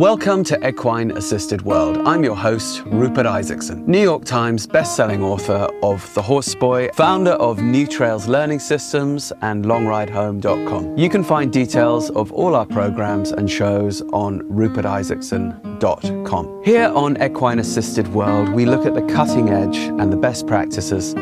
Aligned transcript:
Welcome 0.00 0.44
to 0.44 0.56
Equine 0.66 1.10
Assisted 1.10 1.60
World. 1.60 1.98
I'm 2.06 2.24
your 2.24 2.34
host, 2.34 2.82
Rupert 2.86 3.26
Isaacson, 3.26 3.84
New 3.86 4.00
York 4.00 4.24
Times 4.24 4.66
best-selling 4.66 5.22
author 5.22 5.68
of 5.82 6.14
The 6.14 6.22
Horse 6.22 6.54
Boy, 6.54 6.88
founder 6.94 7.32
of 7.32 7.60
New 7.60 7.86
Trails 7.86 8.26
Learning 8.26 8.58
Systems 8.58 9.30
and 9.42 9.66
LongRideHome.com. 9.66 10.96
You 10.96 11.10
can 11.10 11.22
find 11.22 11.52
details 11.52 12.08
of 12.12 12.32
all 12.32 12.54
our 12.54 12.64
programs 12.64 13.32
and 13.32 13.50
shows 13.50 14.00
on 14.14 14.40
rupertisaacson.com. 14.44 16.62
Here 16.64 16.88
on 16.88 17.22
Equine 17.22 17.58
Assisted 17.58 18.08
World, 18.08 18.54
we 18.54 18.64
look 18.64 18.86
at 18.86 18.94
the 18.94 19.02
cutting 19.02 19.50
edge 19.50 19.76
and 19.76 20.10
the 20.10 20.16
best 20.16 20.46
practices 20.46 21.12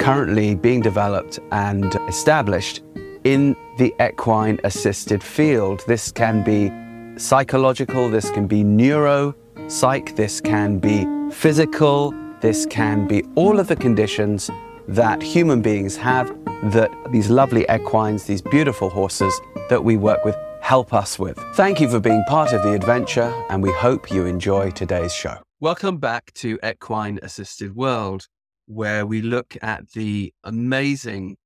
currently 0.00 0.56
being 0.56 0.80
developed 0.80 1.38
and 1.52 1.94
established 2.08 2.82
in 3.22 3.54
the 3.78 3.94
equine 4.04 4.58
assisted 4.64 5.22
field. 5.22 5.84
This 5.86 6.10
can 6.10 6.42
be 6.42 6.72
psychological, 7.16 8.08
this 8.08 8.30
can 8.30 8.46
be 8.46 8.64
neuro, 8.64 9.34
psych, 9.68 10.16
this 10.16 10.40
can 10.40 10.78
be 10.78 11.06
physical, 11.30 12.12
this 12.40 12.66
can 12.66 13.06
be 13.06 13.22
all 13.34 13.60
of 13.60 13.68
the 13.68 13.76
conditions 13.76 14.50
that 14.88 15.22
human 15.22 15.62
beings 15.62 15.96
have 15.96 16.28
that 16.70 16.90
these 17.10 17.30
lovely 17.30 17.64
equines, 17.68 18.24
these 18.24 18.42
beautiful 18.42 18.90
horses 18.90 19.38
that 19.68 19.82
we 19.82 19.96
work 19.96 20.24
with, 20.24 20.36
help 20.60 20.92
us 20.92 21.18
with. 21.18 21.38
Thank 21.54 21.80
you 21.80 21.88
for 21.88 22.00
being 22.00 22.22
part 22.28 22.52
of 22.52 22.62
the 22.62 22.72
adventure, 22.72 23.32
and 23.48 23.62
we 23.62 23.72
hope 23.72 24.10
you 24.10 24.26
enjoy 24.26 24.70
today's 24.70 25.14
show. 25.14 25.38
Welcome 25.60 25.98
back 25.98 26.32
to 26.34 26.58
Equine 26.64 27.18
Assisted 27.22 27.74
World, 27.74 28.28
where 28.66 29.06
we 29.06 29.22
look 29.22 29.56
at 29.62 29.90
the 29.92 30.32
amazing 30.42 31.36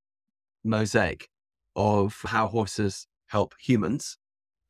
mosaic 0.63 1.29
of 1.75 2.21
how 2.25 2.47
horses 2.47 3.07
help 3.27 3.53
humans 3.59 4.18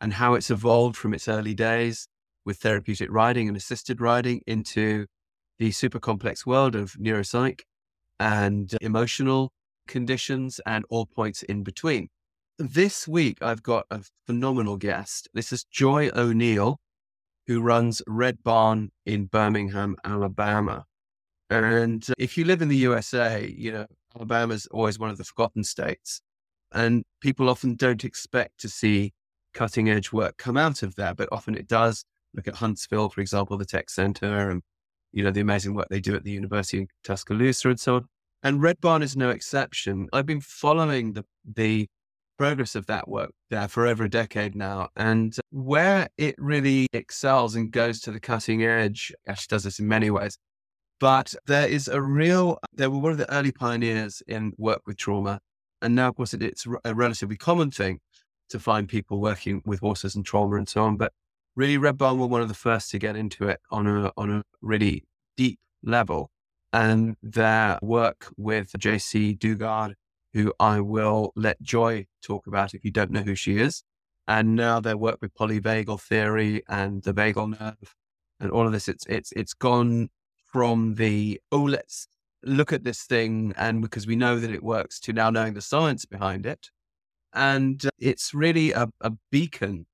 and 0.02 0.14
how 0.14 0.34
it's 0.34 0.50
evolved 0.50 0.96
from 0.96 1.14
its 1.14 1.28
early 1.28 1.54
days 1.54 2.08
with 2.46 2.58
therapeutic 2.58 3.10
riding 3.12 3.48
and 3.48 3.58
assisted 3.58 4.02
riding 4.02 4.42
into 4.48 5.06
the 5.60 5.72
super 5.72 6.00
complex 6.00 6.46
world 6.46 6.76
of 6.76 6.94
neuropsych 6.94 7.62
and 8.20 8.76
emotional 8.82 9.52
conditions 9.88 10.60
and 10.66 10.86
all 10.90 11.06
points 11.06 11.44
in 11.44 11.64
between. 11.64 12.08
This 12.58 13.08
week, 13.08 13.38
I've 13.42 13.64
got 13.64 13.86
a 13.90 14.02
phenomenal 14.26 14.78
guest. 14.78 15.30
This 15.34 15.52
is 15.52 15.64
Joy 15.64 16.10
O'Neal, 16.16 16.80
who 17.48 17.62
runs 17.62 18.02
Red 18.08 18.44
Barn 18.44 18.92
in 19.06 19.26
Birmingham, 19.26 19.96
Alabama. 20.04 20.86
And 21.50 22.06
if 22.18 22.38
you 22.38 22.46
live 22.46 22.62
in 22.62 22.68
the 22.68 22.78
USA, 22.78 23.48
you 23.48 23.72
know, 23.72 23.86
Alabama's 24.16 24.68
always 24.72 25.00
one 25.00 25.10
of 25.10 25.18
the 25.18 25.24
forgotten 25.24 25.64
states. 25.64 26.22
And 26.72 27.04
people 27.22 27.50
often 27.50 27.76
don't 27.76 28.04
expect 28.04 28.60
to 28.60 28.70
see 28.70 29.14
cutting 29.54 29.90
edge 29.90 30.12
work 30.12 30.38
come 30.38 30.58
out 30.58 30.84
of 30.84 30.96
there, 30.96 31.14
but 31.14 31.30
often 31.32 31.56
it 31.56 31.68
does. 31.68 32.06
Look 32.36 32.48
at 32.48 32.56
Huntsville, 32.56 33.10
for 33.10 33.22
example, 33.22 33.58
the 33.58 33.66
tech 33.66 33.90
center, 33.90 34.50
and 34.50 34.62
you 35.12 35.24
know 35.24 35.32
the 35.32 35.42
amazing 35.42 35.74
work 35.74 35.88
they 35.90 36.00
do 36.00 36.16
at 36.16 36.24
the 36.24 36.32
University 36.32 36.84
of 36.84 36.90
Tuscaloosa 37.04 37.70
and 37.70 37.80
so 37.80 37.96
on. 37.96 38.06
And 38.44 38.62
Red 38.62 38.80
Barn 38.80 39.02
is 39.02 39.18
no 39.18 39.30
exception. 39.30 40.08
I've 40.14 40.26
been 40.26 40.42
following 40.42 41.14
the 41.14 41.26
the 41.44 41.88
progress 42.38 42.74
of 42.76 42.86
that 42.86 43.08
work 43.10 43.32
there 43.50 43.68
for 43.68 43.86
over 43.86 44.06
a 44.06 44.10
decade 44.10 44.56
now, 44.56 44.90
and 44.96 45.36
where 45.52 46.08
it 46.18 46.36
really 46.38 46.88
excels 46.94 47.56
and 47.56 47.72
goes 47.72 48.00
to 48.02 48.12
the 48.12 48.20
cutting 48.20 48.64
edge. 48.64 49.12
Actually, 49.28 49.48
does 49.50 49.64
this 49.64 49.80
in 49.80 49.88
many 49.88 50.12
ways. 50.12 50.38
But 51.00 51.34
there 51.48 51.68
is 51.68 51.88
a 51.88 52.02
real, 52.02 52.60
they 52.74 52.88
were 52.88 52.98
one 52.98 53.14
of 53.14 53.18
the 53.18 53.32
early 53.34 53.54
pioneers 53.54 54.22
in 54.28 54.54
work 54.58 54.82
with 54.86 54.98
trauma. 54.98 55.40
And 55.82 55.96
now, 55.96 56.10
of 56.10 56.16
course, 56.16 56.34
it, 56.34 56.44
it's 56.44 56.68
a 56.84 56.94
relatively 56.94 57.38
common 57.38 57.72
thing 57.72 58.00
to 58.50 58.60
find 58.60 58.88
people 58.88 59.20
working 59.20 59.62
with 59.66 59.80
horses 59.80 60.16
and 60.16 60.26
trauma 60.26 60.56
and 60.58 60.68
so 60.68 60.84
on. 60.84 60.98
But 60.98 61.14
really, 61.56 61.78
Red 61.78 61.98
Barn 61.98 62.20
were 62.20 62.28
one 62.28 62.42
of 62.42 62.48
the 62.48 62.54
first 62.54 62.92
to 62.92 63.00
get 63.00 63.16
into 63.16 63.48
it 63.48 63.60
on 63.72 63.88
a 63.88 64.12
on 64.18 64.32
a 64.32 64.44
really 64.62 65.06
deep 65.38 65.60
level. 65.84 66.32
And 66.72 67.16
their 67.24 67.80
work 67.82 68.28
with 68.38 68.74
Jaycee 68.74 69.38
Dugard, 69.38 69.96
who 70.34 70.54
I 70.60 70.82
will 70.82 71.32
let 71.36 71.62
Joy 71.62 72.06
talk 72.22 72.46
about 72.46 72.74
if 72.74 72.86
you 72.86 72.92
don't 72.92 73.12
know 73.12 73.22
who 73.24 73.36
she 73.36 73.58
is. 73.58 73.84
And 74.28 74.56
now 74.56 74.80
their 74.80 74.98
work 74.98 75.18
with 75.22 75.34
polyvagal 75.34 76.02
theory 76.02 76.62
and 76.68 77.02
the 77.02 77.14
vagal 77.14 77.60
nerve 77.60 77.96
and 78.40 78.52
all 78.52 78.66
of 78.66 78.72
this, 78.72 78.88
it's 78.88 79.06
it's 79.08 79.32
it's 79.34 79.54
gone 79.54 80.10
from 80.52 80.96
the 80.96 81.40
oh 81.52 81.64
let's 81.64 82.08
look 82.44 82.72
at 82.72 82.84
this 82.84 83.04
thing 83.04 83.54
and 83.58 83.82
because 83.82 84.08
we 84.08 84.16
know 84.16 84.40
that 84.40 84.52
it 84.52 84.64
works 84.64 85.00
to 85.00 85.14
now 85.14 85.30
knowing 85.30 85.54
the 85.54 85.62
science 85.62 86.06
behind 86.06 86.46
it 86.46 86.70
and 87.34 87.86
uh, 87.86 87.90
it's 88.00 88.34
really 88.34 88.72
a, 88.72 88.90
a 89.02 89.12
beacon 89.32 89.86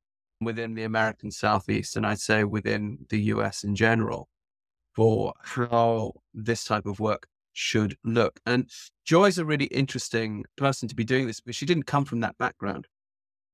within 0.42 0.76
the 0.76 0.84
American 0.84 1.32
Southeast, 1.32 1.96
and 1.96 2.06
I'd 2.06 2.20
say 2.20 2.44
within 2.44 3.00
the 3.10 3.20
US 3.34 3.64
in 3.64 3.76
general, 3.76 4.30
for 4.96 5.34
how 5.42 6.14
this 6.34 6.64
type 6.64 6.86
of 6.86 7.00
work 7.00 7.28
should 7.54 7.98
look. 8.04 8.40
And 8.46 8.70
Joy's 9.06 9.38
a 9.38 9.46
really 9.46 9.66
interesting 9.66 10.46
person 10.58 10.88
to 10.90 10.96
be 10.96 11.04
doing 11.04 11.28
this, 11.28 11.40
but 11.40 11.56
she 11.56 11.66
didn't 11.66 11.84
come 11.84 12.06
from 12.06 12.20
that 12.22 12.38
background. 12.38 12.88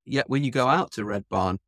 Yet 0.05 0.29
when 0.29 0.43
you 0.43 0.51
go 0.51 0.67
out 0.67 0.91
to 0.93 1.05
Red 1.05 1.25
Barn, 1.29 1.59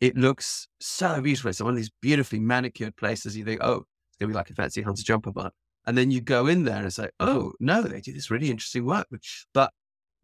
it 0.00 0.16
looks 0.16 0.68
so 0.80 1.20
beautiful. 1.20 1.50
It's 1.50 1.60
one 1.60 1.70
of 1.70 1.76
these 1.76 1.90
beautifully 2.00 2.40
manicured 2.40 2.96
places. 2.96 3.36
You 3.36 3.44
think, 3.44 3.60
oh, 3.62 3.84
it's 4.08 4.18
going 4.18 4.28
to 4.28 4.32
be 4.32 4.34
like 4.34 4.50
a 4.50 4.54
fancy 4.54 4.82
hunter 4.82 5.02
jumper 5.02 5.32
barn. 5.32 5.50
And 5.86 5.98
then 5.98 6.10
you 6.10 6.20
go 6.20 6.46
in 6.46 6.64
there 6.64 6.76
and 6.76 6.86
it's 6.86 6.98
like, 6.98 7.12
oh, 7.20 7.52
no, 7.60 7.82
they 7.82 8.00
do 8.00 8.12
this 8.12 8.30
really 8.30 8.50
interesting 8.50 8.86
work. 8.86 9.06
But 9.52 9.72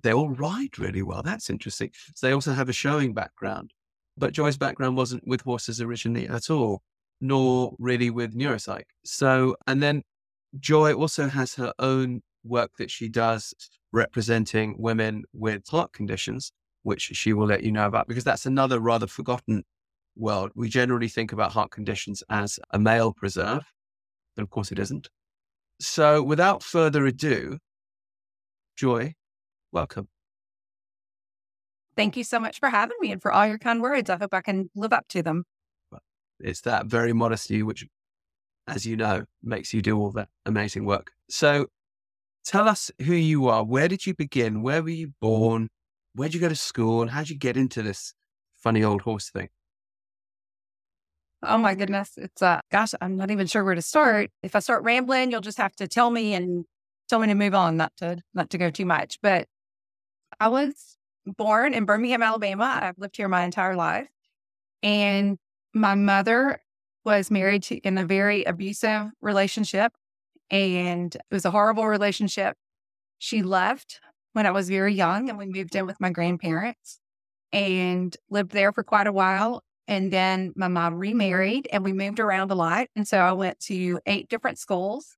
they 0.02 0.12
all 0.12 0.30
ride 0.30 0.78
really 0.78 1.02
well. 1.02 1.22
That's 1.22 1.50
interesting. 1.50 1.90
So 2.14 2.26
they 2.26 2.32
also 2.32 2.52
have 2.52 2.68
a 2.68 2.72
showing 2.72 3.14
background. 3.14 3.72
But 4.16 4.32
Joy's 4.32 4.56
background 4.56 4.96
wasn't 4.96 5.26
with 5.26 5.42
horses 5.42 5.80
originally 5.80 6.28
at 6.28 6.50
all, 6.50 6.82
nor 7.20 7.74
really 7.78 8.10
with 8.10 8.34
neuropsych. 8.34 8.84
So, 9.04 9.56
and 9.66 9.82
then 9.82 10.02
Joy 10.58 10.92
also 10.92 11.28
has 11.28 11.54
her 11.54 11.72
own 11.78 12.22
work 12.44 12.72
that 12.78 12.90
she 12.90 13.08
does 13.08 13.54
representing 13.92 14.76
women 14.78 15.24
with 15.32 15.62
heart 15.68 15.92
conditions, 15.92 16.52
which 16.82 17.02
she 17.02 17.32
will 17.32 17.46
let 17.46 17.62
you 17.62 17.72
know 17.72 17.86
about 17.86 18.08
because 18.08 18.24
that's 18.24 18.46
another 18.46 18.80
rather 18.80 19.06
forgotten 19.06 19.64
world. 20.16 20.50
We 20.54 20.68
generally 20.68 21.08
think 21.08 21.32
about 21.32 21.52
heart 21.52 21.70
conditions 21.70 22.22
as 22.28 22.58
a 22.70 22.78
male 22.78 23.12
preserve, 23.12 23.64
but 24.36 24.42
of 24.42 24.50
course 24.50 24.72
it 24.72 24.78
isn't. 24.78 25.08
So, 25.80 26.22
without 26.22 26.62
further 26.62 27.06
ado, 27.06 27.58
Joy, 28.76 29.14
welcome. 29.72 30.08
Thank 31.96 32.16
you 32.16 32.24
so 32.24 32.38
much 32.38 32.58
for 32.58 32.70
having 32.70 32.96
me 33.00 33.12
and 33.12 33.20
for 33.20 33.32
all 33.32 33.46
your 33.46 33.58
kind 33.58 33.82
words. 33.82 34.08
I 34.08 34.16
hope 34.16 34.32
I 34.32 34.40
can 34.40 34.70
live 34.74 34.92
up 34.92 35.08
to 35.08 35.22
them. 35.22 35.44
It's 36.38 36.62
that 36.62 36.86
very 36.86 37.12
modesty 37.12 37.62
which, 37.62 37.86
as 38.66 38.86
you 38.86 38.96
know, 38.96 39.24
makes 39.42 39.74
you 39.74 39.82
do 39.82 39.98
all 39.98 40.10
that 40.12 40.28
amazing 40.46 40.86
work. 40.86 41.10
So 41.28 41.66
tell 42.44 42.68
us 42.68 42.90
who 43.02 43.12
you 43.12 43.48
are. 43.48 43.64
Where 43.64 43.88
did 43.88 44.06
you 44.06 44.14
begin? 44.14 44.62
Where 44.62 44.82
were 44.82 44.88
you 44.88 45.12
born? 45.20 45.68
Where 46.14 46.28
did 46.28 46.34
you 46.34 46.40
go 46.40 46.48
to 46.48 46.56
school? 46.56 47.02
And 47.02 47.10
how 47.10 47.20
did 47.20 47.30
you 47.30 47.38
get 47.38 47.56
into 47.56 47.82
this 47.82 48.14
funny 48.56 48.82
old 48.82 49.02
horse 49.02 49.30
thing? 49.30 49.48
Oh 51.42 51.58
my 51.58 51.74
goodness. 51.74 52.12
It's 52.16 52.42
uh 52.42 52.60
gosh, 52.70 52.94
I'm 53.00 53.16
not 53.16 53.30
even 53.30 53.46
sure 53.46 53.64
where 53.64 53.74
to 53.74 53.82
start. 53.82 54.30
If 54.42 54.54
I 54.54 54.58
start 54.58 54.82
rambling, 54.82 55.30
you'll 55.30 55.40
just 55.40 55.58
have 55.58 55.74
to 55.76 55.88
tell 55.88 56.10
me 56.10 56.34
and 56.34 56.64
tell 57.08 57.18
me 57.18 57.26
to 57.28 57.34
move 57.34 57.54
on, 57.54 57.76
not 57.76 57.92
to 57.98 58.20
not 58.34 58.50
to 58.50 58.58
go 58.58 58.70
too 58.70 58.84
much. 58.84 59.18
But 59.22 59.46
I 60.40 60.48
was 60.48 60.96
born 61.26 61.74
in 61.74 61.84
Birmingham, 61.84 62.22
Alabama. 62.22 62.80
I've 62.82 62.98
lived 62.98 63.16
here 63.16 63.28
my 63.28 63.44
entire 63.44 63.76
life. 63.76 64.08
And 64.82 65.38
my 65.74 65.94
mother 65.94 66.60
was 67.04 67.30
married 67.30 67.62
to, 67.64 67.76
in 67.76 67.98
a 67.98 68.06
very 68.06 68.44
abusive 68.44 69.08
relationship. 69.20 69.92
And 70.50 71.14
it 71.14 71.22
was 71.30 71.44
a 71.44 71.50
horrible 71.50 71.86
relationship. 71.86 72.56
She 73.18 73.42
left 73.42 74.00
when 74.32 74.46
I 74.46 74.50
was 74.50 74.68
very 74.68 74.94
young 74.94 75.28
and 75.28 75.38
we 75.38 75.46
moved 75.46 75.76
in 75.76 75.86
with 75.86 76.00
my 76.00 76.10
grandparents 76.10 77.00
and 77.52 78.16
lived 78.30 78.52
there 78.52 78.72
for 78.72 78.82
quite 78.82 79.06
a 79.06 79.12
while. 79.12 79.62
And 79.86 80.10
then 80.10 80.52
my 80.56 80.68
mom 80.68 80.94
remarried 80.94 81.68
and 81.70 81.84
we 81.84 81.92
moved 81.92 82.18
around 82.18 82.50
a 82.50 82.54
lot. 82.54 82.88
And 82.96 83.06
so 83.06 83.18
I 83.18 83.32
went 83.32 83.60
to 83.60 84.00
eight 84.06 84.28
different 84.28 84.58
schools 84.58 85.16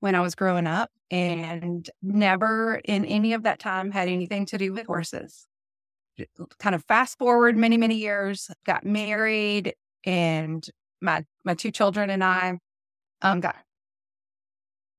when 0.00 0.14
I 0.14 0.20
was 0.20 0.34
growing 0.34 0.66
up 0.66 0.90
and 1.12 1.88
never 2.02 2.80
in 2.86 3.04
any 3.04 3.34
of 3.34 3.42
that 3.42 3.58
time 3.58 3.90
had 3.90 4.08
anything 4.08 4.46
to 4.46 4.58
do 4.58 4.72
with 4.72 4.86
horses. 4.86 5.46
Kind 6.58 6.74
of 6.74 6.82
fast 6.84 7.18
forward 7.18 7.56
many, 7.56 7.76
many 7.76 7.96
years, 7.96 8.50
got 8.64 8.84
married, 8.84 9.74
and 10.04 10.66
my 11.00 11.24
my 11.44 11.54
two 11.54 11.70
children 11.70 12.10
and 12.10 12.24
I 12.24 12.58
um, 13.20 13.40
got 13.40 13.56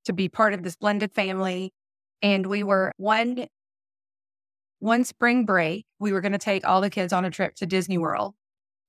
to 0.05 0.13
be 0.13 0.29
part 0.29 0.53
of 0.53 0.63
this 0.63 0.75
blended 0.75 1.13
family. 1.13 1.73
And 2.21 2.45
we 2.45 2.63
were 2.63 2.93
one 2.97 3.47
one 4.79 5.05
spring 5.05 5.45
break, 5.45 5.85
we 5.99 6.11
were 6.11 6.21
going 6.21 6.33
to 6.33 6.37
take 6.37 6.67
all 6.67 6.81
the 6.81 6.89
kids 6.89 7.13
on 7.13 7.25
a 7.25 7.31
trip 7.31 7.55
to 7.55 7.65
Disney 7.65 7.97
World. 7.97 8.35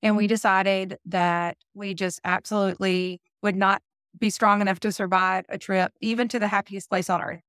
And 0.03 0.17
we 0.17 0.27
decided 0.27 0.99
that 1.07 1.57
we 1.73 1.95
just 1.95 2.21
absolutely 2.25 3.23
would 3.43 3.57
not 3.57 3.81
be 4.19 4.31
strong 4.31 4.61
enough 4.61 4.81
to 4.81 4.93
survive 4.93 5.45
a 5.49 5.59
trip, 5.59 5.93
even 6.01 6.29
to 6.29 6.39
the 6.39 6.49
happiest 6.49 6.89
place 6.89 7.11
on 7.11 7.23
earth. 7.23 7.41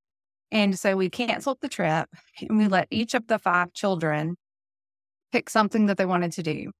And 0.50 0.78
so 0.78 0.96
we 0.96 1.10
canceled 1.10 1.58
the 1.60 1.68
trip 1.68 2.08
and 2.40 2.58
we 2.58 2.68
let 2.68 2.88
each 2.90 3.14
of 3.14 3.26
the 3.26 3.38
five 3.38 3.72
children 3.72 4.36
pick 5.32 5.50
something 5.50 5.86
that 5.86 5.98
they 5.98 6.06
wanted 6.06 6.32
to 6.32 6.42
do. 6.42 6.70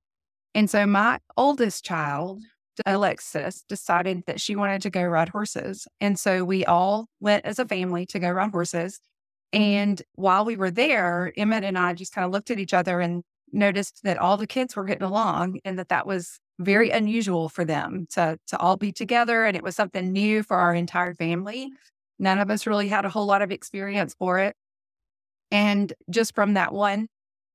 And 0.55 0.71
so 0.71 0.87
my 0.87 1.19
oldest 1.37 1.85
child, 1.85 2.43
Alexis, 2.87 3.65
decided 3.69 4.23
that 4.27 4.41
she 4.41 4.57
wanted 4.57 4.83
to 4.83 4.91
go 4.91 5.03
ride 5.03 5.29
horses. 5.29 5.87
And 6.01 6.19
so 6.19 6.45
we 6.45 6.65
all 6.65 7.07
went 7.21 7.45
as 7.45 7.59
a 7.59 7.67
family 7.67 8.07
to 8.07 8.19
go 8.19 8.31
ride 8.31 8.53
horses. 8.53 9.01
And 9.53 10.01
while 10.15 10.45
we 10.45 10.57
were 10.57 10.71
there, 10.71 11.33
Emmett 11.37 11.65
and 11.65 11.79
I 11.79 11.93
just 11.95 12.13
kind 12.13 12.25
of 12.25 12.31
looked 12.31 12.51
at 12.51 12.59
each 12.59 12.75
other 12.75 13.01
and 13.01 13.23
noticed 13.53 14.01
that 14.05 14.19
all 14.19 14.37
the 14.37 14.47
kids 14.47 14.77
were 14.77 14.85
getting 14.85 15.03
along 15.03 15.61
and 15.65 15.79
that 15.79 15.89
that 15.89 16.07
was 16.07 16.41
very 16.59 16.91
unusual 16.91 17.49
for 17.49 17.65
them 17.65 18.07
to, 18.11 18.39
to 18.47 18.59
all 18.59 18.77
be 18.77 18.93
together. 18.93 19.45
And 19.45 19.57
it 19.57 19.63
was 19.63 19.77
something 19.77 20.13
new 20.13 20.43
for 20.43 20.57
our 20.57 20.75
entire 20.75 21.15
family. 21.15 21.71
None 22.19 22.39
of 22.39 22.51
us 22.51 22.67
really 22.67 22.89
had 22.89 23.05
a 23.05 23.11
whole 23.11 23.27
lot 23.27 23.43
of 23.43 23.51
experience 23.51 24.15
for 24.19 24.39
it. 24.39 24.55
And 25.51 25.93
just 26.11 26.35
from 26.35 26.55
that 26.55 26.73
one, 26.73 27.09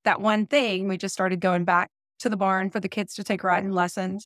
that 0.06 0.21
one 0.21 0.45
thing, 0.45 0.88
we 0.88 0.98
just 0.98 1.13
started 1.13 1.39
going 1.39 1.65
back 1.65 1.89
to 2.19 2.30
the 2.30 2.38
barn 2.38 2.69
for 2.69 2.80
the 2.80 2.89
kids 2.89 3.15
to 3.15 3.24
take 3.24 3.44
riding 3.44 3.71
lessons. 3.71 4.25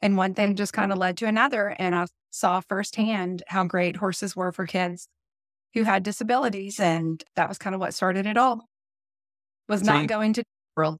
And 0.00 0.16
one 0.16 0.34
thing 0.34 0.56
just 0.56 0.72
kind 0.72 0.92
of 0.92 0.98
led 0.98 1.16
to 1.18 1.26
another. 1.26 1.74
And 1.78 1.94
I 1.94 2.06
saw 2.30 2.60
firsthand 2.60 3.42
how 3.48 3.64
great 3.64 3.96
horses 3.96 4.34
were 4.34 4.52
for 4.52 4.66
kids 4.66 5.08
who 5.74 5.84
had 5.84 6.02
disabilities. 6.02 6.80
And 6.80 7.22
that 7.36 7.48
was 7.48 7.58
kind 7.58 7.74
of 7.74 7.80
what 7.80 7.94
started 7.94 8.26
it 8.26 8.36
all. 8.36 8.66
Was 9.68 9.80
so 9.80 9.86
not 9.86 10.02
you, 10.02 10.08
going 10.08 10.32
to 10.34 10.44
world. 10.76 10.98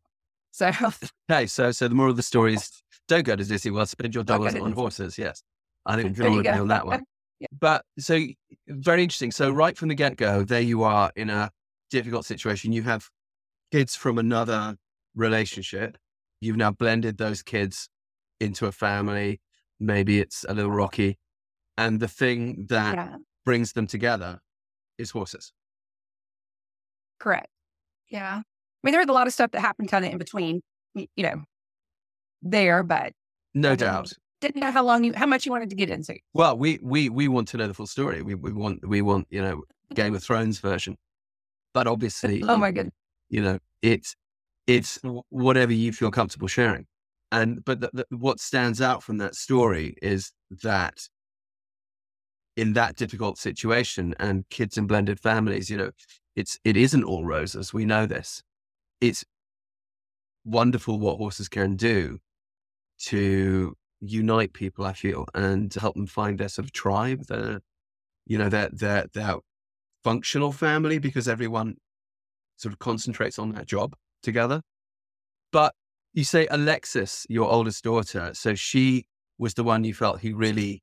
So 0.50 0.70
Okay, 1.30 1.46
so 1.46 1.72
so 1.72 1.88
the 1.88 1.94
moral 1.94 2.10
of 2.10 2.16
the 2.16 2.22
story 2.22 2.54
is 2.54 2.81
don't 3.12 3.24
go 3.24 3.36
to 3.36 3.44
Disney 3.44 3.70
World, 3.70 3.88
spend 3.88 4.14
your 4.14 4.24
dollars 4.24 4.54
on 4.54 4.72
horses. 4.72 5.18
Yes. 5.18 5.42
I 5.84 5.96
think 5.96 6.18
want 6.18 6.44
to 6.44 6.52
on 6.52 6.68
that 6.68 6.86
one. 6.86 7.04
yeah. 7.40 7.48
But 7.58 7.84
so 7.98 8.18
very 8.68 9.02
interesting. 9.02 9.32
So 9.32 9.50
right 9.50 9.76
from 9.76 9.88
the 9.88 9.94
get 9.94 10.16
go, 10.16 10.44
there 10.44 10.60
you 10.60 10.82
are 10.82 11.12
in 11.14 11.28
a 11.28 11.50
difficult 11.90 12.24
situation. 12.24 12.72
You 12.72 12.82
have 12.84 13.08
kids 13.70 13.94
from 13.94 14.18
another 14.18 14.76
relationship. 15.14 15.98
You've 16.40 16.56
now 16.56 16.70
blended 16.70 17.18
those 17.18 17.42
kids 17.42 17.88
into 18.40 18.66
a 18.66 18.72
family. 18.72 19.40
Maybe 19.78 20.18
it's 20.18 20.44
a 20.48 20.54
little 20.54 20.70
rocky. 20.70 21.18
And 21.76 22.00
the 22.00 22.08
thing 22.08 22.66
that 22.68 22.94
yeah. 22.94 23.16
brings 23.44 23.72
them 23.72 23.86
together 23.86 24.40
is 24.98 25.10
horses. 25.10 25.52
Correct. 27.18 27.48
Yeah. 28.08 28.36
I 28.36 28.42
mean, 28.82 28.92
there 28.92 29.00
was 29.00 29.08
a 29.08 29.12
lot 29.12 29.26
of 29.26 29.32
stuff 29.32 29.50
that 29.50 29.60
happened 29.60 29.90
kind 29.90 30.04
of 30.04 30.12
in 30.12 30.18
between, 30.18 30.60
you 30.94 31.22
know, 31.22 31.42
there, 32.42 32.82
but 32.82 33.12
no 33.54 33.76
doubt. 33.76 34.12
Didn't 34.40 34.60
know 34.60 34.72
how 34.72 34.82
long 34.82 35.04
you, 35.04 35.12
how 35.14 35.26
much 35.26 35.46
you 35.46 35.52
wanted 35.52 35.70
to 35.70 35.76
get 35.76 35.88
into. 35.88 36.16
Well, 36.34 36.58
we 36.58 36.78
we 36.82 37.08
we 37.08 37.28
want 37.28 37.48
to 37.48 37.56
know 37.56 37.68
the 37.68 37.74
full 37.74 37.86
story. 37.86 38.22
We 38.22 38.34
we 38.34 38.52
want 38.52 38.86
we 38.86 39.00
want 39.00 39.28
you 39.30 39.40
know 39.40 39.62
Game 39.94 40.14
of 40.14 40.22
Thrones 40.22 40.58
version, 40.58 40.96
but 41.72 41.86
obviously, 41.86 42.42
oh 42.42 42.56
my 42.56 42.72
goodness, 42.72 42.94
you 43.28 43.40
know 43.40 43.58
it's 43.82 44.16
it's 44.66 44.98
whatever 45.28 45.72
you 45.72 45.92
feel 45.92 46.10
comfortable 46.10 46.48
sharing. 46.48 46.86
And 47.30 47.64
but 47.64 47.80
the, 47.80 47.90
the, 47.92 48.06
what 48.16 48.40
stands 48.40 48.80
out 48.80 49.02
from 49.02 49.18
that 49.18 49.34
story 49.34 49.94
is 50.02 50.32
that 50.62 51.08
in 52.56 52.74
that 52.74 52.96
difficult 52.96 53.38
situation 53.38 54.14
and 54.18 54.48
kids 54.50 54.76
in 54.76 54.86
blended 54.86 55.18
families, 55.18 55.70
you 55.70 55.76
know, 55.76 55.90
it's 56.36 56.58
it 56.64 56.76
isn't 56.76 57.04
all 57.04 57.24
roses. 57.24 57.72
We 57.72 57.84
know 57.84 58.06
this. 58.06 58.42
It's 59.00 59.24
wonderful 60.44 60.98
what 60.98 61.16
horses 61.16 61.48
can 61.48 61.76
do 61.76 62.18
to 63.06 63.74
unite 64.00 64.52
people. 64.52 64.84
I 64.84 64.92
feel 64.92 65.26
and 65.34 65.72
help 65.74 65.94
them 65.94 66.06
find 66.06 66.38
their 66.38 66.48
sort 66.48 66.66
of 66.66 66.72
tribe, 66.72 67.26
their 67.26 67.60
you 68.26 68.38
know 68.38 68.48
their 68.48 68.68
their 68.72 69.06
their 69.12 69.36
functional 70.04 70.52
family, 70.52 70.98
because 70.98 71.28
everyone 71.28 71.76
sort 72.56 72.72
of 72.72 72.78
concentrates 72.78 73.38
on 73.38 73.52
that 73.52 73.66
job 73.66 73.94
together. 74.22 74.62
But 75.52 75.74
you 76.12 76.24
say 76.24 76.46
Alexis, 76.50 77.26
your 77.28 77.50
oldest 77.50 77.84
daughter, 77.84 78.32
so 78.34 78.54
she 78.54 79.06
was 79.38 79.54
the 79.54 79.64
one 79.64 79.84
you 79.84 79.94
felt 79.94 80.20
who 80.20 80.36
really 80.36 80.82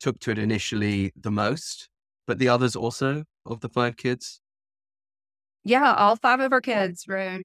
took 0.00 0.18
to 0.20 0.30
it 0.30 0.38
initially 0.38 1.12
the 1.16 1.30
most, 1.30 1.88
but 2.26 2.38
the 2.38 2.48
others 2.48 2.76
also 2.76 3.24
of 3.46 3.60
the 3.60 3.68
five 3.68 3.96
kids? 3.96 4.40
Yeah, 5.64 5.94
all 5.94 6.16
five 6.16 6.40
of 6.40 6.52
our 6.52 6.60
kids 6.60 7.06
were 7.06 7.40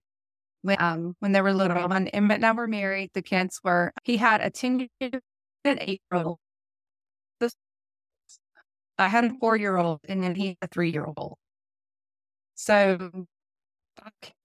when, 0.62 0.78
um, 0.82 1.16
when 1.20 1.32
they 1.32 1.42
were 1.42 1.54
little. 1.54 1.78
Emmett 1.78 2.14
and 2.14 2.46
I 2.46 2.52
were 2.52 2.68
married, 2.68 3.12
the 3.14 3.22
kids 3.22 3.60
were, 3.64 3.94
he 4.04 4.18
had 4.18 4.42
a 4.42 4.50
10 4.50 4.88
year 5.00 5.22
and 5.64 5.80
8 5.82 6.02
year 6.12 6.24
old. 6.24 6.38
I 9.00 9.08
had 9.08 9.24
a 9.24 9.32
four 9.40 9.56
year 9.56 9.78
old 9.78 10.02
and 10.08 10.22
then 10.22 10.36
he 10.36 10.48
had 10.48 10.58
a 10.62 10.68
three 10.68 10.92
year 10.92 11.06
old. 11.16 11.38
So 12.56 13.26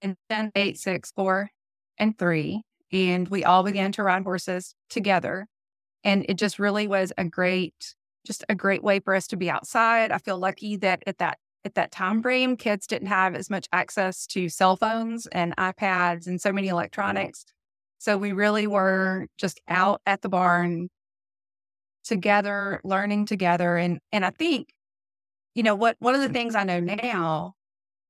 in 0.01 0.17
10, 0.31 0.53
8, 0.55 0.79
6, 0.79 1.13
4, 1.17 1.51
and 1.99 2.19
3. 2.19 2.63
And 2.93 3.29
we 3.29 3.45
all 3.45 3.65
began 3.65 3.91
to 3.93 4.05
ride 4.05 4.23
horses 4.23 4.75
together. 4.89 5.47
And 6.05 6.25
it 6.29 6.35
just 6.35 6.59
really 6.59 6.87
was 6.87 7.13
a 7.19 7.25
great, 7.25 7.95
just 8.25 8.45
a 8.49 8.55
great 8.55 8.85
way 8.85 9.01
for 9.01 9.15
us 9.15 9.27
to 9.29 9.37
be 9.37 9.51
outside. 9.51 10.13
I 10.13 10.19
feel 10.19 10.39
lucky 10.39 10.77
that 10.77 11.03
at 11.07 11.19
that 11.19 11.39
at 11.65 11.75
that 11.75 11.91
time 11.91 12.23
frame, 12.23 12.57
kids 12.57 12.87
didn't 12.87 13.09
have 13.09 13.35
as 13.35 13.49
much 13.49 13.69
access 13.73 14.27
to 14.29 14.49
cell 14.49 14.77
phones 14.77 15.27
and 15.29 15.57
iPads 15.57 16.27
and 16.27 16.41
so 16.41 16.53
many 16.53 16.69
mm-hmm. 16.69 16.75
electronics. 16.75 17.45
So 17.99 18.19
we 18.19 18.33
really 18.33 18.67
were 18.67 19.27
just 19.39 19.61
out 19.67 20.03
at 20.05 20.23
the 20.23 20.29
barn 20.29 20.89
together, 22.05 22.81
learning 22.85 23.27
together. 23.27 23.77
And 23.77 23.99
and 24.13 24.25
I 24.25 24.31
think, 24.31 24.69
you 25.55 25.63
know, 25.63 25.75
what 25.75 25.97
one 26.01 26.15
of 26.15 26.21
the 26.21 26.29
things 26.29 26.55
I 26.55 26.65
know 26.65 26.81
now 26.81 27.55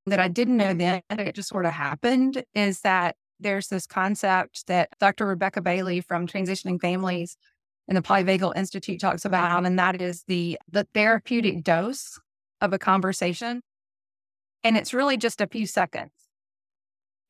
that 0.06 0.20
I 0.20 0.28
didn't 0.28 0.56
know 0.56 0.74
then, 0.74 1.02
it 1.10 1.34
just 1.34 1.48
sort 1.48 1.64
of 1.64 1.72
happened, 1.72 2.42
is 2.54 2.80
that 2.80 3.16
there's 3.40 3.68
this 3.68 3.86
concept 3.86 4.66
that 4.66 4.88
Dr. 5.00 5.26
Rebecca 5.26 5.60
Bailey 5.60 6.00
from 6.00 6.26
Transitioning 6.26 6.80
Families 6.80 7.36
and 7.86 7.96
the 7.96 8.02
Polyvagal 8.02 8.56
Institute 8.56 9.00
talks 9.00 9.24
about, 9.24 9.64
and 9.64 9.78
that 9.78 10.00
is 10.00 10.24
the 10.26 10.58
the 10.70 10.86
therapeutic 10.92 11.62
dose 11.62 12.18
of 12.60 12.72
a 12.72 12.78
conversation. 12.78 13.60
And 14.62 14.76
it's 14.76 14.94
really 14.94 15.16
just 15.16 15.40
a 15.40 15.46
few 15.46 15.66
seconds. 15.66 16.12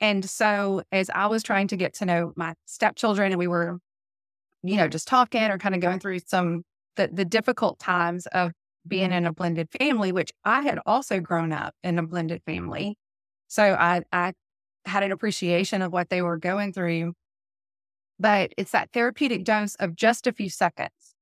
And 0.00 0.29
so 0.29 0.82
as 0.93 1.11
I 1.11 1.26
was 1.26 1.43
trying 1.43 1.69
to 1.69 1.76
get 1.76 1.94
to 1.94 2.06
know 2.06 2.32
my 2.37 2.55
stepchildren 2.67 3.32
and 3.32 3.38
we 3.38 3.47
were, 3.47 3.79
you 4.62 4.76
know, 4.76 4.88
just 4.88 5.09
talking 5.09 5.43
or 5.50 5.59
kind 5.59 5.75
of 5.75 5.81
going 5.81 6.00
through 6.00 6.21
some 6.26 6.62
the, 6.97 7.09
the 7.12 7.25
difficult 7.25 7.79
times 7.79 8.26
of 8.26 8.53
being 8.87 9.09
mm-hmm. 9.09 9.19
in 9.19 9.26
a 9.26 9.32
blended 9.32 9.69
family, 9.79 10.12
which 10.12 10.32
I 10.44 10.62
had 10.62 10.79
also 10.87 11.21
grown 11.21 11.53
up 11.53 11.75
in 11.82 11.99
a 11.99 12.03
blended 12.06 12.43
family. 12.44 12.97
So 13.49 13.62
I, 13.62 14.03
I 14.12 14.32
had 14.85 15.03
an 15.03 15.12
appreciation 15.12 15.82
of 15.82 15.93
what 15.93 16.11
they 16.11 16.23
were 16.23 16.37
going 16.37 16.73
through. 16.73 17.15
But 18.19 18.53
it's 18.56 18.70
that 18.73 18.91
therapeutic 18.93 19.44
dose 19.44 19.75
of 19.77 19.97
just 19.97 20.27
a 20.27 20.32
few 20.32 20.49
seconds. 20.49 21.15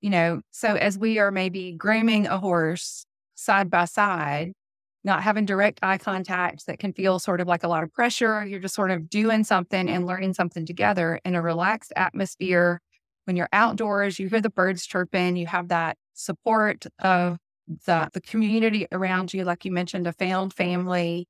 You 0.00 0.10
know, 0.10 0.40
so 0.50 0.74
as 0.74 0.98
we 0.98 1.18
are 1.18 1.30
maybe 1.30 1.72
grooming 1.72 2.26
a 2.26 2.38
horse 2.38 3.05
side 3.36 3.70
by 3.70 3.84
side, 3.84 4.48
mm-hmm. 4.48 5.08
not 5.08 5.22
having 5.22 5.44
direct 5.44 5.78
eye 5.82 5.98
contact 5.98 6.66
that 6.66 6.80
can 6.80 6.92
feel 6.92 7.20
sort 7.20 7.40
of 7.40 7.46
like 7.46 7.62
a 7.62 7.68
lot 7.68 7.84
of 7.84 7.92
pressure, 7.92 8.44
you're 8.44 8.60
just 8.60 8.74
sort 8.74 8.90
of 8.90 9.08
doing 9.08 9.44
something 9.44 9.88
and 9.88 10.06
learning 10.06 10.34
something 10.34 10.66
together 10.66 11.20
in 11.24 11.36
a 11.36 11.42
relaxed 11.42 11.92
atmosphere. 11.94 12.80
When 13.24 13.36
you're 13.36 13.48
outdoors, 13.52 14.18
you 14.18 14.28
hear 14.28 14.40
the 14.40 14.50
birds 14.50 14.86
chirping, 14.86 15.36
you 15.36 15.46
have 15.46 15.68
that 15.68 15.96
support 16.14 16.86
of 16.98 17.38
the, 17.86 18.08
the 18.12 18.20
community 18.20 18.86
around 18.92 19.34
you, 19.34 19.44
like 19.44 19.64
you 19.64 19.72
mentioned, 19.72 20.06
a 20.06 20.12
found 20.12 20.54
family 20.54 21.28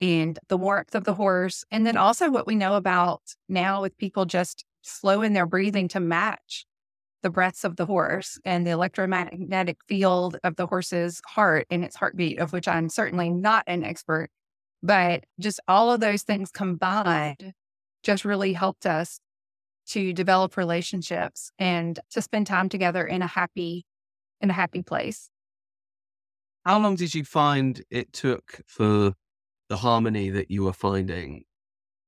and 0.00 0.38
the 0.48 0.56
warmth 0.56 0.94
of 0.94 1.04
the 1.04 1.14
horse. 1.14 1.64
And 1.70 1.86
then 1.86 1.96
also 1.96 2.30
what 2.30 2.46
we 2.46 2.54
know 2.54 2.74
about 2.74 3.22
now 3.48 3.82
with 3.82 3.96
people 3.98 4.24
just 4.24 4.64
slowing 4.82 5.32
their 5.32 5.46
breathing 5.46 5.88
to 5.88 6.00
match 6.00 6.64
the 7.22 7.30
breaths 7.30 7.64
of 7.64 7.76
the 7.76 7.86
horse 7.86 8.38
and 8.44 8.66
the 8.66 8.70
electromagnetic 8.70 9.78
field 9.86 10.38
of 10.42 10.56
the 10.56 10.66
horse's 10.66 11.20
heart 11.26 11.66
and 11.70 11.84
its 11.84 11.96
heartbeat, 11.96 12.38
of 12.38 12.52
which 12.52 12.68
I'm 12.68 12.88
certainly 12.88 13.30
not 13.30 13.64
an 13.66 13.84
expert. 13.84 14.28
But 14.82 15.24
just 15.38 15.60
all 15.68 15.92
of 15.92 16.00
those 16.00 16.22
things 16.22 16.50
combined 16.50 17.52
just 18.02 18.24
really 18.24 18.54
helped 18.54 18.86
us 18.86 19.20
to 19.88 20.12
develop 20.12 20.56
relationships 20.56 21.50
and 21.58 21.98
to 22.10 22.22
spend 22.22 22.46
time 22.46 22.68
together 22.68 23.04
in 23.04 23.22
a 23.22 23.26
happy 23.26 23.84
in 24.40 24.48
a 24.48 24.54
happy 24.54 24.82
place. 24.82 25.28
How 26.64 26.78
long 26.78 26.96
did 26.96 27.14
you 27.14 27.24
find 27.24 27.82
it 27.90 28.12
took 28.12 28.60
for 28.66 29.14
the 29.68 29.76
harmony 29.76 30.30
that 30.30 30.50
you 30.50 30.64
were 30.64 30.72
finding 30.72 31.44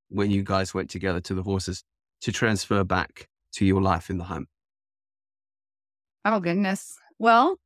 when 0.09 0.31
you 0.31 0.43
guys 0.43 0.75
went 0.75 0.91
together 0.91 1.21
to 1.21 1.35
the 1.35 1.43
horses 1.43 1.85
to 2.23 2.33
transfer 2.33 2.85
back 2.85 3.29
to 3.53 3.65
your 3.67 3.83
life 3.83 4.11
in 4.11 4.19
the 4.19 4.25
home? 4.25 4.47
Oh, 6.25 6.41
goodness. 6.41 6.97
Well, 7.19 7.57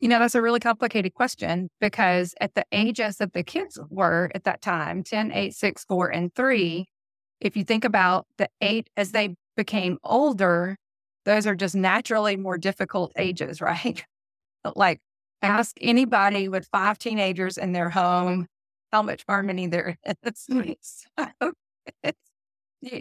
you 0.00 0.08
know, 0.08 0.18
that's 0.18 0.34
a 0.34 0.42
really 0.42 0.60
complicated 0.60 1.14
question 1.14 1.70
because 1.80 2.34
at 2.40 2.54
the 2.54 2.64
ages 2.72 3.16
that 3.18 3.32
the 3.32 3.42
kids 3.42 3.78
were 3.90 4.30
at 4.34 4.44
that 4.44 4.62
time 4.62 5.02
10, 5.02 5.32
8, 5.32 5.54
6, 5.54 5.84
4, 5.84 6.08
and 6.08 6.34
3 6.34 6.86
if 7.40 7.56
you 7.56 7.64
think 7.64 7.84
about 7.84 8.26
the 8.38 8.48
eight 8.62 8.88
as 8.96 9.12
they 9.12 9.36
became 9.56 9.98
older, 10.04 10.76
those 11.26 11.46
are 11.46 11.54
just 11.54 11.74
naturally 11.74 12.36
more 12.36 12.58
difficult 12.58 13.12
ages, 13.16 13.60
right? 13.62 14.04
like 14.76 15.00
ask 15.42 15.76
anybody 15.80 16.48
with 16.48 16.68
five 16.72 16.98
teenagers 16.98 17.58
in 17.58 17.72
their 17.72 17.90
home 17.90 18.46
how 18.92 19.02
much 19.02 19.24
harmony 19.28 19.66
there 19.66 19.98
is. 20.24 21.06
So 21.18 21.52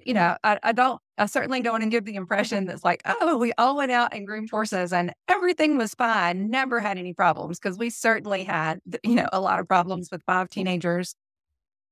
you 0.05 0.13
know, 0.13 0.37
I, 0.43 0.59
I 0.63 0.71
don't, 0.71 0.99
I 1.17 1.25
certainly 1.25 1.61
don't 1.61 1.73
want 1.73 1.83
to 1.83 1.89
give 1.89 2.05
the 2.05 2.15
impression 2.15 2.65
that's 2.65 2.83
like, 2.83 3.01
oh, 3.05 3.37
we 3.37 3.53
all 3.57 3.77
went 3.77 3.91
out 3.91 4.13
and 4.13 4.25
groomed 4.25 4.49
horses 4.49 4.93
and 4.93 5.13
everything 5.27 5.77
was 5.77 5.93
fine, 5.93 6.49
never 6.49 6.79
had 6.79 6.97
any 6.97 7.13
problems, 7.13 7.59
because 7.59 7.77
we 7.77 7.89
certainly 7.89 8.43
had, 8.43 8.79
you 9.03 9.15
know, 9.15 9.27
a 9.31 9.39
lot 9.39 9.59
of 9.59 9.67
problems 9.67 10.09
with 10.11 10.23
five 10.25 10.49
teenagers 10.49 11.15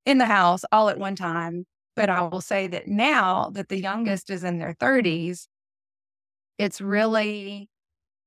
in 0.06 0.18
the 0.18 0.26
house 0.26 0.64
all 0.72 0.90
at 0.90 0.98
one 1.00 1.16
time. 1.16 1.66
But 1.96 2.10
I 2.10 2.22
will 2.22 2.42
say 2.42 2.68
that 2.68 2.88
now 2.88 3.52
that 3.54 3.70
the 3.70 3.80
youngest 3.80 4.30
is 4.30 4.44
in 4.44 4.60
their 4.60 4.74
30s, 4.74 5.48
it's 6.58 6.80
really, 6.80 7.70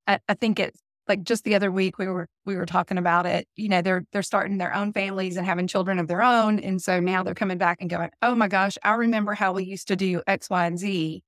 I, 0.06 0.18
I 0.28 0.34
think 0.34 0.60
it's 0.60 0.80
like 1.08 1.22
just 1.22 1.44
the 1.44 1.54
other 1.54 1.70
week 1.70 1.98
we 1.98 2.06
were 2.06 2.28
we 2.44 2.56
were 2.56 2.66
talking 2.66 2.98
about 2.98 3.26
it 3.26 3.46
you 3.56 3.68
know 3.68 3.82
they're 3.82 4.04
they're 4.12 4.22
starting 4.22 4.58
their 4.58 4.74
own 4.74 4.92
families 4.92 5.36
and 5.36 5.46
having 5.46 5.66
children 5.66 5.98
of 5.98 6.08
their 6.08 6.22
own 6.22 6.58
and 6.58 6.80
so 6.80 7.00
now 7.00 7.22
they're 7.22 7.34
coming 7.34 7.58
back 7.58 7.78
and 7.80 7.90
going 7.90 8.10
oh 8.22 8.34
my 8.34 8.48
gosh 8.48 8.78
i 8.82 8.92
remember 8.92 9.34
how 9.34 9.52
we 9.52 9.64
used 9.64 9.88
to 9.88 9.96
do 9.96 10.22
x 10.26 10.48
y 10.50 10.66
and 10.66 10.78
z 10.78 11.22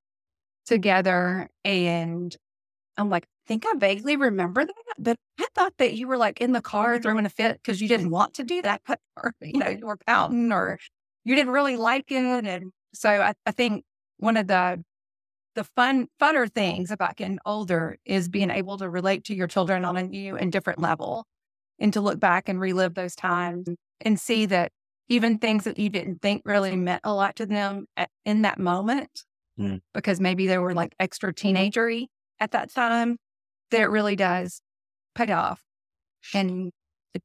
together 0.65 1.49
and 1.65 2.37
i'm 2.97 3.11
like 3.11 3.25
I 3.25 3.49
think 3.49 3.65
i 3.67 3.75
vaguely 3.77 4.17
remember 4.17 4.65
that 4.65 4.75
but 4.99 5.17
i 5.39 5.47
thought 5.55 5.75
that 5.79 5.95
you 5.95 6.09
were 6.09 6.17
like 6.17 6.41
in 6.41 6.53
the 6.53 6.63
car 6.63 6.99
throwing 6.99 7.27
a 7.27 7.31
fit 7.31 7.61
because 7.63 7.81
you 7.81 7.89
didn't 7.89 8.11
want 8.11 8.35
to 8.35 8.45
do 8.45 8.63
that 8.63 8.83
or 9.17 9.33
you 9.41 9.59
know 9.59 9.69
you 9.69 9.87
were 9.87 9.99
pouting 10.07 10.53
or 10.53 10.79
you 11.25 11.35
didn't 11.35 11.53
really 11.53 11.77
like 11.77 12.11
it 12.11 12.45
and 12.47 12.73
so 12.93 13.11
I, 13.11 13.35
I 13.45 13.51
think 13.51 13.85
one 14.19 14.37
of 14.37 14.47
the 14.47 14.83
the 15.57 15.65
fun 15.65 16.07
funner 16.21 16.49
things 16.49 16.91
about 16.91 17.17
getting 17.17 17.39
older 17.45 17.97
is 18.05 18.29
being 18.29 18.51
able 18.51 18.77
to 18.77 18.89
relate 18.89 19.25
to 19.25 19.35
your 19.35 19.49
children 19.49 19.85
on 19.85 19.97
a 19.97 20.03
new 20.03 20.37
and 20.37 20.53
different 20.53 20.79
level 20.79 21.27
and 21.81 21.93
to 21.95 22.01
look 22.01 22.21
back 22.21 22.49
and 22.49 22.61
relive 22.61 22.95
those 22.95 23.17
times 23.17 23.67
and 24.03 24.21
see 24.21 24.47
that 24.47 24.71
even 25.09 25.39
things 25.39 25.65
that 25.65 25.79
you 25.79 25.89
didn't 25.89 26.21
think 26.21 26.43
really 26.45 26.77
meant 26.77 27.01
a 27.05 27.13
lot 27.13 27.37
to 27.37 27.47
them 27.47 27.87
at, 27.97 28.11
in 28.25 28.43
that 28.43 28.59
moment 28.59 29.25
mm. 29.59 29.81
because 29.95 30.21
maybe 30.21 30.47
they 30.47 30.59
were 30.59 30.75
like 30.75 30.95
extra 31.01 31.33
teenagery 31.33 32.07
at 32.39 32.53
that 32.53 32.73
time 32.73 33.17
that 33.71 33.81
it 33.81 33.87
really 33.87 34.15
does 34.15 34.61
pay 35.15 35.33
off 35.33 35.63
and 36.35 36.71
it 37.15 37.23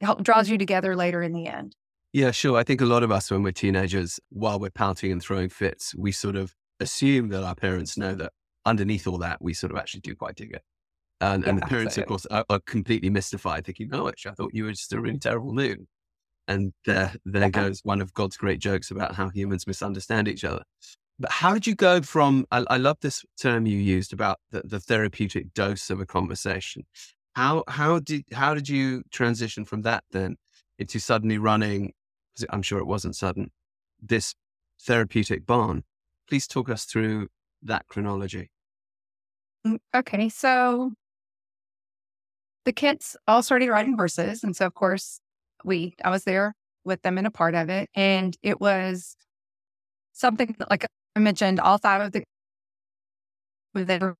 help, 0.00 0.22
draws 0.22 0.48
you 0.48 0.56
together 0.56 0.96
later 0.96 1.22
in 1.22 1.32
the 1.32 1.46
end 1.46 1.76
yeah 2.14 2.30
sure 2.30 2.56
i 2.56 2.64
think 2.64 2.80
a 2.80 2.86
lot 2.86 3.02
of 3.02 3.12
us 3.12 3.30
when 3.30 3.42
we're 3.42 3.52
teenagers 3.52 4.18
while 4.30 4.58
we're 4.58 4.70
pouting 4.70 5.12
and 5.12 5.22
throwing 5.22 5.50
fits 5.50 5.94
we 5.94 6.10
sort 6.10 6.36
of 6.36 6.54
assume 6.80 7.28
that 7.28 7.44
our 7.44 7.54
parents 7.54 7.96
know 7.96 8.14
that 8.14 8.32
underneath 8.64 9.06
all 9.06 9.18
that, 9.18 9.40
we 9.40 9.54
sort 9.54 9.72
of 9.72 9.78
actually 9.78 10.00
do 10.00 10.14
quite 10.14 10.36
dig 10.36 10.52
it. 10.52 10.62
And, 11.20 11.42
yeah, 11.42 11.50
and 11.50 11.58
the 11.58 11.66
parents, 11.66 11.98
absolutely. 11.98 12.02
of 12.02 12.08
course, 12.08 12.26
are, 12.26 12.44
are, 12.48 12.60
completely 12.60 13.10
mystified, 13.10 13.66
thinking, 13.66 13.90
"Oh, 13.92 14.08
actually, 14.08 14.32
I 14.32 14.34
thought 14.34 14.54
you 14.54 14.64
were 14.64 14.70
just 14.70 14.92
a 14.92 15.00
really 15.00 15.18
terrible 15.18 15.52
moon." 15.52 15.86
And 16.48 16.72
there, 16.86 17.12
there 17.26 17.42
yeah. 17.42 17.48
goes 17.50 17.80
one 17.84 18.00
of 18.00 18.14
God's 18.14 18.36
great 18.36 18.58
jokes 18.58 18.90
about 18.90 19.14
how 19.14 19.28
humans 19.28 19.66
misunderstand 19.66 20.28
each 20.28 20.44
other. 20.44 20.62
But 21.18 21.30
how 21.30 21.52
did 21.52 21.66
you 21.66 21.74
go 21.74 22.00
from? 22.00 22.46
I, 22.50 22.64
I 22.70 22.78
love 22.78 22.96
this 23.02 23.22
term 23.40 23.66
you 23.66 23.76
used 23.76 24.14
about 24.14 24.38
the, 24.50 24.62
the 24.64 24.80
therapeutic 24.80 25.52
dose 25.52 25.90
of 25.90 26.00
a 26.00 26.06
conversation. 26.06 26.84
How 27.34 27.64
how 27.68 27.98
did 27.98 28.24
how 28.32 28.54
did 28.54 28.68
you 28.70 29.02
transition 29.12 29.66
from 29.66 29.82
that 29.82 30.04
then 30.12 30.36
into 30.78 30.98
suddenly 30.98 31.36
running? 31.36 31.92
I'm 32.48 32.62
sure 32.62 32.78
it 32.78 32.86
wasn't 32.86 33.14
sudden. 33.14 33.50
This 34.00 34.34
therapeutic 34.80 35.44
barn 35.44 35.84
please 36.30 36.46
talk 36.46 36.70
us 36.70 36.84
through 36.84 37.28
that 37.62 37.86
chronology. 37.88 38.48
Mm, 39.66 39.78
okay, 39.94 40.28
so 40.30 40.92
the 42.64 42.72
kids 42.72 43.16
all 43.26 43.42
started 43.42 43.68
riding 43.68 43.94
horses, 43.94 44.42
and 44.42 44.56
so 44.56 44.66
of 44.66 44.74
course 44.74 45.20
we 45.64 45.94
I 46.02 46.10
was 46.10 46.24
there 46.24 46.54
with 46.84 47.02
them 47.02 47.18
in 47.18 47.26
a 47.26 47.30
part 47.30 47.54
of 47.54 47.68
it, 47.68 47.90
and 47.94 48.36
it 48.42 48.60
was 48.60 49.16
something 50.12 50.54
that, 50.58 50.70
like 50.70 50.86
I 51.16 51.20
mentioned, 51.20 51.60
all 51.60 51.78
five 51.78 52.00
of 52.00 52.12
the 52.12 52.24
within 53.74 54.14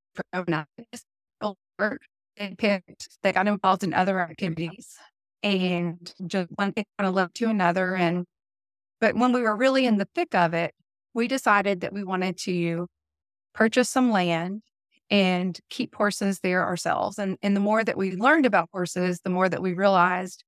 they 2.37 2.55
picked 2.57 3.09
they 3.23 3.33
got 3.33 3.47
involved 3.47 3.85
in 3.85 3.93
other 3.93 4.21
activities 4.21 4.97
and 5.43 6.15
just 6.27 6.49
one 6.55 6.73
thing 6.73 6.85
kind 6.99 7.09
of 7.09 7.15
led 7.15 7.35
to 7.35 7.47
another 7.47 7.95
and 7.95 8.25
but 9.01 9.15
when 9.15 9.33
we 9.33 9.43
were 9.43 9.57
really 9.57 9.87
in 9.87 9.99
the 9.99 10.09
thick 10.15 10.35
of 10.35 10.55
it 10.55 10.75
we 11.15 11.29
decided 11.29 11.81
that 11.81 11.93
we 11.93 12.05
wanted 12.05 12.39
to 12.39 12.87
purchase 13.55 13.89
some 13.89 14.11
land 14.11 14.63
and 15.11 15.59
keep 15.71 15.95
horses 15.95 16.41
there 16.41 16.65
ourselves. 16.65 17.19
And, 17.19 17.37
and 17.43 17.57
the 17.57 17.61
more 17.61 17.83
that 17.83 17.97
we 17.97 18.13
learned 18.13 18.47
about 18.47 18.69
horses, 18.73 19.21
the 19.21 19.31
more 19.31 19.49
that 19.49 19.63
we 19.63 19.73
realized 19.73 20.45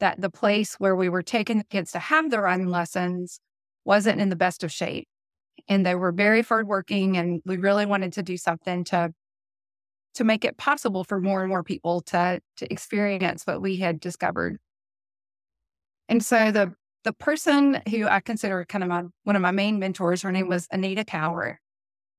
that 0.00 0.20
the 0.20 0.30
place 0.30 0.74
where 0.78 0.96
we 0.96 1.08
were 1.08 1.22
taking 1.22 1.58
the 1.58 1.64
kids 1.64 1.92
to 1.92 1.98
have 1.98 2.30
the 2.30 2.40
riding 2.40 2.68
lessons 2.68 3.40
wasn't 3.84 4.20
in 4.20 4.28
the 4.28 4.36
best 4.36 4.64
of 4.64 4.72
shape. 4.72 5.06
And 5.68 5.84
they 5.84 5.94
were 5.94 6.10
very 6.10 6.42
hardworking, 6.42 7.16
and 7.16 7.42
we 7.44 7.58
really 7.58 7.86
wanted 7.86 8.14
to 8.14 8.22
do 8.22 8.36
something 8.36 8.84
to 8.84 9.12
to 10.14 10.24
make 10.24 10.44
it 10.44 10.56
possible 10.56 11.04
for 11.04 11.20
more 11.20 11.40
and 11.42 11.48
more 11.48 11.62
people 11.62 12.00
to 12.00 12.40
to 12.56 12.72
experience 12.72 13.46
what 13.46 13.62
we 13.62 13.76
had 13.76 14.00
discovered. 14.00 14.58
And 16.08 16.24
so 16.24 16.50
the 16.50 16.74
the 17.04 17.12
person 17.12 17.80
who 17.88 18.06
I 18.06 18.20
consider 18.20 18.64
kind 18.64 18.84
of 18.84 18.90
my 18.90 19.04
one 19.24 19.36
of 19.36 19.42
my 19.42 19.50
main 19.50 19.78
mentors, 19.78 20.22
her 20.22 20.32
name 20.32 20.48
was 20.48 20.66
Anita 20.70 21.04
Cowart. 21.04 21.56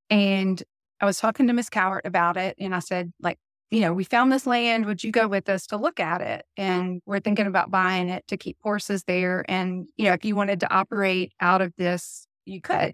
And 0.10 0.62
I 1.00 1.06
was 1.06 1.20
talking 1.20 1.48
to 1.48 1.54
Miss 1.54 1.70
Cowart 1.70 2.02
about 2.06 2.38
it. 2.38 2.56
And 2.60 2.76
I 2.76 2.80
said, 2.80 3.12
like, 3.22 3.38
you 3.72 3.80
know, 3.80 3.94
we 3.94 4.04
found 4.04 4.32
this 4.32 4.46
land. 4.46 4.86
Would 4.86 5.04
you 5.04 5.12
go 5.12 5.28
with 5.28 5.48
us 5.50 5.66
to 5.68 5.78
look 5.78 6.00
at 6.00 6.22
it? 6.22 6.46
And 6.58 7.02
we're 7.06 7.22
thinking 7.22 7.48
about 7.48 7.72
buying 7.72 8.10
it 8.10 8.28
to 8.28 8.38
keep 8.38 8.58
horses 8.62 9.04
there. 9.06 9.46
And, 9.48 9.88
you 9.98 10.06
know, 10.06 10.14
if 10.14 10.26
you 10.26 10.36
wanted 10.36 10.60
to 10.60 10.74
operate 10.74 11.32
out 11.40 11.62
of 11.62 11.74
this, 11.78 12.28
you 12.46 12.62
could. 12.62 12.94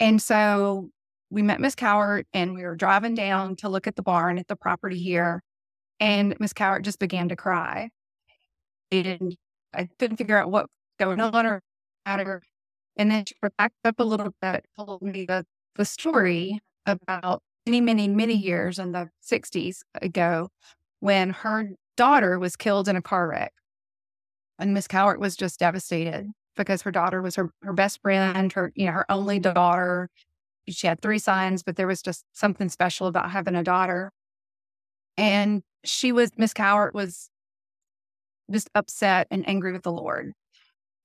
And 0.00 0.20
so 0.20 0.90
we 1.30 1.42
met 1.42 1.60
Miss 1.60 1.74
Cowart 1.74 2.24
and 2.32 2.54
we 2.54 2.64
were 2.64 2.76
driving 2.76 3.14
down 3.14 3.56
to 3.56 3.68
look 3.68 3.86
at 3.86 3.96
the 3.96 4.02
barn 4.02 4.38
at 4.38 4.48
the 4.48 4.56
property 4.56 4.98
here. 4.98 5.42
And 6.00 6.34
Miss 6.40 6.52
Cowart 6.52 6.82
just 6.82 6.98
began 6.98 7.28
to 7.28 7.36
cry. 7.36 7.90
And 8.90 9.36
I 9.74 9.88
couldn't 9.98 10.16
figure 10.16 10.38
out 10.38 10.50
what 10.50 10.64
was 10.64 11.06
going 11.06 11.20
on 11.20 11.46
or 11.46 11.62
matter. 12.06 12.42
And 12.96 13.10
then 13.10 13.24
she 13.26 13.34
backed 13.58 13.74
up 13.84 14.00
a 14.00 14.04
little 14.04 14.34
bit, 14.40 14.64
told 14.76 15.02
me 15.02 15.24
the, 15.26 15.44
the 15.76 15.84
story 15.84 16.58
about 16.86 17.42
many, 17.66 17.80
many, 17.80 18.08
many 18.08 18.34
years 18.34 18.78
in 18.78 18.92
the 18.92 19.08
60s 19.24 19.78
ago 20.00 20.48
when 21.00 21.30
her 21.30 21.70
daughter 21.96 22.38
was 22.38 22.56
killed 22.56 22.88
in 22.88 22.96
a 22.96 23.02
car 23.02 23.28
wreck. 23.28 23.52
And 24.58 24.74
Miss 24.74 24.88
Cowart 24.88 25.20
was 25.20 25.36
just 25.36 25.60
devastated 25.60 26.30
because 26.56 26.82
her 26.82 26.90
daughter 26.90 27.22
was 27.22 27.36
her, 27.36 27.50
her 27.62 27.72
best 27.72 28.00
friend, 28.02 28.52
her, 28.52 28.72
you 28.74 28.86
know, 28.86 28.92
her 28.92 29.10
only 29.10 29.38
daughter. 29.38 30.08
She 30.68 30.86
had 30.86 31.00
three 31.00 31.20
sons, 31.20 31.62
but 31.62 31.76
there 31.76 31.86
was 31.86 32.02
just 32.02 32.24
something 32.32 32.68
special 32.68 33.06
about 33.06 33.30
having 33.30 33.54
a 33.54 33.62
daughter. 33.62 34.10
And 35.16 35.62
she 35.84 36.10
was, 36.10 36.32
Miss 36.36 36.52
Cowart 36.52 36.94
was 36.94 37.30
just 38.50 38.70
upset 38.74 39.26
and 39.30 39.48
angry 39.48 39.72
with 39.72 39.82
the 39.82 39.92
Lord. 39.92 40.32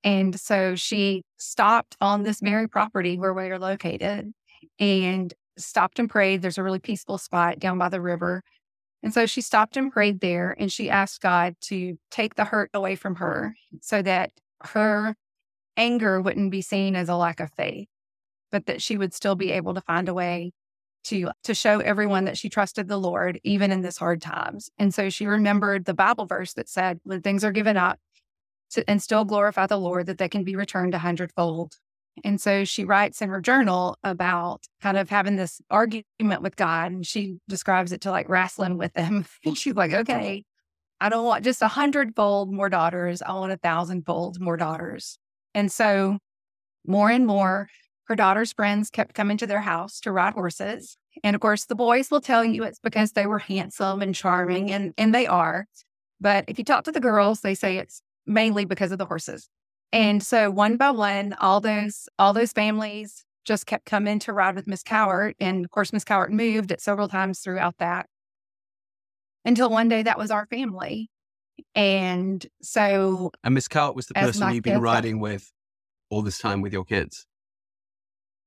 And 0.02 0.38
so 0.38 0.74
she 0.74 1.22
stopped 1.38 1.96
on 2.00 2.22
this 2.22 2.40
very 2.40 2.68
property 2.68 3.18
where 3.18 3.32
we 3.32 3.44
are 3.50 3.58
located 3.58 4.32
and 4.78 5.34
stopped 5.56 5.98
and 5.98 6.10
prayed. 6.10 6.42
There's 6.42 6.58
a 6.58 6.62
really 6.62 6.78
peaceful 6.78 7.18
spot 7.18 7.58
down 7.58 7.78
by 7.78 7.88
the 7.88 8.00
river. 8.00 8.42
And 9.02 9.12
so 9.12 9.26
she 9.26 9.40
stopped 9.40 9.76
and 9.76 9.92
prayed 9.92 10.20
there 10.20 10.54
and 10.58 10.72
she 10.72 10.90
asked 10.90 11.20
God 11.20 11.54
to 11.62 11.98
take 12.10 12.34
the 12.34 12.44
hurt 12.44 12.70
away 12.74 12.96
from 12.96 13.16
her 13.16 13.54
so 13.80 14.02
that 14.02 14.30
her 14.62 15.14
anger 15.76 16.20
wouldn't 16.20 16.50
be 16.50 16.62
seen 16.62 16.96
as 16.96 17.08
a 17.08 17.16
lack 17.16 17.40
of 17.40 17.50
faith, 17.52 17.88
but 18.50 18.66
that 18.66 18.82
she 18.82 18.96
would 18.96 19.12
still 19.12 19.34
be 19.34 19.52
able 19.52 19.74
to 19.74 19.80
find 19.82 20.08
a 20.08 20.14
way 20.14 20.52
to 21.04 21.30
to 21.44 21.54
show 21.54 21.80
everyone 21.80 22.24
that 22.24 22.38
she 22.38 22.48
trusted 22.48 22.88
the 22.88 22.98
Lord 22.98 23.40
even 23.44 23.70
in 23.72 23.82
this 23.82 23.98
hard 23.98 24.22
times. 24.22 24.70
And 24.78 24.92
so 24.92 25.10
she 25.10 25.26
remembered 25.26 25.84
the 25.84 25.94
Bible 25.94 26.26
verse 26.26 26.54
that 26.54 26.68
said, 26.68 27.00
"When 27.04 27.22
things 27.22 27.44
are 27.44 27.52
given 27.52 27.76
up, 27.76 27.98
and 28.88 29.02
still 29.02 29.24
glorify 29.24 29.66
the 29.66 29.78
Lord, 29.78 30.06
that 30.06 30.18
they 30.18 30.28
can 30.28 30.44
be 30.44 30.56
returned 30.56 30.94
a 30.94 30.98
hundredfold." 30.98 31.74
And 32.24 32.40
so 32.40 32.64
she 32.64 32.84
writes 32.84 33.20
in 33.22 33.28
her 33.28 33.40
journal 33.40 33.98
about 34.04 34.64
kind 34.80 34.96
of 34.96 35.10
having 35.10 35.36
this 35.36 35.60
argument 35.70 36.42
with 36.42 36.56
God, 36.56 36.92
and 36.92 37.06
she 37.06 37.38
describes 37.48 37.92
it 37.92 38.00
to 38.02 38.10
like 38.10 38.28
wrestling 38.28 38.78
with 38.78 38.94
him. 38.96 39.26
And 39.44 39.58
she's 39.58 39.74
like, 39.74 39.92
"Okay, 39.92 40.44
I 41.00 41.08
don't 41.08 41.24
want 41.24 41.44
just 41.44 41.62
a 41.62 41.68
hundredfold 41.68 42.52
more 42.52 42.68
daughters. 42.68 43.22
I 43.22 43.32
want 43.34 43.52
a 43.52 43.56
thousandfold 43.58 44.40
more 44.40 44.56
daughters." 44.56 45.18
And 45.54 45.70
so, 45.72 46.18
more 46.86 47.10
and 47.10 47.26
more, 47.26 47.68
her 48.04 48.16
daughter's 48.16 48.52
friends 48.52 48.90
kept 48.90 49.14
coming 49.14 49.36
to 49.38 49.46
their 49.46 49.62
house 49.62 50.00
to 50.00 50.12
ride 50.12 50.34
horses. 50.34 50.96
And 51.22 51.34
of 51.34 51.40
course, 51.40 51.64
the 51.66 51.74
boys 51.74 52.10
will 52.10 52.20
tell 52.20 52.44
you 52.44 52.64
it's 52.64 52.80
because 52.80 53.12
they 53.12 53.26
were 53.26 53.38
handsome 53.38 54.02
and 54.02 54.14
charming, 54.14 54.70
and, 54.70 54.92
and 54.98 55.14
they 55.14 55.26
are. 55.26 55.66
But 56.20 56.44
if 56.48 56.58
you 56.58 56.64
talk 56.64 56.84
to 56.84 56.92
the 56.92 57.00
girls, 57.00 57.40
they 57.40 57.54
say 57.54 57.78
it's 57.78 58.02
mainly 58.26 58.64
because 58.64 58.92
of 58.92 58.98
the 58.98 59.06
horses. 59.06 59.48
And 59.92 60.22
so 60.22 60.50
one 60.50 60.76
by 60.76 60.90
one, 60.90 61.34
all 61.34 61.60
those 61.60 62.08
all 62.18 62.32
those 62.32 62.52
families 62.52 63.24
just 63.44 63.66
kept 63.66 63.84
coming 63.84 64.18
to 64.20 64.32
ride 64.32 64.56
with 64.56 64.66
Miss 64.66 64.82
Cowart. 64.82 65.34
And 65.38 65.64
of 65.64 65.70
course, 65.70 65.92
Miss 65.92 66.04
Cowart 66.04 66.30
moved 66.30 66.72
it 66.72 66.80
several 66.80 67.08
times 67.08 67.40
throughout 67.40 67.78
that 67.78 68.06
until 69.44 69.70
one 69.70 69.88
day 69.88 70.02
that 70.02 70.18
was 70.18 70.30
our 70.30 70.46
family. 70.46 71.10
And 71.74 72.44
so 72.60 73.30
And 73.44 73.54
Miss 73.54 73.68
Cowart 73.68 73.94
was 73.94 74.06
the 74.06 74.14
person 74.14 74.52
you've 74.52 74.64
been 74.64 74.80
riding 74.80 75.20
with 75.20 75.52
all 76.10 76.22
this 76.22 76.38
time 76.38 76.60
with 76.60 76.72
your 76.72 76.84
kids. 76.84 77.26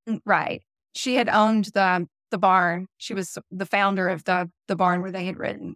Mm, 0.07 0.21
right. 0.25 0.63
She 0.95 1.15
had 1.15 1.29
owned 1.29 1.65
the 1.73 2.07
the 2.31 2.37
barn. 2.37 2.87
She 2.97 3.13
was 3.13 3.37
the 3.51 3.65
founder 3.65 4.09
of 4.09 4.23
the 4.25 4.49
the 4.67 4.75
barn 4.75 5.01
where 5.01 5.11
they 5.11 5.25
had 5.25 5.37
ridden. 5.37 5.75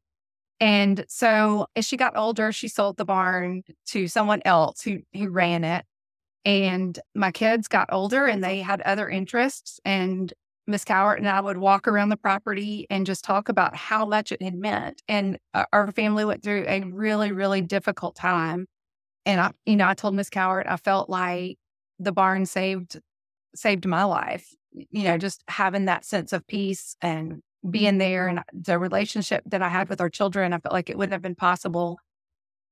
And 0.59 1.05
so 1.09 1.67
as 1.75 1.85
she 1.87 1.97
got 1.97 2.17
older, 2.17 2.51
she 2.51 2.67
sold 2.69 2.97
the 2.97 3.05
barn 3.05 3.63
to 3.87 4.07
someone 4.07 4.41
else 4.45 4.81
who 4.83 4.99
who 5.13 5.29
ran 5.29 5.63
it. 5.65 5.85
And 6.45 6.99
my 7.15 7.31
kids 7.31 7.67
got 7.67 7.89
older 7.91 8.27
and 8.27 8.43
they 8.43 8.61
had 8.61 8.81
other 8.81 9.09
interests. 9.09 9.79
And 9.85 10.33
Miss 10.67 10.85
Cowart 10.85 11.17
and 11.19 11.29
I 11.29 11.41
would 11.41 11.57
walk 11.57 11.87
around 11.87 12.09
the 12.09 12.17
property 12.17 12.87
and 12.89 13.05
just 13.05 13.23
talk 13.25 13.49
about 13.49 13.75
how 13.75 14.05
much 14.05 14.31
it 14.31 14.41
had 14.43 14.55
meant. 14.55 15.01
And 15.09 15.37
our 15.73 15.91
family 15.93 16.25
went 16.25 16.43
through 16.43 16.65
a 16.67 16.81
really, 16.83 17.31
really 17.31 17.61
difficult 17.61 18.15
time. 18.15 18.67
And 19.25 19.39
I, 19.41 19.51
you 19.65 19.75
know, 19.75 19.87
I 19.87 19.93
told 19.93 20.15
Miss 20.15 20.29
Cowart 20.29 20.67
I 20.67 20.77
felt 20.77 21.09
like 21.09 21.57
the 21.99 22.11
barn 22.11 22.45
saved 22.45 22.99
saved 23.55 23.85
my 23.85 24.03
life. 24.03 24.47
You 24.71 25.03
know, 25.03 25.17
just 25.17 25.43
having 25.47 25.85
that 25.85 26.05
sense 26.05 26.31
of 26.31 26.47
peace 26.47 26.95
and 27.01 27.41
being 27.69 27.97
there 27.97 28.27
mm-hmm. 28.27 28.39
and 28.53 28.65
the 28.65 28.79
relationship 28.79 29.43
that 29.47 29.61
I 29.61 29.69
had 29.69 29.89
with 29.89 30.01
our 30.01 30.09
children, 30.09 30.53
I 30.53 30.59
felt 30.59 30.73
like 30.73 30.89
it 30.89 30.97
wouldn't 30.97 31.13
have 31.13 31.21
been 31.21 31.35
possible. 31.35 31.99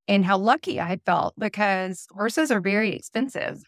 And 0.08 0.26
how 0.26 0.38
lucky 0.38 0.80
I 0.80 0.88
had 0.88 1.02
felt 1.06 1.36
because 1.38 2.08
horses 2.12 2.52
are 2.52 2.62
very 2.62 2.96
expensive. 2.96 3.62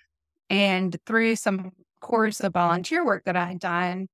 And 0.50 0.96
through 1.06 1.36
some 1.36 1.72
course 2.02 2.40
of 2.40 2.54
volunteer 2.54 3.06
work 3.06 3.26
that 3.26 3.36
I 3.36 3.46
had 3.46 3.60
done, 3.60 4.08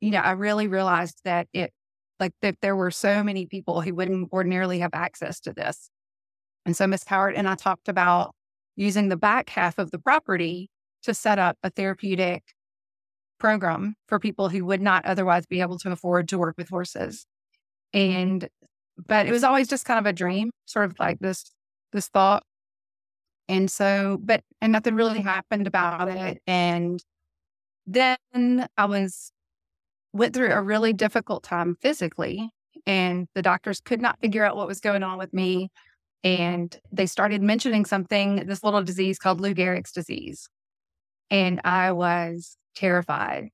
you 0.00 0.10
know, 0.10 0.18
I 0.18 0.32
really 0.32 0.66
realized 0.66 1.20
that 1.24 1.46
it, 1.52 1.72
like, 2.18 2.32
that 2.42 2.56
there 2.62 2.74
were 2.74 2.90
so 2.90 3.22
many 3.22 3.46
people 3.46 3.80
who 3.80 3.94
wouldn't 3.94 4.32
ordinarily 4.32 4.80
have 4.80 4.90
access 4.92 5.38
to 5.40 5.52
this. 5.52 5.88
And 6.66 6.76
so 6.76 6.86
Miss 6.88 7.04
Cowart 7.04 7.34
and 7.36 7.48
I 7.48 7.54
talked 7.54 7.88
about 7.88 8.34
using 8.74 9.08
the 9.08 9.16
back 9.16 9.48
half 9.48 9.78
of 9.78 9.92
the 9.92 9.98
property 9.98 10.68
to 11.02 11.14
set 11.14 11.38
up 11.38 11.56
a 11.62 11.70
therapeutic 11.70 12.42
program 13.38 13.94
for 14.06 14.18
people 14.18 14.48
who 14.48 14.64
would 14.64 14.80
not 14.80 15.04
otherwise 15.04 15.46
be 15.46 15.60
able 15.60 15.78
to 15.78 15.90
afford 15.90 16.28
to 16.28 16.38
work 16.38 16.54
with 16.56 16.68
horses. 16.68 17.26
And, 17.92 18.48
but 19.06 19.26
it 19.26 19.32
was 19.32 19.44
always 19.44 19.68
just 19.68 19.84
kind 19.84 19.98
of 19.98 20.06
a 20.06 20.12
dream, 20.12 20.50
sort 20.64 20.84
of 20.86 20.98
like 20.98 21.18
this, 21.18 21.52
this 21.92 22.08
thought. 22.08 22.44
And 23.48 23.70
so, 23.70 24.18
but, 24.22 24.42
and 24.60 24.72
nothing 24.72 24.94
really 24.94 25.20
happened 25.20 25.66
about 25.66 26.08
it. 26.08 26.40
And 26.46 27.02
then 27.86 28.68
I 28.76 28.84
was, 28.84 29.32
went 30.12 30.34
through 30.34 30.52
a 30.52 30.62
really 30.62 30.92
difficult 30.92 31.42
time 31.42 31.76
physically, 31.82 32.50
and 32.86 33.26
the 33.34 33.42
doctors 33.42 33.80
could 33.80 34.00
not 34.00 34.20
figure 34.20 34.44
out 34.44 34.56
what 34.56 34.68
was 34.68 34.80
going 34.80 35.02
on 35.02 35.18
with 35.18 35.34
me. 35.34 35.70
And 36.24 36.78
they 36.92 37.06
started 37.06 37.42
mentioning 37.42 37.84
something, 37.84 38.46
this 38.46 38.62
little 38.62 38.84
disease 38.84 39.18
called 39.18 39.40
Lou 39.40 39.54
Gehrig's 39.54 39.90
disease. 39.90 40.48
And 41.32 41.62
I 41.64 41.92
was 41.92 42.58
terrified 42.76 43.48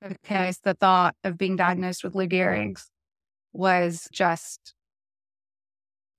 because 0.00 0.60
the 0.62 0.74
thought 0.74 1.16
of 1.24 1.36
being 1.36 1.56
diagnosed 1.56 2.04
with 2.04 2.14
Lou 2.14 2.28
Gehrig's 2.28 2.88
was 3.52 4.08
just, 4.12 4.74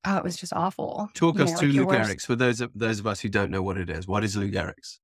oh, 0.06 0.18
it 0.18 0.24
was 0.24 0.36
just 0.36 0.52
awful. 0.52 1.10
Talk 1.14 1.38
you 1.38 1.46
us 1.46 1.52
know, 1.52 1.58
through 1.58 1.72
like 1.72 1.78
Lou 1.78 1.86
Gehrig's 1.86 2.26
for 2.26 2.36
those 2.36 2.60
of, 2.60 2.72
those 2.76 3.00
of 3.00 3.08
us 3.08 3.22
who 3.22 3.30
don't 3.30 3.52
know 3.52 3.64
what 3.64 3.78
it 3.78 3.90
is. 3.90 4.06
What 4.06 4.26
is 4.26 4.36
Lou 4.36 4.52
Gehrig's? 4.52 5.00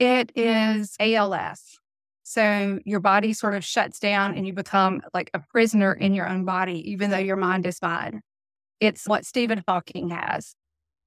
It 0.00 0.32
is 0.34 0.96
ALS. 0.98 1.78
So 2.24 2.80
your 2.84 2.98
body 2.98 3.32
sort 3.32 3.54
of 3.54 3.64
shuts 3.64 4.00
down 4.00 4.34
and 4.34 4.44
you 4.44 4.52
become 4.52 5.02
like 5.14 5.30
a 5.34 5.38
prisoner 5.38 5.92
in 5.92 6.14
your 6.14 6.28
own 6.28 6.44
body, 6.44 6.90
even 6.90 7.10
though 7.10 7.18
your 7.18 7.36
mind 7.36 7.64
is 7.64 7.78
fine. 7.78 8.22
It's 8.80 9.06
what 9.06 9.24
Stephen 9.24 9.62
Hawking 9.68 10.10
has. 10.10 10.56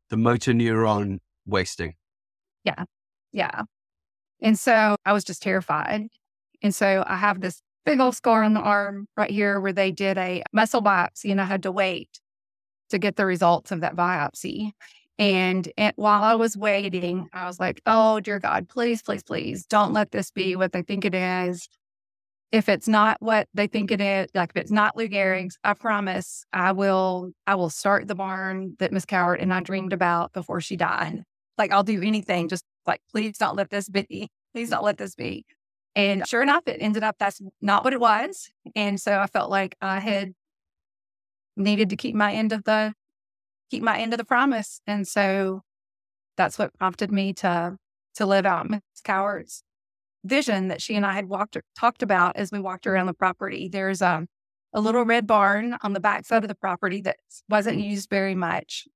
The 0.09 0.15
motor 0.15 0.53
neuron 0.53 1.17
wasting. 1.45 1.95
Yeah. 2.63 2.85
Yeah. 3.37 3.65
And 4.41 4.57
so 4.57 4.95
I 5.05 5.13
was 5.13 5.23
just 5.23 5.43
terrified. 5.43 6.07
And 6.63 6.73
so 6.73 7.03
I 7.05 7.17
have 7.17 7.39
this 7.39 7.61
big 7.85 7.99
old 7.99 8.15
scar 8.15 8.41
on 8.41 8.55
the 8.55 8.59
arm 8.61 9.05
right 9.15 9.29
here 9.29 9.61
where 9.61 9.73
they 9.73 9.91
did 9.91 10.17
a 10.17 10.41
muscle 10.51 10.81
biopsy 10.81 11.29
and 11.29 11.39
I 11.39 11.45
had 11.45 11.61
to 11.63 11.71
wait 11.71 12.09
to 12.89 12.97
get 12.97 13.15
the 13.15 13.27
results 13.27 13.71
of 13.71 13.81
that 13.81 13.95
biopsy. 13.95 14.71
And, 15.19 15.71
and 15.77 15.93
while 15.97 16.23
I 16.23 16.33
was 16.33 16.57
waiting, 16.57 17.29
I 17.31 17.45
was 17.45 17.59
like, 17.59 17.79
oh, 17.85 18.19
dear 18.21 18.39
God, 18.39 18.69
please, 18.69 19.03
please, 19.03 19.21
please 19.21 19.67
don't 19.67 19.93
let 19.93 20.11
this 20.11 20.31
be 20.31 20.55
what 20.55 20.71
they 20.71 20.81
think 20.81 21.05
it 21.05 21.13
is. 21.13 21.69
If 22.51 22.69
it's 22.69 22.87
not 22.87 23.17
what 23.19 23.47
they 23.53 23.67
think 23.67 23.91
it 23.91 24.01
is, 24.01 24.29
like 24.33 24.49
if 24.55 24.61
it's 24.63 24.71
not 24.71 24.97
Lou 24.97 25.07
Gehrig's, 25.07 25.59
I 25.63 25.75
promise 25.75 26.43
I 26.53 26.71
will, 26.71 27.33
I 27.45 27.53
will 27.53 27.69
start 27.69 28.07
the 28.07 28.15
barn 28.15 28.77
that 28.79 28.91
Miss 28.91 29.05
Cowart 29.05 29.43
and 29.43 29.53
I 29.53 29.59
dreamed 29.59 29.93
about 29.93 30.33
before 30.33 30.59
she 30.59 30.75
died. 30.75 31.23
Like 31.57 31.71
I'll 31.71 31.83
do 31.83 32.01
anything. 32.01 32.49
Just 32.49 32.63
like, 32.85 33.01
please 33.11 33.37
don't 33.37 33.55
let 33.55 33.69
this 33.69 33.89
be. 33.89 34.29
Please 34.53 34.69
don't 34.69 34.83
let 34.83 34.97
this 34.97 35.15
be. 35.15 35.45
And 35.95 36.27
sure 36.27 36.43
enough, 36.43 36.63
it 36.67 36.77
ended 36.79 37.03
up 37.03 37.15
that's 37.17 37.41
not 37.61 37.83
what 37.83 37.93
it 37.93 37.99
was. 37.99 38.51
And 38.75 38.99
so 39.01 39.19
I 39.19 39.27
felt 39.27 39.49
like 39.49 39.75
I 39.81 39.99
had 39.99 40.33
needed 41.55 41.89
to 41.89 41.95
keep 41.95 42.15
my 42.15 42.33
end 42.33 42.53
of 42.53 42.63
the 42.63 42.93
keep 43.71 43.83
my 43.83 43.97
end 43.97 44.13
of 44.13 44.17
the 44.17 44.25
promise. 44.25 44.79
And 44.87 45.07
so 45.07 45.61
that's 46.37 46.59
what 46.59 46.73
prompted 46.77 47.11
me 47.11 47.33
to 47.33 47.77
to 48.15 48.25
live 48.25 48.45
out 48.45 48.69
Miss 48.69 48.81
Cowart's 49.03 49.63
vision 50.23 50.67
that 50.67 50.81
she 50.81 50.95
and 50.95 51.05
I 51.05 51.13
had 51.13 51.27
walked 51.27 51.57
talked 51.79 52.03
about 52.03 52.35
as 52.35 52.51
we 52.51 52.59
walked 52.59 52.87
around 52.87 53.07
the 53.07 53.13
property. 53.13 53.69
There's 53.69 54.01
a, 54.01 54.27
a 54.73 54.81
little 54.81 55.05
red 55.05 55.25
barn 55.25 55.77
on 55.81 55.93
the 55.93 55.99
back 55.99 56.25
side 56.25 56.43
of 56.43 56.47
the 56.47 56.55
property 56.55 57.01
that 57.01 57.17
wasn't 57.49 57.79
used 57.79 58.09
very 58.09 58.35
much. 58.35 58.87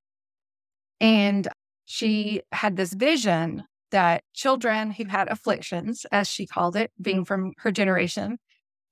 And 0.99 1.47
she 1.91 2.41
had 2.53 2.77
this 2.77 2.93
vision 2.93 3.63
that 3.91 4.23
children 4.33 4.91
who 4.91 5.03
had 5.03 5.27
afflictions, 5.27 6.05
as 6.09 6.29
she 6.29 6.47
called 6.47 6.77
it, 6.77 6.89
being 7.01 7.25
from 7.25 7.51
her 7.57 7.69
generation, 7.69 8.37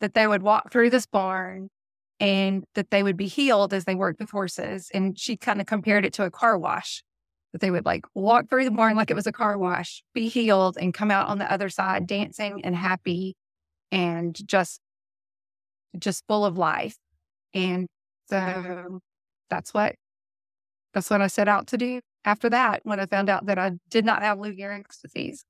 that 0.02 0.16
they 0.16 0.28
would 0.28 0.44
walk 0.44 0.70
through 0.70 0.90
this 0.90 1.06
barn 1.06 1.70
and 2.20 2.66
that 2.76 2.92
they 2.92 3.02
would 3.02 3.16
be 3.16 3.28
healed 3.28 3.74
as 3.74 3.86
they 3.86 3.96
worked 3.96 4.20
with 4.20 4.30
horses. 4.30 4.92
And 4.94 5.18
she 5.18 5.38
kind 5.38 5.62
of 5.62 5.66
compared 5.66 6.04
it 6.04 6.12
to 6.14 6.26
a 6.26 6.30
car 6.30 6.58
wash, 6.58 7.02
that 7.54 7.62
they 7.62 7.72
would 7.72 7.86
like 7.86 8.04
walk 8.16 8.50
through 8.50 8.66
the 8.66 8.72
barn 8.72 8.98
like 8.98 9.10
it 9.10 9.16
was 9.16 9.28
a 9.28 9.32
car 9.32 9.58
wash, 9.58 10.04
be 10.14 10.28
healed, 10.28 10.78
and 10.78 10.94
come 10.94 11.10
out 11.10 11.30
on 11.30 11.38
the 11.38 11.50
other 11.50 11.70
side 11.70 12.06
dancing 12.06 12.60
and 12.66 12.76
happy 12.76 13.38
and 13.94 14.38
just 14.46 14.82
just 15.98 16.26
full 16.28 16.46
of 16.46 16.58
life. 16.58 16.98
And 17.54 17.88
so 18.30 19.00
that's 19.50 19.74
what 19.74 19.96
that's 20.94 21.10
what 21.10 21.22
I 21.22 21.28
set 21.28 21.48
out 21.48 21.68
to 21.68 21.78
do 21.78 22.02
after 22.26 22.50
that 22.50 22.82
when 22.84 23.00
I 23.00 23.06
found 23.06 23.30
out 23.30 23.46
that 23.48 23.58
I 23.58 23.74
did 23.90 24.06
not 24.06 24.22
have 24.22 24.40
Lou 24.40 24.54
Gehrig's 24.54 24.98
disease. 24.98 25.46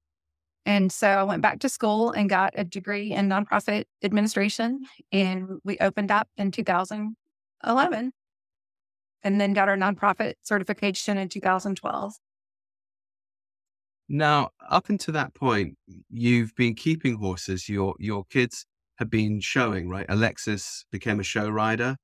And 0.66 0.92
so 0.92 1.08
I 1.08 1.24
went 1.24 1.42
back 1.42 1.60
to 1.60 1.70
school 1.70 2.12
and 2.12 2.30
got 2.30 2.54
a 2.56 2.64
degree 2.64 3.12
in 3.12 3.30
nonprofit 3.30 3.86
administration. 4.04 4.82
And 5.12 5.60
we 5.64 5.78
opened 5.80 6.12
up 6.12 6.28
in 6.38 6.52
2011 6.52 8.12
and 9.24 9.42
then 9.42 9.54
got 9.54 9.70
our 9.70 9.78
nonprofit 9.78 10.36
certification 10.44 11.18
in 11.18 11.30
2012. 11.30 12.14
Now, 14.12 14.50
up 14.70 14.90
until 14.90 15.14
that 15.14 15.34
point, 15.36 15.78
you've 16.10 16.56
been 16.56 16.74
keeping 16.74 17.16
horses. 17.18 17.70
Your 17.70 17.96
your 18.00 18.26
kids 18.26 18.66
have 18.98 19.10
been 19.10 19.40
showing, 19.40 19.88
right? 19.88 20.08
Alexis 20.10 20.86
became 20.92 21.20
a 21.20 21.24
show 21.24 21.48
rider 21.48 21.96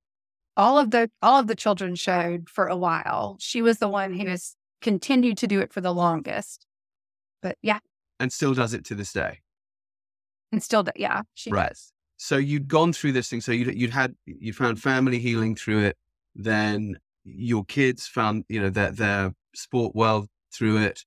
all 0.58 0.78
of 0.78 0.91
the 0.91 1.10
all 1.22 1.39
of 1.39 1.48
the 1.48 1.56
children 1.56 1.96
showed 1.96 2.50
for 2.50 2.68
a 2.68 2.78
while. 2.78 3.38
She 3.39 3.62
was 3.62 3.80
the 3.80 3.89
one 3.89 4.13
who 4.13 4.28
has 4.28 4.56
continued 4.82 5.38
to 5.39 5.48
do 5.48 5.60
it 5.60 5.74
for 5.74 5.82
the 5.82 5.94
longest. 5.94 6.65
But 7.41 7.58
yeah. 7.62 7.80
And 8.20 8.32
still 8.32 8.54
does 8.54 8.74
it 8.74 8.86
to 8.86 8.96
this 8.96 9.12
day. 9.12 9.39
And 10.52 10.63
still, 10.63 10.84
do, 10.84 10.91
yeah, 10.96 11.24
she 11.34 11.52
right. 11.52 11.70
does. 11.70 11.91
So 12.18 12.38
you'd 12.38 12.68
gone 12.68 12.94
through 12.94 13.12
this 13.12 13.30
thing. 13.30 13.41
So 13.41 13.52
you'd, 13.52 13.76
you'd 13.76 13.91
had, 13.91 14.15
you 14.26 14.54
found 14.54 14.82
family 14.82 15.20
healing 15.20 15.56
through 15.56 15.84
it. 15.84 15.98
Then 16.34 16.98
your 17.24 17.65
kids 17.65 18.08
found, 18.08 18.46
you 18.48 18.62
know, 18.62 18.70
their, 18.70 18.91
their 18.91 19.34
sport 19.54 19.96
world 19.96 20.28
through 20.54 20.78
it. 20.78 21.04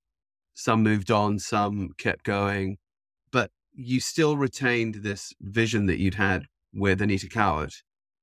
Some 0.54 0.82
moved 0.82 1.11
on, 1.11 1.38
some 1.38 1.90
kept 1.98 2.24
going. 2.24 2.76
But 3.30 3.50
you 3.72 4.00
still 4.00 4.37
retained 4.37 4.96
this 4.96 5.32
vision 5.40 5.87
that 5.87 5.98
you'd 5.98 6.14
had 6.14 6.44
with 6.74 7.00
Anita 7.00 7.26
Cowart. 7.26 7.74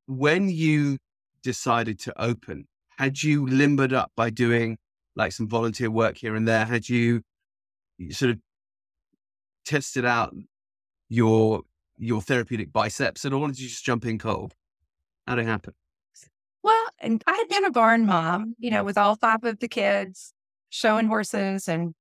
When 0.05 0.49
you 0.49 0.97
decided 1.45 1.99
to 1.99 2.21
open? 2.21 2.67
Had 2.97 3.23
you 3.23 3.47
limbered 3.47 3.93
up 3.93 4.11
by 4.15 4.31
doing 4.31 4.77
like 5.15 5.31
some 5.31 5.47
volunteer 5.47 5.91
work 5.91 6.17
here 6.17 6.35
and 6.35 6.47
there? 6.47 6.65
Had 6.65 6.89
you 6.89 7.21
sort 8.09 8.31
of 8.31 8.39
tested 9.63 10.03
out 10.03 10.33
your 11.07 11.61
your 11.97 12.21
therapeutic 12.21 12.73
biceps 12.73 13.23
at 13.23 13.31
all? 13.31 13.43
Or 13.43 13.47
did 13.47 13.59
you 13.59 13.69
just 13.69 13.85
jump 13.85 14.05
in 14.05 14.17
cold? 14.17 14.53
How 15.27 15.35
did 15.35 15.45
it 15.45 15.47
happen? 15.47 15.73
Well, 16.63 16.87
and 16.99 17.23
I 17.27 17.33
had 17.33 17.47
been 17.47 17.63
a 17.63 17.71
barn 17.71 18.05
mom, 18.07 18.55
you 18.57 18.71
know, 18.71 18.83
with 18.83 18.97
all 18.97 19.15
five 19.15 19.43
of 19.43 19.59
the 19.59 19.67
kids, 19.67 20.33
showing 20.69 21.07
horses 21.07 21.67
and 21.67 21.93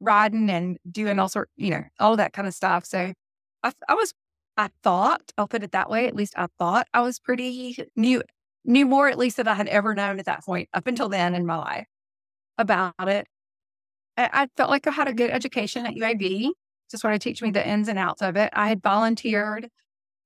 riding 0.00 0.50
and 0.50 0.78
doing 0.90 1.18
all 1.18 1.28
sort, 1.28 1.48
you 1.56 1.70
know, 1.70 1.84
all 1.98 2.16
that 2.16 2.34
kind 2.34 2.46
of 2.46 2.52
stuff. 2.52 2.84
So 2.84 3.14
I, 3.62 3.72
I 3.88 3.94
was, 3.94 4.12
I 4.58 4.68
thought, 4.82 5.32
I'll 5.38 5.48
put 5.48 5.62
it 5.62 5.72
that 5.72 5.88
way. 5.88 6.06
At 6.06 6.14
least 6.14 6.34
I 6.36 6.46
thought 6.58 6.86
I 6.92 7.00
was 7.00 7.18
pretty 7.18 7.88
new 7.96 8.22
knew 8.66 8.86
more 8.86 9.08
at 9.08 9.18
least 9.18 9.36
that 9.38 9.48
I 9.48 9.54
had 9.54 9.68
ever 9.68 9.94
known 9.94 10.18
at 10.18 10.26
that 10.26 10.44
point 10.44 10.68
up 10.74 10.86
until 10.86 11.08
then 11.08 11.34
in 11.34 11.46
my 11.46 11.56
life 11.56 11.86
about 12.58 12.94
it. 13.08 13.26
I, 14.16 14.30
I 14.32 14.48
felt 14.56 14.70
like 14.70 14.86
I 14.86 14.90
had 14.90 15.08
a 15.08 15.14
good 15.14 15.30
education 15.30 15.86
at 15.86 15.94
UAB 15.94 16.50
just 16.90 17.00
sort 17.00 17.14
of 17.14 17.20
teach 17.20 17.42
me 17.42 17.50
the 17.50 17.66
ins 17.66 17.88
and 17.88 17.98
outs 17.98 18.22
of 18.22 18.36
it. 18.36 18.50
I 18.52 18.68
had 18.68 18.82
volunteered 18.82 19.68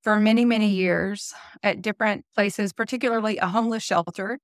for 0.03 0.19
many, 0.19 0.45
many 0.45 0.69
years 0.69 1.33
at 1.63 1.83
different 1.83 2.25
places, 2.35 2.73
particularly 2.73 3.39
a 3.39 3.47
homeless 3.47 3.83
shelter, 3.83 4.39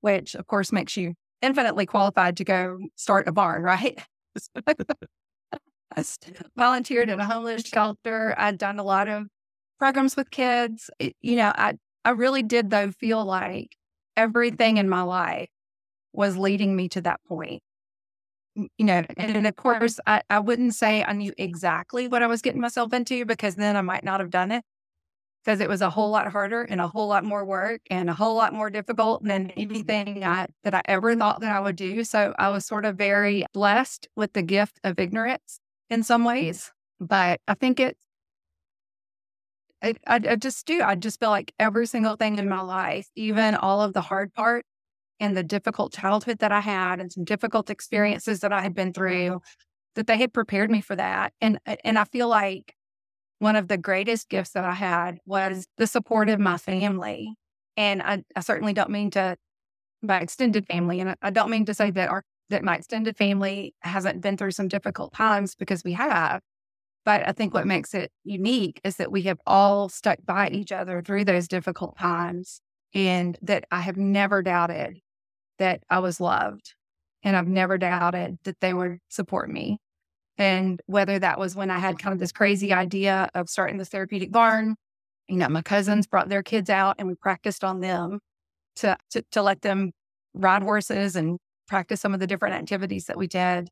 which 0.00 0.34
of 0.34 0.46
course 0.46 0.72
makes 0.72 0.96
you 0.96 1.14
infinitely 1.40 1.86
qualified 1.86 2.36
to 2.38 2.44
go 2.44 2.78
start 2.96 3.28
a 3.28 3.32
barn, 3.32 3.62
right? 3.62 4.00
I 5.96 6.04
volunteered 6.56 7.10
at 7.10 7.20
a 7.20 7.24
homeless 7.24 7.62
shelter. 7.62 8.34
I'd 8.36 8.58
done 8.58 8.78
a 8.78 8.84
lot 8.84 9.08
of 9.08 9.26
programs 9.78 10.16
with 10.16 10.30
kids. 10.30 10.90
It, 10.98 11.16
you 11.20 11.36
know, 11.36 11.52
I, 11.54 11.74
I 12.04 12.10
really 12.10 12.42
did, 12.42 12.70
though, 12.70 12.90
feel 12.90 13.24
like 13.24 13.76
everything 14.16 14.76
in 14.76 14.88
my 14.88 15.02
life 15.02 15.48
was 16.12 16.36
leading 16.36 16.76
me 16.76 16.88
to 16.90 17.00
that 17.02 17.20
point. 17.26 17.62
You 18.54 18.68
know, 18.84 19.02
and, 19.16 19.36
and 19.36 19.46
of 19.46 19.56
course, 19.56 19.98
I, 20.06 20.20
I 20.28 20.38
wouldn't 20.38 20.74
say 20.74 21.02
I 21.02 21.12
knew 21.14 21.32
exactly 21.38 22.06
what 22.06 22.22
I 22.22 22.26
was 22.26 22.42
getting 22.42 22.60
myself 22.60 22.92
into 22.92 23.24
because 23.24 23.54
then 23.54 23.76
I 23.76 23.80
might 23.80 24.04
not 24.04 24.20
have 24.20 24.28
done 24.28 24.52
it 24.52 24.62
because 25.44 25.60
it 25.60 25.68
was 25.68 25.80
a 25.80 25.90
whole 25.90 26.10
lot 26.10 26.30
harder 26.30 26.62
and 26.62 26.80
a 26.80 26.86
whole 26.86 27.08
lot 27.08 27.24
more 27.24 27.44
work 27.44 27.80
and 27.90 28.08
a 28.10 28.14
whole 28.14 28.34
lot 28.36 28.52
more 28.52 28.70
difficult 28.70 29.24
than 29.24 29.50
anything 29.52 30.22
I, 30.22 30.46
that 30.64 30.74
I 30.74 30.82
ever 30.84 31.16
thought 31.16 31.40
that 31.40 31.54
I 31.54 31.60
would 31.60 31.76
do. 31.76 32.04
So 32.04 32.34
I 32.38 32.50
was 32.50 32.66
sort 32.66 32.84
of 32.84 32.96
very 32.96 33.44
blessed 33.52 34.06
with 34.16 34.34
the 34.34 34.42
gift 34.42 34.78
of 34.84 34.98
ignorance 35.00 35.58
in 35.90 36.02
some 36.02 36.24
ways. 36.24 36.70
But 37.00 37.40
I 37.48 37.54
think 37.54 37.80
it, 37.80 37.96
I, 39.82 39.94
I, 40.06 40.36
just 40.36 40.66
do. 40.66 40.80
I 40.82 40.94
just 40.94 41.18
feel 41.18 41.30
like 41.30 41.52
every 41.58 41.86
single 41.86 42.16
thing 42.16 42.38
in 42.38 42.48
my 42.48 42.60
life, 42.60 43.08
even 43.16 43.54
all 43.54 43.82
of 43.82 43.92
the 43.94 44.00
hard 44.00 44.32
part 44.32 44.64
and 45.18 45.36
the 45.36 45.42
difficult 45.42 45.92
childhood 45.92 46.38
that 46.38 46.52
I 46.52 46.60
had 46.60 47.00
and 47.00 47.12
some 47.12 47.24
difficult 47.24 47.68
experiences 47.68 48.40
that 48.40 48.52
I 48.52 48.60
had 48.60 48.74
been 48.74 48.92
through, 48.92 49.40
that 49.96 50.06
they 50.06 50.18
had 50.18 50.32
prepared 50.32 50.70
me 50.70 50.80
for 50.80 50.96
that. 50.96 51.32
And 51.40 51.58
and 51.84 51.98
I 51.98 52.04
feel 52.04 52.28
like 52.28 52.74
one 53.38 53.56
of 53.56 53.68
the 53.68 53.76
greatest 53.76 54.28
gifts 54.28 54.50
that 54.50 54.64
I 54.64 54.74
had 54.74 55.18
was 55.26 55.66
the 55.76 55.86
support 55.86 56.28
of 56.28 56.38
my 56.38 56.58
family. 56.58 57.34
And 57.76 58.02
I, 58.02 58.22
I 58.36 58.40
certainly 58.40 58.72
don't 58.72 58.90
mean 58.90 59.10
to 59.12 59.36
my 60.00 60.20
extended 60.20 60.66
family. 60.66 61.00
And 61.00 61.16
I 61.22 61.30
don't 61.30 61.50
mean 61.50 61.64
to 61.66 61.74
say 61.74 61.90
that 61.90 62.08
our 62.08 62.22
that 62.50 62.62
my 62.62 62.76
extended 62.76 63.16
family 63.16 63.74
hasn't 63.80 64.20
been 64.20 64.36
through 64.36 64.50
some 64.52 64.68
difficult 64.68 65.12
times 65.14 65.54
because 65.54 65.82
we 65.84 65.94
have. 65.94 66.40
But 67.04 67.28
I 67.28 67.32
think 67.32 67.52
what 67.52 67.66
makes 67.66 67.94
it 67.94 68.12
unique 68.24 68.80
is 68.84 68.96
that 68.96 69.10
we 69.10 69.22
have 69.22 69.38
all 69.46 69.88
stuck 69.88 70.18
by 70.24 70.48
each 70.50 70.70
other 70.70 71.02
through 71.02 71.24
those 71.24 71.48
difficult 71.48 71.98
times 71.98 72.60
and 72.94 73.36
that 73.42 73.64
I 73.70 73.80
have 73.80 73.96
never 73.96 74.42
doubted 74.42 75.00
that 75.58 75.82
I 75.90 75.98
was 75.98 76.20
loved. 76.20 76.74
And 77.24 77.36
I've 77.36 77.48
never 77.48 77.78
doubted 77.78 78.38
that 78.44 78.60
they 78.60 78.74
would 78.74 78.98
support 79.08 79.48
me. 79.48 79.78
And 80.38 80.80
whether 80.86 81.18
that 81.18 81.38
was 81.38 81.54
when 81.54 81.70
I 81.70 81.78
had 81.78 81.98
kind 81.98 82.12
of 82.12 82.18
this 82.18 82.32
crazy 82.32 82.72
idea 82.72 83.28
of 83.34 83.48
starting 83.48 83.78
the 83.78 83.84
therapeutic 83.84 84.32
barn, 84.32 84.76
you 85.28 85.36
know, 85.36 85.48
my 85.48 85.62
cousins 85.62 86.06
brought 86.06 86.28
their 86.28 86.42
kids 86.42 86.68
out 86.68 86.96
and 86.98 87.06
we 87.06 87.14
practiced 87.14 87.62
on 87.62 87.80
them 87.80 88.18
to, 88.76 88.96
to, 89.10 89.22
to 89.32 89.42
let 89.42 89.62
them 89.62 89.92
ride 90.34 90.62
horses 90.62 91.14
and 91.14 91.38
practice 91.68 92.00
some 92.00 92.14
of 92.14 92.20
the 92.20 92.26
different 92.26 92.54
activities 92.54 93.04
that 93.06 93.16
we 93.16 93.26
did. 93.26 93.68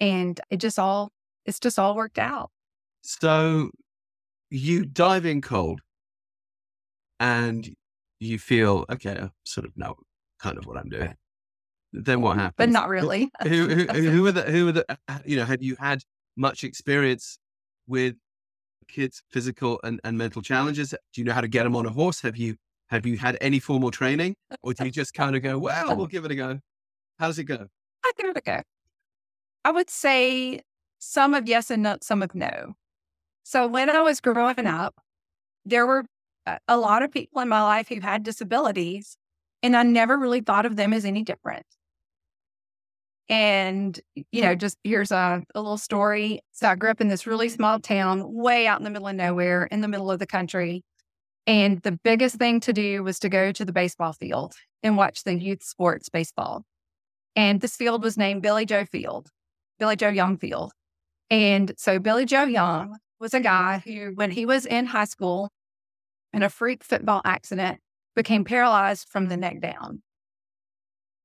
And 0.00 0.40
it 0.50 0.56
just 0.56 0.78
all, 0.78 1.10
it's 1.46 1.60
just 1.60 1.78
all 1.78 1.94
worked 1.94 2.18
out. 2.18 2.50
So 3.02 3.70
you 4.50 4.84
dive 4.84 5.24
in 5.24 5.40
cold 5.40 5.80
and 7.18 7.68
you 8.18 8.38
feel, 8.38 8.84
okay, 8.90 9.18
I 9.20 9.30
sort 9.44 9.66
of 9.66 9.76
know 9.76 9.96
kind 10.38 10.58
of 10.58 10.66
what 10.66 10.76
I'm 10.76 10.88
doing. 10.88 11.14
Then 11.92 12.20
what 12.20 12.36
happens? 12.36 12.54
But 12.56 12.68
not 12.68 12.88
really. 12.88 13.30
who, 13.42 13.68
who, 13.68 13.84
who 14.10 14.26
are 14.26 14.32
the, 14.32 14.42
who 14.42 14.68
are 14.68 14.72
the, 14.72 14.98
uh, 15.08 15.18
you 15.24 15.36
know, 15.36 15.44
have 15.44 15.62
you 15.62 15.76
had 15.76 16.02
much 16.36 16.62
experience 16.62 17.38
with 17.86 18.14
kids' 18.88 19.22
physical 19.30 19.80
and, 19.82 20.00
and 20.04 20.16
mental 20.16 20.42
challenges? 20.42 20.90
Do 20.90 21.20
you 21.20 21.24
know 21.24 21.32
how 21.32 21.40
to 21.40 21.48
get 21.48 21.64
them 21.64 21.74
on 21.74 21.86
a 21.86 21.90
horse? 21.90 22.20
Have 22.20 22.36
you, 22.36 22.56
have 22.88 23.06
you 23.06 23.16
had 23.16 23.38
any 23.40 23.58
formal 23.58 23.90
training 23.90 24.34
or 24.62 24.74
do 24.74 24.84
you 24.84 24.90
just 24.90 25.14
kind 25.14 25.36
of 25.36 25.42
go, 25.42 25.58
well, 25.58 25.96
we'll 25.96 26.06
give 26.06 26.24
it 26.24 26.30
a 26.30 26.34
go? 26.34 26.60
How 27.18 27.26
does 27.26 27.38
it 27.38 27.44
go? 27.44 27.66
I 28.04 28.12
give 28.16 28.30
it 28.30 28.36
a 28.36 28.40
go. 28.40 28.62
I 29.64 29.72
would 29.72 29.90
say 29.90 30.60
some 30.98 31.34
of 31.34 31.48
yes 31.48 31.70
and 31.70 31.82
not 31.82 32.02
some 32.04 32.22
of 32.22 32.34
no. 32.34 32.74
So 33.42 33.66
when 33.66 33.90
I 33.90 34.00
was 34.02 34.20
growing 34.20 34.66
up, 34.66 34.94
there 35.64 35.86
were 35.86 36.04
uh, 36.46 36.58
a 36.68 36.76
lot 36.76 37.02
of 37.02 37.10
people 37.10 37.40
in 37.42 37.48
my 37.48 37.62
life 37.62 37.88
who 37.88 38.00
had 38.00 38.22
disabilities, 38.22 39.16
and 39.62 39.76
I 39.76 39.82
never 39.82 40.16
really 40.16 40.40
thought 40.40 40.66
of 40.66 40.76
them 40.76 40.92
as 40.92 41.04
any 41.04 41.22
different. 41.22 41.66
And, 43.28 43.98
you 44.32 44.42
know, 44.42 44.48
mm-hmm. 44.48 44.58
just 44.58 44.76
here's 44.82 45.12
a, 45.12 45.42
a 45.54 45.60
little 45.60 45.78
story. 45.78 46.40
So 46.50 46.68
I 46.68 46.74
grew 46.74 46.90
up 46.90 47.00
in 47.00 47.08
this 47.08 47.26
really 47.26 47.48
small 47.48 47.78
town, 47.78 48.24
way 48.34 48.66
out 48.66 48.80
in 48.80 48.84
the 48.84 48.90
middle 48.90 49.06
of 49.06 49.14
nowhere, 49.14 49.64
in 49.66 49.82
the 49.82 49.88
middle 49.88 50.10
of 50.10 50.18
the 50.18 50.26
country. 50.26 50.82
And 51.46 51.80
the 51.82 51.92
biggest 51.92 52.36
thing 52.36 52.58
to 52.60 52.72
do 52.72 53.04
was 53.04 53.18
to 53.20 53.28
go 53.28 53.52
to 53.52 53.64
the 53.64 53.72
baseball 53.72 54.12
field 54.12 54.54
and 54.82 54.96
watch 54.96 55.22
the 55.22 55.38
youth 55.38 55.62
sports 55.62 56.08
baseball. 56.08 56.64
And 57.36 57.60
this 57.60 57.76
field 57.76 58.02
was 58.02 58.18
named 58.18 58.42
Billy 58.42 58.66
Joe 58.66 58.84
Field, 58.84 59.30
Billy 59.78 59.96
Joe 59.96 60.08
Young 60.08 60.36
Field. 60.36 60.72
And 61.30 61.72
so 61.76 62.00
Billy 62.00 62.24
Joe 62.24 62.44
Young 62.44 62.98
was 63.20 63.34
a 63.34 63.40
guy 63.40 63.82
who, 63.84 64.12
when 64.14 64.30
he 64.30 64.46
was 64.46 64.66
in 64.66 64.86
high 64.86 65.04
school 65.04 65.50
in 66.32 66.42
a 66.42 66.48
freak 66.48 66.82
football 66.82 67.20
accident, 67.24 67.78
became 68.16 68.44
paralyzed 68.44 69.08
from 69.08 69.28
the 69.28 69.36
neck 69.36 69.60
down. 69.60 70.02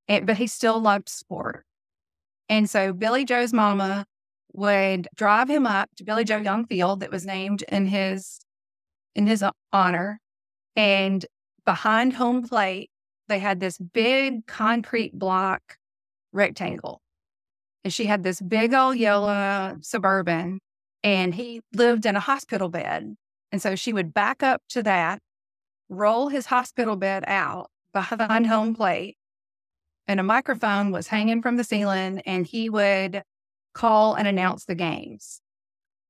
But 0.08 0.38
he 0.38 0.48
still 0.48 0.80
loved 0.80 1.10
sport. 1.10 1.66
And 2.48 2.70
so 2.70 2.94
Billy 2.94 3.26
Joe's 3.26 3.54
mama 3.54 4.06
would 4.54 5.08
drive 5.16 5.50
him 5.50 5.66
up 5.66 5.90
to 5.98 6.04
Billy 6.04 6.24
Joe 6.24 6.38
Young 6.38 6.66
Field 6.66 7.00
that 7.00 7.12
was 7.12 7.26
named 7.26 7.64
in 7.64 7.88
his 7.88 8.40
in 9.16 9.26
his 9.26 9.44
honor. 9.72 10.20
And 10.76 11.26
behind 11.66 12.14
home 12.14 12.44
plate, 12.44 12.92
they 13.28 13.40
had 13.40 13.60
this 13.60 13.78
big 13.78 14.46
concrete 14.46 15.18
block 15.18 15.78
rectangle. 16.32 17.02
And 17.84 17.94
she 17.94 18.06
had 18.06 18.24
this 18.24 18.42
big 18.42 18.74
old 18.74 18.98
yellow 18.98 19.78
suburban, 19.82 20.60
and 21.06 21.36
he 21.36 21.62
lived 21.72 22.08
in 22.08 22.16
a 22.16 22.20
hospital 22.20 22.68
bed. 22.68 23.16
And 23.52 23.62
so 23.62 23.76
she 23.76 23.94
would 23.94 24.12
back 24.12 24.42
up 24.42 24.64
to 24.70 24.82
that, 24.84 25.22
roll 25.88 26.30
his 26.30 26.48
hospital 26.48 26.96
bed 26.96 27.24
out 27.28 27.70
behind 27.94 28.48
home 28.48 28.70
mm-hmm. 28.70 28.74
plate, 28.74 29.18
and 30.08 30.20
a 30.20 30.24
microphone 30.24 30.92
was 30.92 31.08
hanging 31.08 31.44
from 31.44 31.58
the 31.58 31.64
ceiling 31.64 32.22
and 32.26 32.46
he 32.46 32.70
would 32.70 33.22
call 33.74 34.16
and 34.16 34.28
announce 34.28 34.66
the 34.66 34.76
games. 34.76 35.42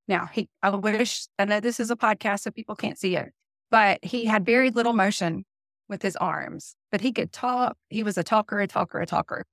Now, 0.07 0.27
he, 0.31 0.47
I 0.63 0.69
wish, 0.69 1.27
I 1.37 1.45
know 1.45 1.59
this 1.59 1.79
is 1.79 1.91
a 1.91 1.95
podcast 1.95 2.41
so 2.41 2.51
people 2.51 2.75
can't 2.75 2.97
see 2.97 3.17
it, 3.17 3.33
but 3.69 4.03
he 4.03 4.25
had 4.25 4.45
very 4.45 4.69
little 4.69 4.93
motion 4.93 5.43
with 5.89 6.01
his 6.01 6.15
arms, 6.15 6.75
but 6.91 7.01
he 7.01 7.11
could 7.11 7.33
talk. 7.33 7.75
He 7.89 8.01
was 8.01 8.17
a 8.17 8.23
talker, 8.23 8.61
a 8.61 8.67
talker, 8.67 9.01
a 9.01 9.05
talker. 9.05 9.45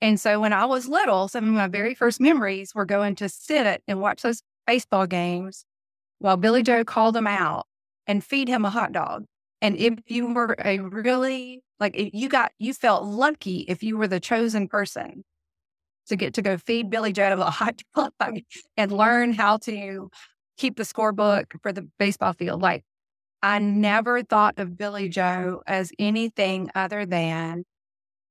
And 0.00 0.18
so 0.18 0.40
when 0.40 0.52
I 0.52 0.64
was 0.64 0.88
little, 0.88 1.28
some 1.28 1.46
of 1.46 1.54
my 1.54 1.68
very 1.68 1.94
first 1.94 2.20
memories 2.20 2.74
were 2.74 2.86
going 2.86 3.14
to 3.16 3.28
sit 3.28 3.82
and 3.86 4.00
watch 4.00 4.22
those 4.22 4.42
baseball 4.66 5.06
games 5.06 5.64
while 6.18 6.36
Billy 6.36 6.62
Joe 6.62 6.84
called 6.84 7.16
him 7.16 7.26
out 7.26 7.66
and 8.06 8.24
feed 8.24 8.48
him 8.48 8.64
a 8.64 8.70
hot 8.70 8.92
dog. 8.92 9.24
And 9.62 9.76
if 9.76 9.94
you 10.06 10.32
were 10.32 10.56
a 10.64 10.78
really 10.78 11.62
like 11.78 11.96
if 11.96 12.10
you 12.12 12.28
got 12.28 12.52
you 12.58 12.72
felt 12.72 13.04
lucky 13.04 13.60
if 13.68 13.82
you 13.82 13.96
were 13.96 14.08
the 14.08 14.20
chosen 14.20 14.68
person 14.68 15.24
to 16.06 16.16
get 16.16 16.34
to 16.34 16.42
go 16.42 16.56
feed 16.56 16.90
Billy 16.90 17.12
Joe 17.12 17.32
a 17.40 17.50
hot 17.50 17.82
dog 17.96 18.38
and 18.76 18.92
learn 18.92 19.32
how 19.32 19.58
to 19.58 20.10
keep 20.56 20.76
the 20.76 20.82
scorebook 20.82 21.46
for 21.62 21.72
the 21.72 21.88
baseball 21.98 22.32
field. 22.32 22.60
Like 22.62 22.84
I 23.42 23.58
never 23.58 24.22
thought 24.22 24.58
of 24.58 24.76
Billy 24.76 25.08
Joe 25.08 25.62
as 25.66 25.92
anything 25.98 26.70
other 26.74 27.06
than 27.06 27.64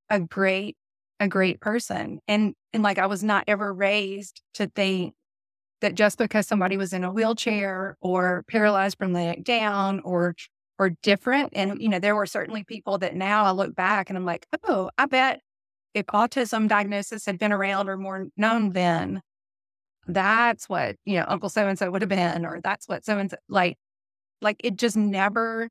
a 0.10 0.20
great, 0.20 0.78
a 1.20 1.28
great 1.28 1.60
person. 1.60 2.20
And 2.28 2.54
and 2.74 2.84
like 2.84 3.00
I 3.00 3.08
was 3.08 3.24
not 3.24 3.46
ever 3.48 3.74
raised 3.74 4.42
to 4.56 4.68
think 4.68 5.14
that 5.82 5.96
just 5.96 6.18
because 6.18 6.48
somebody 6.48 6.78
was 6.78 6.94
in 6.94 7.04
a 7.04 7.12
wheelchair 7.12 7.98
or 8.02 8.44
paralyzed 8.48 8.98
from 8.98 9.14
the 9.14 9.20
neck 9.20 9.44
down 9.44 10.02
or 10.02 10.36
or 10.78 10.92
different. 11.04 11.52
And, 11.54 11.82
you 11.82 11.90
know, 11.90 12.00
there 12.00 12.16
were 12.16 12.26
certainly 12.26 12.64
people 12.64 12.98
that 13.00 13.14
now 13.14 13.44
I 13.44 13.52
look 13.52 13.76
back 13.76 14.10
and 14.10 14.18
I'm 14.18 14.26
like, 14.26 14.48
oh, 14.64 14.90
I 14.98 15.08
bet 15.08 15.42
if 15.94 16.06
autism 16.08 16.70
diagnosis 16.70 17.26
had 17.26 17.38
been 17.38 17.52
around 17.52 17.90
or 17.90 17.98
more 17.98 18.28
known 18.38 18.72
then, 18.72 19.22
that's 20.08 20.70
what, 20.70 20.96
you 21.06 21.20
know, 21.20 21.26
Uncle 21.28 21.50
so 21.50 21.68
and 21.68 21.78
so 21.78 21.92
would 21.92 22.02
have 22.02 22.10
been, 22.10 22.46
or 22.46 22.62
that's 22.64 22.88
what 22.88 23.06
so 23.06 23.18
and 23.18 23.30
so 23.30 23.38
like, 23.50 23.78
like 24.42 24.58
it 24.64 24.78
just 24.78 24.96
never 24.96 25.70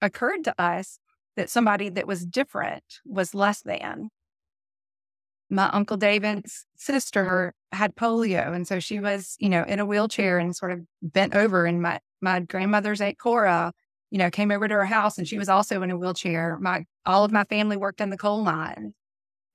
occurred 0.00 0.44
to 0.44 0.54
us 0.60 0.98
that 1.36 1.50
somebody 1.50 1.88
that 1.90 2.06
was 2.06 2.24
different 2.24 2.84
was 3.04 3.34
less 3.34 3.60
than. 3.62 4.08
My 5.52 5.68
Uncle 5.68 5.96
David's 5.96 6.66
sister 6.76 7.54
had 7.70 7.94
polio. 7.94 8.54
And 8.54 8.66
so 8.66 8.80
she 8.80 8.98
was, 8.98 9.36
you 9.38 9.48
know, 9.48 9.62
in 9.64 9.78
a 9.78 9.86
wheelchair 9.86 10.38
and 10.38 10.56
sort 10.56 10.72
of 10.72 10.80
bent 11.02 11.34
over. 11.34 11.66
And 11.66 11.80
my, 11.80 12.00
my 12.20 12.40
grandmother's 12.40 13.00
Aunt 13.00 13.18
Cora 13.18 13.72
you 14.12 14.18
know, 14.18 14.30
came 14.30 14.50
over 14.50 14.68
to 14.68 14.74
her 14.74 14.84
house 14.84 15.16
and 15.16 15.26
she 15.26 15.38
was 15.38 15.48
also 15.48 15.80
in 15.80 15.90
a 15.90 15.96
wheelchair. 15.96 16.58
My 16.60 16.84
all 17.06 17.24
of 17.24 17.32
my 17.32 17.44
family 17.44 17.78
worked 17.78 18.00
in 18.02 18.10
the 18.10 18.18
coal 18.18 18.42
mine. 18.42 18.92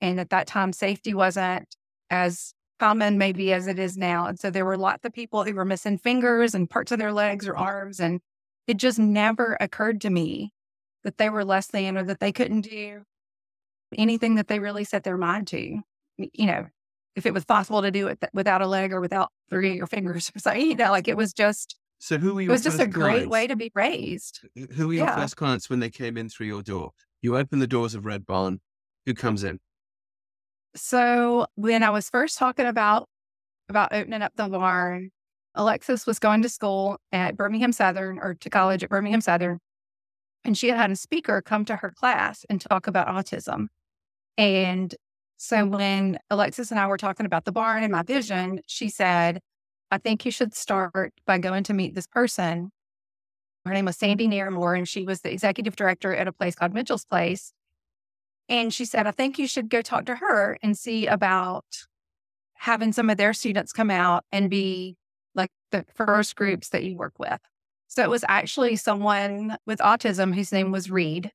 And 0.01 0.19
at 0.19 0.31
that 0.31 0.47
time, 0.47 0.73
safety 0.73 1.13
wasn't 1.13 1.75
as 2.10 2.55
common 2.79 3.19
maybe 3.19 3.53
as 3.53 3.67
it 3.67 3.77
is 3.77 3.97
now. 3.97 4.25
And 4.25 4.39
so 4.39 4.49
there 4.49 4.65
were 4.65 4.75
lots 4.75 5.05
of 5.05 5.13
people 5.13 5.43
who 5.43 5.53
were 5.53 5.63
missing 5.63 5.99
fingers 5.99 6.55
and 6.55 6.67
parts 6.67 6.91
of 6.91 6.97
their 6.97 7.13
legs 7.13 7.47
or 7.47 7.55
arms. 7.55 7.99
And 7.99 8.19
it 8.65 8.77
just 8.77 8.97
never 8.97 9.57
occurred 9.60 10.01
to 10.01 10.10
me 10.10 10.51
that 11.03 11.19
they 11.19 11.29
were 11.29 11.45
less 11.45 11.67
than 11.67 11.95
or 11.95 12.03
that 12.05 12.19
they 12.19 12.31
couldn't 12.31 12.62
do 12.62 13.03
anything 13.95 14.36
that 14.36 14.47
they 14.47 14.57
really 14.57 14.83
set 14.83 15.03
their 15.03 15.17
mind 15.17 15.45
to. 15.49 15.81
You 16.17 16.45
know, 16.45 16.67
if 17.15 17.25
it 17.25 17.34
was 17.34 17.45
possible 17.45 17.82
to 17.82 17.91
do 17.91 18.08
it 18.08 18.19
without 18.34 18.62
a 18.62 18.67
leg 18.67 18.93
or 18.93 19.01
without 19.01 19.30
three 19.49 19.71
of 19.71 19.75
your 19.75 19.88
fingers 19.88 20.32
or 20.36 20.39
something, 20.39 20.62
you 20.62 20.75
know, 20.75 20.91
like 20.91 21.08
it 21.08 21.17
was 21.17 21.34
just. 21.34 21.75
So 21.99 22.17
who 22.17 22.36
were 22.36 22.41
your 22.41 22.51
It 22.51 22.53
was 22.53 22.63
just 22.63 22.80
a 22.80 22.88
great 22.88 23.30
way 23.30 23.47
to 23.47 23.56
be 23.56 23.71
raised. 23.73 24.47
Who 24.75 24.88
were 24.88 24.93
your 24.93 25.06
Yeah. 25.06 25.15
first 25.15 25.36
clients 25.36 25.69
when 25.69 25.80
they 25.80 25.89
came 25.89 26.15
in 26.15 26.30
through 26.30 26.47
your 26.47 26.62
door? 26.62 26.91
You 27.21 27.36
open 27.38 27.60
the 27.60 27.67
doors 27.67 27.95
of 27.95 28.06
Red 28.06 28.25
Barn. 28.25 28.60
Who 29.08 29.13
comes 29.13 29.43
in? 29.43 29.60
So 30.75 31.47
when 31.56 31.82
I 31.84 31.89
was 31.89 32.10
first 32.10 32.38
talking 32.38 32.65
about 32.65 33.08
about 33.69 33.93
opening 33.93 34.21
up 34.21 34.34
the 34.36 34.47
barn, 34.47 35.10
Alexis 35.56 36.06
was 36.06 36.19
going 36.19 36.41
to 36.43 36.49
school 36.49 36.97
at 37.12 37.36
Birmingham 37.36 37.71
Southern 37.71 38.19
or 38.19 38.36
to 38.36 38.49
college 38.49 38.84
at 38.84 38.89
Birmingham 38.89 39.21
Southern, 39.21 39.60
and 40.43 40.58
she 40.58 40.67
had 40.69 40.77
had 40.77 40.91
a 40.91 40.95
speaker 40.95 41.41
come 41.41 41.65
to 41.65 41.77
her 41.77 41.91
class 41.91 42.45
and 42.49 42.62
talk 42.62 42.88
about 42.88 43.08
autism. 43.08 43.67
And 44.38 44.93
so 45.38 45.65
when 45.65 46.19
Alexis 46.30 46.71
and 46.71 46.80
I 46.80 46.88
were 46.88 46.97
talking 46.97 47.26
about 47.26 47.45
the 47.45 47.52
barn 47.52 47.84
and 47.84 47.91
my 47.91 48.04
vision, 48.04 48.62
she 48.67 48.89
said, 48.89 49.41
"I 49.91 49.97
think 49.97 50.26
you 50.26 50.32
should 50.32 50.54
start 50.54 51.13
by 51.26 51.38
going 51.38 51.63
to 51.65 51.73
meet 51.73 51.95
this 51.95 52.08
person." 52.08 52.71
Her 53.65 53.73
name 53.73 53.86
was 53.86 53.97
Sandy 53.97 54.28
Naramore, 54.28 54.78
and 54.78 54.88
she 54.88 55.04
was 55.04 55.21
the 55.21 55.32
executive 55.32 55.76
director 55.76 56.15
at 56.15 56.28
a 56.28 56.32
place 56.32 56.56
called 56.56 56.73
Mitchell's 56.73 57.06
Place. 57.06 57.54
And 58.50 58.73
she 58.73 58.86
said, 58.86 59.08
I 59.08 59.12
think 59.12 59.38
you 59.38 59.47
should 59.47 59.69
go 59.69 59.82
talk 59.82 60.06
to 60.06 60.15
her 60.15 60.58
and 60.63 60.78
see 60.78 61.06
about 61.06 61.65
having 62.54 62.93
some 62.93 63.10
of 63.10 63.17
their 63.17 63.34
students 63.34 63.73
come 63.73 63.91
out 63.91 64.23
and 64.32 64.50
be 64.50 64.95
like 65.36 65.52
the 65.71 65.86
first 65.95 66.36
groups 66.36 66.69
that 66.69 66.84
you 66.84 66.95
work 66.95 67.19
with. 67.19 67.39
So 67.88 68.04
it 68.04 68.10
was 68.10 68.23
actually 68.28 68.78
someone 68.78 69.58
with 69.65 69.80
autism 69.80 70.34
whose 70.34 70.52
name 70.52 70.71
was 70.71 70.89
Reed. 70.89 71.32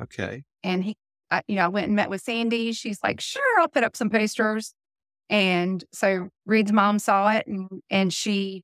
Okay. 0.00 0.44
And 0.62 0.84
he, 0.84 0.96
I, 1.30 1.42
you 1.46 1.56
know, 1.56 1.64
I 1.64 1.68
went 1.68 1.86
and 1.86 1.96
met 1.96 2.10
with 2.10 2.22
Sandy. 2.22 2.72
She's 2.72 3.00
like, 3.02 3.20
sure, 3.20 3.60
I'll 3.60 3.68
put 3.68 3.84
up 3.84 3.96
some 3.96 4.10
posters. 4.10 4.74
And 5.30 5.84
so 5.92 6.28
Reed's 6.46 6.72
mom 6.72 6.98
saw 6.98 7.30
it 7.30 7.46
and, 7.46 7.68
and 7.90 8.12
she 8.12 8.62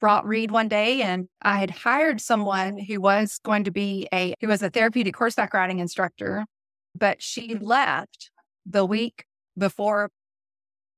brought 0.00 0.26
Reed 0.26 0.50
one 0.50 0.68
day. 0.68 1.02
And 1.02 1.28
I 1.42 1.58
had 1.58 1.70
hired 1.70 2.20
someone 2.20 2.78
who 2.78 3.00
was 3.00 3.40
going 3.44 3.64
to 3.64 3.70
be 3.70 4.06
a, 4.12 4.34
who 4.40 4.48
was 4.48 4.62
a 4.62 4.70
therapeutic 4.70 5.16
horseback 5.16 5.54
riding 5.54 5.80
instructor, 5.80 6.44
but 6.94 7.22
she 7.22 7.56
left 7.56 8.30
the 8.66 8.84
week 8.84 9.24
before, 9.58 10.10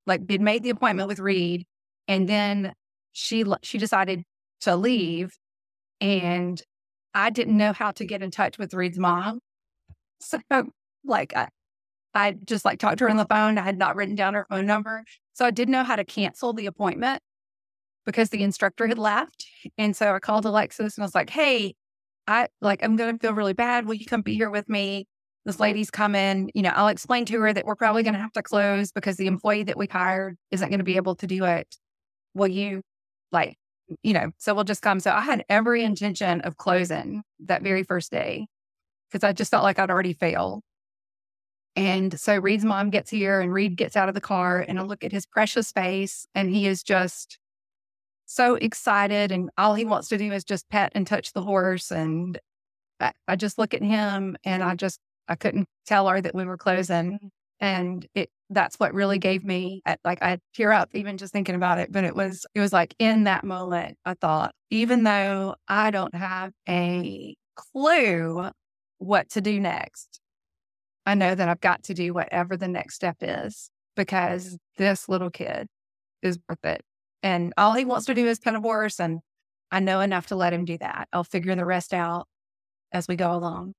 like, 0.06 0.30
had 0.30 0.40
made 0.40 0.62
the 0.62 0.70
appointment 0.70 1.08
with 1.08 1.18
Reed. 1.18 1.66
And 2.08 2.28
then 2.28 2.74
she, 3.12 3.44
she 3.62 3.78
decided 3.78 4.22
to 4.62 4.76
leave. 4.76 5.36
And 6.00 6.60
I 7.14 7.30
didn't 7.30 7.56
know 7.56 7.72
how 7.72 7.92
to 7.92 8.04
get 8.04 8.22
in 8.22 8.30
touch 8.30 8.58
with 8.58 8.74
Reed's 8.74 8.98
mom. 8.98 9.40
So, 10.18 10.40
like, 11.06 11.36
I, 11.36 11.48
I 12.14 12.36
just 12.44 12.64
like 12.64 12.78
talked 12.78 12.98
to 12.98 13.04
her 13.04 13.10
on 13.10 13.16
the 13.16 13.26
phone. 13.26 13.58
I 13.58 13.62
had 13.62 13.78
not 13.78 13.96
written 13.96 14.14
down 14.14 14.34
her 14.34 14.46
phone 14.48 14.66
number. 14.66 15.04
So 15.34 15.44
I 15.44 15.50
didn't 15.50 15.72
know 15.72 15.84
how 15.84 15.96
to 15.96 16.04
cancel 16.04 16.52
the 16.52 16.66
appointment 16.66 17.20
because 18.06 18.30
the 18.30 18.42
instructor 18.42 18.86
had 18.86 18.98
left. 18.98 19.46
And 19.76 19.94
so 19.94 20.14
I 20.14 20.18
called 20.18 20.46
Alexis 20.46 20.96
and 20.96 21.02
I 21.02 21.06
was 21.06 21.14
like, 21.14 21.30
hey, 21.30 21.74
I 22.26 22.48
like, 22.60 22.82
I'm 22.82 22.96
going 22.96 23.18
to 23.18 23.20
feel 23.20 23.34
really 23.34 23.52
bad. 23.52 23.86
Will 23.86 23.94
you 23.94 24.06
come 24.06 24.22
be 24.22 24.34
here 24.34 24.50
with 24.50 24.68
me? 24.68 25.06
This 25.44 25.60
lady's 25.60 25.90
coming. 25.90 26.50
You 26.54 26.62
know, 26.62 26.72
I'll 26.74 26.88
explain 26.88 27.24
to 27.26 27.40
her 27.40 27.52
that 27.52 27.66
we're 27.66 27.76
probably 27.76 28.02
going 28.02 28.14
to 28.14 28.20
have 28.20 28.32
to 28.32 28.42
close 28.42 28.92
because 28.92 29.16
the 29.16 29.26
employee 29.26 29.64
that 29.64 29.76
we 29.76 29.86
hired 29.86 30.36
isn't 30.50 30.68
going 30.68 30.80
to 30.80 30.84
be 30.84 30.96
able 30.96 31.14
to 31.16 31.26
do 31.26 31.44
it. 31.44 31.76
Will 32.34 32.48
you, 32.48 32.82
like, 33.30 33.56
you 34.02 34.12
know, 34.12 34.30
so 34.38 34.54
we'll 34.54 34.64
just 34.64 34.82
come. 34.82 34.98
So 34.98 35.12
I 35.12 35.20
had 35.20 35.44
every 35.48 35.84
intention 35.84 36.40
of 36.40 36.56
closing 36.56 37.22
that 37.44 37.62
very 37.62 37.84
first 37.84 38.10
day 38.10 38.46
because 39.10 39.22
I 39.22 39.32
just 39.32 39.50
felt 39.50 39.62
like 39.62 39.78
I'd 39.78 39.90
already 39.90 40.14
failed. 40.14 40.62
And 41.76 42.18
so 42.18 42.38
Reed's 42.38 42.64
mom 42.64 42.88
gets 42.88 43.10
here 43.10 43.40
and 43.40 43.52
Reed 43.52 43.76
gets 43.76 43.96
out 43.96 44.08
of 44.08 44.14
the 44.14 44.20
car 44.20 44.64
and 44.66 44.78
I 44.78 44.82
look 44.82 45.04
at 45.04 45.12
his 45.12 45.26
precious 45.26 45.70
face 45.72 46.26
and 46.34 46.50
he 46.50 46.66
is 46.66 46.82
just 46.82 47.38
so 48.24 48.54
excited 48.56 49.30
and 49.30 49.50
all 49.58 49.74
he 49.74 49.84
wants 49.84 50.08
to 50.08 50.18
do 50.18 50.32
is 50.32 50.42
just 50.42 50.68
pet 50.70 50.90
and 50.94 51.06
touch 51.06 51.34
the 51.34 51.42
horse. 51.42 51.90
And 51.90 52.38
I, 52.98 53.12
I 53.28 53.36
just 53.36 53.58
look 53.58 53.74
at 53.74 53.82
him 53.82 54.36
and 54.42 54.62
I 54.62 54.74
just, 54.74 54.98
I 55.28 55.34
couldn't 55.34 55.68
tell 55.86 56.08
her 56.08 56.20
that 56.20 56.34
we 56.34 56.46
were 56.46 56.56
closing. 56.56 57.30
And 57.60 58.06
it, 58.14 58.30
that's 58.48 58.76
what 58.76 58.94
really 58.94 59.18
gave 59.18 59.44
me, 59.44 59.82
like, 60.04 60.22
I 60.22 60.38
tear 60.54 60.72
up 60.72 60.90
even 60.94 61.18
just 61.18 61.32
thinking 61.32 61.54
about 61.54 61.78
it. 61.78 61.90
But 61.92 62.04
it 62.04 62.14
was, 62.14 62.46
it 62.54 62.60
was 62.60 62.72
like 62.72 62.94
in 62.98 63.24
that 63.24 63.44
moment, 63.44 63.98
I 64.04 64.14
thought, 64.14 64.54
even 64.70 65.02
though 65.02 65.56
I 65.68 65.90
don't 65.90 66.14
have 66.14 66.52
a 66.68 67.34
clue 67.54 68.50
what 68.98 69.30
to 69.30 69.40
do 69.40 69.60
next, 69.60 70.20
I 71.06 71.14
know 71.14 71.34
that 71.34 71.48
I've 71.48 71.60
got 71.60 71.84
to 71.84 71.94
do 71.94 72.12
whatever 72.12 72.56
the 72.56 72.68
next 72.68 72.96
step 72.96 73.16
is 73.20 73.70
because 73.94 74.58
this 74.76 75.08
little 75.08 75.30
kid 75.30 75.68
is 76.22 76.38
worth 76.48 76.64
it. 76.64 76.82
And 77.22 77.54
all 77.56 77.74
he 77.74 77.84
wants 77.84 78.06
to 78.06 78.14
do 78.14 78.26
is 78.26 78.40
pet 78.40 78.54
a 78.54 78.60
horse. 78.60 79.00
And 79.00 79.20
I 79.70 79.80
know 79.80 80.00
enough 80.00 80.26
to 80.28 80.36
let 80.36 80.52
him 80.52 80.64
do 80.64 80.76
that. 80.78 81.08
I'll 81.12 81.24
figure 81.24 81.54
the 81.54 81.64
rest 81.64 81.94
out 81.94 82.26
as 82.92 83.08
we 83.08 83.16
go 83.16 83.32
along. 83.32 83.74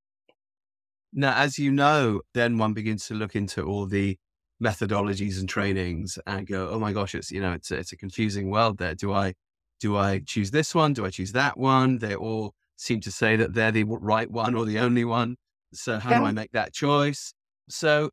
Now, 1.14 1.36
as 1.36 1.60
you 1.60 1.72
know, 1.72 2.22
then 2.34 2.58
one 2.58 2.74
begins 2.74 3.08
to 3.08 3.14
look 3.14 3.36
into 3.36 3.64
all 3.64 3.86
the 3.86 4.18
methodologies 4.62 5.40
and 5.40 5.48
trainings 5.48 6.18
and 6.26 6.48
go, 6.48 6.70
oh 6.70 6.80
my 6.80 6.92
gosh, 6.92 7.16
it's 7.16 7.32
you 7.32 7.42
know, 7.42 7.54
it's 7.54 7.72
a, 7.72 7.76
it's 7.78 7.92
a 7.92 7.98
confusing 7.98 8.50
world 8.50 8.78
there. 8.78 8.96
Do 8.96 9.14
I 9.14 9.34
do 9.80 9.96
I 9.96 10.20
choose 10.26 10.52
this 10.52 10.74
one? 10.74 10.94
Do 10.94 11.06
I 11.06 11.10
choose 11.10 11.32
that 11.34 11.58
one? 11.58 12.00
They 12.00 12.16
all 12.16 12.54
seem 12.78 13.00
to 13.02 13.12
say 13.12 13.36
that 13.36 13.54
they're 13.54 13.72
the 13.72 13.84
right 13.84 14.30
one 14.30 14.56
or 14.56 14.66
the 14.66 14.80
only 14.80 15.06
one. 15.06 15.38
So 15.74 16.00
how 16.00 16.20
do 16.20 16.26
I 16.26 16.32
make 16.32 16.52
that 16.54 16.74
choice? 16.74 17.34
So 17.70 18.10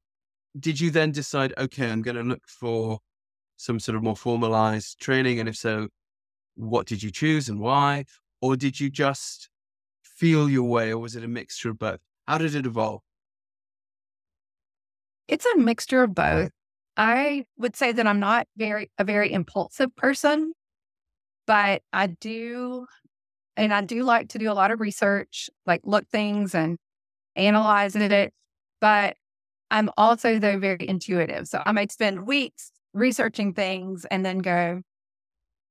did 0.58 0.80
you 0.80 0.90
then 0.90 1.12
decide, 1.12 1.52
okay, 1.58 1.90
I'm 1.90 2.02
going 2.02 2.16
to 2.16 2.22
look 2.22 2.42
for 2.46 2.98
some 3.56 3.78
sort 3.78 3.96
of 3.96 4.02
more 4.02 4.16
formalized 4.16 5.00
training? 5.00 5.40
And 5.40 5.48
if 5.48 5.56
so, 5.56 5.88
what 6.56 6.86
did 6.86 7.02
you 7.02 7.10
choose 7.10 7.48
and 7.48 7.60
why? 7.60 8.04
Or 8.40 8.56
did 8.56 8.78
you 8.80 8.90
just 8.90 9.48
feel 10.02 10.48
your 10.48 10.68
way 10.68 10.90
or 10.90 10.98
was 10.98 11.16
it 11.16 11.24
a 11.24 11.28
mixture 11.28 11.70
of 11.70 11.78
both? 11.78 12.00
How 12.26 12.38
did 12.38 12.54
it 12.54 12.66
evolve? 12.66 13.02
It's 15.28 15.46
a 15.46 15.56
mixture 15.56 16.02
of 16.02 16.14
both. 16.14 16.50
I 16.96 17.44
would 17.58 17.74
say 17.74 17.92
that 17.92 18.06
I'm 18.06 18.20
not 18.20 18.46
very 18.56 18.90
a 18.98 19.04
very 19.04 19.32
impulsive 19.32 19.94
person, 19.96 20.52
but 21.46 21.82
I 21.92 22.06
do 22.08 22.86
and 23.56 23.72
I 23.72 23.80
do 23.80 24.02
like 24.02 24.28
to 24.30 24.38
do 24.38 24.50
a 24.50 24.54
lot 24.54 24.70
of 24.70 24.80
research, 24.80 25.48
like 25.66 25.80
look 25.84 26.08
things 26.08 26.54
and 26.54 26.78
analyze 27.36 27.96
it. 27.96 28.32
But 28.80 29.16
I'm 29.70 29.90
also 29.96 30.38
though 30.38 30.58
very 30.58 30.88
intuitive. 30.88 31.48
So 31.48 31.62
I 31.64 31.72
might 31.72 31.92
spend 31.92 32.26
weeks 32.26 32.70
researching 32.92 33.54
things 33.54 34.04
and 34.04 34.24
then 34.24 34.38
go, 34.38 34.82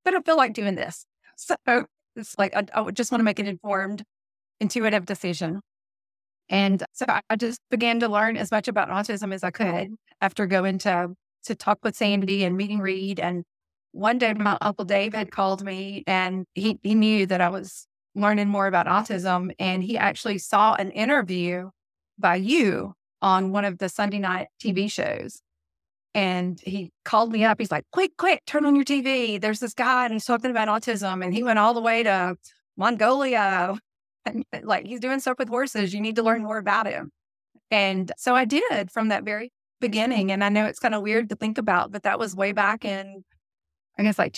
but 0.04 0.14
I 0.14 0.22
feel 0.22 0.38
like 0.38 0.54
doing 0.54 0.76
this. 0.76 1.06
So 1.36 1.88
it's 2.16 2.38
like 2.38 2.56
I, 2.56 2.64
I 2.76 2.92
just 2.92 3.12
want 3.12 3.20
to 3.22 3.26
make 3.26 3.40
an 3.40 3.48
informed, 3.48 4.04
intuitive 4.60 5.06
decision. 5.06 5.62
And 6.48 6.84
so 6.94 7.08
I 7.08 7.36
just 7.36 7.60
began 7.72 8.00
to 8.02 8.08
learn 8.08 8.38
as 8.38 8.52
much 8.52 8.68
about 8.68 8.90
autism 8.90 9.34
as 9.34 9.44
I 9.44 9.50
could 9.50 9.96
after 10.22 10.46
going 10.46 10.78
to 10.80 11.16
to 11.46 11.56
talk 11.56 11.80
with 11.84 11.96
Sandy 11.96 12.44
and 12.44 12.56
meeting 12.56 12.80
Reed. 12.80 13.20
And 13.20 13.44
one 13.92 14.18
day 14.18 14.34
my 14.34 14.58
uncle 14.62 14.86
David 14.86 15.32
called 15.32 15.64
me 15.64 16.04
and 16.08 16.46
he, 16.54 16.80
he 16.84 16.96
knew 16.96 17.26
that 17.26 17.42
I 17.42 17.50
was 17.50 17.88
learning 18.16 18.48
more 18.48 18.68
about 18.68 18.88
autism. 18.88 19.52
And 19.60 19.84
he 19.84 19.98
actually 19.98 20.38
saw 20.38 20.76
an 20.76 20.92
interview 20.92 21.70
by 22.18 22.36
you 22.36 22.94
on 23.22 23.52
one 23.52 23.66
of 23.66 23.78
the 23.78 23.90
Sunday 23.90 24.20
night 24.20 24.48
TV 24.62 24.86
mm-hmm. 24.86 24.88
shows. 24.88 25.42
And 26.16 26.60
he 26.62 26.92
called 27.06 27.32
me 27.32 27.44
up. 27.44 27.60
He's 27.60 27.72
like, 27.72 27.86
quick, 27.92 28.12
quick, 28.18 28.42
turn 28.46 28.66
on 28.66 28.76
your 28.76 28.86
TV. 28.86 29.42
There's 29.42 29.60
this 29.60 29.74
guy 29.74 30.06
and 30.06 30.14
he's 30.14 30.26
talking 30.26 30.52
about 30.52 30.68
autism. 30.68 31.24
And 31.24 31.34
he 31.34 31.42
went 31.42 31.58
all 31.58 31.74
the 31.74 31.82
way 31.82 32.04
to 32.04 32.36
Mongolia 32.78 33.76
and 34.26 34.46
uh, 34.54 34.60
like 34.64 34.86
he's 34.86 35.00
doing 35.00 35.20
stuff 35.20 35.40
with 35.40 35.50
horses. 35.50 35.94
You 35.94 36.02
need 36.02 36.16
to 36.18 36.24
learn 36.24 36.44
more 36.44 36.58
about 36.58 36.86
him. 36.86 37.12
And 37.72 38.12
so 38.18 38.36
I 38.36 38.46
did 38.46 38.92
from 38.92 39.08
that 39.08 39.24
very 39.24 39.52
beginning. 39.82 40.32
And 40.32 40.44
I 40.44 40.50
know 40.50 40.66
it's 40.66 40.80
kind 40.80 40.94
of 40.94 41.02
weird 41.02 41.30
to 41.30 41.36
think 41.36 41.58
about, 41.58 41.92
but 41.92 42.04
that 42.04 42.20
was 42.20 42.36
way 42.36 42.52
back 42.52 42.86
in, 42.86 43.24
I 43.98 44.04
guess, 44.04 44.20
like 44.20 44.34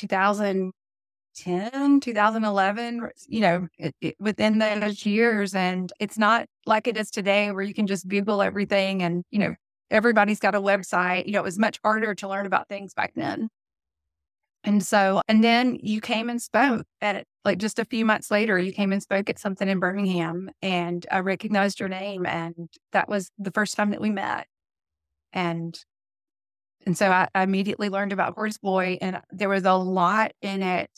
2010, 1.36 2.00
2011, 2.02 3.10
you 3.28 3.42
know, 3.42 3.68
it, 3.78 3.96
it, 4.02 4.16
within 4.20 4.60
those 4.60 5.06
years. 5.06 5.54
And 5.56 5.92
it's 6.00 6.18
not 6.18 6.48
like 6.66 6.88
it 6.88 6.98
is 6.98 7.12
today 7.12 7.52
where 7.52 7.64
you 7.64 7.74
can 7.74 7.88
just 7.88 8.08
Google 8.08 8.42
everything 8.42 9.04
and, 9.04 9.24
you 9.32 9.40
know, 9.40 9.56
everybody's 9.92 10.40
got 10.40 10.56
a 10.56 10.62
website. 10.62 11.26
You 11.28 11.34
know, 11.34 11.40
it 11.40 11.44
was 11.44 11.60
much 11.60 11.80
harder 11.84 12.16
to 12.16 12.28
learn 12.28 12.46
about 12.46 12.70
things 12.70 12.94
back 12.94 13.14
then. 13.16 13.50
And 14.64 14.84
so, 14.84 15.22
and 15.28 15.44
then 15.44 15.78
you 15.82 16.02
came 16.02 16.30
and 16.30 16.42
spoke 16.42 16.88
at 17.02 17.16
it, 17.16 17.28
like 17.44 17.60
just 17.60 17.78
a 17.78 17.86
few 17.86 18.04
months 18.04 18.32
later, 18.32 18.58
you 18.58 18.72
came 18.74 18.92
and 18.92 19.02
spoke 19.02 19.30
at 19.30 19.38
something 19.40 19.68
in 19.70 19.80
Birmingham 19.80 20.50
and 20.62 21.06
I 21.12 21.20
recognized 21.20 21.80
your 21.80 21.90
name. 21.90 22.26
And 22.26 22.70
that 22.92 23.08
was 23.08 23.30
the 23.38 23.52
first 23.52 23.76
time 23.76 23.92
that 23.92 24.02
we 24.02 24.10
met. 24.10 24.48
And 25.34 25.78
And 26.86 26.98
so 26.98 27.12
I, 27.12 27.28
I 27.36 27.44
immediately 27.44 27.90
learned 27.90 28.14
about 28.14 28.36
Horse 28.36 28.58
Boy, 28.58 28.98
and 29.02 29.22
there 29.32 29.50
was 29.50 29.66
a 29.66 29.74
lot 29.74 30.34
in 30.42 30.62
it 30.64 30.90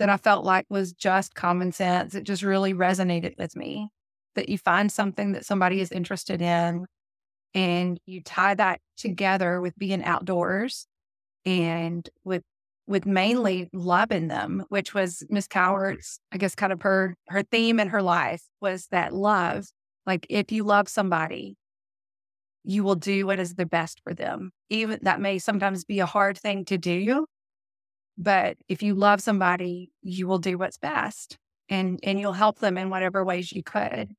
that 0.00 0.08
I 0.08 0.16
felt 0.16 0.46
like 0.46 0.64
was 0.70 0.94
just 0.94 1.34
common 1.34 1.72
sense. 1.72 2.14
It 2.14 2.24
just 2.24 2.42
really 2.42 2.72
resonated 2.72 3.36
with 3.38 3.54
me 3.54 3.90
that 4.34 4.48
you 4.48 4.56
find 4.56 4.90
something 4.90 5.32
that 5.32 5.44
somebody 5.44 5.80
is 5.82 5.92
interested 5.92 6.40
in 6.40 6.86
and 7.54 8.00
you 8.06 8.22
tie 8.22 8.54
that 8.54 8.80
together 8.96 9.60
with 9.60 9.78
being 9.78 10.02
outdoors 10.02 10.86
and 11.44 12.08
with 12.24 12.42
with 12.86 13.04
mainly 13.06 13.68
loving 13.72 14.28
them, 14.28 14.64
which 14.68 14.94
was 14.94 15.22
Miss 15.28 15.46
Cowart's, 15.46 16.18
I 16.32 16.38
guess, 16.38 16.54
kind 16.54 16.72
of 16.72 16.80
her 16.80 17.14
her 17.28 17.42
theme 17.42 17.78
in 17.78 17.88
her 17.88 18.02
life 18.02 18.42
was 18.62 18.86
that 18.92 19.12
love. 19.12 19.66
Like 20.06 20.26
if 20.30 20.50
you 20.50 20.64
love 20.64 20.88
somebody, 20.88 21.58
you 22.64 22.84
will 22.84 22.94
do 22.94 23.26
what 23.26 23.38
is 23.38 23.54
the 23.54 23.66
best 23.66 24.00
for 24.02 24.14
them. 24.14 24.50
Even 24.70 24.98
that 25.02 25.20
may 25.20 25.38
sometimes 25.38 25.84
be 25.84 26.00
a 26.00 26.06
hard 26.06 26.38
thing 26.38 26.64
to 26.64 26.78
do, 26.78 27.26
but 28.20 28.58
if 28.68 28.82
you 28.82 28.94
love 28.94 29.22
somebody, 29.22 29.90
you 30.02 30.28
will 30.28 30.38
do 30.38 30.58
what's 30.58 30.76
best 30.76 31.38
and 31.70 31.98
and 32.02 32.20
you'll 32.20 32.34
help 32.34 32.58
them 32.58 32.76
in 32.76 32.90
whatever 32.90 33.24
ways 33.24 33.50
you 33.50 33.62
could. 33.62 34.10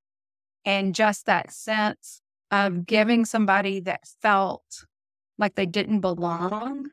And 0.66 0.96
just 0.96 1.28
that 1.28 1.54
sense 1.54 2.22
of 2.50 2.88
giving 2.88 3.26
somebody 3.26 3.80
that 3.82 4.02
felt 4.22 4.86
like 5.38 5.54
they 5.54 5.68
didn't 5.68 6.02
belong 6.02 6.90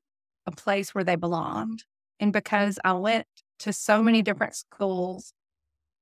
a 0.46 0.50
place 0.50 0.94
where 0.94 1.04
they 1.04 1.16
belonged. 1.16 1.84
And 2.20 2.30
because 2.30 2.78
I 2.84 2.92
went 2.92 3.26
to 3.60 3.72
so 3.72 4.02
many 4.02 4.20
different 4.20 4.54
schools 4.54 5.32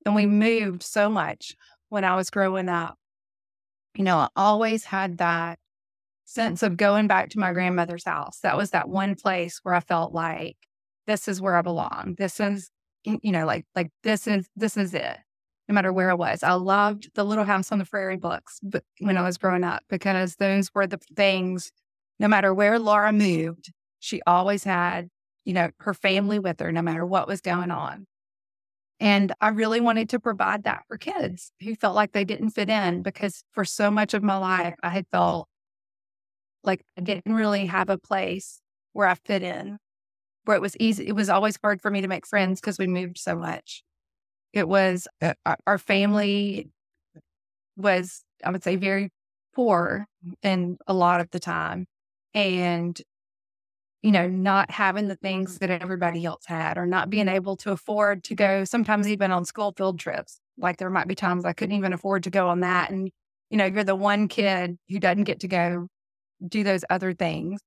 and 0.05 0.15
we 0.15 0.27
moved 0.27 0.83
so 0.83 1.09
much 1.09 1.55
when 1.89 2.05
I 2.05 2.17
was 2.17 2.31
growing 2.31 2.69
up, 2.69 2.97
you 3.95 4.03
know, 4.03 4.19
I 4.19 4.29
always 4.35 4.85
had 4.85 5.19
that 5.19 5.59
sense 6.25 6.65
of 6.65 6.77
going 6.77 7.07
back 7.07 7.31
to 7.31 7.39
my 7.39 7.53
grandmother's 7.53 8.05
house. 8.05 8.41
That 8.41 8.57
was 8.57 8.71
that 8.71 8.89
one 8.89 9.15
place 9.15 9.61
where 9.63 9.75
I 9.75 9.81
felt 9.81 10.13
like 10.13 10.57
this 11.07 11.29
is 11.29 11.41
where 11.41 11.57
I 11.57 11.63
belong. 11.63 12.15
This 12.19 12.41
is, 12.41 12.71
you 13.05 13.33
know, 13.33 13.47
like 13.47 13.65
like 13.75 13.91
this 14.03 14.27
is 14.27 14.49
this 14.57 14.77
is 14.77 14.95
it. 14.95 15.19
No 15.69 15.75
matter 15.75 15.93
where 15.93 16.11
I 16.11 16.15
was, 16.15 16.43
I 16.43 16.53
loved 16.53 17.11
the 17.15 17.25
Little 17.25 17.45
House 17.45 17.73
on 17.73 17.79
the 17.79 17.85
Prairie 17.85 18.17
books, 18.17 18.61
but 18.63 18.85
when 19.01 19.17
I 19.17 19.23
was 19.23 19.37
growing 19.37 19.65
up, 19.65 19.83
because 19.89 20.37
those 20.37 20.71
were 20.75 20.87
the 20.87 20.99
things. 21.17 21.73
No 22.19 22.29
matter 22.29 22.55
where 22.55 22.79
Laura 22.79 23.13
moved, 23.13 23.73
she 23.99 24.23
always 24.27 24.65
had, 24.65 25.09
you 25.45 25.53
know, 25.53 25.71
her 25.81 25.93
family 25.95 26.39
with 26.39 26.61
her 26.61 26.73
no 26.73 26.83
matter 26.83 27.05
what 27.05 27.29
was 27.29 27.41
going 27.41 27.71
on. 27.71 28.07
And 29.01 29.33
I 29.41 29.49
really 29.49 29.81
wanted 29.81 30.09
to 30.11 30.21
provide 30.21 30.65
that 30.65 30.85
for 30.89 30.97
kids 30.97 31.53
who 31.63 31.75
felt 31.75 31.95
like 31.95 32.13
they 32.13 32.25
didn't 32.25 32.51
fit 32.51 32.71
in 32.71 33.03
because 33.03 33.43
for 33.53 33.65
so 33.65 33.91
much 33.91 34.15
of 34.15 34.23
my 34.23 34.39
life, 34.39 34.75
I 34.83 34.89
had 34.91 35.07
felt 35.13 35.49
like 36.65 36.83
I 36.99 37.03
didn't 37.03 37.35
really 37.35 37.67
have 37.67 37.91
a 37.91 37.99
place 37.99 38.61
where 38.93 39.07
I 39.07 39.15
fit 39.15 39.43
in, 39.43 39.79
where 40.47 40.57
it 40.57 40.63
was 40.63 40.77
easy. 40.79 41.07
It 41.07 41.15
was 41.15 41.29
always 41.29 41.59
hard 41.63 41.83
for 41.83 41.91
me 41.91 42.01
to 42.01 42.09
make 42.09 42.27
friends 42.27 42.61
because 42.61 42.79
we 42.79 42.87
moved 42.87 43.19
so 43.19 43.37
much. 43.37 43.83
It 44.53 44.69
was 44.69 45.07
uh, 45.21 45.35
our 45.67 45.79
family 45.79 46.71
was, 47.77 48.25
I 48.43 48.51
would 48.51 48.65
say, 48.65 48.77
very 48.77 49.11
poor 49.55 50.07
and 50.43 50.79
a 50.87 50.95
lot 50.95 51.21
of 51.21 51.31
the 51.31 51.41
time. 51.41 51.87
And 52.33 53.01
you 54.03 54.13
know, 54.13 54.29
not 54.29 54.71
having 54.71 55.09
the 55.09 55.17
things 55.17 55.59
that 55.59 55.71
everybody 55.71 56.25
else 56.25 56.45
had 56.47 56.79
or 56.79 56.87
not 56.87 57.11
being 57.11 57.27
able 57.27 57.57
to 57.57 57.73
afford 57.73 58.23
to 58.23 58.37
go 58.37 58.65
sometimes 58.65 59.09
even 59.09 59.33
on 59.33 59.45
school 59.45 59.75
field 59.77 59.99
trips. 59.99 60.39
Like 60.57 60.77
there 60.77 60.91
might 60.91 61.09
be 61.09 61.17
times 61.17 61.45
I 61.45 61.53
couldn't 61.53 61.75
even 61.75 61.93
afford 61.93 62.23
to 62.23 62.31
go 62.31 62.49
on 62.49 62.61
that. 62.61 62.91
And, 62.91 63.11
you 63.51 63.57
know, 63.57 63.65
you're 63.65 63.83
the 63.83 63.97
one 63.97 64.29
kid 64.29 64.79
who 64.89 65.01
doesn't 65.01 65.25
get 65.25 65.41
to 65.41 65.49
go 65.49 65.89
do 66.47 66.63
those 66.63 66.85
other 66.89 67.15
things. 67.15 67.61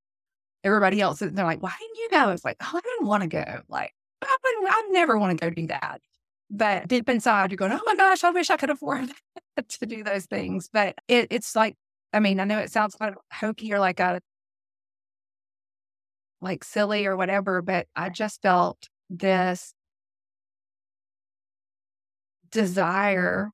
Everybody 0.64 1.02
else, 1.02 1.20
they're 1.20 1.46
like, 1.46 1.64
why 1.64 1.74
didn't 1.80 1.98
you 1.98 2.10
go? 2.12 2.30
It's 2.32 2.44
like, 2.44 2.58
oh, 2.62 2.72
I 2.74 2.80
didn't 2.82 3.08
want 3.08 3.24
to 3.24 3.30
go. 3.30 3.62
Like, 3.70 3.94
I, 4.22 4.36
I 4.44 4.88
never 4.92 5.18
want 5.18 5.38
to 5.40 5.46
go 5.46 5.50
do 5.54 5.68
that. 5.68 6.02
But 6.50 6.88
deep 6.88 7.08
inside, 7.08 7.52
you're 7.52 7.58
going, 7.58 7.72
oh 7.72 7.82
my 7.86 7.96
gosh, 7.96 8.24
I 8.24 8.32
wish 8.32 8.50
I 8.50 8.58
could 8.58 8.70
afford 8.70 9.12
to 9.68 9.86
do 9.86 10.04
those 10.04 10.26
things. 10.26 10.70
But 10.72 10.96
it, 11.08 11.28
it's 11.32 11.56
like, 11.56 11.76
I 12.12 12.20
mean, 12.20 12.40
I 12.40 12.44
know 12.44 12.60
it 12.60 12.72
sounds 12.72 12.96
kind 12.96 13.16
of 13.16 13.22
hokey 13.32 13.72
or 13.74 13.80
like 13.80 14.00
a 14.00 14.20
like 16.42 16.64
silly 16.64 17.06
or 17.06 17.16
whatever, 17.16 17.62
but 17.62 17.88
I 17.96 18.10
just 18.10 18.42
felt 18.42 18.90
this 19.10 19.74
desire 22.52 23.52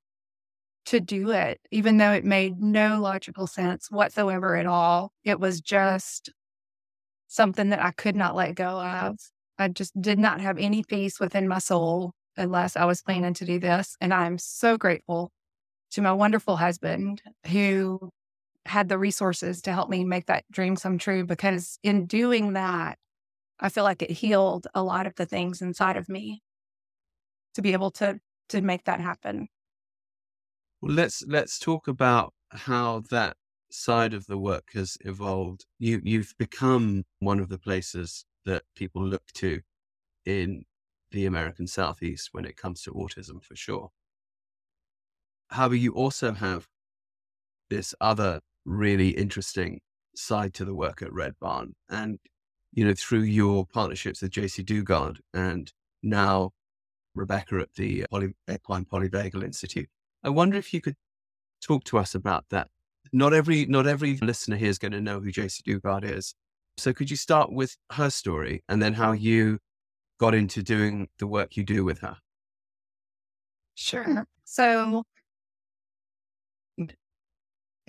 to 0.86 1.00
do 1.00 1.30
it, 1.30 1.60
even 1.70 1.96
though 1.96 2.12
it 2.12 2.24
made 2.24 2.60
no 2.60 3.00
logical 3.00 3.46
sense 3.46 3.90
whatsoever 3.90 4.56
at 4.56 4.66
all. 4.66 5.12
It 5.24 5.40
was 5.40 5.60
just 5.60 6.30
something 7.28 7.70
that 7.70 7.82
I 7.82 7.90
could 7.92 8.16
not 8.16 8.36
let 8.36 8.54
go 8.54 8.80
of. 8.80 9.18
I 9.58 9.68
just 9.68 10.00
did 10.00 10.18
not 10.18 10.40
have 10.40 10.58
any 10.58 10.82
peace 10.84 11.18
within 11.18 11.48
my 11.48 11.58
soul 11.58 12.12
unless 12.36 12.76
I 12.76 12.84
was 12.84 13.02
planning 13.02 13.34
to 13.34 13.44
do 13.44 13.58
this. 13.58 13.96
And 14.00 14.12
I'm 14.12 14.38
so 14.38 14.76
grateful 14.76 15.30
to 15.92 16.02
my 16.02 16.12
wonderful 16.12 16.56
husband 16.56 17.22
who 17.46 18.10
had 18.66 18.88
the 18.88 18.98
resources 18.98 19.62
to 19.62 19.72
help 19.72 19.88
me 19.88 20.04
make 20.04 20.26
that 20.26 20.44
dream 20.50 20.76
come 20.76 20.98
true 20.98 21.24
because 21.24 21.78
in 21.82 22.06
doing 22.06 22.54
that, 22.54 22.98
I 23.58 23.68
feel 23.70 23.84
like 23.84 24.02
it 24.02 24.10
healed 24.10 24.66
a 24.74 24.82
lot 24.82 25.06
of 25.06 25.14
the 25.14 25.24
things 25.24 25.62
inside 25.62 25.96
of 25.96 26.08
me 26.08 26.42
to 27.54 27.62
be 27.62 27.72
able 27.72 27.90
to 27.92 28.20
to 28.50 28.60
make 28.60 28.84
that 28.84 29.00
happen. 29.00 29.48
Well, 30.80 30.94
let's 30.94 31.24
let's 31.26 31.58
talk 31.58 31.88
about 31.88 32.34
how 32.50 33.02
that 33.10 33.36
side 33.70 34.14
of 34.14 34.26
the 34.26 34.38
work 34.38 34.70
has 34.74 34.96
evolved. 35.00 35.66
You 35.78 36.00
you've 36.04 36.34
become 36.38 37.04
one 37.18 37.40
of 37.40 37.48
the 37.48 37.58
places 37.58 38.24
that 38.44 38.62
people 38.74 39.04
look 39.04 39.26
to 39.34 39.60
in 40.24 40.64
the 41.10 41.26
American 41.26 41.66
Southeast 41.66 42.30
when 42.32 42.44
it 42.44 42.56
comes 42.56 42.82
to 42.82 42.92
autism 42.92 43.42
for 43.42 43.56
sure. 43.56 43.90
However, 45.50 45.76
you 45.76 45.92
also 45.92 46.32
have 46.32 46.66
this 47.70 47.94
other 48.00 48.40
really 48.64 49.10
interesting 49.10 49.80
side 50.14 50.54
to 50.54 50.64
the 50.64 50.74
work 50.74 51.02
at 51.02 51.12
Red 51.12 51.34
Barn. 51.40 51.74
And, 51.88 52.18
you 52.72 52.84
know, 52.84 52.94
through 52.94 53.22
your 53.22 53.66
partnerships 53.66 54.22
with 54.22 54.32
Jaycee 54.32 54.64
Dugard 54.64 55.18
and 55.32 55.72
now 56.02 56.52
Rebecca 57.14 57.60
at 57.60 57.74
the 57.74 58.06
Poly- 58.10 58.34
Equine 58.50 58.84
Polyvagal 58.84 59.44
Institute, 59.44 59.88
I 60.22 60.30
wonder 60.30 60.56
if 60.56 60.74
you 60.74 60.80
could 60.80 60.96
talk 61.60 61.84
to 61.84 61.98
us 61.98 62.14
about 62.14 62.46
that. 62.50 62.68
Not 63.12 63.32
every 63.32 63.66
not 63.66 63.86
every 63.86 64.16
listener 64.18 64.56
here 64.56 64.70
is 64.70 64.78
going 64.78 64.92
to 64.92 65.00
know 65.00 65.20
who 65.20 65.32
Jaycee 65.32 65.62
Dugard 65.62 66.04
is. 66.04 66.34
So 66.78 66.92
could 66.92 67.10
you 67.10 67.16
start 67.16 67.52
with 67.52 67.76
her 67.92 68.10
story 68.10 68.62
and 68.68 68.82
then 68.82 68.94
how 68.94 69.12
you 69.12 69.58
got 70.18 70.34
into 70.34 70.62
doing 70.62 71.08
the 71.18 71.26
work 71.26 71.56
you 71.56 71.64
do 71.64 71.84
with 71.84 72.00
her? 72.00 72.16
Sure. 73.74 74.26
So 74.44 75.02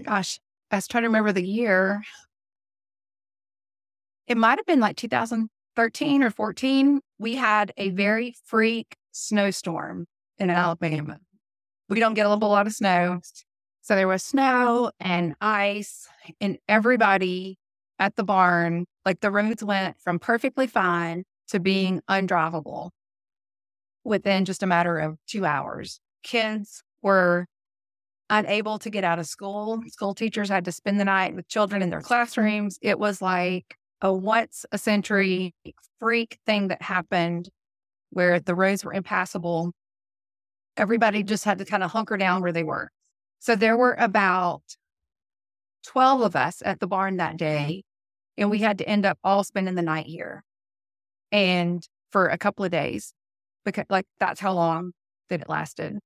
gosh, 0.04 0.40
I 0.72 0.78
was 0.78 0.88
trying 0.88 1.04
to 1.04 1.10
remember 1.10 1.32
the 1.32 1.46
year. 1.46 2.02
It 4.28 4.38
might 4.38 4.60
have 4.60 4.66
been 4.66 4.80
like 4.80 4.98
2013 4.98 6.24
or 6.24 6.30
14. 6.30 7.00
We 7.20 7.36
had 7.36 7.72
a 7.78 7.88
mm-hmm. 7.88 7.98
very 7.98 8.36
freak 8.46 8.96
snowstorm 9.12 10.06
in 10.38 10.50
Alabama. 10.50 11.20
We 11.90 12.00
don't 12.00 12.14
get 12.14 12.26
a 12.26 12.30
lot 12.30 12.68
of 12.68 12.74
snow. 12.74 13.22
So 13.88 13.96
there 13.96 14.10
was 14.10 14.22
snow 14.22 14.92
and 15.00 15.34
ice, 15.40 16.10
and 16.42 16.58
everybody 16.68 17.58
at 18.00 18.18
the 18.18 18.24
barn, 18.26 18.86
like 19.06 19.22
the 19.22 19.32
roads 19.32 19.64
went 19.64 19.98
from 20.02 20.20
perfectly 20.20 20.68
fine 20.68 21.24
to 21.48 21.62
being 21.62 22.02
undrivable 22.10 22.90
within 24.04 24.44
just 24.44 24.62
a 24.62 24.68
matter 24.68 25.00
of 25.00 25.16
two 25.26 25.46
hours. 25.46 26.02
Kids 26.22 26.84
were 27.02 27.46
unable 28.30 28.78
to 28.80 28.90
get 28.90 29.06
out 29.06 29.20
of 29.20 29.26
school. 29.26 29.82
School 29.88 30.14
teachers 30.14 30.50
had 30.50 30.66
to 30.66 30.74
spend 30.74 31.00
the 31.00 31.06
night 31.06 31.34
with 31.34 31.48
children 31.48 31.82
in 31.82 31.90
their 31.90 32.02
classrooms. 32.02 32.78
It 32.82 33.00
was 33.00 33.22
like 33.22 33.78
a 34.02 34.14
once 34.14 34.66
a 34.74 34.78
century 34.78 35.56
freak 35.98 36.40
thing 36.46 36.68
that 36.68 36.82
happened 36.82 37.48
where 38.10 38.42
the 38.42 38.54
roads 38.54 38.84
were 38.84 38.94
impassable. 38.94 39.72
Everybody 40.76 41.24
just 41.24 41.46
had 41.46 41.58
to 41.60 41.64
kind 41.64 41.84
of 41.84 41.92
hunker 41.92 42.18
down 42.18 42.42
where 42.42 42.52
they 42.52 42.64
were. 42.64 42.90
So 43.40 43.56
there 43.56 43.78
were 43.78 43.94
about 43.94 44.64
12 45.86 46.22
of 46.22 46.36
us 46.36 46.62
at 46.66 46.80
the 46.80 46.88
barn 46.88 47.18
that 47.18 47.38
mm-hmm. 47.38 47.68
day, 47.68 47.84
and 48.38 48.50
we 48.50 48.60
had 48.60 48.78
to 48.80 48.88
end 48.88 49.06
up 49.06 49.18
all 49.24 49.44
spending 49.44 49.76
the 49.76 49.82
night 49.82 50.06
here 50.06 50.44
and 51.32 51.88
for 52.12 52.28
a 52.28 52.38
couple 52.38 52.66
of 52.66 52.72
days 52.72 53.14
because, 53.66 53.86
like, 53.90 54.06
that's 54.20 54.40
how 54.40 54.54
long 54.54 54.92
that 55.30 55.42
it 55.42 55.50
lasted. 55.50 55.98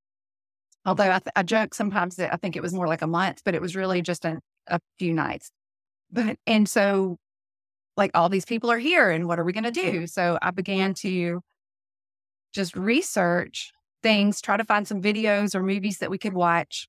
Although 0.85 1.11
I, 1.11 1.19
th- 1.19 1.33
I 1.35 1.43
joke 1.43 1.73
sometimes 1.73 2.15
that 2.15 2.33
I 2.33 2.37
think 2.37 2.55
it 2.55 2.61
was 2.61 2.73
more 2.73 2.87
like 2.87 3.03
a 3.03 3.07
month, 3.07 3.41
but 3.45 3.53
it 3.53 3.61
was 3.61 3.75
really 3.75 4.01
just 4.01 4.25
a, 4.25 4.39
a 4.67 4.79
few 4.97 5.13
nights. 5.13 5.51
But, 6.11 6.37
and 6.47 6.67
so 6.67 7.17
like 7.97 8.11
all 8.13 8.29
these 8.29 8.45
people 8.45 8.71
are 8.71 8.79
here 8.79 9.09
and 9.11 9.27
what 9.27 9.39
are 9.39 9.43
we 9.43 9.53
going 9.53 9.63
to 9.63 9.71
do? 9.71 10.07
So 10.07 10.37
I 10.41 10.51
began 10.51 10.93
to 10.95 11.41
just 12.53 12.75
research 12.75 13.71
things, 14.01 14.41
try 14.41 14.57
to 14.57 14.65
find 14.65 14.87
some 14.87 15.01
videos 15.01 15.55
or 15.55 15.61
movies 15.61 15.99
that 15.99 16.09
we 16.09 16.17
could 16.17 16.33
watch 16.33 16.87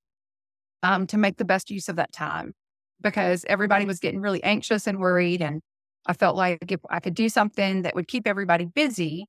um, 0.83 1.07
to 1.09 1.19
make 1.19 1.37
the 1.37 1.45
best 1.45 1.71
use 1.71 1.89
of 1.89 1.97
that 1.97 2.13
time 2.13 2.53
because 3.01 3.45
everybody 3.49 3.85
was 3.85 3.99
getting 3.99 4.21
really 4.21 4.43
anxious 4.43 4.87
and 4.87 4.99
worried. 4.99 5.43
And 5.43 5.61
I 6.07 6.13
felt 6.13 6.37
like 6.37 6.71
if 6.71 6.81
I 6.91 7.01
could 7.01 7.15
do 7.15 7.29
something 7.29 7.83
that 7.83 7.95
would 7.95 8.09
keep 8.09 8.27
everybody 8.27 8.65
busy, 8.65 9.27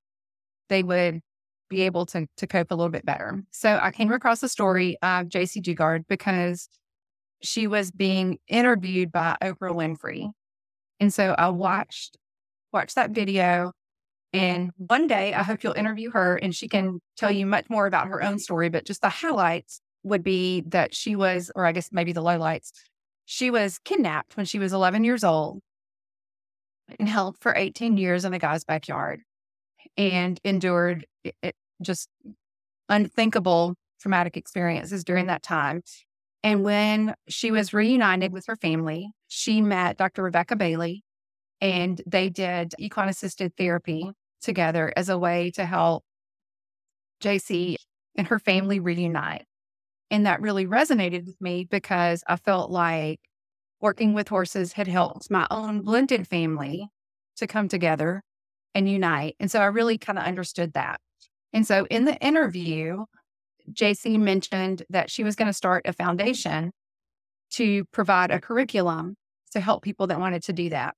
they 0.69 0.83
would 0.83 1.21
be 1.69 1.81
able 1.81 2.05
to, 2.07 2.27
to 2.37 2.47
cope 2.47 2.71
a 2.71 2.75
little 2.75 2.91
bit 2.91 3.05
better. 3.05 3.41
So 3.51 3.79
I 3.81 3.91
came 3.91 4.11
across 4.11 4.39
the 4.39 4.49
story 4.49 4.97
of 5.01 5.27
Jaycee 5.27 5.61
Dugard 5.61 6.03
because 6.07 6.67
she 7.41 7.67
was 7.67 7.91
being 7.91 8.37
interviewed 8.47 9.11
by 9.11 9.35
Oprah 9.41 9.75
Winfrey. 9.75 10.29
And 10.99 11.13
so 11.13 11.35
I 11.37 11.49
watched 11.49 12.17
watched 12.71 12.95
that 12.95 13.11
video. 13.11 13.71
And 14.31 14.71
one 14.77 15.05
day 15.05 15.33
I 15.33 15.43
hope 15.43 15.63
you'll 15.63 15.73
interview 15.73 16.09
her 16.11 16.37
and 16.37 16.55
she 16.55 16.67
can 16.67 16.99
tell 17.17 17.29
you 17.29 17.45
much 17.45 17.65
more 17.69 17.85
about 17.85 18.07
her 18.07 18.23
own 18.23 18.39
story. 18.39 18.69
But 18.69 18.85
just 18.85 19.01
the 19.01 19.09
highlights 19.09 19.79
would 20.03 20.23
be 20.23 20.61
that 20.67 20.93
she 20.93 21.15
was, 21.15 21.51
or 21.55 21.65
I 21.65 21.71
guess 21.71 21.89
maybe 21.91 22.11
the 22.11 22.21
lowlights, 22.21 22.71
she 23.25 23.49
was 23.49 23.79
kidnapped 23.79 24.35
when 24.37 24.45
she 24.45 24.59
was 24.59 24.73
11 24.73 25.03
years 25.03 25.23
old 25.23 25.61
and 26.99 27.07
held 27.07 27.37
for 27.39 27.55
18 27.55 27.97
years 27.97 28.25
in 28.25 28.33
a 28.33 28.39
guy's 28.39 28.63
backyard 28.63 29.21
and 29.97 30.39
endured 30.43 31.05
it, 31.23 31.55
just 31.81 32.09
unthinkable 32.89 33.75
traumatic 34.01 34.35
experiences 34.35 35.03
during 35.03 35.27
that 35.27 35.43
time. 35.43 35.81
And 36.43 36.63
when 36.63 37.15
she 37.29 37.51
was 37.51 37.73
reunited 37.73 38.33
with 38.33 38.45
her 38.47 38.57
family, 38.57 39.09
she 39.29 39.61
met 39.61 39.97
Dr. 39.97 40.23
Rebecca 40.23 40.57
Bailey 40.57 41.03
and 41.61 42.01
they 42.05 42.29
did 42.29 42.73
equine 42.77 43.07
assisted 43.07 43.55
therapy 43.55 44.11
together 44.41 44.91
as 44.97 45.07
a 45.07 45.17
way 45.17 45.51
to 45.51 45.65
help 45.65 46.03
Jaycee 47.21 47.77
and 48.15 48.27
her 48.27 48.39
family 48.39 48.81
reunite. 48.81 49.45
And 50.11 50.25
that 50.25 50.41
really 50.41 50.65
resonated 50.65 51.25
with 51.25 51.39
me 51.41 51.65
because 51.69 52.23
I 52.27 52.35
felt 52.35 52.69
like 52.69 53.19
working 53.81 54.13
with 54.13 54.27
horses 54.27 54.73
had 54.73 54.87
helped 54.87 55.29
my 55.31 55.47
own 55.49 55.81
blended 55.81 56.27
family 56.27 56.87
to 57.37 57.47
come 57.47 57.67
together 57.67 58.21
and 58.75 58.89
unite. 58.89 59.35
And 59.39 59.49
so 59.49 59.59
I 59.59 59.65
really 59.65 59.97
kind 59.97 60.17
of 60.17 60.25
understood 60.25 60.73
that. 60.73 60.99
And 61.51 61.65
so 61.67 61.85
in 61.89 62.05
the 62.05 62.17
interview, 62.17 63.05
Jaycee 63.71 64.19
mentioned 64.19 64.83
that 64.89 65.09
she 65.09 65.23
was 65.23 65.35
going 65.35 65.47
to 65.47 65.53
start 65.53 65.85
a 65.85 65.93
foundation 65.93 66.71
to 67.51 67.85
provide 67.91 68.31
a 68.31 68.39
curriculum 68.39 69.15
to 69.51 69.59
help 69.59 69.83
people 69.83 70.07
that 70.07 70.19
wanted 70.19 70.43
to 70.43 70.53
do 70.53 70.69
that. 70.69 70.95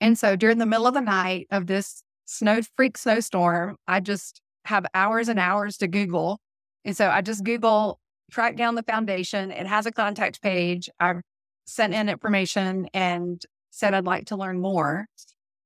And 0.00 0.18
so 0.18 0.36
during 0.36 0.58
the 0.58 0.66
middle 0.66 0.86
of 0.86 0.94
the 0.94 1.00
night 1.00 1.46
of 1.50 1.66
this 1.66 2.02
snow 2.24 2.60
freak 2.76 2.96
snowstorm, 2.96 3.76
I 3.86 4.00
just 4.00 4.40
have 4.64 4.86
hours 4.94 5.28
and 5.28 5.38
hours 5.38 5.76
to 5.78 5.88
Google. 5.88 6.38
And 6.84 6.96
so 6.96 7.08
I 7.08 7.20
just 7.20 7.44
Google, 7.44 8.00
track 8.30 8.56
down 8.56 8.74
the 8.74 8.82
foundation. 8.82 9.50
It 9.50 9.66
has 9.66 9.86
a 9.86 9.92
contact 9.92 10.40
page. 10.40 10.88
I 10.98 11.14
sent 11.66 11.94
in 11.94 12.08
information 12.08 12.88
and 12.94 13.44
said 13.70 13.94
I'd 13.94 14.04
like 14.04 14.26
to 14.26 14.36
learn 14.36 14.60
more. 14.60 15.06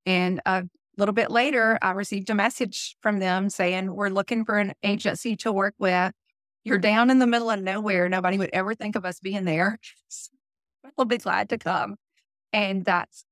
And 0.05 0.41
a 0.45 0.63
little 0.97 1.13
bit 1.13 1.31
later, 1.31 1.79
I 1.81 1.91
received 1.91 2.29
a 2.29 2.35
message 2.35 2.95
from 3.01 3.19
them 3.19 3.49
saying, 3.49 3.93
We're 3.93 4.09
looking 4.09 4.45
for 4.45 4.57
an 4.57 4.73
agency 4.83 5.35
to 5.37 5.51
work 5.51 5.75
with. 5.79 6.11
You're 6.63 6.79
down 6.79 7.09
in 7.09 7.19
the 7.19 7.27
middle 7.27 7.51
of 7.51 7.61
nowhere. 7.61 8.09
Nobody 8.09 8.37
would 8.37 8.49
ever 8.51 8.73
think 8.75 8.95
of 8.95 9.05
us 9.05 9.19
being 9.19 9.45
there. 9.45 9.79
We'll 10.97 11.05
be 11.05 11.17
glad 11.17 11.49
to 11.49 11.57
come. 11.57 11.95
And 12.53 12.85
that's 12.85 13.25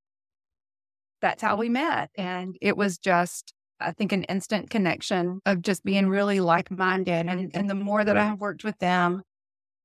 that's 1.20 1.40
how 1.40 1.56
we 1.56 1.68
met. 1.68 2.10
And 2.16 2.56
it 2.60 2.76
was 2.76 2.98
just, 2.98 3.54
I 3.80 3.92
think, 3.92 4.12
an 4.12 4.24
instant 4.24 4.70
connection 4.70 5.40
of 5.46 5.62
just 5.62 5.84
being 5.84 6.08
really 6.08 6.40
like 6.40 6.70
minded. 6.70 7.26
And, 7.26 7.50
and 7.54 7.68
the 7.68 7.74
more 7.74 8.04
that 8.04 8.16
I 8.16 8.24
have 8.26 8.40
worked 8.40 8.64
with 8.64 8.78
them 8.78 9.22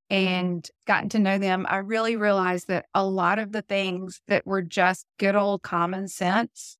and 0.10 0.68
gotten 0.88 1.10
to 1.10 1.20
know 1.20 1.38
them, 1.38 1.66
I 1.70 1.78
really 1.78 2.16
realized 2.16 2.68
that 2.68 2.86
a 2.94 3.06
lot 3.06 3.40
of 3.40 3.52
the 3.52 3.62
things 3.62 4.22
that 4.28 4.46
were 4.46 4.62
just 4.62 5.06
good 5.18 5.36
old 5.36 5.62
common 5.62 6.08
sense, 6.08 6.78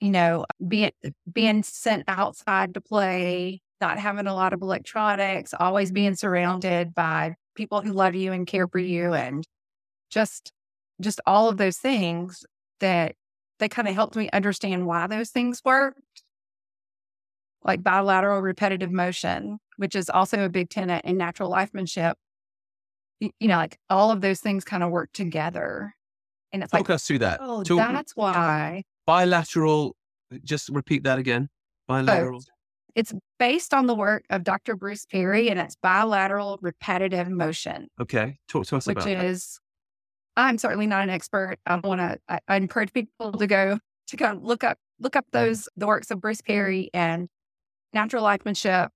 you 0.00 0.10
know, 0.10 0.44
being 0.66 0.92
being 1.32 1.62
sent 1.62 2.04
outside 2.08 2.74
to 2.74 2.80
play, 2.80 3.60
not 3.80 3.98
having 3.98 4.26
a 4.26 4.34
lot 4.34 4.52
of 4.52 4.62
electronics, 4.62 5.54
always 5.58 5.92
being 5.92 6.14
surrounded 6.14 6.94
by 6.94 7.34
people 7.54 7.80
who 7.80 7.92
love 7.92 8.14
you 8.14 8.32
and 8.32 8.46
care 8.46 8.68
for 8.68 8.78
you 8.78 9.14
and 9.14 9.44
just 10.10 10.52
just 11.00 11.20
all 11.26 11.48
of 11.48 11.56
those 11.56 11.78
things 11.78 12.44
that 12.80 13.14
they 13.58 13.68
kind 13.68 13.88
of 13.88 13.94
helped 13.94 14.16
me 14.16 14.28
understand 14.32 14.86
why 14.86 15.06
those 15.06 15.30
things 15.30 15.60
work. 15.64 15.96
Like 17.64 17.82
bilateral 17.82 18.40
repetitive 18.40 18.92
motion, 18.92 19.58
which 19.76 19.96
is 19.96 20.10
also 20.10 20.44
a 20.44 20.48
big 20.48 20.70
tenet 20.70 21.04
in 21.04 21.16
natural 21.16 21.50
lifemanship. 21.50 22.14
You, 23.20 23.30
you 23.40 23.48
know, 23.48 23.56
like 23.56 23.78
all 23.88 24.10
of 24.10 24.20
those 24.20 24.40
things 24.40 24.64
kind 24.64 24.82
of 24.82 24.90
work 24.90 25.10
together. 25.12 25.94
And 26.52 26.62
it's 26.62 26.72
Talk 26.72 26.88
like, 26.88 26.90
us 26.90 27.06
through 27.06 27.20
that. 27.20 27.40
Oh, 27.42 27.62
Talk, 27.62 27.92
that's 27.92 28.14
why. 28.14 28.82
Bilateral, 29.06 29.96
uh, 30.32 30.38
just 30.44 30.68
repeat 30.68 31.04
that 31.04 31.18
again. 31.18 31.48
Bilateral. 31.88 32.42
It's 32.94 33.12
based 33.38 33.74
on 33.74 33.86
the 33.86 33.94
work 33.94 34.24
of 34.30 34.44
Dr. 34.44 34.76
Bruce 34.76 35.06
Perry 35.06 35.50
and 35.50 35.58
it's 35.58 35.76
bilateral 35.76 36.58
repetitive 36.62 37.28
motion. 37.28 37.88
Okay. 38.00 38.38
Talk 38.48 38.66
to 38.66 38.76
us 38.76 38.86
which 38.86 38.98
about 38.98 39.08
Which 39.08 39.18
is 39.18 39.58
I'm 40.36 40.58
certainly 40.58 40.86
not 40.86 41.02
an 41.02 41.10
expert. 41.10 41.56
I 41.66 41.76
want 41.76 42.00
to. 42.00 42.18
I, 42.28 42.40
I, 42.48 42.56
encourage 42.56 42.92
people 42.92 43.32
to 43.32 43.46
go 43.46 43.78
to 44.08 44.16
go 44.16 44.38
look 44.40 44.64
up 44.64 44.78
look 45.00 45.16
up 45.16 45.26
mm. 45.26 45.32
those 45.32 45.68
the 45.76 45.86
works 45.86 46.10
of 46.10 46.20
Bruce 46.20 46.40
Perry 46.40 46.90
and 46.92 47.28
Natural 47.94 48.24
Lifemanship, 48.24 48.88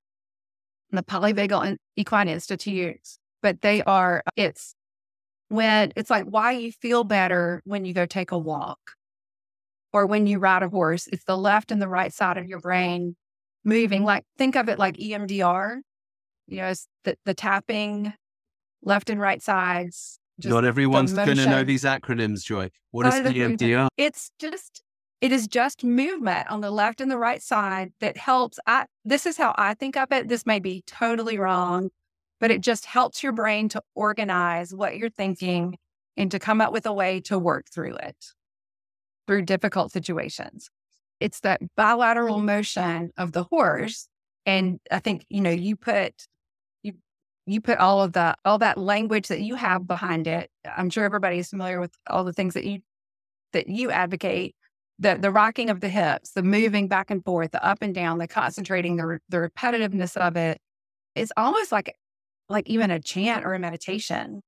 and 0.91 0.99
the 0.99 1.03
Polyvagal 1.03 1.77
Equine 1.97 2.29
Institutes. 2.29 3.19
But 3.43 3.61
they 3.63 3.83
are. 3.83 4.23
It's 4.37 4.75
when 5.49 5.93
it's 5.97 6.11
like 6.11 6.25
why 6.25 6.53
you 6.53 6.73
feel 6.73 7.05
better 7.05 7.63
when 7.65 7.85
you 7.85 7.95
go 7.95 8.07
take 8.07 8.33
a 8.33 8.39
walk, 8.39 8.81
or 9.93 10.07
when 10.07 10.27
you 10.27 10.39
ride 10.39 10.63
a 10.63 10.69
horse. 10.69 11.07
It's 11.07 11.25
the 11.25 11.39
left 11.39 11.71
and 11.71 11.81
the 11.81 11.89
right 11.89 12.13
side 12.13 12.37
of 12.37 12.47
your 12.47 12.61
brain 12.61 13.17
moving. 13.65 14.05
Like 14.05 14.25
think 14.37 14.57
of 14.57 14.69
it 14.69 14.79
like 14.79 14.97
EMDR. 14.97 15.79
You 16.49 16.57
know, 16.57 16.67
it's 16.67 16.89
the 17.05 17.17
the 17.25 17.35
tapping 17.35 18.13
left 18.83 19.11
and 19.11 19.21
right 19.21 19.43
sides 19.43 20.19
not 20.45 20.65
everyone's 20.65 21.13
going 21.13 21.37
to 21.37 21.47
know 21.47 21.65
these 21.65 21.85
acronyms, 21.85 22.45
Joy. 22.45 22.71
What 22.91 23.07
is 23.07 23.15
EMDR? 23.15 23.89
It's 23.97 24.31
just 24.39 24.83
it 25.21 25.33
is 25.33 25.49
just 25.49 25.83
movement 25.83 26.51
on 26.51 26.61
the 26.61 26.71
left 26.71 27.01
and 27.01 27.11
the 27.11 27.19
right 27.19 27.43
side 27.43 27.93
that 28.01 28.17
helps. 28.17 28.59
I 28.67 28.87
this 29.05 29.27
is 29.27 29.37
how 29.37 29.55
I 29.57 29.75
think 29.75 29.97
of 29.97 30.13
it. 30.13 30.29
This 30.29 30.47
may 30.47 30.61
be 30.61 30.83
totally 30.87 31.39
wrong, 31.39 31.91
but 32.41 32.51
it 32.51 32.61
just 32.61 32.85
helps 32.87 33.23
your 33.23 33.33
brain 33.33 33.69
to 33.71 33.83
organize 33.95 34.75
what 34.75 34.97
you're 34.97 35.11
thinking 35.11 35.77
and 36.17 36.31
to 36.31 36.39
come 36.39 36.61
up 36.61 36.73
with 36.73 36.87
a 36.87 36.93
way 36.93 37.21
to 37.23 37.39
work 37.39 37.67
through 37.71 37.97
it 37.97 38.17
through 39.27 39.43
difficult 39.43 39.93
situations. 39.93 40.71
It's 41.21 41.41
that 41.41 41.61
bilateral 41.77 42.39
motion 42.39 43.11
of 43.17 43.33
the 43.33 43.45
horse. 43.45 44.09
And 44.47 44.81
I 44.91 45.01
think, 45.01 45.27
you 45.29 45.41
know, 45.41 45.51
you 45.51 45.77
put 45.77 46.15
you 46.83 46.95
you 47.47 47.61
put 47.61 47.79
all 47.79 48.03
of 48.03 48.13
the 48.13 48.37
all 48.45 48.59
that 48.59 48.79
language 48.79 49.29
that 49.29 49.41
you 49.41 49.57
have 49.57 49.87
behind 49.87 50.27
it. 50.27 50.51
I'm 50.65 50.91
sure 50.91 51.05
everybody 51.05 51.39
is 51.39 51.51
familiar 51.51 51.81
with 51.81 51.93
all 52.09 52.25
the 52.25 52.33
things 52.33 52.55
that 52.55 52.65
you 52.65 52.81
that 53.53 53.69
you 53.69 53.91
advocate. 53.91 54.55
The 55.01 55.17
the 55.17 55.31
rocking 55.31 55.71
of 55.71 55.81
the 55.81 55.89
hips, 55.89 56.33
the 56.33 56.43
moving 56.43 56.89
back 56.89 57.11
and 57.11 57.25
forth, 57.25 57.53
the 57.53 57.65
up 57.65 57.83
and 57.83 57.95
down, 57.95 58.19
the 58.19 58.29
concentrating, 58.29 58.97
the 58.97 59.21
the 59.29 59.37
repetitiveness 59.39 60.17
of 60.17 60.37
it. 60.37 60.61
It's 61.15 61.33
almost 61.37 61.73
like 61.73 61.97
like 62.49 62.69
even 62.69 62.91
a 62.91 63.01
chant 63.01 63.45
or 63.45 63.55
a 63.55 63.59
meditation. 63.59 64.43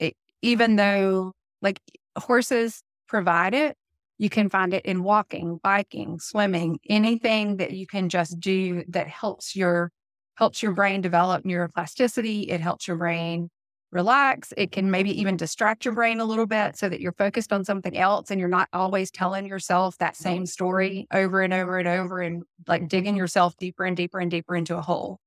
It, 0.00 0.14
even 0.42 0.76
though 0.76 1.32
like 1.62 1.80
horses 2.18 2.82
provide 3.08 3.54
it, 3.54 3.76
you 4.18 4.30
can 4.30 4.50
find 4.50 4.74
it 4.74 4.84
in 4.86 5.02
walking, 5.02 5.60
biking, 5.62 6.18
swimming, 6.18 6.78
anything 6.88 7.58
that 7.58 7.72
you 7.72 7.86
can 7.86 8.08
just 8.08 8.40
do 8.40 8.84
that 8.88 9.08
helps 9.08 9.56
your 9.56 9.90
helps 10.36 10.62
your 10.62 10.72
brain 10.72 11.00
develop 11.00 11.44
neuroplasticity. 11.44 12.48
It 12.48 12.60
helps 12.60 12.88
your 12.88 12.96
brain 12.96 13.50
relax. 13.96 14.52
It 14.56 14.70
can 14.70 14.90
maybe 14.90 15.10
mm-hmm. 15.10 15.20
even 15.20 15.36
distract 15.36 15.84
your 15.84 15.94
brain 15.94 16.20
a 16.20 16.24
little 16.24 16.46
bit 16.46 16.76
so 16.76 16.88
that 16.88 17.00
you're 17.00 17.12
focused 17.12 17.52
on 17.52 17.64
something 17.64 17.96
else 17.96 18.30
and 18.30 18.38
you're 18.38 18.48
not 18.48 18.68
always 18.72 19.10
telling 19.10 19.46
yourself 19.46 19.98
that 19.98 20.16
same 20.16 20.46
story 20.46 21.08
over 21.12 21.40
and 21.42 21.52
over 21.52 21.78
and 21.78 21.88
over 21.88 22.20
and 22.20 22.44
like 22.68 22.88
digging 22.88 23.14
mm-hmm. 23.14 23.18
yourself 23.18 23.56
deeper 23.56 23.84
and 23.84 23.96
deeper 23.96 24.20
and 24.20 24.30
deeper 24.30 24.54
into 24.54 24.76
a 24.76 24.82
hole. 24.82 25.18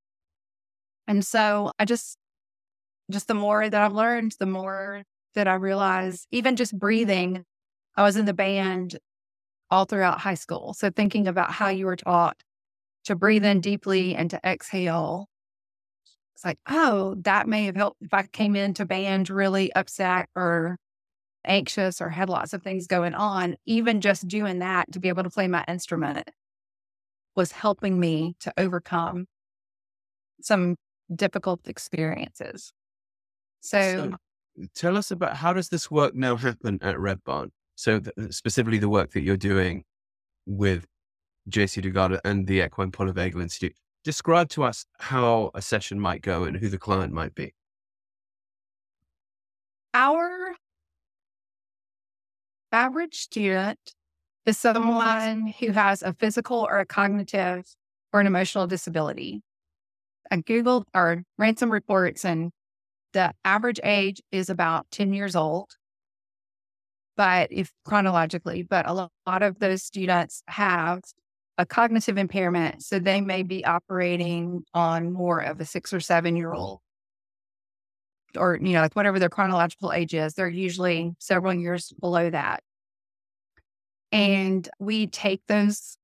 And 1.08 1.26
so 1.26 1.72
I 1.80 1.86
just, 1.86 2.18
just 3.12 3.28
the 3.28 3.34
more 3.34 3.68
that 3.68 3.82
I've 3.82 3.94
learned, 3.94 4.36
the 4.40 4.46
more 4.46 5.04
that 5.34 5.48
I 5.48 5.56
realize, 5.56 6.28
even 6.32 6.56
just 6.56 6.78
breathing, 6.78 7.44
I 7.98 8.04
was 8.04 8.16
in 8.16 8.26
the 8.26 8.34
band 8.34 8.98
all 9.72 9.86
throughout 9.86 10.20
high 10.20 10.36
school. 10.36 10.74
So 10.74 10.90
thinking 10.90 11.28
about 11.28 11.52
how 11.52 11.70
you 11.70 11.88
were 11.88 11.96
taught 11.96 12.38
to 13.06 13.16
breathe 13.16 13.46
in 13.46 13.62
deeply 13.62 14.16
and 14.16 14.30
to 14.30 14.40
exhale. 14.46 15.28
It's 16.40 16.46
like, 16.46 16.60
oh, 16.70 17.16
that 17.24 17.50
may 17.50 17.66
have 17.66 17.76
helped 17.76 18.02
if 18.02 18.14
I 18.14 18.24
came 18.24 18.56
into 18.56 18.86
band 18.86 19.30
really 19.30 19.74
upset 19.74 20.30
or 20.38 20.78
anxious 21.44 22.00
or 22.00 22.08
had 22.08 22.30
lots 22.30 22.54
of 22.54 22.64
things 22.64 22.88
going 22.88 23.14
on. 23.14 23.58
Even 23.66 24.00
just 24.00 24.26
doing 24.26 24.60
that 24.60 24.90
to 24.94 25.02
be 25.02 25.10
able 25.10 25.24
to 25.24 25.30
play 25.30 25.50
my 25.50 25.66
instrument 25.68 26.32
was 27.36 27.52
helping 27.52 28.00
me 28.00 28.38
to 28.40 28.54
overcome 28.58 29.26
some 30.42 30.78
difficult 31.14 31.68
experiences. 31.68 32.72
So, 33.60 34.14
so 34.62 34.68
tell 34.74 34.96
us 34.96 35.12
about 35.12 35.36
how 35.36 35.52
does 35.52 35.68
this 35.68 35.92
work 35.92 36.16
now 36.16 36.38
happen 36.38 36.80
uh, 36.82 36.88
at 36.88 37.00
Red 37.02 37.22
Barn? 37.26 37.52
So 37.76 38.00
th- 38.00 38.16
uh, 38.18 38.32
specifically 38.32 38.78
the 38.78 38.88
work 38.88 39.12
that 39.12 39.24
you're 39.24 39.36
doing 39.36 39.84
with 40.46 40.86
Jaycee 41.50 41.84
Dugard 41.84 42.18
and 42.24 42.48
the 42.48 42.62
Equine 42.62 42.92
Polyvagal 42.92 43.42
Institute. 43.42 43.76
Describe 44.04 44.50
to 44.50 44.64
us 44.64 44.86
how 45.00 45.52
a 45.54 45.62
session 45.62 46.00
might 46.00 46.22
go 46.22 46.44
and 46.44 46.58
who 46.58 46.70
the 46.70 46.78
client 46.78 47.14
might 47.14 47.36
be. 47.36 47.54
Our 49.94 50.56
average 52.72 53.16
student 53.16 53.80
is 54.46 54.58
someone 54.58 55.54
who 55.60 55.72
has 55.72 56.02
a 56.02 56.14
physical 56.14 56.60
or 56.60 56.80
a 56.80 56.86
cognitive 56.86 57.66
or 58.14 58.22
an 58.22 58.28
emotional 58.28 58.68
disability. 58.68 59.42
I 60.32 60.38
Googled 60.38 60.84
or 60.94 61.24
ran 61.38 61.58
some 61.58 61.72
reports, 61.72 62.24
and 62.24 62.52
the 63.14 63.34
average 63.44 63.80
age 63.84 64.22
is 64.32 64.50
about 64.50 64.86
10 64.92 65.14
years 65.14 65.36
old. 65.36 65.72
But 67.18 67.52
if 67.52 67.72
chronologically, 67.84 68.64
but 68.64 68.88
a 68.88 68.94
lot 68.94 69.44
of 69.44 69.60
those 69.60 69.84
students 69.84 70.42
have 70.48 71.02
a 71.60 71.66
cognitive 71.66 72.18
impairment. 72.18 72.82
So 72.82 73.00
they 73.00 73.20
may 73.20 73.44
be 73.44 73.66
operating 73.66 74.64
on 74.74 75.12
more 75.12 75.42
of 75.42 75.60
a 75.60 75.66
six 75.66 75.92
or 75.92 76.00
seven 76.00 76.38
year 76.38 76.54
uh-huh. 76.54 76.62
old 76.62 76.80
or, 78.38 78.58
you 78.62 78.74
know, 78.74 78.82
like 78.82 78.96
whatever 78.96 79.20
their 79.20 79.30
chronological 79.30 79.92
age 79.92 80.14
is. 80.14 80.34
They're 80.34 80.48
usually 80.48 81.12
several 81.20 81.54
years 81.54 81.92
below 82.00 82.30
that. 82.30 82.64
And 84.14 84.68
we 84.80 85.08
take 85.08 85.42
those, 85.48 85.98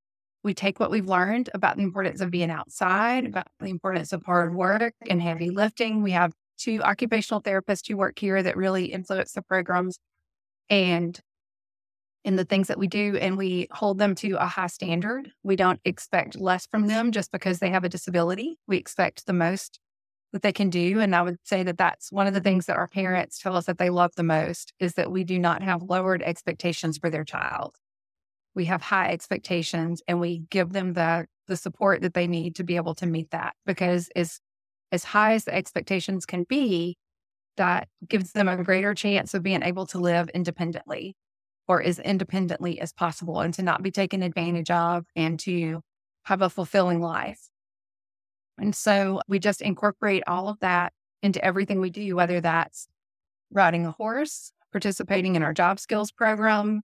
we 0.43 0.53
take 0.53 0.79
what 0.79 0.91
we've 0.91 1.07
learned 1.07 1.49
about 1.53 1.77
the 1.77 1.83
importance 1.83 2.19
of 2.19 2.31
being 2.31 2.51
outside, 2.51 3.25
about 3.25 3.47
the 3.61 3.69
importance 3.69 4.11
of 4.11 4.23
hard 4.23 4.53
work 4.53 4.93
and 5.09 5.21
heavy 5.21 5.51
lifting. 5.51 6.03
We 6.03 6.11
have 6.11 6.33
two 6.57 6.81
occupational 6.81 7.41
therapists 7.41 7.87
who 7.87 7.95
work 7.95 8.19
here 8.19 8.43
that 8.43 8.57
really 8.57 8.87
influence 8.87 9.31
the 9.31 9.41
programs 9.41 9.99
and 10.69 11.17
in 12.25 12.35
the 12.35 12.43
things 12.43 12.67
that 12.67 12.77
we 12.77 12.87
do 12.87 13.15
and 13.15 13.37
we 13.37 13.67
hold 13.71 13.97
them 13.97 14.15
to 14.15 14.33
a 14.33 14.45
high 14.45 14.67
standard. 14.67 15.31
We 15.43 15.55
don't 15.55 15.79
expect 15.85 16.37
less 16.37 16.67
from 16.67 16.87
them 16.87 17.13
just 17.13 17.31
because 17.31 17.59
they 17.59 17.69
have 17.69 17.85
a 17.85 17.89
disability. 17.89 18.59
We 18.67 18.77
expect 18.77 19.25
the 19.25 19.33
most 19.33 19.79
that 20.33 20.41
they 20.41 20.51
can 20.51 20.69
do. 20.69 20.99
And 20.99 21.15
I 21.15 21.21
would 21.21 21.37
say 21.43 21.63
that 21.63 21.77
that's 21.77 22.11
one 22.11 22.27
of 22.27 22.33
the 22.33 22.41
things 22.41 22.65
that 22.65 22.75
our 22.75 22.89
parents 22.89 23.39
tell 23.39 23.55
us 23.55 23.67
that 23.67 23.77
they 23.77 23.89
love 23.89 24.11
the 24.17 24.23
most 24.23 24.73
is 24.79 24.95
that 24.95 25.11
we 25.11 25.23
do 25.23 25.39
not 25.39 25.63
have 25.63 25.81
lowered 25.81 26.21
expectations 26.21 26.97
for 26.97 27.09
their 27.09 27.23
child 27.23 27.77
we 28.55 28.65
have 28.65 28.81
high 28.81 29.11
expectations 29.11 30.01
and 30.07 30.19
we 30.19 30.39
give 30.49 30.71
them 30.71 30.93
the 30.93 31.27
the 31.47 31.57
support 31.57 32.01
that 32.01 32.15
they 32.15 32.25
need 32.25 32.55
to 32.55 32.63
be 32.63 32.77
able 32.77 32.95
to 32.95 33.05
meet 33.05 33.29
that 33.31 33.53
because 33.65 34.09
as 34.15 34.39
as 34.91 35.03
high 35.03 35.33
as 35.33 35.43
the 35.43 35.53
expectations 35.53 36.25
can 36.25 36.43
be 36.43 36.97
that 37.57 37.87
gives 38.07 38.31
them 38.31 38.47
a 38.47 38.63
greater 38.63 38.93
chance 38.93 39.33
of 39.33 39.43
being 39.43 39.61
able 39.61 39.85
to 39.85 39.99
live 39.99 40.29
independently 40.29 41.15
or 41.67 41.81
as 41.81 41.99
independently 41.99 42.79
as 42.79 42.93
possible 42.93 43.41
and 43.41 43.53
to 43.53 43.63
not 43.63 43.81
be 43.81 43.91
taken 43.91 44.21
advantage 44.21 44.69
of 44.69 45.05
and 45.15 45.39
to 45.39 45.81
have 46.23 46.41
a 46.41 46.49
fulfilling 46.49 47.01
life. 47.01 47.49
And 48.57 48.75
so 48.75 49.21
we 49.27 49.39
just 49.39 49.61
incorporate 49.61 50.23
all 50.27 50.47
of 50.47 50.59
that 50.59 50.93
into 51.21 51.43
everything 51.43 51.79
we 51.79 51.89
do, 51.89 52.15
whether 52.15 52.39
that's 52.39 52.87
riding 53.51 53.85
a 53.85 53.91
horse, 53.91 54.51
participating 54.71 55.35
in 55.35 55.43
our 55.43 55.53
job 55.53 55.79
skills 55.79 56.11
program, 56.11 56.81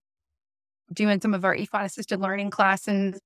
doing 0.93 1.21
some 1.21 1.33
of 1.33 1.45
our 1.45 1.55
equine 1.55 1.85
assisted 1.85 2.19
learning 2.19 2.49
classes. 2.49 3.19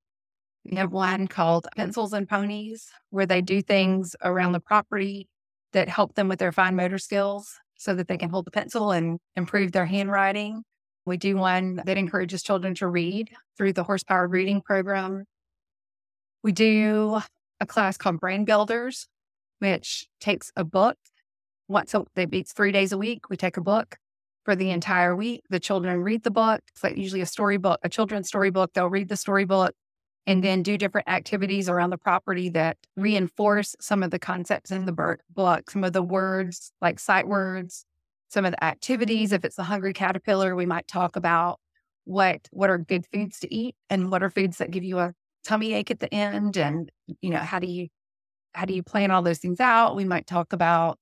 We 0.70 0.78
have 0.78 0.92
one 0.92 1.28
called 1.28 1.68
Pencils 1.76 2.14
and 2.14 2.28
Ponies, 2.28 2.88
where 3.10 3.26
they 3.26 3.42
do 3.42 3.62
things 3.62 4.16
around 4.24 4.54
the 4.54 4.60
property 4.60 5.28
that 5.74 5.90
help 5.90 6.16
them 6.16 6.28
with 6.28 6.40
their 6.40 6.52
fine 6.52 6.76
motor 6.76 6.98
skills 6.98 7.60
so 7.78 7.94
that 7.96 8.08
they 8.08 8.18
can 8.18 8.30
hold 8.30 8.46
the 8.46 8.52
pencil 8.52 8.92
and 8.92 9.20
improve 9.36 9.72
their 9.72 9.86
handwriting. 9.86 10.64
We 11.06 11.18
do 11.18 11.38
one 11.38 11.82
that 11.86 11.98
encourages 11.98 12.42
children 12.42 12.74
to 12.76 12.88
read 12.88 13.30
through 13.58 13.74
the 13.74 13.84
horsepower 13.84 14.28
reading 14.28 14.62
program. 14.62 15.26
We 16.44 16.52
do 16.52 17.22
a 17.60 17.66
class 17.66 17.98
called 17.98 18.20
Brain 18.20 18.44
Builders, 18.44 19.08
which 19.60 20.08
takes 20.20 20.52
a 20.56 20.64
book. 20.64 20.98
Once 21.68 21.94
a, 21.94 22.06
they 22.16 22.26
three 22.26 22.72
days 22.72 22.92
a 22.92 22.98
week. 22.98 23.30
We 23.30 23.38
take 23.38 23.58
a 23.58 23.62
book 23.62 23.98
for 24.46 24.56
the 24.56 24.72
entire 24.72 25.16
week. 25.16 25.42
The 25.50 25.60
children 25.60 26.02
read 26.02 26.24
the 26.24 26.32
book. 26.32 26.62
It's 26.74 26.84
like 26.84 26.98
usually 26.98 27.22
a 27.22 27.26
storybook, 27.26 27.80
a 27.84 27.90
children's 27.90 28.28
storybook. 28.28 28.74
They'll 28.74 28.90
read 28.90 29.10
the 29.10 29.18
storybook 29.18 29.74
and 30.28 30.44
then 30.44 30.64
do 30.64 30.78
different 30.78 31.08
activities 31.08 31.70
around 31.70 31.92
the 31.92 31.98
property 31.98 32.50
that 32.50 32.78
reinforce 32.96 33.76
some 33.80 34.02
of 34.02 34.12
the 34.12 34.20
concepts 34.20 34.72
in 34.72 34.86
the 34.86 35.20
book, 35.36 35.70
some 35.70 35.84
of 35.84 35.94
the 35.94 36.02
words 36.02 36.72
like 36.82 37.00
sight 37.00 37.28
words, 37.28 37.86
some 38.30 38.46
of 38.46 38.52
the 38.52 38.64
activities. 38.64 39.30
Mm-hmm. 39.30 39.36
If 39.36 39.46
it's 39.46 39.60
a 39.60 39.64
hungry 39.64 39.94
caterpillar, 39.94 40.56
we 40.56 40.66
might 40.66 40.88
talk 40.88 41.16
about 41.16 41.60
what 42.06 42.48
what 42.52 42.70
are 42.70 42.78
good 42.78 43.06
foods 43.12 43.40
to 43.40 43.54
eat 43.54 43.76
and 43.90 44.12
what 44.12 44.22
are 44.22 44.30
foods 44.30 44.60
that 44.60 44.70
give 44.70 44.84
you 44.84 45.00
a 45.00 45.14
tummy 45.44 45.74
ache 45.74 45.90
at 45.90 46.00
the 46.00 46.14
end 46.14 46.56
and 46.56 46.92
you 47.20 47.32
know 47.32 47.40
how 47.40 47.58
do 47.58 47.66
you 47.66 47.88
how 48.54 48.66
do 48.66 48.76
you 48.76 48.84
plan 48.84 49.10
all 49.10 49.24
those 49.24 49.40
things 49.40 49.60
out 49.60 49.96
we 49.96 50.06
might 50.06 50.28
talk 50.28 50.54
about 50.54 51.00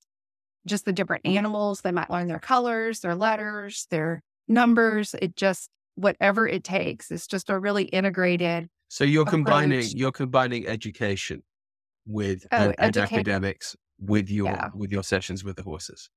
just 0.65 0.85
the 0.85 0.93
different 0.93 1.25
animals. 1.25 1.81
They 1.81 1.91
might 1.91 2.09
learn 2.09 2.27
their 2.27 2.39
colors, 2.39 3.01
their 3.01 3.15
letters, 3.15 3.87
their 3.89 4.21
numbers. 4.47 5.15
It 5.21 5.35
just, 5.35 5.69
whatever 5.95 6.47
it 6.47 6.63
takes. 6.63 7.11
It's 7.11 7.27
just 7.27 7.49
a 7.49 7.59
really 7.59 7.85
integrated. 7.85 8.69
So 8.89 9.03
you're 9.03 9.23
approach. 9.23 9.31
combining, 9.31 9.85
you're 9.95 10.11
combining 10.11 10.67
education 10.67 11.43
with 12.05 12.45
oh, 12.51 12.57
and, 12.57 12.75
and 12.77 12.97
academics 12.97 13.75
with 13.99 14.29
your, 14.29 14.47
yeah. 14.47 14.69
with 14.75 14.91
your 14.91 15.03
sessions 15.03 15.43
with 15.43 15.55
the 15.55 15.63
horses. 15.63 16.09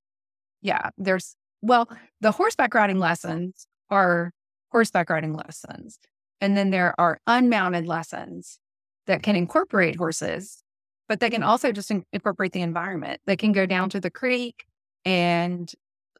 Yeah. 0.62 0.90
There's, 0.96 1.36
well, 1.62 1.88
the 2.20 2.32
horseback 2.32 2.74
riding 2.74 2.98
lessons 2.98 3.66
are 3.90 4.32
horseback 4.72 5.10
riding 5.10 5.34
lessons. 5.34 5.98
And 6.40 6.56
then 6.56 6.70
there 6.70 6.94
are 7.00 7.18
unmounted 7.26 7.86
lessons 7.86 8.58
that 9.06 9.22
can 9.22 9.36
incorporate 9.36 9.96
horses 9.96 10.62
but 11.08 11.20
they 11.20 11.30
can 11.30 11.42
also 11.42 11.72
just 11.72 11.90
in- 11.90 12.04
incorporate 12.12 12.52
the 12.52 12.62
environment. 12.62 13.20
They 13.26 13.36
can 13.36 13.52
go 13.52 13.66
down 13.66 13.90
to 13.90 14.00
the 14.00 14.10
creek 14.10 14.64
and 15.04 15.70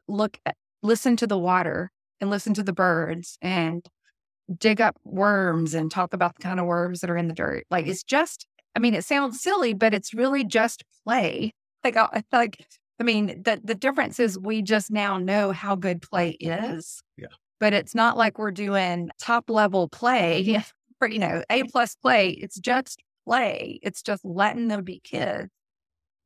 look 0.07 0.39
at, 0.45 0.55
listen 0.81 1.15
to 1.17 1.27
the 1.27 1.37
water 1.37 1.91
and 2.21 2.29
listen 2.29 2.53
to 2.55 2.63
the 2.63 2.73
birds 2.73 3.37
and 3.41 3.85
dig 4.57 4.79
up 4.79 4.95
worms 5.03 5.73
and 5.73 5.91
talk 5.91 6.13
about 6.13 6.35
the 6.35 6.41
kind 6.41 6.59
of 6.59 6.65
worms 6.65 7.01
that 7.01 7.09
are 7.09 7.17
in 7.17 7.27
the 7.27 7.33
dirt. 7.33 7.65
Like 7.69 7.87
it's 7.87 8.03
just, 8.03 8.47
I 8.75 8.79
mean, 8.79 8.93
it 8.93 9.03
sounds 9.03 9.41
silly, 9.41 9.73
but 9.73 9.93
it's 9.93 10.13
really 10.13 10.45
just 10.45 10.83
play. 11.03 11.53
Like, 11.83 11.97
I, 11.97 12.23
like, 12.31 12.65
I 12.99 13.03
mean, 13.03 13.43
the 13.43 13.61
the 13.63 13.75
difference 13.75 14.19
is 14.19 14.39
we 14.39 14.61
just 14.61 14.91
now 14.91 15.17
know 15.17 15.51
how 15.51 15.75
good 15.75 16.01
play 16.01 16.37
mm-hmm. 16.41 16.75
is. 16.77 17.01
Yeah. 17.17 17.27
But 17.59 17.73
it's 17.73 17.95
not 17.95 18.17
like 18.17 18.37
we're 18.37 18.51
doing 18.51 19.09
top 19.19 19.49
level 19.49 19.89
play 19.89 20.43
mm-hmm. 20.45 20.61
for, 20.99 21.07
you 21.07 21.19
know, 21.19 21.43
A 21.49 21.63
plus 21.63 21.95
play. 21.95 22.29
It's 22.29 22.59
just 22.59 23.01
play. 23.25 23.79
It's 23.83 24.01
just 24.01 24.23
letting 24.23 24.67
them 24.67 24.83
be 24.83 24.99
kids. 25.03 25.49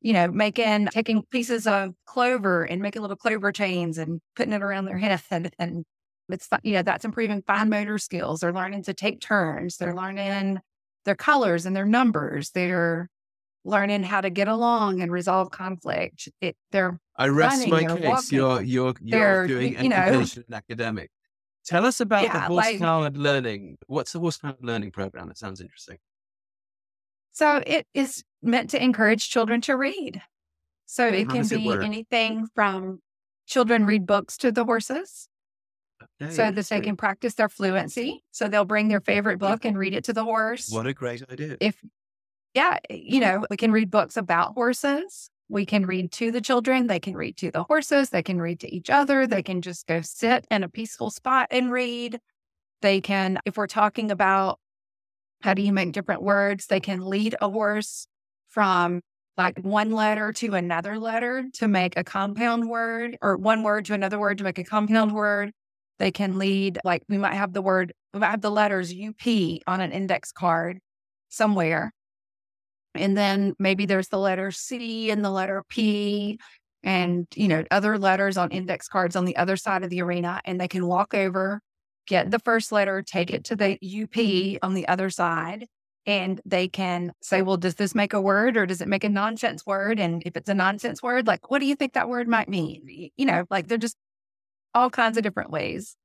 You 0.00 0.14
know, 0.14 0.28
making, 0.28 0.88
taking 0.88 1.22
pieces 1.30 1.64
of 1.64 1.94
clover 2.06 2.64
and 2.64 2.82
making 2.82 3.02
little 3.02 3.16
clover 3.16 3.52
chains 3.52 3.98
and 3.98 4.20
putting 4.34 4.52
it 4.52 4.60
around 4.60 4.86
their 4.86 4.98
head. 4.98 5.20
And 5.60 5.84
it's, 6.28 6.48
you 6.64 6.72
know, 6.72 6.82
that's 6.82 7.04
improving 7.04 7.42
fine 7.46 7.68
motor 7.68 7.98
skills. 7.98 8.40
They're 8.40 8.52
learning 8.52 8.82
to 8.84 8.94
take 8.94 9.20
turns. 9.20 9.76
They're 9.76 9.94
learning 9.94 10.58
their 11.04 11.14
colors 11.14 11.66
and 11.66 11.76
their 11.76 11.86
numbers. 11.86 12.50
They're 12.50 13.08
learning 13.64 14.02
how 14.02 14.20
to 14.20 14.30
get 14.30 14.48
along 14.48 15.00
and 15.00 15.12
resolve 15.12 15.50
conflict. 15.50 16.28
It, 16.40 16.56
they're 16.70 16.98
I 17.16 17.28
rest 17.28 17.68
running, 17.68 17.88
my 17.88 17.96
case. 17.96 18.04
Walking. 18.04 18.38
You're 18.38 18.62
you're 18.62 18.94
you're 19.00 19.46
doing 19.46 19.82
you 19.82 19.88
know, 19.88 20.24
academic. 20.52 21.10
Tell 21.64 21.86
us 21.86 22.00
about 22.00 22.24
yeah, 22.24 22.32
the 22.48 22.54
horsepower 22.54 23.02
like, 23.02 23.16
learning. 23.16 23.78
What's 23.86 24.12
the 24.12 24.20
horsepower 24.20 24.56
learning 24.60 24.90
program? 24.90 25.28
That 25.28 25.38
sounds 25.38 25.60
interesting. 25.60 25.98
So 27.30 27.62
it 27.66 27.86
is 27.94 28.24
meant 28.42 28.70
to 28.70 28.82
encourage 28.82 29.30
children 29.30 29.60
to 29.62 29.76
read. 29.76 30.20
So 30.86 31.06
it 31.06 31.26
How 31.26 31.34
can 31.34 31.48
be 31.48 31.68
it 31.68 31.82
anything 31.82 32.48
from 32.54 33.00
children 33.46 33.86
read 33.86 34.06
books 34.06 34.36
to 34.38 34.52
the 34.52 34.64
horses. 34.64 35.28
Okay, 36.20 36.32
so 36.32 36.50
that 36.50 36.66
they 36.66 36.80
can 36.80 36.96
practice 36.96 37.34
their 37.34 37.48
fluency. 37.48 38.24
So 38.32 38.48
they'll 38.48 38.64
bring 38.64 38.88
their 38.88 39.00
favorite 39.00 39.38
book 39.38 39.64
and 39.64 39.78
read 39.78 39.94
it 39.94 40.04
to 40.04 40.12
the 40.12 40.24
horse. 40.24 40.68
What 40.68 40.86
a 40.86 40.92
great 40.92 41.22
idea. 41.30 41.56
If 41.60 41.80
yeah, 42.54 42.78
eh, 42.88 42.94
you 42.94 43.20
mm-hmm. 43.20 43.40
know, 43.40 43.46
we 43.50 43.56
can 43.56 43.72
read 43.72 43.90
books 43.90 44.16
about 44.16 44.54
horses. 44.54 45.28
We 45.48 45.66
can 45.66 45.84
read 45.84 46.12
to 46.12 46.30
the 46.30 46.40
children. 46.40 46.86
They 46.86 47.00
can 47.00 47.14
read 47.14 47.36
to 47.38 47.50
the 47.50 47.64
horses. 47.64 48.10
They 48.10 48.22
can 48.22 48.40
read 48.40 48.60
to 48.60 48.74
each 48.74 48.88
other. 48.88 49.26
They 49.26 49.42
can 49.42 49.60
just 49.60 49.86
go 49.86 50.00
sit 50.00 50.46
in 50.50 50.62
a 50.62 50.68
peaceful 50.68 51.10
spot 51.10 51.48
and 51.50 51.70
read. 51.70 52.18
They 52.80 53.00
can, 53.00 53.38
if 53.44 53.56
we're 53.56 53.66
talking 53.66 54.10
about 54.10 54.58
how 55.42 55.54
do 55.54 55.62
you 55.62 55.72
make 55.72 55.92
different 55.92 56.22
words? 56.22 56.66
They 56.66 56.80
can 56.80 57.00
lead 57.00 57.36
a 57.40 57.50
horse 57.50 58.06
from 58.48 59.02
like 59.36 59.58
one 59.60 59.90
letter 59.90 60.32
to 60.32 60.54
another 60.54 60.98
letter 60.98 61.44
to 61.54 61.68
make 61.68 61.96
a 61.96 62.04
compound 62.04 62.68
word 62.68 63.16
or 63.20 63.36
one 63.36 63.62
word 63.62 63.84
to 63.86 63.94
another 63.94 64.18
word 64.18 64.38
to 64.38 64.44
make 64.44 64.58
a 64.58 64.64
compound 64.64 65.12
word. 65.12 65.52
They 65.98 66.10
can 66.10 66.38
lead, 66.38 66.78
like 66.84 67.02
we 67.08 67.18
might 67.18 67.34
have 67.34 67.52
the 67.52 67.62
word, 67.62 67.92
we 68.14 68.20
might 68.20 68.30
have 68.30 68.40
the 68.40 68.50
letters 68.50 68.92
UP 68.92 69.26
on 69.66 69.80
an 69.80 69.92
index 69.92 70.32
card 70.32 70.78
somewhere. 71.28 71.92
And 72.94 73.16
then 73.16 73.54
maybe 73.58 73.86
there's 73.86 74.08
the 74.08 74.18
letter 74.18 74.50
C 74.50 75.10
and 75.10 75.24
the 75.24 75.30
letter 75.30 75.62
P 75.68 76.38
and, 76.82 77.26
you 77.34 77.48
know, 77.48 77.64
other 77.70 77.98
letters 77.98 78.36
on 78.36 78.50
index 78.50 78.88
cards 78.88 79.16
on 79.16 79.24
the 79.24 79.36
other 79.36 79.56
side 79.56 79.84
of 79.84 79.90
the 79.90 80.02
arena. 80.02 80.40
And 80.44 80.60
they 80.60 80.68
can 80.68 80.86
walk 80.86 81.14
over 81.14 81.60
get 82.06 82.30
the 82.30 82.38
first 82.38 82.72
letter, 82.72 83.02
take 83.02 83.30
it 83.30 83.44
to 83.44 83.56
the 83.56 83.78
UP 83.82 84.58
on 84.62 84.74
the 84.74 84.88
other 84.88 85.10
side, 85.10 85.66
and 86.06 86.40
they 86.44 86.68
can 86.68 87.12
say, 87.22 87.42
well, 87.42 87.56
does 87.56 87.76
this 87.76 87.94
make 87.94 88.12
a 88.12 88.20
word 88.20 88.56
or 88.56 88.66
does 88.66 88.80
it 88.80 88.88
make 88.88 89.04
a 89.04 89.08
nonsense 89.08 89.64
word? 89.64 90.00
And 90.00 90.22
if 90.26 90.36
it's 90.36 90.48
a 90.48 90.54
nonsense 90.54 91.02
word, 91.02 91.26
like, 91.26 91.50
what 91.50 91.60
do 91.60 91.66
you 91.66 91.76
think 91.76 91.92
that 91.92 92.08
word 92.08 92.26
might 92.26 92.48
mean? 92.48 93.10
You 93.16 93.26
know, 93.26 93.44
like 93.50 93.68
they're 93.68 93.78
just 93.78 93.96
all 94.74 94.90
kinds 94.90 95.16
of 95.16 95.22
different 95.22 95.50
ways. 95.50 95.96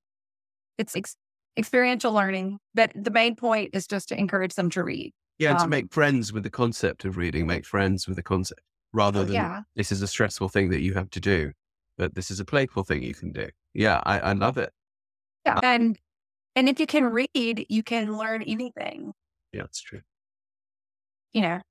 It's 0.78 0.96
ex- 0.96 1.16
experiential 1.58 2.14
learning, 2.14 2.60
but 2.76 2.92
the 2.96 3.10
main 3.10 3.36
point 3.36 3.72
is 3.74 3.88
just 3.88 4.10
to 4.10 4.20
encourage 4.20 4.54
them 4.54 4.70
to 4.72 4.84
read. 4.84 5.14
Yeah, 5.40 5.52
and 5.52 5.60
Um, 5.60 5.66
to 5.66 5.70
make 5.70 5.94
friends 5.94 6.34
with 6.34 6.44
the 6.44 6.50
concept 6.50 7.06
of 7.06 7.18
reading, 7.18 7.46
make 7.48 7.66
friends 7.66 8.08
with 8.08 8.16
the 8.18 8.24
concept 8.24 8.62
rather 8.94 9.20
Oh, 9.22 9.26
than 9.26 9.34
yeah. 9.34 9.64
this 9.76 9.92
is 9.92 10.02
a 10.02 10.08
stressful 10.08 10.50
thing 10.50 10.70
that 10.70 10.82
you 10.82 10.94
have 10.96 11.10
to 11.12 11.20
do, 11.20 11.54
but 11.98 12.16
this 12.16 12.32
is 12.32 12.40
a 12.40 12.46
playful 12.46 12.84
thing 12.84 13.04
you 13.04 13.14
can 13.14 13.32
do. 13.32 13.50
Yeah, 13.74 14.02
I, 14.06 14.20
I 14.20 14.34
love 14.34 14.58
it. 14.58 14.74
Yeah. 15.46 15.60
And 15.64 16.00
and 16.56 16.70
if 16.70 16.80
you 16.80 16.88
can 16.88 17.06
read, 17.06 17.66
you 17.70 17.84
can 17.84 18.18
learn 18.18 18.44
anything, 18.44 19.14
Yeah, 19.52 19.64
it's 19.66 19.82
true. 19.82 20.02
you 21.34 21.42
know. 21.42 21.62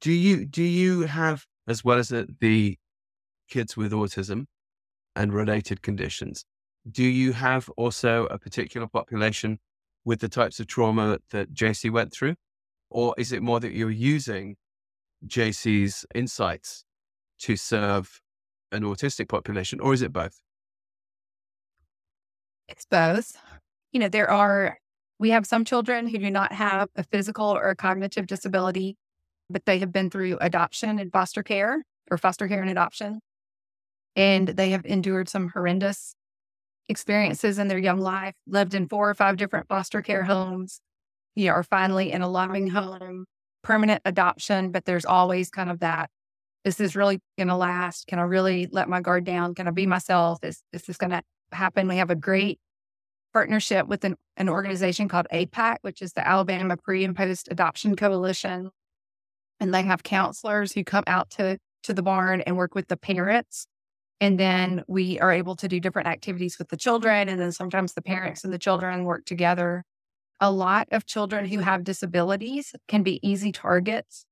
Do 0.00 0.12
you 0.12 0.44
do 0.44 0.62
you 0.62 1.02
have 1.02 1.46
as 1.66 1.84
well 1.84 1.98
as 1.98 2.08
the, 2.08 2.28
the 2.40 2.78
kids 3.48 3.76
with 3.76 3.92
autism 3.92 4.46
and 5.16 5.32
related 5.34 5.82
conditions? 5.82 6.44
Do 6.90 7.04
you 7.04 7.32
have 7.34 7.68
also 7.70 8.26
a 8.26 8.38
particular 8.38 8.88
population 8.88 9.60
with 10.04 10.20
the 10.20 10.28
types 10.28 10.60
of 10.60 10.66
trauma 10.66 11.18
that 11.30 11.52
Jaycee 11.52 11.90
went 11.90 12.12
through, 12.12 12.34
or 12.90 13.14
is 13.16 13.32
it 13.32 13.42
more 13.42 13.60
that 13.60 13.72
you're 13.72 13.90
using 13.90 14.56
Jaycee's 15.26 16.04
insights 16.14 16.84
to 17.40 17.56
serve 17.56 18.20
an 18.72 18.82
autistic 18.82 19.28
population, 19.28 19.80
or 19.80 19.92
is 19.92 20.02
it 20.02 20.12
both? 20.12 20.40
It's 22.68 22.86
both. 22.86 23.36
You 23.92 24.00
know, 24.00 24.08
there 24.08 24.30
are, 24.30 24.78
we 25.18 25.30
have 25.30 25.46
some 25.46 25.64
children 25.64 26.06
who 26.06 26.18
do 26.18 26.30
not 26.30 26.52
have 26.52 26.88
a 26.96 27.04
physical 27.04 27.46
or 27.46 27.68
a 27.68 27.76
cognitive 27.76 28.26
disability, 28.26 28.96
but 29.50 29.66
they 29.66 29.78
have 29.78 29.92
been 29.92 30.10
through 30.10 30.38
adoption 30.40 30.98
and 30.98 31.12
foster 31.12 31.42
care 31.42 31.84
or 32.10 32.18
foster 32.18 32.48
care 32.48 32.62
and 32.62 32.70
adoption. 32.70 33.20
And 34.16 34.48
they 34.48 34.70
have 34.70 34.84
endured 34.84 35.28
some 35.28 35.48
horrendous 35.48 36.14
experiences 36.88 37.58
in 37.58 37.68
their 37.68 37.78
young 37.78 38.00
life, 38.00 38.34
lived 38.46 38.74
in 38.74 38.88
four 38.88 39.08
or 39.08 39.14
five 39.14 39.36
different 39.36 39.68
foster 39.68 40.02
care 40.02 40.24
homes, 40.24 40.80
you 41.34 41.46
know, 41.46 41.52
are 41.52 41.62
finally 41.62 42.12
in 42.12 42.22
a 42.22 42.28
loving 42.28 42.68
home, 42.68 43.26
permanent 43.62 44.02
adoption, 44.04 44.70
but 44.70 44.84
there's 44.84 45.04
always 45.04 45.50
kind 45.50 45.70
of 45.70 45.80
that. 45.80 46.10
Is 46.64 46.76
this 46.76 46.94
really 46.94 47.20
going 47.36 47.48
to 47.48 47.56
last? 47.56 48.06
Can 48.06 48.18
I 48.18 48.22
really 48.22 48.68
let 48.70 48.88
my 48.88 49.00
guard 49.00 49.24
down? 49.24 49.54
Can 49.54 49.66
I 49.66 49.70
be 49.72 49.86
myself? 49.86 50.38
Is, 50.44 50.62
is 50.72 50.82
this 50.82 50.96
going 50.96 51.10
to 51.10 51.22
happen? 51.50 51.88
We 51.88 51.96
have 51.96 52.10
a 52.10 52.16
great 52.16 52.60
partnership 53.32 53.86
with 53.88 54.04
an, 54.04 54.16
an 54.36 54.48
organization 54.48 55.08
called 55.08 55.26
APAC, 55.32 55.78
which 55.82 56.02
is 56.02 56.12
the 56.12 56.26
Alabama 56.26 56.76
Pre 56.76 57.04
and 57.04 57.16
Post 57.16 57.48
Adoption 57.50 57.96
Coalition. 57.96 58.70
And 59.58 59.72
they 59.72 59.82
have 59.82 60.02
counselors 60.02 60.72
who 60.72 60.84
come 60.84 61.04
out 61.06 61.30
to, 61.30 61.58
to 61.84 61.94
the 61.94 62.02
barn 62.02 62.42
and 62.42 62.56
work 62.56 62.74
with 62.74 62.88
the 62.88 62.96
parents. 62.96 63.66
And 64.22 64.40
then 64.40 64.84
we 64.88 65.20
are 65.20 65.32
able 65.32 65.56
to 65.56 65.68
do 65.68 65.80
different 65.80 66.08
activities 66.08 66.58
with 66.58 66.70
the 66.70 66.78
children. 66.78 67.28
And 67.28 67.40
then 67.40 67.52
sometimes 67.52 67.94
the 67.94 68.02
parents 68.02 68.44
and 68.44 68.54
the 68.54 68.58
children 68.58 69.04
work 69.04 69.26
together. 69.26 69.84
A 70.40 70.52
lot 70.52 70.88
of 70.92 71.06
children 71.06 71.46
who 71.46 71.60
have 71.60 71.84
disabilities 71.84 72.74
can 72.88 73.02
be 73.02 73.20
easy 73.28 73.52
targets 73.52 74.26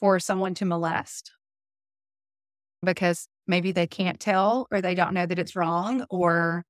for 0.00 0.20
someone 0.20 0.54
to 0.54 0.66
molest 0.66 1.32
because 2.84 3.28
maybe 3.46 3.72
they 3.72 3.86
can't 3.86 4.20
tell 4.20 4.66
or 4.70 4.80
they 4.80 4.94
don't 4.94 5.14
know 5.14 5.26
that 5.26 5.38
it's 5.38 5.56
wrong 5.56 6.04
or 6.10 6.64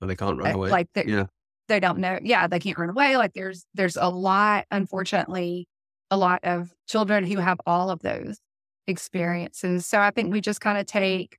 Or 0.00 0.08
they 0.08 0.16
can't 0.16 0.38
run 0.38 0.52
away? 0.52 0.70
like 0.70 0.88
yeah, 1.04 1.26
they 1.68 1.80
don't 1.80 1.98
know. 1.98 2.18
Yeah, 2.22 2.46
they 2.46 2.58
can't 2.60 2.78
run 2.78 2.90
away. 2.90 3.16
Like 3.16 3.34
there's 3.34 3.66
there's 3.74 3.96
a 3.96 4.08
lot, 4.08 4.66
unfortunately, 4.70 5.68
a 6.10 6.16
lot 6.16 6.40
of 6.44 6.72
children 6.88 7.24
who 7.26 7.38
have 7.38 7.60
all 7.66 7.90
of 7.90 8.00
those 8.00 8.38
experiences. 8.86 9.86
So 9.86 10.00
I 10.00 10.10
think 10.10 10.32
we 10.32 10.40
just 10.40 10.60
kind 10.60 10.78
of 10.78 10.86
take 10.86 11.38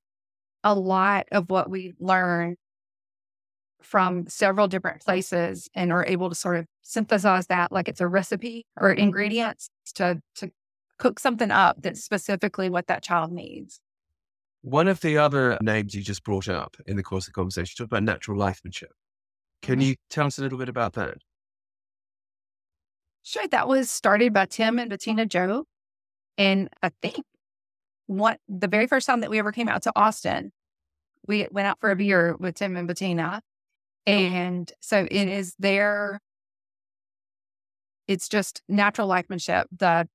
a 0.64 0.76
lot 0.76 1.28
of 1.32 1.50
what 1.50 1.70
we 1.70 1.94
learn 2.00 2.58
from 3.82 4.28
several 4.28 4.68
different 4.68 5.02
places 5.02 5.70
and 5.74 5.92
are 5.92 6.06
able 6.06 6.30
to 6.30 6.36
sort 6.36 6.58
of 6.58 6.66
synthesize 6.82 7.48
that 7.48 7.72
like 7.72 7.88
it's 7.88 8.02
a 8.02 8.08
recipe 8.08 8.66
or 8.78 8.92
ingredients 8.92 9.70
to 9.96 10.22
to 10.36 10.52
cook 10.98 11.18
something 11.18 11.50
up 11.50 11.82
that's 11.82 12.04
specifically 12.04 12.70
what 12.70 12.88
that 12.88 13.02
child 13.02 13.32
needs. 13.32 13.80
One 14.62 14.88
of 14.88 15.02
the 15.02 15.18
other 15.18 15.58
names 15.62 15.94
you 15.94 16.02
just 16.02 16.24
brought 16.24 16.48
up 16.48 16.78
in 16.86 16.96
the 16.96 17.04
course 17.04 17.28
of 17.28 17.34
the 17.34 17.36
conversation, 17.36 17.74
you 17.74 17.84
talked 17.86 17.92
about 17.92 18.04
natural 18.04 18.38
lifemanship. 18.38 18.92
Can 19.62 19.80
Mhm. 19.80 19.82
you 19.82 19.96
tell 20.10 20.28
us 20.28 20.40
a 20.40 20.42
little 20.44 20.60
bit 20.60 20.70
about 20.70 20.94
that? 20.94 21.20
Sure. 23.24 23.48
That 23.48 23.68
was 23.68 23.90
started 23.92 24.34
by 24.34 24.46
Tim 24.46 24.80
and 24.80 24.90
Bettina 24.90 25.26
Jobe. 25.26 25.66
And 26.38 26.70
I 26.84 26.92
think 27.02 27.26
what 28.10 28.40
the 28.48 28.68
very 28.68 28.88
first 28.88 29.06
time 29.06 29.22
that 29.22 29.30
we 29.30 29.38
ever 29.38 29.52
came 29.52 29.70
out 29.70 29.84
to 29.84 29.92
Austin, 29.96 30.52
we 31.28 31.48
went 31.52 31.68
out 31.68 31.80
for 31.80 31.92
a 31.92 31.96
beer 31.96 32.36
with 32.40 32.56
Tim 32.56 32.76
and 32.76 32.88
Bettina. 32.88 33.44
Oh. 34.08 34.12
And 34.12 34.72
so 34.80 35.08
it 35.12 35.28
is 35.28 35.54
their, 35.60 36.20
it's 38.08 38.28
just 38.28 38.64
natural 38.68 39.08
lifemanship. 39.08 39.66
The, 39.78 40.08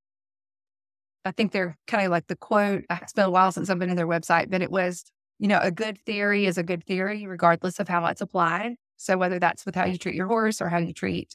I 1.23 1.31
think 1.31 1.53
they're 1.53 1.77
kind 1.87 2.03
of 2.03 2.11
like 2.11 2.27
the 2.27 2.35
quote, 2.35 2.83
it's 2.89 3.13
been 3.13 3.23
a 3.23 3.31
while 3.31 3.53
since 3.53 3.69
I've 3.69 3.79
been 3.79 3.89
in 3.89 3.95
their 3.95 4.05
website, 4.05 4.51
but 4.51 4.61
it 4.61 4.71
was, 4.71 5.05
you 5.39 5.47
know, 5.47 5.59
a 5.61 5.71
good 5.71 5.97
theory 6.05 6.47
is 6.47 6.57
a 6.57 6.63
good 6.63 6.83
theory, 6.83 7.25
regardless 7.25 7.79
of 7.79 7.87
how 7.87 8.05
it's 8.07 8.19
applied. 8.19 8.73
So 8.97 9.17
whether 9.17 9.39
that's 9.39 9.65
with 9.65 9.75
how 9.75 9.85
you 9.85 9.97
treat 9.97 10.15
your 10.15 10.27
horse 10.27 10.59
or 10.59 10.67
how 10.67 10.79
you 10.79 10.91
treat 10.91 11.33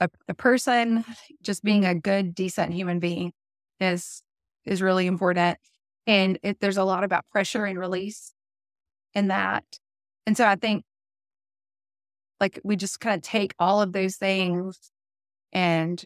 a, 0.00 0.08
a 0.28 0.34
person, 0.34 1.04
just 1.40 1.62
being 1.62 1.84
a 1.84 1.94
good, 1.94 2.34
decent 2.34 2.74
human 2.74 2.98
being 2.98 3.32
is 3.78 4.24
is 4.64 4.82
really 4.82 5.06
important. 5.06 5.58
And 6.06 6.38
it, 6.42 6.60
there's 6.60 6.76
a 6.76 6.84
lot 6.84 7.04
about 7.04 7.24
pressure 7.30 7.64
and 7.64 7.78
release 7.78 8.32
in 9.14 9.28
that. 9.28 9.64
And 10.26 10.36
so 10.36 10.46
I 10.46 10.56
think 10.56 10.84
like 12.40 12.60
we 12.64 12.76
just 12.76 13.00
kind 13.00 13.16
of 13.16 13.22
take 13.22 13.54
all 13.58 13.80
of 13.80 13.92
those 13.92 14.16
things 14.16 14.90
and 15.52 16.04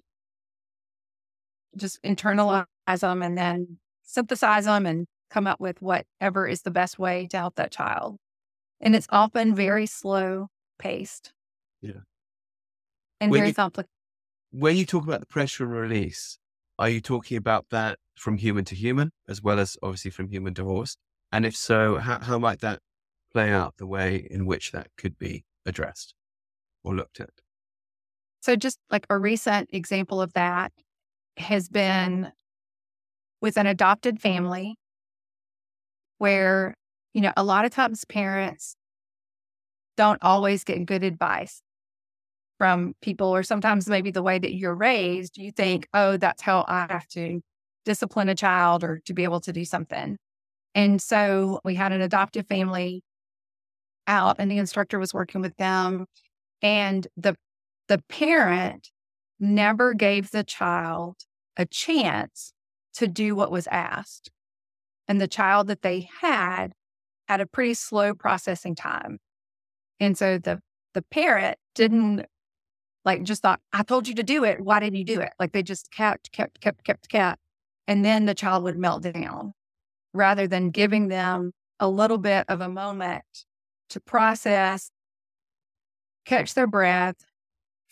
just 1.76 2.02
internalize 2.02 2.66
them 3.00 3.22
and 3.22 3.36
then 3.36 3.78
synthesize 4.02 4.64
them 4.66 4.86
and 4.86 5.06
come 5.30 5.46
up 5.46 5.60
with 5.60 5.80
whatever 5.82 6.46
is 6.46 6.62
the 6.62 6.70
best 6.70 6.98
way 6.98 7.26
to 7.30 7.36
help 7.38 7.56
that 7.56 7.70
child. 7.72 8.16
And 8.80 8.94
it's 8.94 9.06
often 9.10 9.54
very 9.54 9.86
slow 9.86 10.48
paced. 10.78 11.32
Yeah. 11.80 11.92
And 13.20 13.30
When 13.30 13.40
very 13.40 13.48
you- 13.48 13.54
complicated. 13.54 13.90
When 14.50 14.76
you 14.76 14.86
talk 14.86 15.04
about 15.04 15.20
the 15.20 15.26
pressure 15.26 15.64
and 15.64 15.72
release, 15.72 16.38
are 16.78 16.88
you 16.88 17.02
talking 17.02 17.36
about 17.36 17.66
that 17.70 17.98
from 18.18 18.38
human 18.38 18.64
to 18.66 18.74
human, 18.74 19.10
as 19.28 19.42
well 19.42 19.58
as 19.58 19.76
obviously 19.82 20.10
from 20.10 20.28
human 20.28 20.54
to 20.54 20.64
horse? 20.64 20.96
And 21.32 21.44
if 21.44 21.56
so, 21.56 21.96
how, 21.96 22.20
how 22.20 22.38
might 22.38 22.60
that 22.60 22.80
play 23.32 23.52
out 23.52 23.76
the 23.76 23.86
way 23.86 24.26
in 24.30 24.46
which 24.46 24.72
that 24.72 24.88
could 24.96 25.18
be 25.18 25.44
addressed 25.66 26.14
or 26.82 26.94
looked 26.94 27.20
at? 27.20 27.30
So, 28.40 28.56
just 28.56 28.78
like 28.90 29.06
a 29.10 29.18
recent 29.18 29.70
example 29.72 30.20
of 30.20 30.32
that 30.34 30.72
has 31.36 31.68
been 31.68 32.32
with 33.40 33.56
an 33.56 33.66
adopted 33.66 34.20
family 34.20 34.76
where, 36.18 36.74
you 37.14 37.20
know, 37.20 37.32
a 37.36 37.44
lot 37.44 37.64
of 37.64 37.70
times 37.70 38.04
parents 38.04 38.74
don't 39.96 40.22
always 40.22 40.64
get 40.64 40.86
good 40.86 41.02
advice 41.02 41.60
from 42.58 42.94
people, 43.00 43.28
or 43.28 43.42
sometimes 43.42 43.88
maybe 43.88 44.10
the 44.10 44.22
way 44.22 44.38
that 44.38 44.54
you're 44.54 44.74
raised, 44.74 45.38
you 45.38 45.52
think, 45.52 45.88
oh, 45.94 46.16
that's 46.16 46.42
how 46.42 46.64
I 46.66 46.86
have 46.90 47.06
to 47.08 47.40
discipline 47.88 48.28
a 48.28 48.34
child 48.34 48.84
or 48.84 49.00
to 49.06 49.14
be 49.14 49.24
able 49.24 49.40
to 49.40 49.50
do 49.50 49.64
something. 49.64 50.18
And 50.74 51.00
so 51.00 51.58
we 51.64 51.74
had 51.74 51.90
an 51.90 52.02
adoptive 52.02 52.46
family 52.46 53.02
out, 54.06 54.36
and 54.38 54.50
the 54.50 54.58
instructor 54.58 54.98
was 54.98 55.14
working 55.14 55.40
with 55.40 55.56
them. 55.56 56.04
And 56.60 57.08
the 57.16 57.34
the 57.88 58.02
parent 58.10 58.90
never 59.40 59.94
gave 59.94 60.30
the 60.30 60.44
child 60.44 61.16
a 61.56 61.64
chance 61.64 62.52
to 62.92 63.08
do 63.08 63.34
what 63.34 63.50
was 63.50 63.66
asked. 63.68 64.30
And 65.08 65.18
the 65.18 65.26
child 65.28 65.68
that 65.68 65.80
they 65.80 66.10
had 66.20 66.74
had 67.26 67.40
a 67.40 67.46
pretty 67.46 67.72
slow 67.72 68.12
processing 68.12 68.74
time. 68.74 69.18
And 69.98 70.18
so 70.18 70.36
the 70.36 70.60
the 70.92 71.02
parent 71.10 71.56
didn't 71.74 72.26
like 73.06 73.22
just 73.22 73.40
thought, 73.40 73.60
I 73.72 73.82
told 73.82 74.08
you 74.08 74.14
to 74.16 74.22
do 74.22 74.44
it. 74.44 74.60
Why 74.60 74.78
didn't 74.80 74.96
you 74.96 75.04
do 75.04 75.20
it? 75.20 75.30
Like 75.40 75.52
they 75.52 75.62
just 75.62 75.90
kept, 75.90 76.30
kept, 76.32 76.60
kept, 76.60 76.84
kept, 76.84 77.08
kept. 77.08 77.40
And 77.88 78.04
then 78.04 78.26
the 78.26 78.34
child 78.34 78.64
would 78.64 78.78
melt 78.78 79.02
down 79.02 79.54
rather 80.12 80.46
than 80.46 80.70
giving 80.70 81.08
them 81.08 81.52
a 81.80 81.88
little 81.88 82.18
bit 82.18 82.44
of 82.48 82.60
a 82.60 82.68
moment 82.68 83.24
to 83.90 84.00
process, 84.00 84.90
catch 86.26 86.52
their 86.52 86.66
breath, 86.66 87.16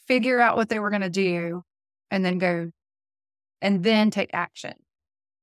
figure 0.07 0.39
out 0.39 0.57
what 0.57 0.69
they 0.69 0.79
were 0.79 0.91
going 0.91 1.01
to 1.01 1.11
do, 1.11 1.63
and 2.11 2.23
then 2.23 2.37
go 2.37 2.71
and 3.63 3.83
then 3.83 4.11
take 4.11 4.31
action. 4.35 4.75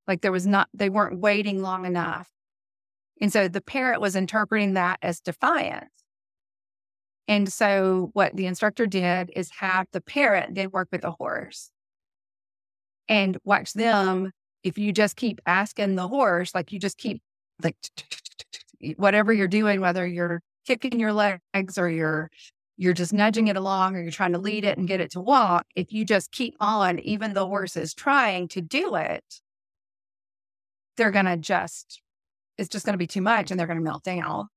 Like 0.07 0.21
there 0.21 0.31
was 0.31 0.45
not, 0.45 0.69
they 0.71 0.89
weren't 0.89 1.19
waiting 1.19 1.63
long 1.63 1.85
enough. 1.87 2.29
And 3.19 3.33
so 3.33 3.47
the 3.47 3.61
parent 3.61 4.01
was 4.01 4.15
interpreting 4.15 4.73
that 4.73 4.99
as 5.01 5.19
defiance. 5.19 5.89
And 7.27 7.51
so 7.51 8.11
what 8.13 8.35
the 8.35 8.45
instructor 8.45 8.85
did 8.85 9.31
is 9.35 9.49
have 9.59 9.87
the 9.93 10.01
parent 10.01 10.53
then 10.53 10.69
work 10.71 10.89
with 10.91 11.01
the 11.01 11.11
horse 11.11 11.71
and 13.09 13.37
watch 13.43 13.73
them. 13.73 14.31
If 14.63 14.77
you 14.77 14.91
just 14.91 15.15
keep 15.15 15.41
asking 15.45 15.95
the 15.95 16.07
horse, 16.07 16.55
like 16.55 16.71
you 16.71 16.79
just 16.79 16.97
keep 16.97 17.21
like 17.61 17.75
whatever 18.97 19.33
you're 19.33 19.47
doing, 19.47 19.81
whether 19.81 20.05
you're 20.07 20.41
kicking 20.65 20.99
your 20.99 21.13
legs 21.13 21.77
or 21.77 21.89
you're 21.89 22.29
you're 22.77 22.93
just 22.93 23.13
nudging 23.13 23.47
it 23.47 23.55
along 23.55 23.95
or 23.95 24.01
you're 24.01 24.11
trying 24.11 24.33
to 24.33 24.39
lead 24.39 24.65
it 24.65 24.77
and 24.77 24.87
get 24.87 24.99
it 24.99 25.11
to 25.11 25.21
walk, 25.21 25.65
if 25.75 25.93
you 25.93 26.05
just 26.05 26.31
keep 26.31 26.55
on, 26.59 26.99
even 26.99 27.33
the 27.33 27.45
horse 27.45 27.77
is 27.77 27.93
trying 27.93 28.47
to 28.47 28.61
do 28.61 28.95
it, 28.95 29.23
they're 30.97 31.11
going 31.11 31.25
to 31.25 31.37
just, 31.37 32.01
it's 32.57 32.69
just 32.69 32.85
going 32.85 32.93
to 32.93 32.97
be 32.97 33.07
too 33.07 33.21
much 33.21 33.51
and 33.51 33.59
they're 33.59 33.67
going 33.67 33.77
to 33.77 33.83
melt 33.83 34.03
down. 34.03 34.47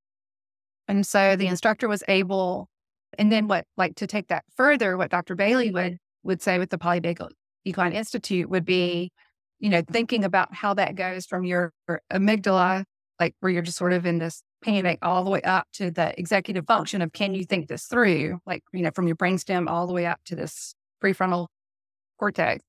And 0.88 1.06
so 1.06 1.36
the 1.36 1.46
instructor 1.46 1.88
was 1.88 2.02
able, 2.08 2.68
and 3.18 3.30
then 3.30 3.48
what, 3.48 3.66
like 3.76 3.96
to 3.96 4.06
take 4.06 4.28
that 4.28 4.44
further, 4.56 4.96
what 4.96 5.10
Dr. 5.10 5.34
Bailey 5.34 5.70
would, 5.70 5.98
would 6.22 6.40
say 6.40 6.58
with 6.58 6.70
the 6.70 6.78
Polyvagal 6.78 7.30
Equine 7.64 7.92
Institute 7.92 8.48
would 8.48 8.64
be, 8.64 9.10
you 9.66 9.70
know, 9.70 9.82
thinking 9.90 10.22
about 10.22 10.54
how 10.54 10.74
that 10.74 10.94
goes 10.94 11.26
from 11.26 11.42
your 11.42 11.72
amygdala, 12.12 12.84
like 13.18 13.34
where 13.40 13.50
you're 13.50 13.62
just 13.62 13.76
sort 13.76 13.92
of 13.92 14.06
in 14.06 14.18
this 14.18 14.44
panic 14.62 14.96
all 15.02 15.24
the 15.24 15.30
way 15.30 15.42
up 15.42 15.66
to 15.72 15.90
the 15.90 16.16
executive 16.16 16.64
function 16.64 17.02
of 17.02 17.12
can 17.12 17.34
you 17.34 17.44
think 17.44 17.66
this 17.66 17.86
through? 17.86 18.38
Like, 18.46 18.62
you 18.72 18.82
know, 18.82 18.92
from 18.94 19.08
your 19.08 19.16
brainstem 19.16 19.68
all 19.68 19.88
the 19.88 19.92
way 19.92 20.06
up 20.06 20.20
to 20.26 20.36
this 20.36 20.76
prefrontal 21.02 21.48
cortex. 22.16 22.62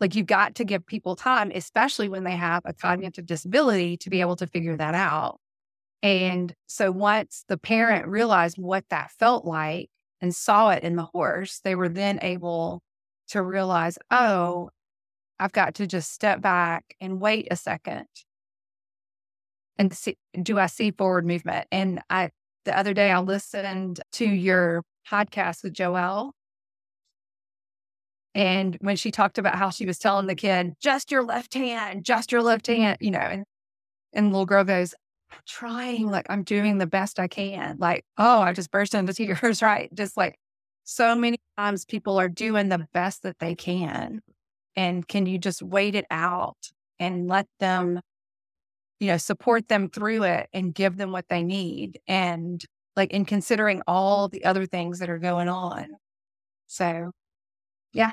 Like 0.00 0.14
you've 0.16 0.26
got 0.26 0.56
to 0.56 0.66
give 0.66 0.84
people 0.84 1.16
time, 1.16 1.50
especially 1.54 2.10
when 2.10 2.24
they 2.24 2.36
have 2.36 2.60
a 2.66 2.74
cognitive 2.74 3.24
disability, 3.24 3.96
to 3.96 4.10
be 4.10 4.20
able 4.20 4.36
to 4.36 4.46
figure 4.46 4.76
that 4.76 4.94
out. 4.94 5.38
And 6.02 6.52
so 6.66 6.92
once 6.92 7.42
the 7.48 7.56
parent 7.56 8.06
realized 8.06 8.58
what 8.58 8.84
that 8.90 9.12
felt 9.12 9.46
like 9.46 9.88
and 10.20 10.34
saw 10.34 10.68
it 10.68 10.82
in 10.82 10.96
the 10.96 11.08
horse, 11.14 11.60
they 11.64 11.74
were 11.74 11.88
then 11.88 12.18
able 12.20 12.82
to 13.28 13.42
realize, 13.42 13.96
oh, 14.10 14.68
I've 15.40 15.52
got 15.52 15.74
to 15.76 15.86
just 15.86 16.12
step 16.12 16.40
back 16.40 16.96
and 17.00 17.20
wait 17.20 17.48
a 17.50 17.56
second 17.56 18.06
and 19.78 19.92
see, 19.94 20.16
do 20.42 20.58
I 20.58 20.66
see 20.66 20.90
forward 20.90 21.26
movement? 21.26 21.66
And 21.70 22.00
I, 22.10 22.30
the 22.64 22.76
other 22.76 22.92
day, 22.92 23.10
I 23.10 23.20
listened 23.20 24.00
to 24.12 24.24
your 24.24 24.82
podcast 25.08 25.62
with 25.62 25.74
Joelle. 25.74 26.32
And 28.34 28.76
when 28.80 28.96
she 28.96 29.10
talked 29.10 29.38
about 29.38 29.54
how 29.56 29.70
she 29.70 29.86
was 29.86 29.98
telling 29.98 30.26
the 30.26 30.34
kid, 30.34 30.74
just 30.80 31.10
your 31.10 31.22
left 31.22 31.54
hand, 31.54 32.04
just 32.04 32.30
your 32.30 32.42
left 32.42 32.66
hand, 32.66 32.98
you 33.00 33.10
know, 33.10 33.18
and, 33.18 33.44
and 34.12 34.32
little 34.32 34.46
girl 34.46 34.64
goes, 34.64 34.94
I'm 35.30 35.38
trying, 35.46 36.10
like 36.10 36.26
I'm 36.28 36.42
doing 36.42 36.78
the 36.78 36.86
best 36.86 37.18
I 37.18 37.28
can. 37.28 37.76
Like, 37.78 38.04
oh, 38.16 38.40
I 38.40 38.52
just 38.52 38.70
burst 38.70 38.94
into 38.94 39.12
tears, 39.14 39.62
right? 39.62 39.92
Just 39.94 40.16
like 40.16 40.36
so 40.84 41.14
many 41.14 41.38
times 41.56 41.84
people 41.84 42.18
are 42.18 42.28
doing 42.28 42.68
the 42.68 42.86
best 42.92 43.22
that 43.22 43.38
they 43.38 43.54
can. 43.54 44.20
And 44.78 45.06
can 45.06 45.26
you 45.26 45.38
just 45.38 45.60
wait 45.60 45.96
it 45.96 46.06
out 46.08 46.56
and 47.00 47.26
let 47.26 47.46
them 47.58 48.00
you 49.00 49.08
know, 49.08 49.16
support 49.16 49.68
them 49.68 49.88
through 49.88 50.24
it 50.24 50.48
and 50.52 50.74
give 50.74 50.96
them 50.96 51.12
what 51.12 51.26
they 51.28 51.42
need. 51.42 52.00
And 52.06 52.64
like 52.96 53.12
in 53.12 53.24
considering 53.24 53.82
all 53.86 54.28
the 54.28 54.44
other 54.44 54.66
things 54.66 54.98
that 54.98 55.08
are 55.08 55.18
going 55.18 55.48
on. 55.48 55.86
So, 56.66 57.12
yeah. 57.92 58.12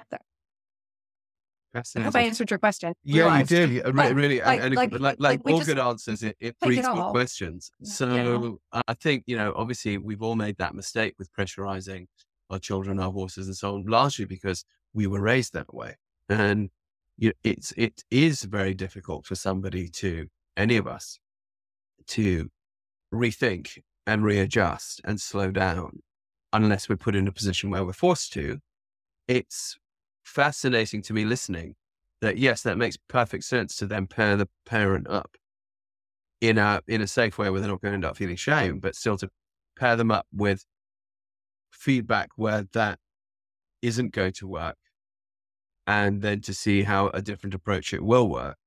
I 1.74 2.00
hope 2.00 2.16
I 2.16 2.22
answered 2.22 2.50
your 2.50 2.60
question. 2.60 2.94
Yeah, 3.04 3.24
Realized. 3.24 3.52
you 3.52 3.58
did. 3.58 3.96
Really, 3.96 4.14
really 4.14 4.40
like, 4.40 4.62
and, 4.62 4.76
like, 4.76 4.92
like, 4.98 5.16
like, 5.20 5.42
all 5.46 5.62
good 5.62 5.80
answers, 5.80 6.24
it, 6.24 6.38
it 6.40 6.56
breeds 6.62 6.88
good 6.88 7.12
questions. 7.12 7.70
So 7.84 8.58
yeah. 8.74 8.82
I 8.88 8.94
think, 8.94 9.24
you 9.26 9.36
know, 9.36 9.54
obviously 9.58 9.98
we've 9.98 10.22
all 10.22 10.36
made 10.36 10.58
that 10.60 10.74
mistake 10.74 11.16
with 11.20 11.30
pressurizing 11.34 12.06
our 12.50 12.60
children, 12.60 13.00
our 13.00 13.12
horses 13.12 13.48
and 13.48 13.58
so 13.58 13.76
on, 13.76 13.86
largely 13.88 14.24
because 14.24 14.64
we 14.94 15.06
were 15.06 15.20
raised 15.20 15.52
that 15.54 15.74
way. 15.74 15.96
And 16.30 16.70
you 17.18 17.30
know, 17.30 17.34
it's, 17.44 17.74
it 17.78 18.04
is 18.12 18.44
very 18.44 18.74
difficult 18.74 19.26
for 19.26 19.36
somebody 19.36 19.88
to 19.90 20.28
any 20.58 20.78
of 20.78 20.88
us 20.88 21.20
to 22.08 22.50
rethink 23.14 23.80
and 24.06 24.24
readjust 24.24 25.02
and 25.04 25.20
slow 25.20 25.52
down 25.52 26.00
unless 26.54 26.88
we're 26.90 26.96
put 26.96 27.16
in 27.16 27.28
a 27.28 27.32
position 27.32 27.70
where 27.70 27.86
we're 27.86 27.94
forced 27.94 28.34
to. 28.34 28.60
It's 29.28 29.78
fascinating 30.24 31.02
to 31.04 31.14
me 31.14 31.26
listening 31.26 31.76
that 32.22 32.38
yes, 32.38 32.62
that 32.64 32.78
makes 32.78 32.98
perfect 33.08 33.44
sense 33.44 33.76
to 33.78 33.86
then 33.86 34.08
pair 34.08 34.36
the 34.36 34.48
parent 34.66 35.08
up 35.10 35.36
in 36.42 36.58
a 36.58 36.82
in 36.88 37.02
a 37.02 37.08
safe 37.08 37.38
way 37.38 37.50
where 37.50 37.62
they're 37.62 37.70
not 37.70 37.82
going 37.82 37.92
to 37.92 37.96
end 37.96 38.06
up 38.06 38.18
feeling 38.18 38.36
shame, 38.36 38.80
but 38.80 38.96
still 38.96 39.18
to 39.18 39.30
pair 39.78 39.96
them 39.96 40.12
up 40.12 40.26
with 40.34 40.66
feedback 41.72 42.30
where 42.36 42.66
that 42.74 43.00
isn't 43.82 44.14
going 44.14 44.32
to 44.34 44.48
work 44.48 44.78
and 45.88 46.22
then 46.22 46.42
to 46.42 46.54
see 46.54 46.84
how 46.84 47.08
a 47.10 47.22
different 47.22 47.54
approach 47.54 47.94
it 47.94 48.04
will 48.04 48.30
work 48.30 48.58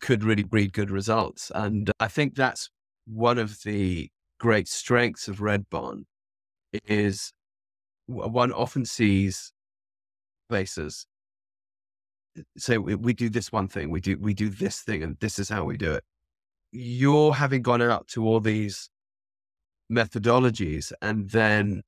could 0.00 0.24
really 0.24 0.42
breed 0.42 0.72
good 0.72 0.90
results. 0.90 1.52
And 1.54 1.90
I 2.00 2.08
think 2.08 2.34
that's 2.34 2.70
one 3.06 3.38
of 3.38 3.62
the 3.64 4.10
great 4.40 4.68
strengths 4.68 5.28
of 5.28 5.40
Red 5.40 5.68
Barn 5.70 6.06
is 6.86 7.32
one 8.06 8.52
often 8.52 8.84
sees 8.84 9.52
places 10.48 11.06
say 12.56 12.78
we, 12.78 12.94
we 12.94 13.12
do 13.12 13.28
this 13.28 13.52
one 13.52 13.68
thing, 13.68 13.90
we 13.90 14.00
do 14.00 14.18
we 14.18 14.34
do 14.34 14.48
this 14.48 14.80
thing, 14.80 15.02
and 15.02 15.16
this 15.20 15.38
is 15.38 15.48
how 15.48 15.64
we 15.64 15.76
do 15.76 15.92
it. 15.92 16.04
You're 16.72 17.34
having 17.34 17.62
gone 17.62 17.82
out 17.82 18.08
to 18.08 18.26
all 18.26 18.40
these 18.40 18.90
methodologies 19.90 20.92
and 21.00 21.30
then 21.30 21.82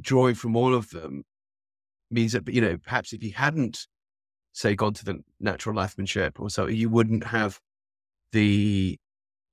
drawing 0.00 0.34
from 0.34 0.56
all 0.56 0.74
of 0.74 0.90
them 0.90 1.24
means 2.10 2.32
that 2.32 2.48
you 2.48 2.60
know 2.60 2.76
perhaps 2.78 3.12
if 3.12 3.22
you 3.22 3.32
hadn't 3.32 3.86
say, 4.56 4.74
gone 4.74 4.94
to 4.94 5.04
the 5.04 5.22
natural 5.38 5.76
lifemanship 5.76 6.40
or 6.40 6.48
so, 6.48 6.66
you 6.66 6.88
wouldn't 6.88 7.24
have 7.24 7.60
the 8.32 8.98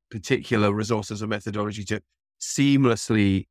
particular 0.09 0.71
resources 0.71 1.21
or 1.21 1.27
methodology 1.27 1.83
to 1.83 2.01
seamlessly 2.39 3.47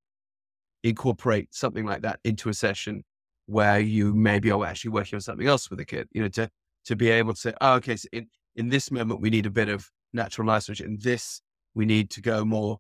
incorporate 0.83 1.55
something 1.55 1.85
like 1.85 2.01
that 2.03 2.19
into 2.25 2.49
a 2.49 2.55
session 2.55 3.05
where 3.47 3.79
you 3.79 4.15
maybe 4.15 4.51
are 4.51 4.65
actually 4.65 4.91
working 4.91 5.17
on 5.17 5.21
something 5.21 5.47
else 5.47 5.69
with 5.69 5.79
a 5.79 5.85
kid, 5.85 6.09
you 6.13 6.23
know, 6.23 6.29
to, 6.29 6.49
to 6.87 6.97
be 6.97 7.11
able 7.11 7.35
to 7.35 7.41
say, 7.41 7.53
oh, 7.61 7.75
okay, 7.75 7.97
so 7.97 8.09
in, 8.13 8.27
in 8.57 8.71
this 8.71 8.91
moment, 8.91 9.21
we 9.21 9.29
need 9.29 9.45
a 9.45 9.51
bit 9.51 9.69
of 9.69 9.91
natural 10.15 10.49
lifemanship. 10.49 10.87
In 10.87 10.99
this, 11.03 11.43
we 11.75 11.85
need 11.85 12.09
to 12.13 12.23
go 12.23 12.47
more 12.47 12.79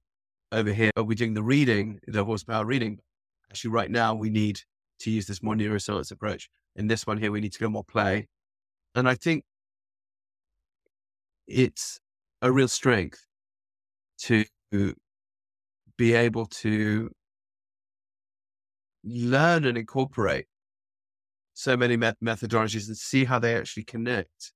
over 0.51 0.73
here. 0.73 0.93
Are 0.97 1.03
we 1.03 1.14
doing 1.14 1.35
the 1.35 1.43
reading, 1.43 2.01
the 2.07 2.25
horsepower 2.25 2.64
reading? 2.64 3.01
Actually, 3.51 3.73
right 3.73 3.91
now, 3.91 4.14
we 4.14 4.31
need 4.31 4.62
to 5.03 5.11
use 5.11 5.27
this 5.27 5.43
more 5.43 5.55
neuroscience 5.55 6.11
approach. 6.11 6.49
In 6.77 6.87
this 6.87 7.07
one 7.07 7.19
here, 7.19 7.31
we 7.31 7.41
need 7.41 7.53
to 7.53 7.59
go 7.59 7.69
more 7.69 7.85
play. 7.85 8.29
And 8.95 9.09
I 9.09 9.15
think 9.15 9.45
it's 11.47 12.01
a 12.41 12.51
real 12.51 12.69
strength 12.69 13.27
to 14.23 14.45
be 15.99 16.15
able 16.15 16.47
to 16.47 17.11
learn 19.05 19.65
and 19.65 19.77
incorporate 19.77 20.47
so 21.55 21.77
many 21.77 21.97
met- 21.97 22.17
methodologies 22.23 22.87
and 22.89 22.97
see 22.97 23.25
how 23.25 23.39
they 23.39 23.57
actually 23.57 23.85
connect 23.85 24.53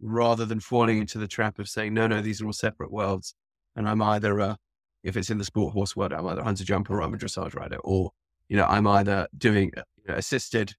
rather 0.00 0.44
than 0.46 0.58
falling 0.58 0.98
into 0.98 1.18
the 1.18 1.28
trap 1.28 1.58
of 1.58 1.68
saying, 1.68 1.94
no, 1.94 2.06
no, 2.06 2.20
these 2.20 2.40
are 2.40 2.46
all 2.46 2.52
separate 2.52 2.90
worlds. 2.90 3.34
And 3.76 3.88
I'm 3.88 4.02
either 4.02 4.38
a, 4.38 4.56
if 5.04 5.16
it's 5.16 5.30
in 5.30 5.38
the 5.38 5.44
sport 5.44 5.72
horse 5.74 5.94
world, 5.94 6.12
I'm 6.12 6.26
either 6.26 6.40
a 6.40 6.44
hunter 6.44 6.64
jumper 6.64 6.96
or 6.96 7.02
I'm 7.02 7.14
a 7.14 7.18
dressage 7.18 7.54
rider, 7.54 7.78
or, 7.84 8.10
you 8.48 8.56
know, 8.56 8.64
I'm 8.64 8.86
either 8.86 9.28
doing 9.36 9.72
you 10.04 10.12
know, 10.12 10.18
assisted 10.18 10.74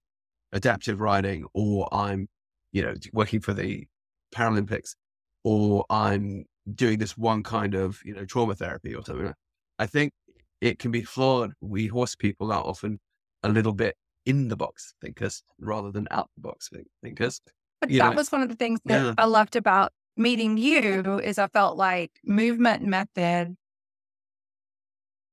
adaptive 0.52 1.00
riding 1.00 1.44
or 1.54 1.88
I'm 1.92 2.28
you 2.72 2.82
know, 2.82 2.94
working 3.12 3.40
for 3.40 3.52
the 3.52 3.86
Paralympics, 4.34 4.96
or 5.44 5.84
I'm 5.90 6.46
doing 6.74 6.98
this 6.98 7.16
one 7.16 7.42
kind 7.42 7.74
of, 7.74 8.00
you 8.04 8.14
know, 8.14 8.24
trauma 8.24 8.54
therapy 8.54 8.94
or 8.94 9.04
something. 9.04 9.32
I 9.78 9.86
think 9.86 10.12
it 10.60 10.78
can 10.78 10.90
be 10.90 11.02
flawed. 11.02 11.52
We 11.60 11.86
horse 11.86 12.16
people 12.16 12.50
are 12.52 12.62
often 12.62 12.98
a 13.42 13.48
little 13.48 13.74
bit 13.74 13.96
in 14.24 14.48
the 14.48 14.56
box 14.56 14.94
thinkers 15.02 15.42
rather 15.60 15.90
than 15.90 16.08
out 16.10 16.30
the 16.36 16.42
box 16.42 16.70
thinkers. 17.02 17.40
But 17.80 17.90
that 17.90 18.10
know. 18.10 18.12
was 18.12 18.32
one 18.32 18.42
of 18.42 18.48
the 18.48 18.54
things 18.54 18.80
that 18.86 19.02
yeah. 19.02 19.14
I 19.18 19.26
loved 19.26 19.56
about 19.56 19.92
meeting 20.16 20.56
you 20.56 21.18
is 21.18 21.38
I 21.38 21.48
felt 21.48 21.76
like 21.76 22.12
movement 22.24 22.84
method 22.84 23.56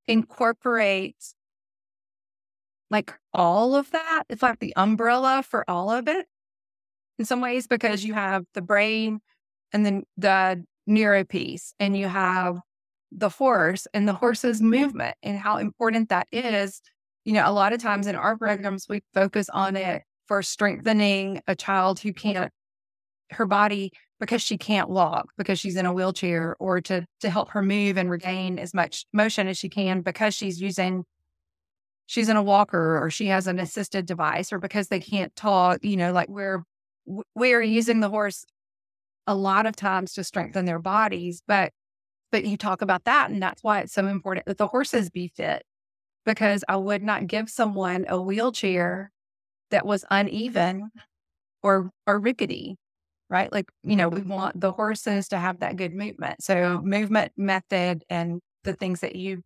incorporates 0.07 1.35
like 2.89 3.13
all 3.33 3.75
of 3.75 3.91
that. 3.91 4.23
It's 4.29 4.41
like 4.41 4.59
the 4.59 4.73
umbrella 4.75 5.43
for 5.47 5.69
all 5.69 5.91
of 5.91 6.07
it 6.07 6.25
in 7.17 7.25
some 7.25 7.41
ways 7.41 7.67
because 7.67 8.03
you 8.03 8.13
have 8.13 8.45
the 8.53 8.61
brain 8.61 9.19
and 9.71 9.85
then 9.85 10.03
the 10.17 10.63
neuro 10.87 11.23
piece 11.23 11.73
and 11.79 11.95
you 11.95 12.07
have 12.07 12.57
the 13.11 13.29
horse 13.29 13.87
and 13.93 14.07
the 14.07 14.13
horse's 14.13 14.61
movement 14.61 15.15
and 15.23 15.37
how 15.37 15.57
important 15.57 16.09
that 16.09 16.27
is. 16.31 16.81
You 17.25 17.33
know, 17.33 17.47
a 17.47 17.51
lot 17.51 17.73
of 17.73 17.81
times 17.81 18.07
in 18.07 18.15
our 18.15 18.37
programs, 18.37 18.87
we 18.89 19.01
focus 19.13 19.49
on 19.49 19.75
it 19.75 20.03
for 20.27 20.41
strengthening 20.41 21.41
a 21.47 21.55
child 21.55 21.99
who 21.99 22.13
can't, 22.13 22.51
her 23.31 23.45
body 23.45 23.91
because 24.19 24.41
she 24.41 24.57
can't 24.57 24.89
walk 24.89 25.27
because 25.37 25.59
she's 25.59 25.75
in 25.75 25.85
a 25.85 25.93
wheelchair 25.93 26.55
or 26.59 26.81
to 26.81 27.05
to 27.21 27.29
help 27.29 27.49
her 27.49 27.61
move 27.61 27.97
and 27.97 28.09
regain 28.09 28.59
as 28.59 28.73
much 28.73 29.05
motion 29.13 29.47
as 29.47 29.57
she 29.57 29.69
can 29.69 30.01
because 30.01 30.33
she's 30.33 30.59
using 30.59 31.03
she's 32.09 32.27
in 32.27 32.35
a 32.35 32.41
walker 32.41 32.97
or 32.97 33.11
she 33.11 33.27
has 33.27 33.45
an 33.45 33.59
assisted 33.59 34.07
device 34.07 34.51
or 34.51 34.57
because 34.57 34.87
they 34.87 34.99
can't 34.99 35.35
talk, 35.35 35.77
you 35.83 35.95
know, 35.95 36.11
like 36.11 36.27
we're 36.27 36.63
we're 37.35 37.61
using 37.61 37.99
the 37.99 38.09
horse 38.09 38.45
a 39.27 39.35
lot 39.35 39.67
of 39.67 39.75
times 39.75 40.13
to 40.13 40.23
strengthen 40.23 40.65
their 40.65 40.79
bodies, 40.79 41.43
but 41.47 41.71
but 42.31 42.45
you 42.45 42.57
talk 42.57 42.81
about 42.81 43.05
that 43.05 43.29
and 43.29 43.41
that's 43.41 43.63
why 43.63 43.81
it's 43.81 43.93
so 43.93 44.07
important 44.07 44.47
that 44.47 44.57
the 44.57 44.65
horses 44.65 45.11
be 45.11 45.27
fit 45.27 45.61
because 46.25 46.63
I 46.67 46.77
would 46.77 47.03
not 47.03 47.27
give 47.27 47.47
someone 47.47 48.05
a 48.09 48.19
wheelchair 48.19 49.11
that 49.69 49.85
was 49.85 50.03
uneven 50.09 50.89
or 51.61 51.91
or 52.07 52.19
rickety 52.19 52.75
right? 53.29 53.51
Like 53.51 53.69
you 53.83 53.95
know 53.95 54.09
we 54.09 54.21
mm-hmm. 54.21 54.33
want 54.33 54.59
the 54.59 54.71
horses 54.71 55.27
to 55.27 55.37
have 55.37 55.59
that 55.59 55.75
good 55.75 55.93
movement. 55.93 56.41
So 56.41 56.81
movement 56.83 57.33
method 57.37 58.03
and 58.09 58.41
the 58.63 58.73
things 58.73 59.01
that 59.01 59.15
you 59.15 59.43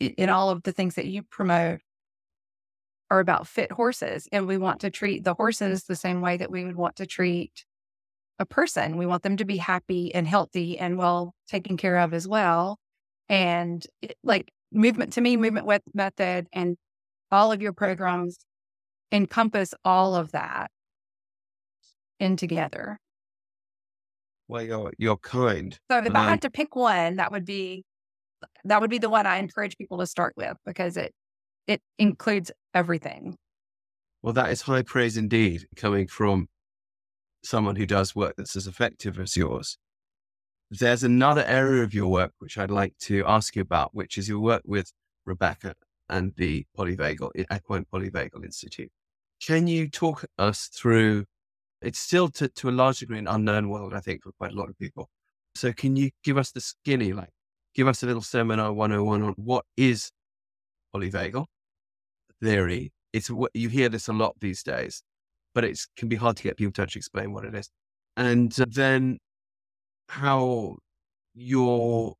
in 0.00 0.28
all 0.28 0.50
of 0.50 0.62
the 0.62 0.72
things 0.72 0.94
that 0.94 1.06
you 1.06 1.22
promote 1.22 1.80
are 3.10 3.20
about 3.20 3.46
fit 3.46 3.70
horses 3.70 4.28
and 4.32 4.46
we 4.46 4.56
want 4.56 4.80
to 4.80 4.90
treat 4.90 5.24
the 5.24 5.34
horses 5.34 5.84
the 5.84 5.96
same 5.96 6.20
way 6.20 6.36
that 6.36 6.50
we 6.50 6.64
would 6.64 6.76
want 6.76 6.96
to 6.96 7.06
treat 7.06 7.64
a 8.38 8.46
person. 8.46 8.96
We 8.96 9.06
want 9.06 9.22
them 9.22 9.36
to 9.36 9.44
be 9.44 9.56
happy 9.56 10.14
and 10.14 10.26
healthy 10.26 10.78
and 10.78 10.98
well 10.98 11.34
taken 11.48 11.76
care 11.76 11.98
of 11.98 12.12
as 12.12 12.26
well. 12.26 12.78
And 13.28 13.86
it, 14.02 14.16
like 14.24 14.50
movement 14.72 15.12
to 15.14 15.20
me 15.20 15.36
movement 15.36 15.66
with 15.66 15.82
method 15.92 16.48
and 16.52 16.76
all 17.30 17.52
of 17.52 17.62
your 17.62 17.72
programs 17.72 18.38
encompass 19.12 19.72
all 19.84 20.16
of 20.16 20.32
that 20.32 20.70
in 22.18 22.36
together. 22.36 22.98
Well 24.48 24.62
you're 24.62 24.92
you're 24.98 25.16
kind 25.16 25.78
so 25.90 25.98
if 25.98 26.14
i 26.14 26.28
had 26.28 26.42
to 26.42 26.50
pick 26.50 26.76
one 26.76 27.16
that 27.16 27.32
would 27.32 27.46
be 27.46 27.84
that 28.64 28.80
would 28.80 28.90
be 28.90 28.98
the 28.98 29.10
one 29.10 29.26
i 29.26 29.36
encourage 29.36 29.76
people 29.76 29.98
to 29.98 30.06
start 30.06 30.32
with 30.36 30.56
because 30.64 30.96
it 30.96 31.12
it 31.66 31.80
includes 31.98 32.50
everything 32.74 33.36
well 34.22 34.32
that 34.32 34.50
is 34.50 34.62
high 34.62 34.82
praise 34.82 35.16
indeed 35.16 35.66
coming 35.76 36.06
from 36.06 36.48
someone 37.42 37.76
who 37.76 37.86
does 37.86 38.14
work 38.14 38.34
that's 38.36 38.56
as 38.56 38.66
effective 38.66 39.18
as 39.18 39.36
yours 39.36 39.76
there's 40.70 41.04
another 41.04 41.44
area 41.44 41.82
of 41.82 41.94
your 41.94 42.08
work 42.08 42.32
which 42.38 42.58
I'd 42.58 42.70
like 42.70 42.96
to 43.02 43.24
ask 43.26 43.54
you 43.54 43.62
about, 43.62 43.94
which 43.94 44.18
is 44.18 44.28
your 44.28 44.40
work 44.40 44.62
with 44.64 44.92
Rebecca 45.24 45.74
and 46.08 46.32
the 46.36 46.66
Polyvagal, 46.76 47.30
Equine 47.52 47.86
Polyvagal 47.92 48.44
Institute. 48.44 48.90
Can 49.40 49.66
you 49.66 49.88
talk 49.88 50.24
us 50.38 50.68
through? 50.68 51.24
It's 51.82 51.98
still 51.98 52.28
to, 52.30 52.48
to 52.48 52.68
a 52.68 52.72
large 52.72 53.00
degree 53.00 53.18
an 53.18 53.28
unknown 53.28 53.68
world, 53.68 53.94
I 53.94 54.00
think, 54.00 54.22
for 54.22 54.32
quite 54.32 54.52
a 54.52 54.54
lot 54.54 54.68
of 54.68 54.78
people. 54.78 55.08
So, 55.54 55.72
can 55.72 55.96
you 55.96 56.10
give 56.24 56.38
us 56.38 56.50
the 56.50 56.60
skinny, 56.60 57.12
like, 57.12 57.30
give 57.74 57.88
us 57.88 58.02
a 58.02 58.06
little 58.06 58.22
seminar 58.22 58.72
101 58.72 59.22
on 59.22 59.32
what 59.36 59.64
is 59.76 60.10
polyvagal 60.94 61.46
theory? 62.42 62.92
It's 63.12 63.30
what 63.30 63.50
you 63.54 63.68
hear 63.68 63.88
this 63.88 64.08
a 64.08 64.12
lot 64.12 64.34
these 64.40 64.62
days, 64.62 65.02
but 65.54 65.64
it 65.64 65.80
can 65.96 66.08
be 66.08 66.16
hard 66.16 66.36
to 66.38 66.42
get 66.42 66.56
people 66.56 66.72
to 66.72 66.82
actually 66.82 67.00
explain 67.00 67.32
what 67.32 67.44
it 67.44 67.54
is. 67.54 67.70
And 68.16 68.58
uh, 68.60 68.66
then 68.68 69.18
how 70.08 70.76
you're 71.34 72.14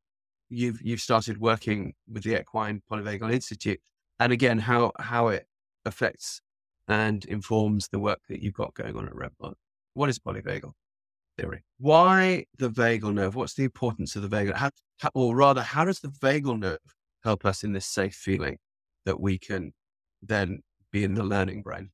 you've 0.49 0.81
you've 0.81 1.01
started 1.01 1.39
working 1.39 1.93
with 2.11 2.23
the 2.23 2.39
Equine 2.39 2.81
Polyvagal 2.91 3.33
Institute, 3.33 3.79
and 4.19 4.31
again 4.31 4.59
how 4.59 4.91
how 4.99 5.29
it 5.29 5.45
affects 5.85 6.41
and 6.87 7.25
informs 7.25 7.87
the 7.89 7.99
work 7.99 8.19
that 8.29 8.41
you've 8.41 8.53
got 8.53 8.73
going 8.73 8.95
on 8.95 9.07
at 9.07 9.15
Red 9.15 9.31
Barn. 9.39 9.55
What 9.93 10.09
is 10.09 10.19
polyvagal 10.19 10.71
theory? 11.37 11.63
Why 11.77 12.45
the 12.57 12.69
vagal 12.69 13.13
nerve? 13.13 13.35
What's 13.35 13.53
the 13.53 13.63
importance 13.63 14.15
of 14.15 14.21
the 14.21 14.29
vagal? 14.29 14.55
How, 14.55 14.69
how, 14.99 15.09
or 15.13 15.35
rather, 15.35 15.61
how 15.61 15.85
does 15.85 15.99
the 15.99 16.07
vagal 16.07 16.59
nerve 16.59 16.79
help 17.23 17.45
us 17.45 17.63
in 17.63 17.73
this 17.73 17.85
safe 17.85 18.13
feeling 18.15 18.57
that 19.05 19.19
we 19.19 19.37
can 19.37 19.73
then 20.21 20.61
be 20.91 21.03
in 21.03 21.13
the 21.13 21.23
learning 21.23 21.61
brain? 21.61 21.91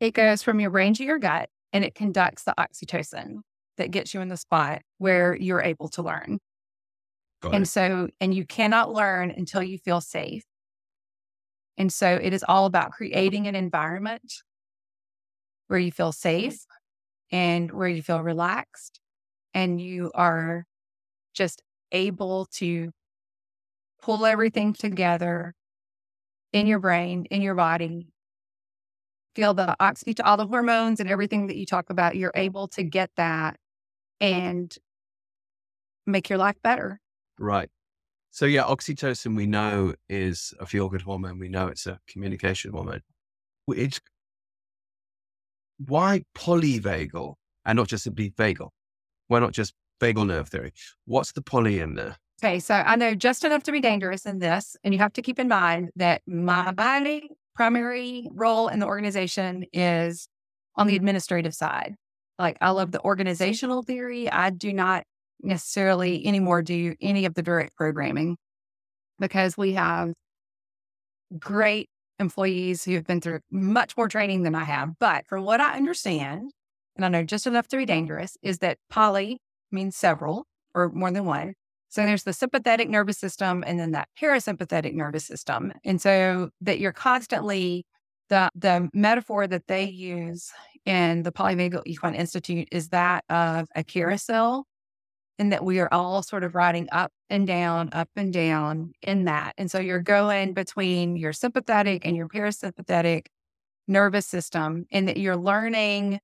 It 0.00 0.12
goes 0.14 0.42
from 0.42 0.60
your 0.60 0.70
brain 0.70 0.94
to 0.94 1.04
your 1.04 1.18
gut 1.18 1.48
and 1.72 1.84
it 1.84 1.94
conducts 1.94 2.44
the 2.44 2.54
oxytocin 2.58 3.38
that 3.76 3.90
gets 3.90 4.14
you 4.14 4.20
in 4.20 4.28
the 4.28 4.36
spot 4.36 4.82
where 4.98 5.36
you're 5.36 5.62
able 5.62 5.88
to 5.90 6.02
learn. 6.02 6.38
and 7.52 7.68
so, 7.68 8.08
and 8.20 8.34
you 8.34 8.46
cannot 8.46 8.92
learn 8.92 9.30
until 9.30 9.62
you 9.62 9.78
feel 9.78 10.00
safe. 10.00 10.44
And 11.76 11.92
so 11.92 12.08
it 12.22 12.32
is 12.32 12.44
all 12.46 12.66
about 12.66 12.92
creating 12.92 13.46
an 13.48 13.54
environment 13.54 14.32
where 15.66 15.78
you 15.78 15.90
feel 15.92 16.12
safe 16.12 16.64
and 17.30 17.70
where 17.72 17.88
you 17.88 18.02
feel 18.02 18.22
relaxed 18.22 19.00
and 19.52 19.80
you 19.80 20.10
are 20.14 20.64
just 21.34 21.62
able 21.92 22.46
to 22.46 22.90
pull 24.02 24.26
everything 24.26 24.72
together 24.72 25.54
in 26.52 26.66
your 26.66 26.78
brain, 26.78 27.26
in 27.30 27.42
your 27.42 27.54
body, 27.54 28.08
feel 29.34 29.54
the 29.54 29.74
oxy 29.80 30.14
to 30.14 30.24
all 30.24 30.36
the 30.36 30.46
hormones 30.46 31.00
and 31.00 31.10
everything 31.10 31.48
that 31.48 31.56
you 31.56 31.66
talk 31.66 31.90
about, 31.90 32.16
you're 32.16 32.32
able 32.34 32.68
to 32.68 32.82
get 32.82 33.10
that 33.16 33.56
and 34.20 34.76
make 36.06 36.28
your 36.28 36.38
life 36.38 36.56
better. 36.62 37.00
Right. 37.38 37.68
So 38.30 38.46
yeah, 38.46 38.64
oxytocin 38.64 39.36
we 39.36 39.46
know 39.46 39.94
is 40.08 40.54
a 40.60 40.66
feel 40.66 40.88
good 40.88 41.02
hormone. 41.02 41.38
We 41.38 41.48
know 41.48 41.68
it's 41.68 41.86
a 41.86 42.00
communication 42.08 42.72
hormone. 42.72 43.00
It's 43.68 44.00
why 45.78 46.22
polyvagal 46.36 47.34
and 47.64 47.76
not 47.76 47.88
just 47.88 48.04
simply 48.04 48.30
vagal? 48.30 48.70
Why 49.28 49.40
not 49.40 49.52
just 49.52 49.74
vagal 50.00 50.26
nerve 50.26 50.48
theory? 50.48 50.72
What's 51.06 51.32
the 51.32 51.42
poly 51.42 51.80
in 51.80 51.94
there? 51.94 52.16
Okay, 52.42 52.60
so 52.60 52.74
I 52.74 52.96
know 52.96 53.14
just 53.14 53.44
enough 53.44 53.62
to 53.64 53.72
be 53.72 53.80
dangerous 53.80 54.26
in 54.26 54.38
this, 54.38 54.76
and 54.84 54.92
you 54.92 55.00
have 55.00 55.12
to 55.14 55.22
keep 55.22 55.38
in 55.38 55.48
mind 55.48 55.90
that 55.96 56.22
my 56.26 56.72
body 56.72 57.30
primary 57.54 58.28
role 58.32 58.68
in 58.68 58.80
the 58.80 58.86
organization 58.86 59.64
is 59.72 60.28
on 60.76 60.86
the 60.86 60.96
administrative 60.96 61.54
side. 61.54 61.94
Like 62.38 62.58
I 62.60 62.70
love 62.70 62.90
the 62.90 63.00
organizational 63.00 63.82
theory. 63.82 64.30
I 64.30 64.50
do 64.50 64.72
not 64.72 65.04
necessarily 65.40 66.26
anymore 66.26 66.62
do 66.62 66.94
any 67.00 67.26
of 67.26 67.34
the 67.34 67.42
direct 67.42 67.76
programming 67.76 68.36
because 69.20 69.56
we 69.56 69.74
have 69.74 70.12
great 71.38 71.88
employees 72.18 72.84
who 72.84 72.94
have 72.94 73.06
been 73.06 73.20
through 73.20 73.40
much 73.50 73.96
more 73.96 74.08
training 74.08 74.42
than 74.42 74.54
I 74.54 74.64
have. 74.64 74.98
But 74.98 75.26
from 75.26 75.44
what 75.44 75.60
I 75.60 75.76
understand, 75.76 76.52
and 76.96 77.04
I 77.04 77.08
know 77.08 77.24
just 77.24 77.46
enough 77.46 77.68
to 77.68 77.76
be 77.76 77.86
dangerous, 77.86 78.36
is 78.42 78.58
that 78.58 78.78
poly 78.90 79.40
means 79.70 79.96
several 79.96 80.46
or 80.74 80.90
more 80.90 81.10
than 81.10 81.24
one. 81.24 81.54
So 81.88 82.04
there's 82.04 82.24
the 82.24 82.32
sympathetic 82.32 82.88
nervous 82.88 83.18
system 83.18 83.62
and 83.66 83.78
then 83.78 83.92
that 83.92 84.08
parasympathetic 84.20 84.94
nervous 84.94 85.24
system. 85.24 85.72
And 85.84 86.00
so 86.00 86.50
that 86.60 86.80
you're 86.80 86.92
constantly 86.92 87.86
the 88.28 88.48
the 88.54 88.88
metaphor 88.92 89.46
that 89.46 89.66
they 89.68 89.84
use 89.84 90.50
in 90.84 91.22
the 91.22 91.32
Polyvagal 91.32 91.82
Equine 91.86 92.14
Institute 92.14 92.68
is 92.72 92.88
that 92.88 93.24
of 93.28 93.68
a 93.74 93.84
carousel 93.84 94.66
and 95.38 95.52
that 95.52 95.64
we 95.64 95.80
are 95.80 95.88
all 95.92 96.22
sort 96.22 96.44
of 96.44 96.54
riding 96.54 96.88
up 96.92 97.12
and 97.28 97.46
down, 97.46 97.90
up 97.92 98.08
and 98.16 98.32
down 98.32 98.92
in 99.02 99.24
that. 99.24 99.54
And 99.58 99.70
so 99.70 99.78
you're 99.78 100.00
going 100.00 100.54
between 100.54 101.16
your 101.16 101.32
sympathetic 101.32 102.06
and 102.06 102.16
your 102.16 102.28
parasympathetic 102.28 103.26
nervous 103.86 104.26
system, 104.26 104.86
and 104.90 105.08
that 105.08 105.16
you're 105.16 105.36
learning. 105.36 106.20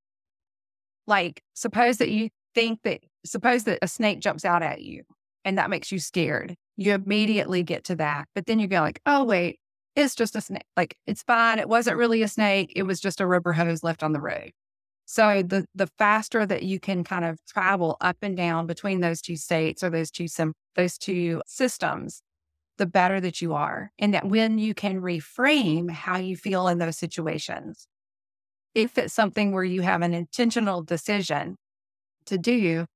Like, 1.07 1.43
suppose 1.55 1.99
that 1.99 2.11
you 2.11 2.31
think 2.55 2.81
that, 2.85 3.01
suppose 3.25 3.65
that 3.65 3.81
a 3.83 3.89
snake 3.89 4.21
jumps 4.21 4.45
out 4.45 4.63
at 4.63 4.81
you 4.81 5.03
and 5.45 5.59
that 5.59 5.71
makes 5.71 5.91
you 5.91 5.99
scared. 5.99 6.57
You 6.77 6.95
immediately 6.95 7.63
get 7.63 7.85
to 7.85 7.97
that. 7.97 8.29
But 8.35 8.47
then 8.47 8.59
you 8.59 8.67
go 8.67 8.81
like, 8.81 9.01
oh, 9.07 9.25
wait, 9.25 9.59
it's 9.97 10.15
just 10.15 10.37
a 10.37 10.41
snake. 10.41 10.65
Like 10.77 10.97
it's 11.07 11.23
fine. 11.23 11.59
It 11.59 11.69
wasn't 11.69 11.97
really 11.97 12.23
a 12.23 12.29
snake. 12.29 12.73
It 12.77 12.85
was 12.85 13.01
just 13.01 13.21
a 13.21 13.27
rubber 13.27 13.53
hose 13.53 13.83
left 13.83 14.03
on 14.03 14.13
the 14.13 14.21
road. 14.21 14.53
So 15.13 15.43
the 15.43 15.67
the 15.75 15.89
faster 15.99 16.47
that 16.47 16.63
you 16.63 16.79
can 16.79 17.03
kind 17.03 17.25
of 17.25 17.45
travel 17.45 17.97
up 18.01 18.19
and 18.23 18.37
down 18.37 18.69
between 18.69 19.01
those 19.01 19.21
two 19.21 19.35
states 19.35 19.83
or 19.83 19.91
those 19.91 20.09
two 20.09 20.29
sim- 20.29 20.55
those 20.77 20.97
two 20.97 21.43
systems, 21.49 22.23
the 22.79 22.87
better 22.87 23.21
that 23.21 23.43
you 23.43 23.53
are. 23.53 23.91
And 23.99 24.15
that 24.15 24.29
when 24.29 24.59
you 24.59 24.73
can 24.73 25.01
reframe 25.01 25.91
how 25.91 26.19
you 26.19 26.37
feel 26.37 26.69
in 26.69 26.79
those 26.79 26.97
situations, 26.97 27.89
if 28.77 28.97
it's 28.99 29.13
something 29.13 29.51
where 29.51 29.65
you 29.65 29.83
have 29.83 30.03
an 30.03 30.15
intentional 30.15 30.85
decision 30.85 31.57
to 32.27 32.39
do, 32.39 32.87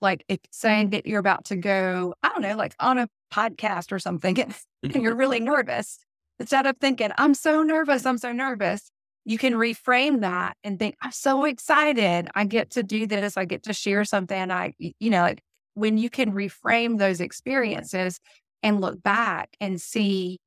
like 0.00 0.24
if 0.28 0.38
saying 0.52 0.90
that 0.90 1.04
you're 1.04 1.18
about 1.18 1.46
to 1.46 1.56
go, 1.56 2.14
I 2.22 2.28
don't 2.28 2.42
know, 2.42 2.56
like 2.56 2.76
on 2.78 2.96
a 2.96 3.08
podcast 3.34 3.90
or 3.90 3.98
something, 3.98 4.38
and, 4.38 4.54
and 4.84 5.02
you're 5.02 5.16
really 5.16 5.40
nervous, 5.40 5.98
instead 6.38 6.66
of 6.66 6.76
thinking, 6.76 7.10
I'm 7.18 7.34
so 7.34 7.64
nervous, 7.64 8.06
I'm 8.06 8.18
so 8.18 8.30
nervous, 8.30 8.88
you 9.28 9.38
can 9.38 9.54
reframe 9.54 10.20
that 10.20 10.56
and 10.62 10.78
think, 10.78 10.94
I'm 11.02 11.10
so 11.10 11.44
excited. 11.44 12.28
I 12.36 12.44
get 12.44 12.70
to 12.70 12.84
do 12.84 13.08
this. 13.08 13.36
I 13.36 13.44
get 13.44 13.64
to 13.64 13.72
share 13.72 14.04
something. 14.04 14.52
I, 14.52 14.72
you 14.78 15.10
know, 15.10 15.22
like 15.22 15.42
when 15.74 15.98
you 15.98 16.08
can 16.08 16.30
reframe 16.30 16.98
those 16.98 17.20
experiences 17.20 18.20
and 18.62 18.80
look 18.80 19.02
back 19.02 19.56
and 19.60 19.80
see, 19.80 20.38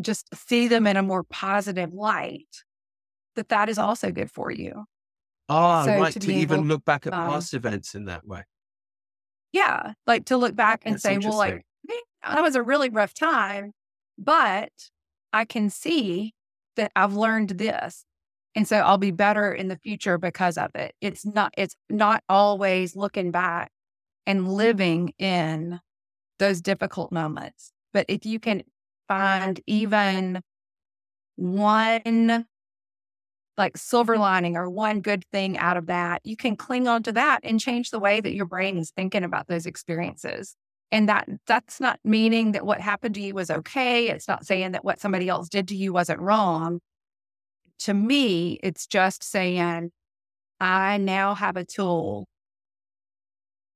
just 0.00 0.26
see 0.34 0.68
them 0.68 0.86
in 0.86 0.96
a 0.96 1.02
more 1.02 1.22
positive 1.22 1.92
light, 1.92 2.48
that 3.36 3.50
that 3.50 3.68
is 3.68 3.78
also 3.78 4.10
good 4.10 4.30
for 4.30 4.50
you. 4.50 4.84
Ah, 5.50 5.84
so 5.84 5.98
right. 6.00 6.14
To, 6.14 6.20
to 6.20 6.32
even 6.32 6.60
able, 6.60 6.68
look 6.68 6.84
back 6.86 7.06
at 7.06 7.12
um, 7.12 7.28
past 7.28 7.52
events 7.52 7.94
in 7.94 8.06
that 8.06 8.26
way. 8.26 8.44
Yeah. 9.52 9.92
Like 10.06 10.24
to 10.26 10.38
look 10.38 10.56
back 10.56 10.84
and 10.86 10.94
That's 10.94 11.02
say, 11.02 11.18
well, 11.18 11.36
like, 11.36 11.62
that 12.22 12.40
was 12.40 12.56
a 12.56 12.62
really 12.62 12.88
rough 12.88 13.12
time, 13.12 13.72
but 14.16 14.72
I 15.30 15.44
can 15.44 15.68
see 15.68 16.32
that 16.76 16.92
I've 16.96 17.14
learned 17.14 17.50
this. 17.50 18.04
And 18.54 18.68
so 18.68 18.78
I'll 18.78 18.98
be 18.98 19.10
better 19.10 19.52
in 19.52 19.68
the 19.68 19.78
future 19.78 20.16
because 20.18 20.56
of 20.56 20.70
it. 20.74 20.94
It's 21.00 21.26
not, 21.26 21.52
it's 21.56 21.76
not 21.90 22.22
always 22.28 22.94
looking 22.94 23.30
back 23.30 23.72
and 24.26 24.48
living 24.52 25.12
in 25.18 25.80
those 26.38 26.60
difficult 26.60 27.10
moments. 27.12 27.72
But 27.92 28.06
if 28.08 28.24
you 28.26 28.38
can 28.38 28.62
find 29.08 29.60
even 29.66 30.40
one 31.36 32.46
like 33.56 33.76
silver 33.76 34.18
lining 34.18 34.56
or 34.56 34.68
one 34.68 35.00
good 35.00 35.24
thing 35.30 35.56
out 35.58 35.76
of 35.76 35.86
that, 35.86 36.20
you 36.24 36.36
can 36.36 36.56
cling 36.56 36.88
on 36.88 37.02
to 37.04 37.12
that 37.12 37.40
and 37.44 37.60
change 37.60 37.90
the 37.90 38.00
way 38.00 38.20
that 38.20 38.34
your 38.34 38.46
brain 38.46 38.76
is 38.78 38.90
thinking 38.90 39.22
about 39.22 39.46
those 39.46 39.66
experiences. 39.66 40.56
And 40.94 41.08
that 41.08 41.28
that's 41.48 41.80
not 41.80 41.98
meaning 42.04 42.52
that 42.52 42.64
what 42.64 42.80
happened 42.80 43.16
to 43.16 43.20
you 43.20 43.34
was 43.34 43.50
okay. 43.50 44.10
It's 44.10 44.28
not 44.28 44.46
saying 44.46 44.72
that 44.72 44.84
what 44.84 45.00
somebody 45.00 45.28
else 45.28 45.48
did 45.48 45.66
to 45.68 45.76
you 45.76 45.92
wasn't 45.92 46.20
wrong. 46.20 46.78
To 47.80 47.92
me, 47.92 48.60
it's 48.62 48.86
just 48.86 49.24
saying, 49.24 49.90
I 50.60 50.98
now 50.98 51.34
have 51.34 51.56
a 51.56 51.64
tool 51.64 52.28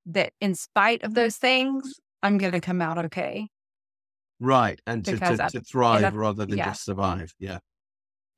that 0.07 0.33
in 0.41 0.55
spite 0.55 1.03
of 1.03 1.15
those 1.15 1.35
things, 1.35 1.95
I'm 2.23 2.39
going 2.39 2.53
to 2.53 2.61
come 2.61 2.81
out 2.81 3.05
okay. 3.07 3.49
Right. 4.39 4.81
And 4.87 5.05
to, 5.05 5.19
to, 5.19 5.49
to 5.51 5.61
thrive 5.61 6.15
rather 6.15 6.47
than 6.47 6.57
yeah. 6.57 6.67
just 6.67 6.85
survive. 6.85 7.35
Yeah. 7.41 7.59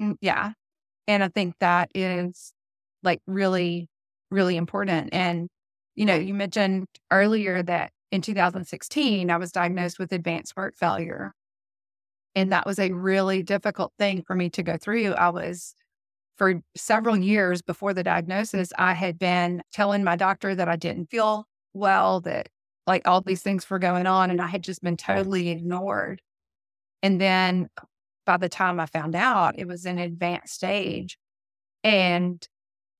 Mm, 0.01 0.17
yeah. 0.23 0.53
And 1.07 1.23
I 1.23 1.29
think 1.29 1.57
that 1.61 1.91
is 1.95 2.55
like 3.03 3.21
really, 3.27 3.89
really 4.31 4.57
important. 4.57 5.11
And, 5.13 5.51
you 5.97 6.07
know, 6.07 6.15
you 6.15 6.33
mentioned 6.33 6.87
earlier 7.11 7.63
that 7.63 7.93
in 8.11 8.21
2016, 8.23 9.31
I 9.31 9.37
was 9.37 9.53
diagnosed 9.53 9.99
with 9.99 10.13
advanced 10.13 10.55
heart 10.55 10.77
failure. 10.77 11.33
And 12.35 12.53
that 12.53 12.67
was 12.67 12.79
a 12.79 12.93
really 12.93 13.43
difficult 13.43 13.93
thing 13.99 14.23
for 14.23 14.35
me 14.35 14.51
to 14.51 14.63
go 14.63 14.77
through. 14.77 15.13
I 15.15 15.31
was, 15.31 15.75
for 16.37 16.61
several 16.77 17.17
years 17.17 17.63
before 17.63 17.93
the 17.93 18.05
diagnosis, 18.05 18.73
I 18.79 18.95
had 18.95 19.19
been 19.19 19.63
telling 19.73 20.05
my 20.05 20.17
doctor 20.17 20.55
that 20.55 20.69
I 20.69 20.77
didn't 20.77 21.11
feel 21.11 21.47
well, 21.75 22.21
that 22.23 22.49
like 22.87 23.07
all 23.07 23.21
these 23.21 23.43
things 23.43 23.69
were 23.69 23.79
going 23.79 24.07
on, 24.07 24.31
and 24.31 24.41
I 24.41 24.47
had 24.47 24.63
just 24.63 24.83
been 24.83 24.97
totally 24.97 25.51
ignored. 25.51 26.21
And 27.03 27.21
then 27.21 27.69
by 28.27 28.37
the 28.37 28.49
time 28.49 28.81
I 28.81 28.87
found 28.87 29.15
out, 29.15 29.59
it 29.59 29.67
was 29.67 29.87
an 29.87 29.99
advanced 29.99 30.55
stage. 30.55 31.19
And 31.83 32.47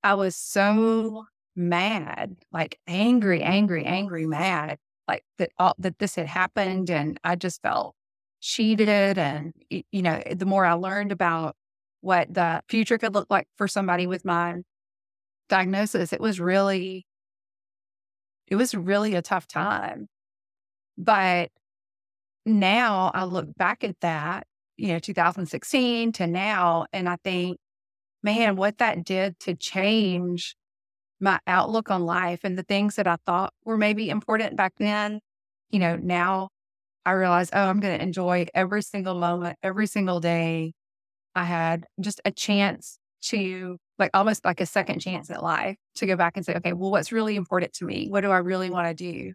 I 0.03 0.15
was 0.15 0.37
so 0.37 1.27
mad, 1.55 2.37
like 2.53 2.79
angry, 2.87 3.43
angry, 3.43 3.85
angry, 3.85 4.27
mad, 4.27 4.79
like 5.11 5.25
that 5.39 5.51
all, 5.59 5.75
that 5.79 5.99
this 5.99 6.15
had 6.17 6.27
happened, 6.29 6.91
and 6.91 7.19
I 7.25 7.37
just 7.37 7.63
felt 7.63 7.95
cheated. 8.41 9.19
And 9.19 9.53
you 9.71 10.03
know, 10.03 10.23
the 10.35 10.47
more 10.47 10.65
I 10.65 10.75
learned 10.75 11.13
about 11.13 11.57
what 12.01 12.33
the 12.33 12.63
future 12.69 12.99
could 12.99 13.15
look 13.15 13.27
like 13.31 13.47
for 13.59 13.69
somebody 13.69 14.07
with 14.07 14.25
my 14.25 14.57
diagnosis, 15.49 16.13
it 16.13 16.21
was 16.21 16.41
really 16.41 17.07
it 18.49 18.57
was 18.57 18.75
really 18.75 19.15
a 19.15 19.23
tough 19.23 19.47
time. 19.47 20.09
But 20.99 21.51
now 22.47 23.11
I 23.15 23.25
look 23.25 23.55
back 23.57 23.85
at 23.85 23.97
that, 24.01 24.47
you 24.77 24.89
know, 24.89 24.99
2016 24.99 26.13
to 26.13 26.27
now, 26.27 26.87
and 26.93 27.09
I 27.09 27.17
think, 27.25 27.59
man, 28.23 28.57
what 28.57 28.79
that 28.79 29.05
did 29.05 29.39
to 29.41 29.55
change 29.57 30.57
my 31.21 31.39
outlook 31.47 31.91
on 31.91 32.03
life 32.03 32.41
and 32.45 32.57
the 32.57 32.63
things 32.63 32.97
that 32.97 33.07
I 33.07 33.17
thought 33.27 33.53
were 33.65 33.77
maybe 33.77 34.09
important 34.11 34.57
back 34.57 34.73
then, 34.79 35.21
you 35.71 35.79
know, 35.79 35.97
now 35.97 36.49
I 37.05 37.13
realize, 37.13 37.51
oh, 37.53 37.61
I'm 37.69 37.81
going 37.81 37.97
to 37.97 38.03
enjoy 38.03 38.47
every 38.55 38.83
single 38.83 39.15
moment, 39.15 39.59
every 39.63 39.87
single 39.87 40.21
day. 40.21 40.73
I 41.35 41.45
had 41.45 41.87
just 42.01 42.21
a 42.25 42.31
chance 42.31 42.99
to 43.23 43.77
like 43.99 44.11
almost 44.15 44.45
like 44.45 44.61
a 44.61 44.67
second 44.67 45.01
chance 45.01 45.31
at 45.31 45.43
life 45.43 45.77
to 45.97 46.07
go 46.07 46.17
back 46.17 46.37
and 46.37 46.45
say, 46.45 46.55
okay, 46.57 46.73
well, 46.73 46.91
what's 46.91 47.13
really 47.13 47.37
important 47.37 47.73
to 47.75 47.85
me? 47.85 48.09
What 48.09 48.23
do 48.23 48.31
I 48.31 48.39
really 48.39 48.71
want 48.71 48.89
to 48.89 48.95
do? 48.95 49.33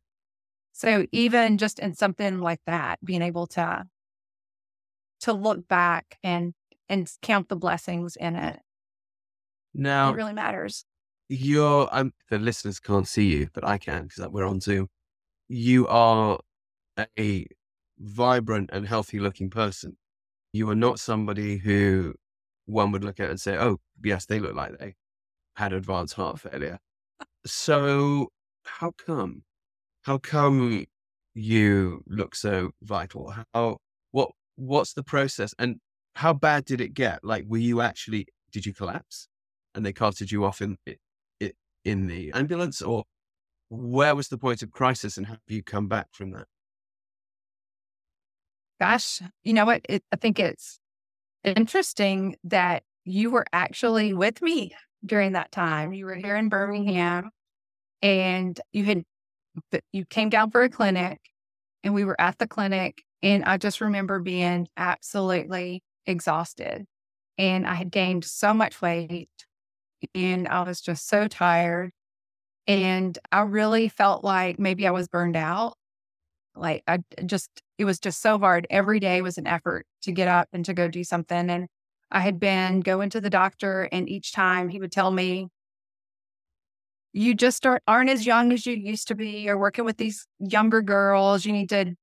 So 0.74 1.06
even 1.12 1.58
just 1.58 1.80
in 1.80 1.94
something 1.94 2.40
like 2.40 2.60
that, 2.66 3.00
being 3.04 3.22
able 3.22 3.48
to 3.48 3.86
to 5.22 5.34
look 5.34 5.68
back 5.68 6.18
and 6.24 6.54
and 6.90 7.10
count 7.22 7.50
the 7.50 7.56
blessings 7.56 8.16
in 8.16 8.36
it. 8.36 8.60
Now 9.74 10.12
it 10.12 10.16
really 10.16 10.34
matters. 10.34 10.86
You're 11.28 11.90
um, 11.92 12.14
the 12.30 12.38
listeners 12.38 12.80
can't 12.80 13.08
see 13.08 13.26
you, 13.26 13.50
but 13.54 13.66
I 13.66 13.78
can 13.78 14.04
because 14.04 14.28
we're 14.30 14.46
on 14.46 14.62
Zoom. 14.62 14.88
You 15.48 15.88
are 15.88 16.40
a 17.20 17.48
vibrant 18.00 18.70
and 18.74 18.88
healthy 18.88 19.20
looking 19.20 19.50
person. 19.50 19.98
You 20.54 20.70
are 20.70 20.76
not 20.76 21.00
somebody 21.00 21.58
who 21.58 22.16
one 22.66 22.92
would 22.92 23.04
look 23.04 23.20
at 23.20 23.30
and 23.30 23.40
say, 23.40 23.58
oh, 23.58 23.80
yes, 24.04 24.26
they 24.26 24.40
look 24.40 24.56
like 24.56 24.78
they 24.78 24.96
had 25.56 25.74
advanced 25.74 26.16
heart 26.16 26.40
failure. 26.40 26.80
So, 27.46 28.30
how 28.64 28.92
come? 29.06 29.44
How 30.04 30.18
come 30.18 30.86
you 31.34 32.04
look 32.08 32.36
so 32.36 32.72
vital? 32.82 33.34
How, 33.54 33.78
what, 34.12 34.32
what's 34.56 34.94
the 34.94 35.04
process? 35.04 35.54
And 35.60 35.78
how 36.16 36.34
bad 36.34 36.66
did 36.66 36.82
it 36.82 36.94
get? 36.94 37.24
Like, 37.24 37.46
were 37.48 37.58
you 37.58 37.82
actually, 37.82 38.28
did 38.52 38.66
you 38.66 38.74
collapse 38.74 39.28
and 39.74 39.86
they 39.86 39.94
carted 39.94 40.32
you 40.32 40.46
off 40.46 40.62
in, 40.62 40.78
in, 41.86 42.02
in 42.02 42.08
the 42.08 42.34
uh, 42.34 42.40
ambulance 42.40 42.82
or 42.82 43.04
where 43.70 44.16
was 44.16 44.28
the 44.28 44.38
point 44.38 44.62
of 44.62 44.72
crisis 44.72 45.18
and 45.18 45.28
how 45.28 45.34
have 45.34 45.42
you 45.48 45.64
come 45.64 45.88
back 45.88 46.08
from 46.12 46.32
that? 46.32 46.46
Gosh, 48.80 49.22
you 49.44 49.54
know 49.54 49.66
what? 49.66 49.82
It, 49.88 50.04
I 50.12 50.18
think 50.18 50.40
it's 50.40 50.80
interesting 51.44 52.36
that 52.44 52.84
you 53.06 53.32
were 53.32 53.46
actually 53.54 54.14
with 54.14 54.42
me 54.42 54.76
during 55.06 55.34
that 55.34 55.52
time. 55.52 55.94
You 55.94 56.06
were 56.06 56.16
here 56.16 56.36
in 56.36 56.50
Birmingham 56.50 57.30
and 58.02 58.60
you 58.74 58.84
had 58.84 59.04
you 59.94 60.06
came 60.06 60.30
down 60.30 60.52
for 60.52 60.64
a 60.64 60.70
clinic 60.70 61.20
and 61.84 61.94
we 61.94 62.04
were 62.04 62.20
at 62.20 62.38
the 62.40 62.48
clinic 62.48 63.04
and 63.24 63.46
I 63.46 63.58
just 63.58 63.80
remember 63.80 64.20
being 64.20 64.68
absolutely 64.76 65.82
exhausted 66.06 66.86
and 67.38 67.66
I 67.66 67.76
had 67.76 67.92
gained 67.92 68.26
so 68.26 68.54
much 68.54 68.82
weight 68.82 69.30
and 70.14 70.48
I 70.48 70.64
was 70.64 70.82
just 70.82 71.08
so 71.08 71.28
tired 71.28 71.92
and 72.68 73.18
I 73.32 73.42
really 73.42 73.90
felt 73.90 74.24
like 74.24 74.60
maybe 74.60 74.88
I 74.88 74.92
was 74.92 75.08
burned 75.08 75.36
out. 75.36 75.76
Like 76.56 76.84
I 76.88 77.00
just 77.26 77.50
it 77.78 77.86
was 77.86 78.00
just 78.00 78.22
so 78.22 78.40
hard. 78.40 78.68
Every 78.70 79.00
day 79.00 79.22
was 79.22 79.38
an 79.38 79.48
effort 79.48 79.86
to 80.04 80.12
get 80.12 80.28
up 80.28 80.48
and 80.54 80.66
to 80.66 80.74
go 80.74 80.88
do 80.90 81.04
something. 81.04 81.50
And 81.50 81.68
I 82.12 82.22
had 82.22 82.40
been 82.40 82.82
going 82.82 83.10
to 83.12 83.22
the 83.22 83.30
doctor, 83.30 83.90
and 83.92 84.10
each 84.10 84.32
time 84.34 84.70
he 84.70 84.80
would 84.80 84.92
tell 84.92 85.12
me, 85.12 85.50
You 87.14 87.34
just 87.34 87.66
aren't, 87.66 87.84
aren't 87.88 88.10
as 88.10 88.26
young 88.26 88.52
as 88.52 88.66
you 88.66 88.74
used 88.76 89.08
to 89.08 89.16
be. 89.16 89.40
You're 89.42 89.58
working 89.58 89.86
with 89.86 89.98
these 89.98 90.28
younger 90.40 90.82
girls. 90.82 91.46
You 91.46 91.54
need 91.54 91.70
to, 91.70 91.96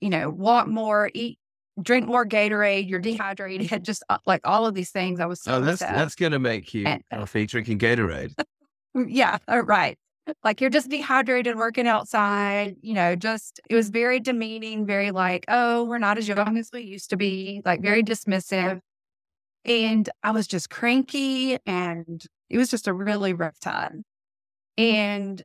you 0.00 0.10
know, 0.10 0.28
walk 0.30 0.68
more, 0.68 1.10
eat, 1.14 1.38
drink 1.80 2.06
more 2.06 2.26
Gatorade. 2.26 2.88
You're 2.88 3.00
dehydrated. 3.00 3.84
Just 3.84 4.02
uh, 4.08 4.18
like 4.26 4.40
all 4.44 4.66
of 4.66 4.74
these 4.74 4.90
things. 4.90 5.20
I 5.20 5.26
was 5.26 5.42
so 5.42 5.54
Oh, 5.54 5.60
that's, 5.60 5.80
that's 5.80 6.14
going 6.14 6.32
to 6.32 6.38
make 6.38 6.72
you 6.74 6.86
and, 6.86 7.02
healthy 7.10 7.46
drinking 7.46 7.78
Gatorade. 7.78 8.34
yeah, 8.94 9.38
uh, 9.48 9.62
right 9.62 9.98
like 10.44 10.60
you're 10.60 10.70
just 10.70 10.88
dehydrated 10.88 11.56
working 11.56 11.86
outside, 11.86 12.76
you 12.80 12.94
know, 12.94 13.16
just 13.16 13.60
it 13.68 13.74
was 13.74 13.90
very 13.90 14.20
demeaning, 14.20 14.86
very 14.86 15.10
like, 15.10 15.44
oh, 15.48 15.84
we're 15.84 15.98
not 15.98 16.18
as 16.18 16.28
young 16.28 16.56
as 16.58 16.70
we 16.72 16.82
used 16.82 17.10
to 17.10 17.16
be, 17.16 17.62
like 17.64 17.80
very 17.80 18.02
dismissive. 18.02 18.80
And 19.64 20.08
I 20.22 20.30
was 20.30 20.46
just 20.46 20.70
cranky 20.70 21.58
and 21.66 22.24
it 22.48 22.58
was 22.58 22.70
just 22.70 22.88
a 22.88 22.92
really 22.92 23.32
rough 23.32 23.58
time. 23.60 24.04
And 24.76 25.42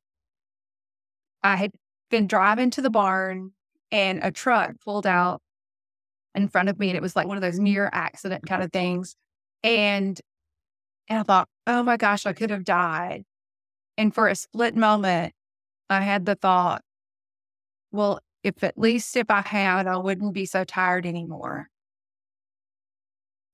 I 1.41 1.55
had 1.55 1.71
been 2.09 2.27
driving 2.27 2.69
to 2.71 2.81
the 2.81 2.89
barn 2.89 3.51
and 3.91 4.19
a 4.23 4.31
truck 4.31 4.73
pulled 4.83 5.07
out 5.07 5.41
in 6.35 6.47
front 6.47 6.69
of 6.69 6.79
me 6.79 6.89
and 6.89 6.97
it 6.97 7.01
was 7.01 7.15
like 7.15 7.27
one 7.27 7.37
of 7.37 7.41
those 7.41 7.55
mm-hmm. 7.55 7.65
near 7.65 7.89
accident 7.91 8.43
mm-hmm. 8.43 8.53
kind 8.53 8.63
of 8.63 8.71
things. 8.71 9.15
And 9.63 10.19
and 11.09 11.19
I 11.19 11.23
thought, 11.23 11.49
oh 11.67 11.83
my 11.83 11.97
gosh, 11.97 12.25
I 12.25 12.33
could 12.33 12.49
have 12.49 12.63
died. 12.63 13.23
And 13.97 14.13
for 14.13 14.27
a 14.27 14.35
split 14.35 14.75
moment, 14.75 15.33
I 15.89 16.01
had 16.01 16.25
the 16.25 16.35
thought, 16.35 16.81
well, 17.91 18.19
if 18.43 18.63
at 18.63 18.77
least 18.77 19.15
if 19.15 19.29
I 19.29 19.41
had, 19.41 19.87
I 19.87 19.97
wouldn't 19.97 20.33
be 20.33 20.45
so 20.45 20.63
tired 20.63 21.05
anymore. 21.05 21.67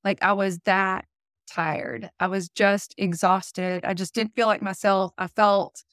Like 0.04 0.20
I 0.22 0.34
was 0.34 0.60
that 0.66 1.06
tired. 1.48 2.10
I 2.20 2.28
was 2.28 2.50
just 2.50 2.94
exhausted. 2.98 3.84
I 3.84 3.94
just 3.94 4.14
didn't 4.14 4.36
feel 4.36 4.48
like 4.48 4.62
myself. 4.62 5.12
I 5.18 5.28
felt 5.28 5.84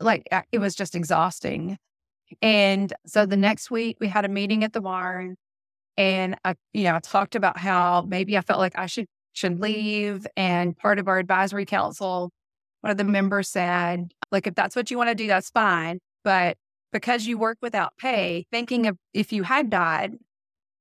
like 0.00 0.26
uh, 0.32 0.42
it 0.52 0.58
was 0.58 0.74
just 0.74 0.94
exhausting. 0.94 1.78
And 2.42 2.92
so 3.06 3.26
the 3.26 3.36
next 3.36 3.70
week 3.70 3.96
we 4.00 4.08
had 4.08 4.24
a 4.24 4.28
meeting 4.28 4.64
at 4.64 4.72
the 4.72 4.80
barn 4.80 5.36
and 5.96 6.36
I, 6.44 6.54
you 6.72 6.84
know, 6.84 6.96
I 6.96 7.00
talked 7.00 7.34
about 7.34 7.58
how 7.58 8.02
maybe 8.08 8.38
I 8.38 8.40
felt 8.40 8.58
like 8.58 8.78
I 8.78 8.86
should 8.86 9.06
should 9.32 9.60
leave. 9.60 10.26
And 10.36 10.76
part 10.76 10.98
of 10.98 11.08
our 11.08 11.18
advisory 11.18 11.66
council 11.66 12.30
one 12.80 12.90
of 12.90 12.96
the 12.96 13.04
members 13.04 13.48
said, 13.48 14.12
like, 14.32 14.46
if 14.46 14.54
that's 14.54 14.74
what 14.74 14.90
you 14.90 14.96
want 14.96 15.10
to 15.10 15.14
do, 15.14 15.26
that's 15.26 15.50
fine. 15.50 15.98
But 16.24 16.56
because 16.92 17.26
you 17.26 17.38
work 17.38 17.58
without 17.60 17.92
pay, 17.98 18.46
thinking 18.50 18.86
of 18.86 18.96
if 19.12 19.32
you 19.32 19.42
had 19.42 19.70
died, 19.70 20.14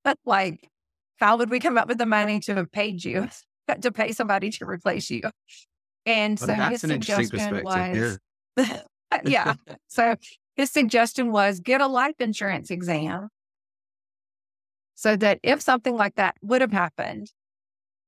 but 0.03 0.17
like, 0.25 0.69
how 1.17 1.37
would 1.37 1.49
we 1.49 1.59
come 1.59 1.77
up 1.77 1.87
with 1.87 1.97
the 1.97 2.05
money 2.05 2.39
to 2.41 2.55
have 2.55 2.71
paid 2.71 3.03
you 3.03 3.27
to 3.81 3.91
pay 3.91 4.11
somebody 4.13 4.49
to 4.51 4.65
replace 4.65 5.09
you? 5.09 5.23
And 6.05 6.39
so 6.39 6.47
Well, 6.47 6.55
his 6.55 6.81
that's 6.81 6.83
an 6.85 6.91
interesting 6.91 7.25
suggestion 7.25 7.63
perspective. 7.63 8.19
was, 8.57 8.81
yeah. 9.25 9.55
So 9.87 10.15
his 10.60 10.70
suggestion 10.70 11.32
was 11.32 11.62
get 11.62 11.80
a 11.80 11.88
life 11.88 12.20
insurance 12.20 12.70
exam 12.70 13.30
so 14.93 15.16
that 15.16 15.39
if 15.41 15.62
something 15.62 15.95
like 15.95 16.16
that 16.16 16.36
would 16.41 16.60
have 16.60 16.74
happened, 16.74 17.32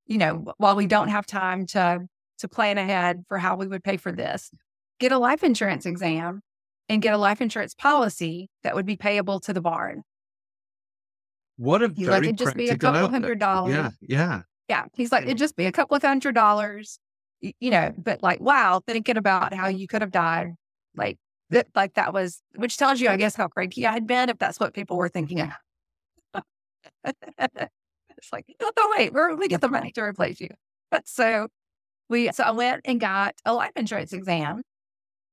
you 0.05 0.17
know, 0.17 0.53
while 0.57 0.75
we 0.75 0.85
don't 0.85 1.07
have 1.07 1.25
time 1.25 1.65
to 1.67 2.01
to 2.39 2.47
plan 2.49 2.77
ahead 2.77 3.23
for 3.29 3.37
how 3.37 3.55
we 3.55 3.67
would 3.67 3.85
pay 3.85 3.95
for 3.95 4.11
this, 4.11 4.51
get 4.99 5.13
a 5.13 5.17
life 5.17 5.45
insurance 5.45 5.85
exam 5.85 6.41
and 6.89 7.01
get 7.01 7.13
a 7.13 7.17
life 7.17 7.39
insurance 7.39 7.73
policy 7.73 8.49
that 8.63 8.75
would 8.75 8.85
be 8.85 8.97
payable 8.97 9.39
to 9.39 9.53
the 9.53 9.61
barn. 9.61 10.03
What 11.55 11.81
a 11.81 11.87
He's 11.95 12.07
very 12.07 12.19
like, 12.19 12.23
it'd 12.23 12.37
just 12.37 12.57
be 12.57 12.67
a 12.67 12.77
couple 12.77 12.97
outlook. 12.97 13.11
hundred 13.11 13.39
dollars. 13.39 13.73
Yeah, 13.73 13.89
yeah. 14.01 14.41
Yeah. 14.67 14.85
He's 14.93 15.13
like, 15.13 15.23
it'd 15.23 15.37
just 15.37 15.55
be 15.55 15.67
a 15.67 15.71
couple 15.71 15.95
of 15.95 16.03
hundred 16.03 16.35
dollars, 16.35 16.99
you 17.39 17.71
know, 17.71 17.93
but 17.97 18.21
like, 18.21 18.41
wow, 18.41 18.81
thinking 18.85 19.15
about 19.15 19.53
how 19.53 19.69
you 19.69 19.87
could 19.87 20.01
have 20.01 20.11
died, 20.11 20.55
like, 20.97 21.17
that, 21.51 21.67
like 21.75 21.93
that 21.93 22.13
was, 22.13 22.41
which 22.55 22.77
tells 22.77 22.99
you, 22.99 23.09
I 23.09 23.17
guess, 23.17 23.35
how 23.35 23.47
cranky 23.47 23.85
I 23.85 23.91
had 23.91 24.07
been 24.07 24.29
if 24.29 24.37
that's 24.37 24.59
what 24.59 24.73
people 24.73 24.97
were 24.97 25.09
thinking 25.09 25.41
of. 25.41 26.43
it's 27.05 28.33
like, 28.33 28.45
oh, 28.61 28.71
no, 28.77 28.89
wait, 28.97 29.13
where 29.13 29.35
we 29.35 29.47
get 29.47 29.61
the 29.61 29.69
money 29.69 29.91
to 29.93 30.01
replace 30.01 30.39
you? 30.41 30.49
But 30.89 31.07
so 31.07 31.47
we, 32.09 32.31
so 32.31 32.43
I 32.43 32.51
went 32.51 32.81
and 32.85 32.99
got 32.99 33.35
a 33.45 33.53
life 33.53 33.71
insurance 33.75 34.13
exam. 34.13 34.63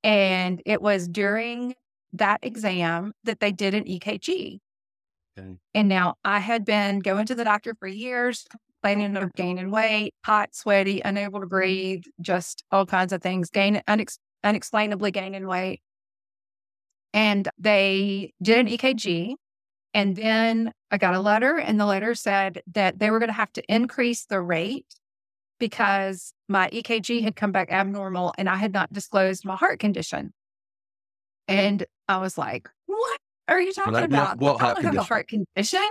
And 0.04 0.62
it 0.64 0.80
was 0.80 1.08
during 1.08 1.74
that 2.12 2.38
exam 2.42 3.12
that 3.24 3.40
they 3.40 3.52
did 3.52 3.74
an 3.74 3.84
EKG. 3.84 4.58
Okay. 5.38 5.56
And 5.74 5.88
now 5.88 6.14
I 6.24 6.38
had 6.38 6.64
been 6.64 7.00
going 7.00 7.26
to 7.26 7.34
the 7.34 7.44
doctor 7.44 7.74
for 7.78 7.88
years, 7.88 8.46
complaining 8.82 9.16
of 9.16 9.32
gaining 9.34 9.70
weight, 9.70 10.14
hot, 10.24 10.54
sweaty, 10.54 11.00
unable 11.04 11.40
to 11.40 11.46
mm-hmm. 11.46 11.56
breathe, 11.56 12.02
just 12.20 12.64
all 12.70 12.86
kinds 12.86 13.12
of 13.12 13.22
things, 13.22 13.50
gain 13.50 13.82
unex- 13.88 14.18
unexplainably 14.44 15.10
gaining 15.10 15.46
weight. 15.46 15.80
And 17.12 17.48
they 17.58 18.32
did 18.42 18.58
an 18.58 18.68
EKG. 18.68 19.34
And 19.94 20.14
then 20.14 20.72
I 20.90 20.98
got 20.98 21.14
a 21.14 21.20
letter, 21.20 21.56
and 21.56 21.80
the 21.80 21.86
letter 21.86 22.14
said 22.14 22.62
that 22.72 22.98
they 22.98 23.10
were 23.10 23.18
going 23.18 23.30
to 23.30 23.34
have 23.34 23.52
to 23.54 23.62
increase 23.72 24.26
the 24.26 24.40
rate 24.40 24.86
because 25.58 26.32
my 26.48 26.68
EKG 26.70 27.22
had 27.22 27.36
come 27.36 27.52
back 27.52 27.70
abnormal 27.70 28.32
and 28.38 28.48
I 28.48 28.56
had 28.56 28.72
not 28.72 28.92
disclosed 28.92 29.44
my 29.44 29.56
heart 29.56 29.80
condition. 29.80 30.32
And 31.48 31.84
I 32.08 32.18
was 32.18 32.38
like, 32.38 32.68
what 32.86 33.18
are 33.48 33.60
you 33.60 33.72
talking 33.72 33.96
about? 33.96 34.38
what 34.38 34.62
I 34.62 34.74
don't 34.74 34.84
have 34.84 34.96
a 34.96 35.02
heart 35.02 35.28
condition. 35.28 35.88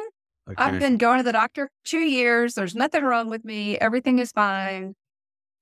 Okay. 0.49 0.55
I've 0.57 0.79
been 0.79 0.97
going 0.97 1.17
to 1.17 1.23
the 1.23 1.33
doctor 1.33 1.69
two 1.83 1.99
years. 1.99 2.53
There's 2.53 2.75
nothing 2.75 3.03
wrong 3.03 3.29
with 3.29 3.43
me. 3.43 3.77
Everything 3.77 4.19
is 4.19 4.31
fine. 4.31 4.93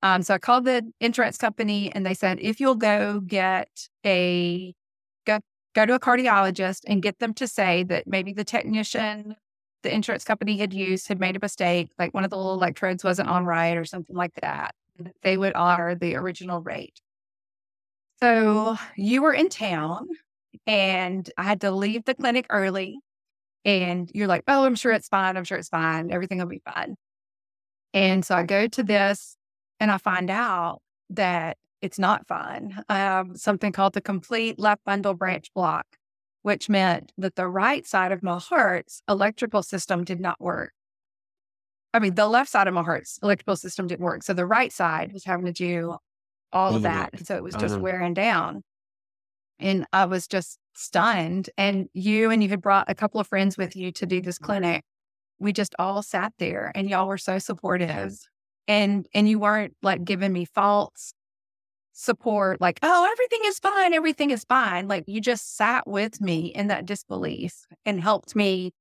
Um, 0.04 0.22
so 0.22 0.36
I 0.36 0.38
called 0.38 0.66
the 0.66 0.84
insurance 1.00 1.38
company 1.38 1.92
and 1.92 2.06
they 2.06 2.14
said, 2.14 2.38
if 2.40 2.60
you'll 2.60 2.76
go 2.76 3.22
get 3.22 3.70
a 4.06 4.76
go 5.76 5.86
to 5.86 5.94
a 5.94 6.00
cardiologist 6.00 6.82
and 6.88 7.04
get 7.04 7.20
them 7.20 7.34
to 7.36 7.48
say 7.48 7.84
that 7.84 8.08
maybe 8.08 8.34
the 8.34 8.44
technician 8.44 9.36
the 9.86 9.94
insurance 9.94 10.24
company 10.24 10.58
had 10.58 10.74
used 10.74 11.08
had 11.08 11.20
made 11.20 11.36
a 11.36 11.40
mistake, 11.40 11.92
like 12.00 12.12
one 12.14 12.24
of 12.24 12.32
the 12.32 12.36
little 12.36 12.56
electrodes 12.56 13.04
wasn't 13.04 13.30
on 13.30 13.46
right 13.46 13.78
or 13.78 13.86
something 13.86 14.16
like 14.16 14.34
that, 14.42 14.74
they 15.22 15.38
would 15.38 15.54
honor 15.54 15.94
the 15.94 16.16
original 16.16 16.60
rate. 16.60 17.00
So 18.20 18.78
you 18.96 19.22
were 19.22 19.34
in 19.34 19.48
town 19.48 20.08
and 20.66 21.30
I 21.38 21.44
had 21.44 21.62
to 21.62 21.72
leave 21.72 22.06
the 22.06 22.16
clinic 22.16 22.48
early. 22.50 22.98
And 23.64 24.10
you're 24.14 24.28
like, 24.28 24.44
oh, 24.48 24.66
I'm 24.66 24.76
sure 24.76 24.92
it's 24.92 25.08
fine. 25.08 25.38
I'm 25.38 25.44
sure 25.44 25.58
it's 25.58 25.70
fine. 25.70 26.12
Everything 26.12 26.40
will 26.40 26.46
be 26.46 26.62
fine. 26.66 26.96
And 27.94 28.26
so 28.26 28.36
I 28.36 28.44
go 28.44 28.68
to 28.68 28.84
this 28.84 29.38
and 29.80 29.92
I 29.92 29.98
find 29.98 30.30
out 30.30 30.82
that 31.12 31.58
it's 31.86 32.00
not 32.00 32.28
fun. 32.28 32.84
Have 32.90 33.28
something 33.36 33.72
called 33.72 33.94
the 33.94 34.02
complete 34.02 34.60
left 34.60 34.84
bundle 34.86 35.14
branch 35.14 35.48
block, 35.54 35.86
which 36.42 36.68
meant 36.70 37.12
that 37.18 37.36
the 37.36 37.48
right 37.48 37.86
side 37.88 38.12
of 38.12 38.22
my 38.24 38.40
heart's 38.40 39.02
electrical 39.08 39.64
system 39.64 40.04
did 40.04 40.20
not 40.20 40.40
work. 40.42 40.72
I 41.94 42.00
mean, 42.00 42.16
the 42.16 42.28
left 42.28 42.50
side 42.50 42.68
of 42.68 42.74
my 42.74 42.84
heart's 42.84 43.20
electrical 43.24 43.56
system 43.56 43.88
didn't 43.88 44.04
work. 44.04 44.24
So 44.24 44.34
the 44.34 44.46
right 44.46 44.72
side 44.74 45.14
was 45.14 45.24
having 45.24 45.46
to 45.46 45.54
do 45.54 45.96
all 46.52 46.76
of 46.76 46.82
that. 46.84 47.14
work. 47.14 47.22
So 47.26 47.36
it 47.38 47.44
was 47.44 47.56
just 47.56 47.76
Uh-huh. 47.76 47.84
wearing 47.84 48.14
down. 48.14 48.64
And 49.60 49.86
I 49.94 50.06
was 50.06 50.28
just 50.28 50.58
stunned. 50.74 51.50
And 51.58 51.88
you 51.94 52.32
and 52.32 52.44
you 52.44 52.50
had 52.50 52.62
brought 52.62 52.90
a 52.90 52.96
couple 52.96 53.22
of 53.22 53.28
friends 53.28 53.58
with 53.58 53.76
you 53.76 53.92
to 53.94 54.06
do 54.06 54.22
this 54.22 54.38
clinic. 54.38 54.84
We 55.40 55.54
just 55.54 55.74
all 55.80 56.02
sat 56.04 56.34
there 56.38 56.72
and 56.76 56.90
y'all 56.90 57.08
were 57.08 57.18
so 57.18 57.40
supportive. 57.40 58.14
And 58.68 59.08
and 59.14 59.30
you 59.30 59.40
weren't 59.40 59.76
like 59.82 60.04
giving 60.04 60.34
me 60.34 60.46
false 60.46 61.14
support, 61.96 62.60
like, 62.60 62.80
oh, 62.84 63.10
everything 63.10 63.40
is 63.46 63.58
fine, 63.58 63.94
everything 63.94 64.30
is 64.30 64.44
fine. 64.44 64.88
Like 64.88 65.06
you 65.08 65.22
just 65.22 65.56
sat 65.56 65.88
with 65.88 66.22
me 66.22 66.48
in 66.48 66.68
that 66.68 66.86
disbelief 66.86 67.66
and 67.86 68.00
helped 68.02 68.36
me 68.36 68.74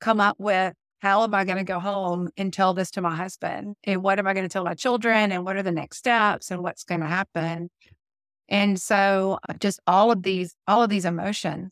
come 0.00 0.20
up 0.20 0.36
with 0.40 0.74
how 1.00 1.22
am 1.22 1.34
I 1.34 1.44
going 1.44 1.58
to 1.58 1.64
go 1.64 1.78
home 1.78 2.30
and 2.38 2.50
tell 2.50 2.72
this 2.72 2.90
to 2.92 3.02
my 3.02 3.14
husband? 3.14 3.76
And 3.84 4.02
what 4.02 4.18
am 4.18 4.26
I 4.26 4.32
going 4.32 4.46
to 4.46 4.48
tell 4.48 4.64
my 4.64 4.72
children? 4.72 5.30
And 5.30 5.44
what 5.44 5.56
are 5.56 5.62
the 5.62 5.70
next 5.70 5.98
steps? 5.98 6.50
And 6.50 6.62
what's 6.62 6.84
going 6.84 7.02
to 7.02 7.06
happen? 7.06 7.68
And 8.48 8.80
so 8.80 9.38
uh, 9.46 9.52
just 9.54 9.80
all 9.86 10.10
of 10.10 10.22
these, 10.22 10.54
all 10.66 10.82
of 10.82 10.88
these 10.88 11.04
emotions 11.04 11.70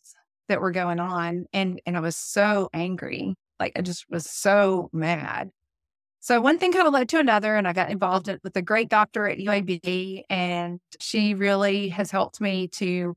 that 0.49 0.61
were 0.61 0.71
going 0.71 1.01
on. 1.01 1.47
And 1.55 1.81
and 1.87 1.97
I 1.97 2.01
was 2.01 2.17
so 2.17 2.69
angry. 2.75 3.35
Like 3.59 3.73
I 3.77 3.81
just 3.81 4.05
was 4.11 4.29
so 4.29 4.91
mad. 4.93 5.51
So 6.23 6.41
one 6.41 6.57
thing 6.57 6.73
kind 6.73 6.87
of 6.87 6.93
led 6.93 7.09
to 7.09 7.19
another, 7.19 7.57
and 7.57 7.67
I 7.67 7.73
got 7.73 7.91
involved 7.91 8.33
with 8.45 8.57
a 8.57 8.63
great 8.63 8.89
doctor 8.89 9.27
at 9.27 9.39
UAB, 9.39 10.23
and 10.31 10.79
she 11.01 11.35
really 11.35 11.89
has 11.89 12.13
helped 12.13 12.41
me 12.41 12.69
to 12.69 13.17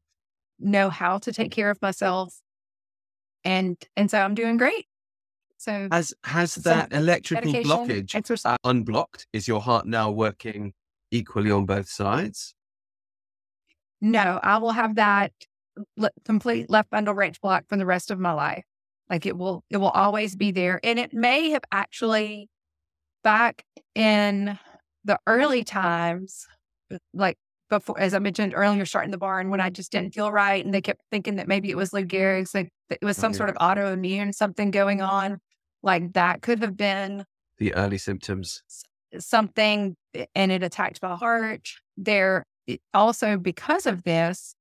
know 0.59 0.89
how 0.89 1.19
to 1.19 1.31
take 1.31 1.51
care 1.51 1.69
of 1.69 1.79
myself. 1.83 2.35
And 3.43 3.77
and 3.95 4.09
so 4.09 4.19
I'm 4.19 4.33
doing 4.33 4.57
great. 4.57 4.87
So 5.57 5.87
Has 5.91 6.15
has 6.23 6.53
So, 6.53 6.61
that 6.61 6.93
electrical 6.93 7.53
blockage 7.53 8.15
uh, 8.15 8.17
exercise. 8.17 8.57
unblocked? 8.63 9.27
Is 9.33 9.47
your 9.47 9.61
heart 9.61 9.85
now 9.85 10.09
working 10.09 10.73
equally 11.11 11.51
on 11.51 11.67
both 11.67 11.87
sides? 11.87 12.55
No, 14.01 14.39
I 14.41 14.57
will 14.57 14.71
have 14.71 14.95
that 14.95 15.31
le- 15.95 16.09
complete 16.25 16.71
left 16.71 16.89
bundle 16.89 17.13
branch 17.13 17.39
block 17.39 17.65
for 17.69 17.77
the 17.77 17.85
rest 17.85 18.09
of 18.09 18.17
my 18.19 18.33
life. 18.33 18.65
Like 19.11 19.27
it 19.27 19.37
will, 19.37 19.63
it 19.69 19.77
will 19.77 19.89
always 19.89 20.35
be 20.35 20.49
there. 20.49 20.79
And 20.83 20.97
it 20.97 21.13
may 21.13 21.51
have 21.51 21.63
actually 21.71 22.49
back 23.25 23.65
in 23.95 24.57
the 25.03 25.19
early 25.27 25.65
times, 25.65 26.47
uh, 26.93 26.99
like 27.13 27.37
before, 27.69 27.99
as 27.99 28.13
I 28.13 28.19
mentioned 28.19 28.53
earlier, 28.55 28.85
starting 28.85 29.11
the 29.11 29.17
barn 29.17 29.49
when 29.49 29.59
I 29.59 29.71
just 29.71 29.91
didn't 29.91 30.13
feel 30.13 30.31
right. 30.31 30.63
And 30.63 30.73
they 30.73 30.81
kept 30.81 31.01
thinking 31.11 31.37
that 31.37 31.49
maybe 31.49 31.71
it 31.71 31.77
was 31.77 31.91
Lou 31.93 32.05
Gehrig's, 32.05 32.53
like 32.55 32.69
it 32.89 33.03
was 33.03 33.17
some 33.17 33.31
Okay. 33.31 33.37
sort 33.37 33.49
of 33.49 33.57
autoimmune, 33.57 34.33
something 34.33 34.71
going 34.71 35.01
on. 35.01 35.39
Like 35.83 36.13
that 36.13 36.43
could 36.43 36.59
have 36.59 36.77
been 36.77 37.25
The 37.57 37.73
early 37.75 37.97
symptoms. 37.97 38.63
something 39.19 39.95
eh, 40.13 40.25
and 40.35 40.51
it 40.51 40.63
attacked 40.63 41.01
my 41.01 41.15
heart. 41.15 41.67
There 41.97 42.45
also 42.93 43.37
because 43.37 43.85
of 43.87 44.03
this, 44.03 44.55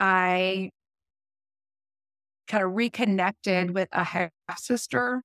I 0.00 0.70
kind 2.48 2.64
of 2.64 2.72
reconnected 2.74 3.72
with 3.72 3.88
a 3.92 4.04
half 4.04 4.30
sister 4.56 5.22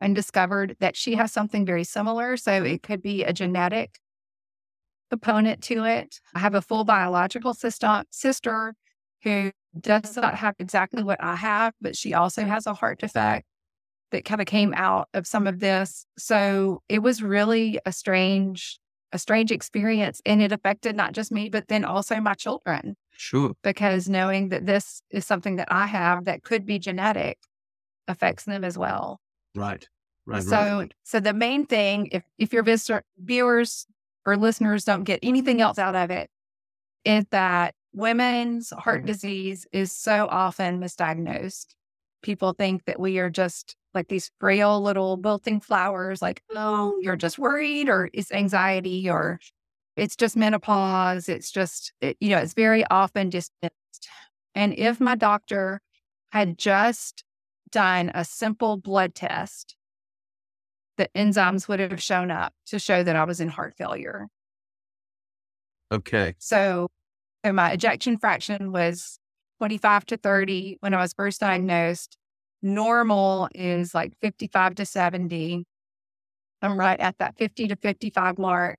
and 0.00 0.14
discovered 0.14 0.76
that 0.80 0.96
she 0.96 1.14
has 1.14 1.32
something 1.32 1.64
very 1.64 1.84
similar. 1.84 2.36
So 2.36 2.62
it 2.62 2.82
could 2.82 3.02
be 3.02 3.24
a 3.24 3.32
genetic 3.32 3.98
component 5.10 5.62
to 5.64 5.84
it. 5.84 6.20
I 6.34 6.40
have 6.40 6.54
a 6.54 6.62
full 6.62 6.84
biological 6.84 7.54
sister 7.54 8.04
sister 8.10 8.74
who 9.22 9.50
does 9.78 10.16
not 10.16 10.34
have 10.36 10.54
exactly 10.58 11.02
what 11.02 11.22
I 11.22 11.36
have, 11.36 11.74
but 11.80 11.96
she 11.96 12.14
also 12.14 12.44
has 12.44 12.66
a 12.66 12.74
heart 12.74 13.00
defect 13.00 13.46
that 14.10 14.24
kind 14.24 14.40
of 14.40 14.46
came 14.46 14.72
out 14.74 15.08
of 15.14 15.26
some 15.26 15.46
of 15.46 15.58
this. 15.58 16.06
So 16.16 16.82
it 16.88 17.00
was 17.00 17.22
really 17.22 17.78
a 17.84 17.92
strange, 17.92 18.78
a 19.12 19.18
strange 19.18 19.50
experience. 19.50 20.20
And 20.24 20.40
it 20.40 20.52
affected 20.52 20.96
not 20.96 21.12
just 21.12 21.32
me, 21.32 21.48
but 21.48 21.68
then 21.68 21.84
also 21.84 22.20
my 22.20 22.34
children, 22.34 22.96
Sure. 23.12 23.52
because 23.62 24.08
knowing 24.08 24.50
that 24.50 24.66
this 24.66 25.02
is 25.10 25.26
something 25.26 25.56
that 25.56 25.68
I 25.70 25.86
have 25.86 26.24
that 26.26 26.42
could 26.42 26.64
be 26.64 26.78
genetic 26.78 27.38
affects 28.08 28.44
them 28.44 28.64
as 28.64 28.78
well. 28.78 29.20
Right. 29.56 29.88
Right. 30.28 30.42
so 30.42 30.56
right. 30.56 30.94
so 31.04 31.20
the 31.20 31.32
main 31.32 31.66
thing, 31.66 32.08
if 32.12 32.24
if 32.36 32.52
your 32.52 32.64
visitor 32.64 33.04
viewers 33.18 33.86
or 34.24 34.36
listeners 34.36 34.84
don't 34.84 35.04
get 35.04 35.20
anything 35.22 35.60
else 35.60 35.78
out 35.78 35.94
of 35.94 36.10
it, 36.10 36.28
is 37.04 37.24
that 37.30 37.74
women's 37.92 38.70
heart 38.70 39.00
mm-hmm. 39.00 39.06
disease 39.06 39.66
is 39.72 39.92
so 39.92 40.26
often 40.30 40.80
misdiagnosed. 40.80 41.74
People 42.22 42.52
think 42.52 42.84
that 42.86 42.98
we 42.98 43.18
are 43.18 43.30
just 43.30 43.76
like 43.94 44.08
these 44.08 44.30
frail 44.40 44.80
little 44.82 45.16
wilting 45.16 45.60
flowers, 45.60 46.20
like, 46.20 46.42
oh, 46.54 46.96
you're 47.00 47.16
just 47.16 47.38
worried, 47.38 47.88
or 47.88 48.10
it's 48.12 48.32
anxiety, 48.32 49.08
or 49.08 49.40
it's 49.96 50.16
just 50.16 50.36
menopause. 50.36 51.28
It's 51.28 51.50
just, 51.50 51.92
it, 52.00 52.16
you 52.20 52.30
know, 52.30 52.38
it's 52.38 52.52
very 52.52 52.84
often 52.90 53.30
dismissed. 53.30 54.08
And 54.54 54.74
if 54.78 55.00
my 55.00 55.14
doctor 55.14 55.80
had 56.30 56.58
just 56.58 57.24
done 57.70 58.10
a 58.14 58.24
simple 58.24 58.76
blood 58.76 59.14
test, 59.14 59.76
the 60.96 61.08
enzymes 61.14 61.68
would 61.68 61.80
have 61.80 62.02
shown 62.02 62.30
up 62.30 62.52
to 62.66 62.78
show 62.78 63.02
that 63.02 63.16
I 63.16 63.24
was 63.24 63.40
in 63.40 63.48
heart 63.48 63.74
failure. 63.76 64.28
Okay. 65.92 66.34
So, 66.38 66.88
so 67.44 67.52
my 67.52 67.72
ejection 67.72 68.18
fraction 68.18 68.72
was 68.72 69.18
25 69.58 70.06
to 70.06 70.16
30 70.16 70.78
when 70.80 70.94
I 70.94 71.00
was 71.00 71.12
first 71.12 71.40
diagnosed. 71.40 72.16
Normal 72.62 73.48
is 73.54 73.94
like 73.94 74.12
55 74.20 74.76
to 74.76 74.86
70. 74.86 75.64
I'm 76.62 76.78
right 76.78 76.98
at 76.98 77.18
that 77.18 77.36
50 77.36 77.68
to 77.68 77.76
55 77.76 78.38
mark 78.38 78.78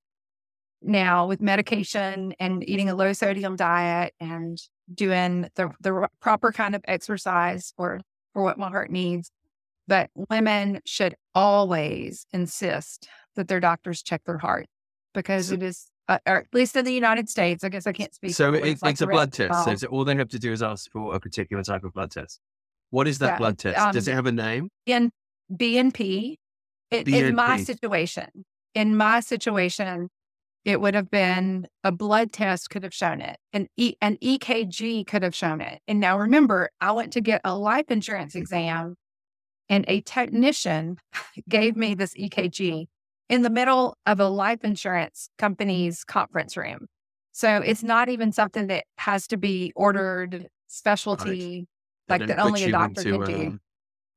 now 0.82 1.28
with 1.28 1.42
medication 1.42 2.34
and 2.40 2.68
eating 2.68 2.90
a 2.90 2.96
low 2.96 3.14
sodium 3.14 3.56
diet 3.56 4.14
and 4.20 4.58
doing 4.94 5.48
the, 5.56 5.72
the 5.82 6.08
proper 6.20 6.52
kind 6.52 6.76
of 6.76 6.82
exercise 6.88 7.74
for, 7.76 8.00
for 8.38 8.44
what 8.44 8.60
my 8.60 8.70
heart 8.70 8.92
needs. 8.92 9.32
But 9.88 10.12
women 10.30 10.82
should 10.86 11.16
always 11.34 12.28
insist 12.32 13.08
that 13.36 13.48
their 13.48 13.60
doctors 13.60 14.04
check 14.04 14.22
their 14.26 14.38
heart 14.38 14.68
because 15.16 15.48
so, 15.48 15.56
it 15.56 15.64
is, 15.64 15.88
uh, 16.08 16.20
or 16.28 16.42
at 16.42 16.46
least 16.54 16.76
in 16.76 16.86
the 16.86 16.94
United 16.94 17.30
States, 17.30 17.64
I 17.64 17.70
guess 17.70 17.88
I 17.88 17.94
can't 17.94 18.14
speak. 18.14 18.36
So 18.36 18.54
it, 18.54 18.80
like 18.84 18.92
it's 18.92 19.02
a 19.02 19.08
blood 19.08 19.34
test. 19.34 19.80
So 19.80 19.88
all 19.88 20.06
they 20.06 20.16
have 20.16 20.30
to 20.30 20.38
do 20.38 20.52
is 20.52 20.62
ask 20.62 20.92
for 20.92 21.16
a 21.16 21.20
particular 21.20 21.64
type 21.64 21.84
of 21.84 21.94
blood 21.94 22.12
test. 22.12 22.40
What 22.92 23.08
is 23.08 23.18
that 23.20 23.26
yeah, 23.26 23.38
blood 23.40 23.58
test? 23.58 23.80
Um, 23.80 23.92
Does 23.92 24.08
it 24.08 24.14
have 24.14 24.28
a 24.28 24.32
name? 24.32 24.70
In 24.86 25.10
BNP. 25.52 26.36
It, 26.92 27.08
in 27.08 27.34
my 27.34 27.58
situation, 27.58 28.30
in 28.76 28.96
my 28.96 29.20
situation, 29.22 30.10
it 30.68 30.82
would 30.82 30.96
have 30.96 31.10
been 31.10 31.66
a 31.86 31.94
blood 31.94 32.34
test 32.34 32.70
could 32.70 32.84
have 32.84 32.94
shown 32.94 33.22
it, 33.22 33.38
an, 33.54 33.68
e, 33.78 33.94
an 34.02 34.18
EKG 34.18 35.08
could 35.08 35.24
have 35.24 35.34
shown 35.34 35.62
it. 35.62 35.80
And 35.88 36.02
now 36.02 36.20
remember, 36.20 36.70
I 36.82 36.92
went 36.92 37.14
to 37.14 37.22
get 37.22 37.40
a 37.46 37.58
life 37.58 37.86
insurance 37.90 38.36
exam, 38.36 38.96
and 39.70 39.86
a 39.88 40.02
technician 40.02 40.98
gave 41.50 41.78
me 41.78 41.96
this 41.96 42.14
EKG 42.16 42.88
in 43.30 43.42
the 43.44 43.50
middle 43.50 43.98
of 44.06 44.20
a 44.20 44.28
life 44.28 44.66
insurance 44.66 45.30
company's 45.38 46.04
conference 46.04 46.58
room. 46.58 46.88
So 47.32 47.58
it's 47.58 47.84
not 47.84 48.10
even 48.10 48.34
something 48.34 48.68
that 48.68 48.84
has 48.98 49.26
to 49.28 49.38
be 49.38 49.72
ordered 49.74 50.48
specialty, 50.68 51.66
right. 52.10 52.20
like 52.20 52.28
that 52.28 52.40
only 52.40 52.66
a 52.66 52.72
doctor 52.72 53.04
can 53.04 53.24
do. 53.24 53.48
Um, 53.48 53.62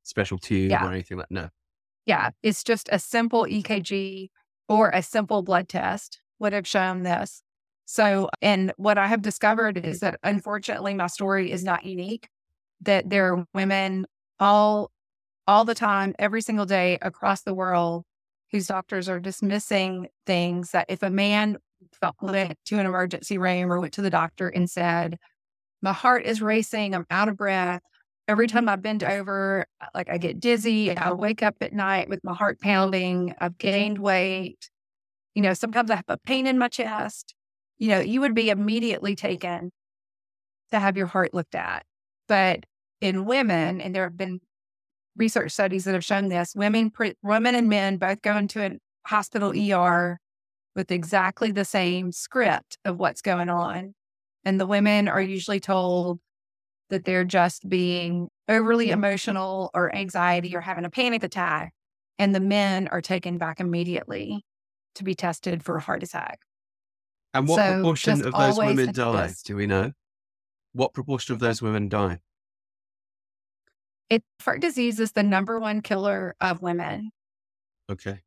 specialty 0.03 0.61
yeah. 0.63 0.85
or 0.85 0.91
anything 0.91 1.17
like 1.17 1.29
that. 1.29 1.33
no. 1.33 1.49
Yeah, 2.05 2.31
it's 2.43 2.61
just 2.65 2.89
a 2.91 2.99
simple 2.99 3.45
EKG 3.45 4.31
or 4.67 4.89
a 4.89 5.01
simple 5.01 5.43
blood 5.43 5.69
test 5.69 6.20
would 6.41 6.53
have 6.53 6.67
shown 6.67 7.03
this. 7.03 7.41
So, 7.85 8.29
and 8.41 8.73
what 8.77 8.97
I 8.97 9.07
have 9.07 9.21
discovered 9.21 9.77
is 9.77 9.99
that 9.99 10.19
unfortunately 10.23 10.93
my 10.93 11.07
story 11.07 11.51
is 11.51 11.63
not 11.63 11.85
unique, 11.85 12.29
that 12.81 13.09
there 13.09 13.33
are 13.33 13.45
women 13.53 14.05
all 14.39 14.91
all 15.47 15.65
the 15.65 15.75
time, 15.75 16.13
every 16.19 16.41
single 16.41 16.65
day 16.65 16.97
across 17.01 17.41
the 17.41 17.53
world 17.53 18.05
whose 18.51 18.67
doctors 18.67 19.09
are 19.09 19.19
dismissing 19.19 20.07
things 20.25 20.71
that 20.71 20.85
if 20.87 21.03
a 21.03 21.09
man 21.09 21.57
went 22.21 22.57
to 22.65 22.79
an 22.79 22.85
emergency 22.85 23.37
room 23.37 23.71
or 23.71 23.79
went 23.79 23.93
to 23.93 24.01
the 24.01 24.09
doctor 24.09 24.47
and 24.47 24.69
said, 24.69 25.17
My 25.81 25.93
heart 25.93 26.25
is 26.25 26.41
racing, 26.41 26.95
I'm 26.95 27.05
out 27.09 27.27
of 27.27 27.37
breath, 27.37 27.81
every 28.27 28.47
time 28.47 28.69
I 28.69 28.77
bend 28.77 29.03
over, 29.03 29.65
like 29.93 30.09
I 30.09 30.17
get 30.17 30.39
dizzy. 30.39 30.95
I 30.95 31.11
wake 31.11 31.43
up 31.43 31.55
at 31.61 31.73
night 31.73 32.07
with 32.07 32.23
my 32.23 32.33
heart 32.33 32.61
pounding. 32.61 33.33
I've 33.41 33.57
gained 33.57 33.99
weight. 33.99 34.70
You 35.33 35.41
know, 35.41 35.53
sometimes 35.53 35.89
I 35.89 35.95
have 35.95 36.05
a 36.07 36.17
pain 36.17 36.47
in 36.47 36.57
my 36.57 36.67
chest. 36.67 37.33
You 37.77 37.89
know, 37.89 37.99
you 37.99 38.21
would 38.21 38.35
be 38.35 38.49
immediately 38.49 39.15
taken 39.15 39.71
to 40.71 40.79
have 40.79 40.97
your 40.97 41.07
heart 41.07 41.33
looked 41.33 41.55
at. 41.55 41.83
But 42.27 42.65
in 42.99 43.25
women, 43.25 43.81
and 43.81 43.95
there 43.95 44.03
have 44.03 44.17
been 44.17 44.39
research 45.15 45.51
studies 45.51 45.85
that 45.85 45.93
have 45.93 46.05
shown 46.05 46.29
this, 46.29 46.53
women, 46.55 46.91
women 47.23 47.55
and 47.55 47.67
men 47.67 47.97
both 47.97 48.21
go 48.21 48.37
into 48.37 48.63
a 48.63 48.77
hospital 49.05 49.53
ER 49.55 50.19
with 50.75 50.91
exactly 50.91 51.51
the 51.51 51.65
same 51.65 52.11
script 52.11 52.77
of 52.85 52.97
what's 52.97 53.21
going 53.21 53.49
on. 53.49 53.93
And 54.45 54.59
the 54.59 54.67
women 54.67 55.07
are 55.07 55.21
usually 55.21 55.59
told 55.59 56.19
that 56.89 57.05
they're 57.05 57.25
just 57.25 57.67
being 57.67 58.29
overly 58.47 58.89
emotional 58.89 59.69
or 59.73 59.93
anxiety 59.95 60.55
or 60.55 60.61
having 60.61 60.85
a 60.85 60.89
panic 60.89 61.23
attack. 61.23 61.73
And 62.17 62.35
the 62.35 62.39
men 62.39 62.87
are 62.89 63.01
taken 63.01 63.37
back 63.37 63.59
immediately 63.59 64.43
to 64.95 65.03
be 65.03 65.15
tested 65.15 65.63
for 65.63 65.77
a 65.77 65.81
heart 65.81 66.03
attack. 66.03 66.39
And 67.33 67.47
what 67.47 67.57
so 67.57 67.73
proportion 67.75 68.25
of 68.25 68.33
those 68.33 68.57
women 68.57 68.91
die? 68.91 69.27
This. 69.27 69.43
Do 69.43 69.55
we 69.55 69.67
know? 69.67 69.91
What 70.73 70.93
proportion 70.93 71.33
of 71.33 71.39
those 71.39 71.61
women 71.61 71.89
die? 71.89 72.19
It, 74.09 74.23
heart 74.41 74.59
disease 74.59 74.99
is 74.99 75.13
the 75.13 75.23
number 75.23 75.59
one 75.59 75.81
killer 75.81 76.35
of 76.41 76.61
women. 76.61 77.11
Okay. 77.89 78.19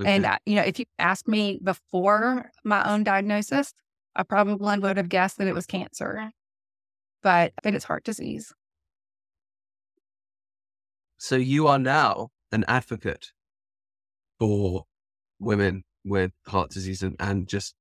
okay. 0.00 0.14
And, 0.14 0.26
uh, 0.26 0.38
you 0.44 0.56
know, 0.56 0.62
if 0.62 0.78
you 0.78 0.86
asked 0.98 1.28
me 1.28 1.60
before 1.62 2.50
my 2.64 2.88
own 2.90 3.04
diagnosis, 3.04 3.72
I 4.16 4.24
probably 4.24 4.78
would 4.78 4.96
have 4.96 5.08
guessed 5.08 5.38
that 5.38 5.46
it 5.46 5.54
was 5.54 5.66
cancer 5.66 6.32
but 7.26 7.52
I 7.58 7.60
think 7.60 7.74
it's 7.74 7.84
heart 7.84 8.04
disease. 8.04 8.52
So 11.18 11.34
you 11.34 11.66
are 11.66 11.78
now 11.80 12.28
an 12.52 12.64
advocate 12.68 13.32
for 14.38 14.84
women 15.38 15.84
with 16.04 16.32
heart 16.46 16.70
disease 16.70 17.02
and, 17.02 17.16
and 17.18 17.48
just 17.48 17.74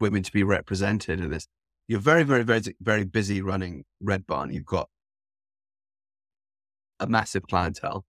women 0.00 0.22
to 0.22 0.32
be 0.32 0.42
represented 0.42 1.20
in 1.20 1.30
this. 1.30 1.46
You're 1.88 2.00
very, 2.00 2.22
very, 2.22 2.42
very, 2.42 2.62
very 2.80 3.04
busy 3.04 3.42
running 3.42 3.84
Red 4.00 4.26
Barn. 4.26 4.52
You've 4.52 4.64
got 4.64 4.88
a 7.00 7.06
massive 7.06 7.42
clientele. 7.42 8.04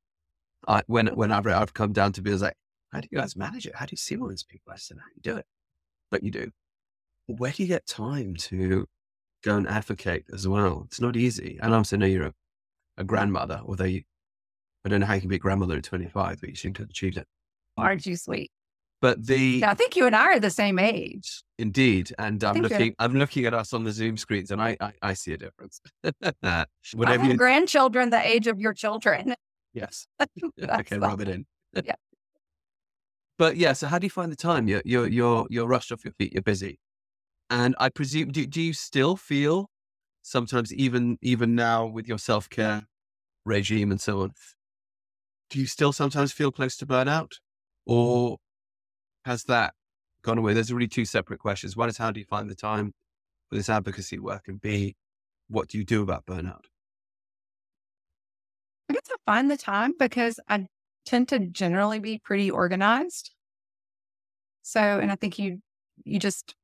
I, 0.68 0.84
when 0.88 1.08
whenever 1.08 1.50
I've 1.50 1.74
come 1.74 1.92
down 1.92 2.14
to 2.14 2.22
be, 2.22 2.34
like, 2.36 2.56
how 2.92 3.02
do 3.02 3.08
you 3.12 3.18
guys 3.18 3.36
manage 3.36 3.66
it? 3.66 3.76
How 3.76 3.86
do 3.86 3.92
you 3.92 3.98
see 3.98 4.16
all 4.16 4.30
these 4.30 4.44
people? 4.44 4.72
I 4.72 4.78
said, 4.78 4.98
how 4.98 5.08
do 5.08 5.14
you 5.16 5.34
do 5.34 5.38
it? 5.40 5.46
But 6.10 6.24
you 6.24 6.32
do. 6.32 6.52
Where 7.28 7.52
do 7.52 7.64
you 7.64 7.68
get 7.68 7.86
time 7.86 8.36
to 8.36 8.88
go 9.44 9.58
and 9.58 9.68
advocate 9.68 10.26
as 10.34 10.48
well. 10.48 10.84
It's 10.88 11.02
not 11.02 11.16
easy. 11.16 11.60
And 11.62 11.74
I 11.74 11.78
also 11.78 11.98
know 11.98 12.06
you're 12.06 12.28
a, 12.28 12.34
a 12.98 13.04
grandmother, 13.04 13.62
although 13.66 13.84
you, 13.84 14.04
I 14.84 14.90
don't 14.90 15.02
know 15.02 15.06
how 15.06 15.14
you 15.14 15.22
can 15.22 15.30
be 15.30 15.36
a 15.36 15.40
grandmother 15.40 15.78
at 15.78 15.84
25, 15.84 16.40
but 16.40 16.50
you 16.50 16.56
seem 16.56 16.74
to 16.74 16.82
have 16.82 16.90
achieved 16.90 17.18
it. 17.18 17.28
Aren't 17.78 18.06
you 18.06 18.16
sweet? 18.16 18.52
But 19.02 19.26
the 19.26 19.38
yeah, 19.38 19.72
I 19.72 19.74
think 19.74 19.96
you 19.96 20.06
and 20.06 20.16
I 20.16 20.28
are 20.28 20.40
the 20.40 20.50
same 20.50 20.80
age. 20.80 21.44
Indeed, 21.60 22.14
and 22.18 22.42
I'm 22.44 22.62
looking. 22.62 22.96
I'm 23.00 23.16
looking 23.16 23.46
at 23.46 23.54
us 23.54 23.74
on 23.74 23.84
the 23.84 23.92
Zoom 23.92 24.16
screens, 24.16 24.50
and 24.50 24.62
I 24.62 24.78
I, 24.80 24.94
I 25.02 25.14
see 25.14 25.34
a 25.34 25.38
difference. 25.38 25.82
I 26.44 26.66
have 26.94 27.26
you... 27.26 27.36
grandchildren 27.36 28.12
the 28.12 28.26
age 28.26 28.48
of 28.48 28.60
your 28.62 28.74
children. 28.74 29.36
Yes. 29.74 30.08
okay, 30.62 30.98
rub 30.98 31.20
it 31.20 31.28
in. 31.28 31.46
yeah. 31.84 31.96
But 33.38 33.58
yeah, 33.58 33.74
so 33.74 33.88
how 33.88 34.00
do 34.00 34.06
you 34.06 34.12
find 34.12 34.32
the 34.32 34.38
time? 34.38 34.68
You're 34.68 34.84
you're 34.86 35.08
you're 35.08 35.48
you're 35.50 35.68
rushed 35.68 35.92
off 35.92 36.06
your 36.06 36.14
feet. 36.14 36.32
You're 36.34 36.44
busy. 36.44 36.80
And 37.50 37.76
I 37.80 37.90
presume, 37.90 38.32
do, 38.32 38.46
do 38.48 38.62
you 38.62 38.74
still 38.74 39.16
feel 39.16 39.70
sometimes, 40.22 40.74
even 40.74 41.18
even 41.22 41.56
now 41.56 41.86
with 41.86 42.08
your 42.08 42.18
self 42.18 42.50
care 42.50 42.88
regime 43.46 43.92
and 43.92 44.00
so 44.00 44.22
on, 44.22 44.32
do 45.50 45.60
you 45.60 45.66
still 45.66 45.92
sometimes 45.92 46.32
feel 46.32 46.52
close 46.52 46.78
to 46.78 46.86
burnout, 46.86 47.34
or 47.86 48.38
has 49.26 49.44
that 49.46 49.74
gone 50.24 50.38
away? 50.38 50.54
There's 50.54 50.72
really 50.72 50.88
two 50.88 51.06
separate 51.06 51.40
questions. 51.40 51.76
One 51.76 51.90
is 51.90 51.98
how 51.98 52.12
do 52.12 52.20
you 52.20 52.26
find 52.26 52.50
the 52.50 52.56
time 52.56 52.94
for 53.50 53.56
this 53.56 53.70
advocacy 53.70 54.20
work, 54.20 54.48
and 54.48 54.60
B, 54.60 54.96
what 55.48 55.68
do 55.70 55.78
you 55.78 55.86
do 55.86 56.02
about 56.02 56.26
burnout? 56.26 56.66
I 58.90 58.94
guess 58.94 59.10
I 59.10 59.16
find 59.26 59.50
the 59.50 59.58
time 59.58 59.94
because 59.98 60.40
I 60.48 60.68
tend 61.06 61.30
to 61.30 61.40
generally 61.40 62.00
be 62.00 62.20
pretty 62.20 62.50
organized. 62.50 63.32
So, 64.62 64.80
and 64.80 65.12
I 65.12 65.16
think 65.16 65.38
you 65.40 65.60
you 66.06 66.20
just 66.20 66.56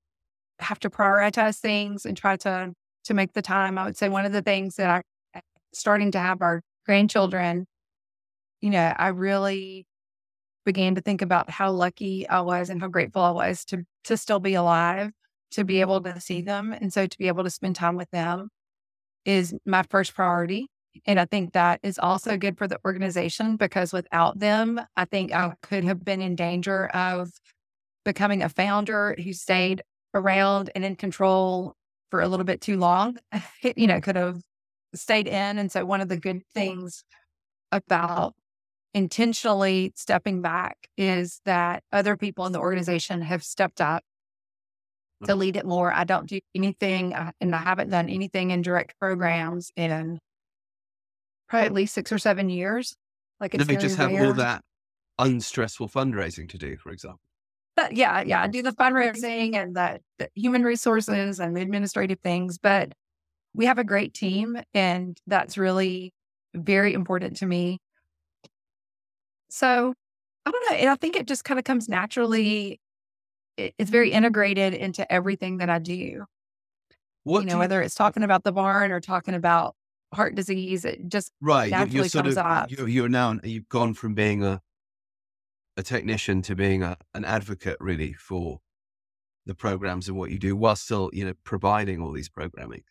have 0.59 0.79
to 0.79 0.89
prioritize 0.89 1.59
things 1.59 2.05
and 2.05 2.17
try 2.17 2.35
to 2.37 2.73
to 3.05 3.13
make 3.13 3.33
the 3.33 3.41
time. 3.41 3.77
I 3.77 3.85
would 3.85 3.97
say 3.97 4.09
one 4.09 4.25
of 4.25 4.31
the 4.31 4.41
things 4.41 4.75
that 4.75 5.03
I 5.35 5.41
starting 5.73 6.11
to 6.11 6.19
have 6.19 6.41
our 6.41 6.61
grandchildren, 6.85 7.65
you 8.61 8.69
know, 8.69 8.93
I 8.97 9.09
really 9.09 9.85
began 10.69 10.93
to 10.93 11.01
think 11.01 11.23
about 11.23 11.49
how 11.49 11.71
lucky 11.71 12.29
I 12.29 12.41
was 12.41 12.69
and 12.69 12.79
how 12.79 12.89
grateful 12.89 13.23
I 13.23 13.31
was 13.31 13.65
to 13.65 13.85
to 14.03 14.15
still 14.15 14.39
be 14.39 14.53
alive, 14.53 15.09
to 15.51 15.63
be 15.63 15.81
able 15.81 15.99
to 16.01 16.21
see 16.21 16.43
them. 16.43 16.73
And 16.73 16.93
so 16.93 17.07
to 17.07 17.17
be 17.17 17.27
able 17.27 17.43
to 17.43 17.49
spend 17.49 17.75
time 17.75 17.95
with 17.95 18.11
them 18.11 18.49
is 19.25 19.55
my 19.65 19.83
first 19.89 20.13
priority. 20.13 20.67
And 21.07 21.19
I 21.19 21.25
think 21.25 21.53
that 21.53 21.79
is 21.81 21.97
also 21.97 22.37
good 22.37 22.55
for 22.55 22.67
the 22.67 22.77
organization 22.85 23.55
because 23.55 23.91
without 23.91 24.37
them, 24.37 24.79
I 24.95 25.05
think 25.05 25.33
I 25.33 25.53
could 25.63 25.85
have 25.85 26.05
been 26.05 26.21
in 26.21 26.35
danger 26.35 26.85
of 26.89 27.31
becoming 28.05 28.43
a 28.43 28.49
founder 28.49 29.15
who 29.23 29.33
stayed 29.33 29.81
around 30.13 30.69
and 30.75 30.85
in 30.85 30.95
control 30.95 31.73
for 32.11 32.21
a 32.21 32.27
little 32.27 32.45
bit 32.45 32.61
too 32.61 32.77
long, 32.77 33.17
you 33.75 33.87
know, 33.87 34.01
could 34.01 34.17
have 34.17 34.39
stayed 34.93 35.27
in. 35.27 35.57
And 35.57 35.71
so, 35.71 35.83
one 35.83 36.01
of 36.01 36.09
the 36.09 36.17
good 36.17 36.43
things 36.53 37.03
about 37.71 38.35
intentionally 38.99 39.93
stepping 39.95 40.41
back 40.41 40.89
is 40.97 41.39
that 41.45 41.83
other 41.93 42.17
people 42.17 42.45
in 42.45 42.51
the 42.51 42.59
organization 42.59 43.21
have 43.21 43.43
stepped 43.43 43.79
up 43.79 44.03
to 45.23 45.35
lead 45.35 45.55
it 45.55 45.65
more. 45.65 45.91
I 45.93 46.03
don't 46.03 46.27
do 46.27 46.41
anything, 46.53 47.13
uh, 47.13 47.31
and 47.39 47.55
I 47.55 47.59
haven't 47.59 47.89
done 47.89 48.09
anything 48.09 48.51
in 48.51 48.61
direct 48.61 48.99
programs 48.99 49.71
in 49.77 50.19
probably 51.47 51.65
at 51.65 51.73
least 51.73 51.93
six 51.93 52.11
or 52.11 52.17
seven 52.17 52.49
years. 52.49 52.97
Like 53.39 53.55
it's 53.55 53.65
no, 53.65 53.73
you 53.73 53.79
just 53.79 53.95
have 53.95 54.11
rare. 54.11 54.27
all 54.27 54.33
that 54.33 54.61
unstressful 55.17 55.87
fundraising 55.87 56.49
to 56.49 56.57
do, 56.57 56.75
for 56.75 56.91
example. 56.91 57.21
But 57.77 57.93
yeah, 57.93 58.21
yeah, 58.21 58.41
I 58.41 58.47
do 58.47 58.61
the 58.61 58.73
fundraising 58.73 59.55
and 59.55 59.77
the, 59.77 59.99
the 60.17 60.27
human 60.35 60.63
resources 60.63 61.39
and 61.39 61.55
the 61.55 61.61
administrative 61.61 62.19
things. 62.19 62.57
But 62.57 62.91
we 63.53 63.65
have 63.65 63.79
a 63.79 63.85
great 63.85 64.13
team, 64.13 64.61
and 64.73 65.17
that's 65.25 65.57
really 65.57 66.13
very 66.53 66.93
important 66.93 67.37
to 67.37 67.45
me. 67.45 67.79
So 69.49 69.93
I 70.45 70.51
don't 70.51 70.71
know. 70.71 70.77
And 70.77 70.89
I 70.89 70.95
think 70.95 71.15
it 71.15 71.27
just 71.27 71.43
kind 71.43 71.59
of 71.59 71.65
comes 71.65 71.89
naturally. 71.89 72.79
It's 73.57 73.89
very 73.89 74.11
integrated 74.11 74.73
into 74.73 75.11
everything 75.11 75.57
that 75.57 75.69
I 75.69 75.79
do. 75.79 76.25
What 77.23 77.41
you 77.41 77.47
do 77.47 77.53
know, 77.53 77.59
whether 77.59 77.81
it's 77.81 77.95
talking 77.95 78.23
about 78.23 78.43
the 78.43 78.51
barn 78.51 78.91
or 78.91 78.99
talking 78.99 79.33
about 79.33 79.75
heart 80.13 80.35
disease, 80.35 80.85
it 80.85 81.07
just 81.09 81.31
right, 81.41 81.69
you're, 81.69 81.79
naturally 81.79 81.95
you're 81.95 82.09
sort 82.09 82.25
comes 82.25 82.37
of 82.37 82.45
up. 82.45 82.71
you're, 82.71 82.87
you're 82.87 83.09
now 83.09 83.37
you've 83.43 83.69
gone 83.69 83.93
from 83.93 84.13
being 84.13 84.43
a 84.43 84.61
a 85.77 85.83
technician 85.83 86.41
to 86.41 86.55
being 86.55 86.83
a, 86.83 86.97
an 87.13 87.23
advocate, 87.23 87.77
really, 87.79 88.13
for 88.13 88.59
the 89.45 89.55
programs 89.55 90.07
and 90.09 90.17
what 90.17 90.29
you 90.29 90.39
do, 90.39 90.55
while 90.55 90.75
still 90.75 91.09
you 91.13 91.25
know 91.25 91.33
providing 91.43 92.01
all 92.01 92.11
these 92.11 92.29
programming. 92.29 92.83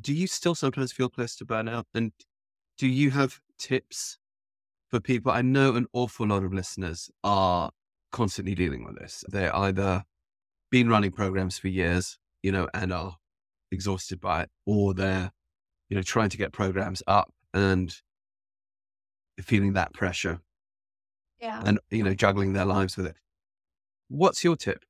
Do 0.00 0.12
you 0.12 0.26
still 0.26 0.54
sometimes 0.54 0.92
feel 0.92 1.08
close 1.08 1.36
to 1.36 1.44
burnout? 1.44 1.84
And 1.94 2.12
do 2.78 2.86
you 2.86 3.10
have 3.10 3.40
tips 3.58 4.18
for 4.90 5.00
people? 5.00 5.32
I 5.32 5.42
know 5.42 5.74
an 5.74 5.86
awful 5.92 6.26
lot 6.26 6.44
of 6.44 6.52
listeners 6.52 7.10
are 7.24 7.70
constantly 8.12 8.54
dealing 8.54 8.84
with 8.84 8.98
this. 8.98 9.24
They're 9.28 9.54
either 9.54 10.04
been 10.70 10.88
running 10.88 11.12
programs 11.12 11.58
for 11.58 11.68
years, 11.68 12.18
you 12.42 12.52
know, 12.52 12.68
and 12.74 12.92
are 12.92 13.16
exhausted 13.70 14.20
by 14.20 14.42
it, 14.42 14.50
or 14.64 14.94
they're, 14.94 15.32
you 15.88 15.96
know, 15.96 16.02
trying 16.02 16.30
to 16.30 16.36
get 16.36 16.52
programs 16.52 17.02
up 17.06 17.32
and 17.52 17.94
feeling 19.40 19.74
that 19.74 19.92
pressure 19.92 20.40
Yeah. 21.40 21.62
and, 21.64 21.78
you 21.90 22.02
know, 22.02 22.14
juggling 22.14 22.52
their 22.52 22.64
lives 22.64 22.96
with 22.96 23.06
it. 23.06 23.16
What's 24.08 24.42
your 24.44 24.56
tip? 24.56 24.84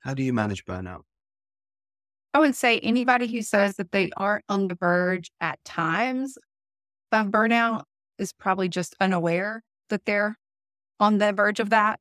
How 0.00 0.14
do 0.14 0.22
you 0.22 0.32
manage 0.32 0.64
burnout? 0.64 1.02
I 2.34 2.40
would 2.40 2.54
say 2.54 2.78
anybody 2.80 3.26
who 3.26 3.42
says 3.42 3.76
that 3.76 3.90
they 3.90 4.10
aren't 4.16 4.44
on 4.48 4.68
the 4.68 4.74
verge 4.74 5.30
at 5.40 5.64
times 5.64 6.36
of 7.10 7.26
burnout 7.28 7.84
is 8.18 8.32
probably 8.32 8.68
just 8.68 8.94
unaware 9.00 9.62
that 9.90 10.04
they're 10.04 10.36
on 11.00 11.18
the 11.18 11.32
verge 11.32 11.60
of 11.60 11.70
that. 11.70 12.00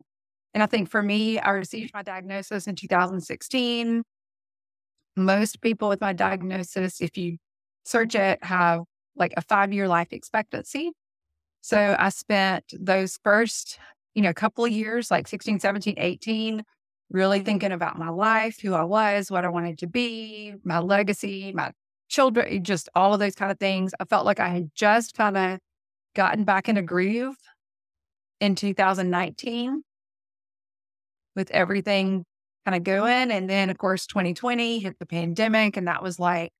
And 0.53 0.63
I 0.63 0.65
think 0.65 0.89
for 0.89 1.01
me, 1.01 1.39
I 1.39 1.51
received 1.51 1.93
my 1.93 2.03
diagnosis 2.03 2.67
in 2.67 2.75
2016. 2.75 4.03
Most 5.15 5.61
people 5.61 5.89
with 5.89 6.01
my 6.01 6.13
diagnosis, 6.13 7.01
if 7.01 7.17
you 7.17 7.37
search 7.85 8.15
it, 8.15 8.43
have 8.43 8.81
like 9.15 9.33
a 9.37 9.41
five 9.41 9.73
year 9.73 9.87
life 9.87 10.07
expectancy. 10.11 10.91
So 11.61 11.95
I 11.99 12.09
spent 12.09 12.65
those 12.79 13.19
first, 13.23 13.79
you 14.13 14.21
know, 14.21 14.33
couple 14.33 14.65
of 14.65 14.71
years, 14.71 15.11
like 15.11 15.27
16, 15.27 15.59
17, 15.59 15.95
18, 15.97 16.63
really 17.09 17.39
thinking 17.39 17.71
about 17.71 17.97
my 17.97 18.09
life, 18.09 18.59
who 18.61 18.73
I 18.73 18.83
was, 18.83 19.31
what 19.31 19.45
I 19.45 19.49
wanted 19.49 19.79
to 19.79 19.87
be, 19.87 20.53
my 20.63 20.79
legacy, 20.79 21.51
my 21.53 21.71
children, 22.09 22.63
just 22.63 22.89
all 22.95 23.13
of 23.13 23.19
those 23.19 23.35
kind 23.35 23.51
of 23.51 23.59
things. 23.59 23.93
I 23.99 24.05
felt 24.05 24.25
like 24.25 24.39
I 24.39 24.49
had 24.49 24.69
just 24.75 25.13
kind 25.13 25.37
of 25.37 25.59
gotten 26.17 26.43
back 26.45 26.67
in 26.69 26.77
a 26.77 26.83
groove 26.83 27.37
in 28.41 28.55
2019 28.55 29.83
with 31.35 31.51
everything 31.51 32.25
kind 32.65 32.75
of 32.75 32.83
going. 32.83 33.31
And 33.31 33.49
then, 33.49 33.69
of 33.69 33.77
course, 33.77 34.07
2020 34.07 34.79
hit 34.79 34.99
the 34.99 35.05
pandemic, 35.05 35.77
and 35.77 35.87
that 35.87 36.03
was 36.03 36.19
like 36.19 36.51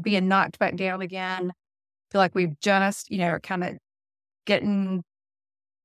being 0.00 0.28
knocked 0.28 0.58
back 0.58 0.76
down 0.76 1.02
again. 1.02 1.52
feel 2.12 2.20
like 2.20 2.34
we've 2.34 2.58
just, 2.60 3.10
you 3.10 3.18
know, 3.18 3.38
kind 3.42 3.64
of 3.64 3.78
getting 4.46 5.04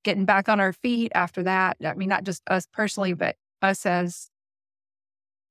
getting 0.03 0.25
back 0.25 0.49
on 0.49 0.59
our 0.59 0.73
feet 0.73 1.11
after 1.15 1.43
that. 1.43 1.77
I 1.85 1.93
mean, 1.95 2.09
not 2.09 2.25
just 2.25 2.43
us 2.49 2.67
personally, 2.73 3.13
but 3.13 3.35
us 3.61 3.85
as 3.85 4.29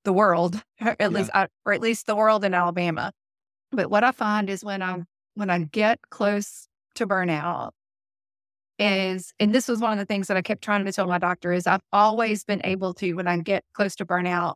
the 0.04 0.12
world, 0.12 0.62
at 0.80 1.00
Yeah. 1.08 1.08
least, 1.12 1.30
uh, 1.34 1.46
or 1.64 1.72
at 1.72 1.80
least 1.80 2.06
the 2.06 2.16
world 2.16 2.44
in 2.44 2.54
Alabama. 2.54 3.12
But 3.72 3.90
what 3.90 4.04
I 4.04 4.12
find 4.12 4.50
is 4.50 4.64
when 4.64 4.82
I 4.82 5.02
when 5.34 5.50
I 5.50 5.60
get 5.64 6.00
close 6.10 6.68
to 6.96 7.06
burnout, 7.06 7.70
is 8.78 9.32
and 9.40 9.54
this 9.54 9.68
was 9.68 9.80
one 9.80 9.92
of 9.92 9.98
the 9.98 10.04
things 10.04 10.28
that 10.28 10.36
I 10.36 10.42
kept 10.42 10.62
trying 10.62 10.84
to 10.84 10.92
tell 10.92 11.06
my 11.06 11.18
doctor 11.18 11.52
is 11.52 11.66
I've 11.66 11.80
always 11.92 12.44
been 12.44 12.60
able 12.64 12.94
to 12.94 13.14
when 13.14 13.26
I 13.26 13.38
get 13.38 13.64
close 13.74 13.96
to 13.96 14.06
burnout, 14.06 14.54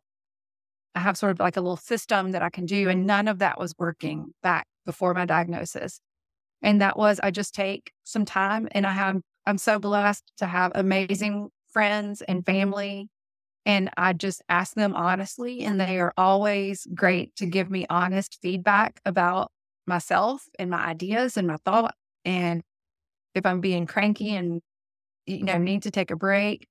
I 0.95 0.99
have 0.99 1.17
sort 1.17 1.31
of 1.31 1.39
like 1.39 1.57
a 1.57 1.61
little 1.61 1.77
system 1.77 2.31
that 2.31 2.41
I 2.43 2.49
can 2.49 2.65
do, 2.65 2.89
and 2.89 3.05
none 3.07 3.27
of 3.27 3.39
that 3.39 3.59
was 3.59 3.73
working 3.77 4.33
back 4.43 4.67
before 4.85 5.13
my 5.13 5.25
diagnosis. 5.25 5.99
And 6.61 6.81
that 6.81 6.97
was 6.97 7.19
I 7.21 7.31
just 7.31 7.55
take 7.55 7.91
some 8.03 8.25
time, 8.25 8.67
and 8.71 8.85
I 8.85 8.91
have 8.91 9.21
I'm 9.47 9.57
so 9.57 9.79
blessed 9.79 10.31
to 10.37 10.45
have 10.45 10.71
amazing 10.75 11.49
friends 11.71 12.21
and 12.21 12.45
family. 12.45 13.09
And 13.65 13.91
I 13.95 14.13
just 14.13 14.41
ask 14.49 14.73
them 14.73 14.95
honestly, 14.95 15.61
and 15.61 15.79
they 15.79 15.99
are 15.99 16.13
always 16.17 16.87
great 16.95 17.35
to 17.37 17.45
give 17.45 17.69
me 17.69 17.85
honest 17.89 18.39
feedback 18.41 18.99
about 19.05 19.51
myself 19.85 20.47
and 20.57 20.69
my 20.71 20.83
ideas 20.83 21.37
and 21.37 21.47
my 21.47 21.57
thought. 21.63 21.95
And 22.25 22.61
if 23.35 23.45
I'm 23.45 23.61
being 23.61 23.85
cranky 23.85 24.35
and, 24.35 24.61
you 25.25 25.43
know, 25.43 25.57
need 25.57 25.83
to 25.83 25.91
take 25.91 26.11
a 26.11 26.15
break, 26.15 26.67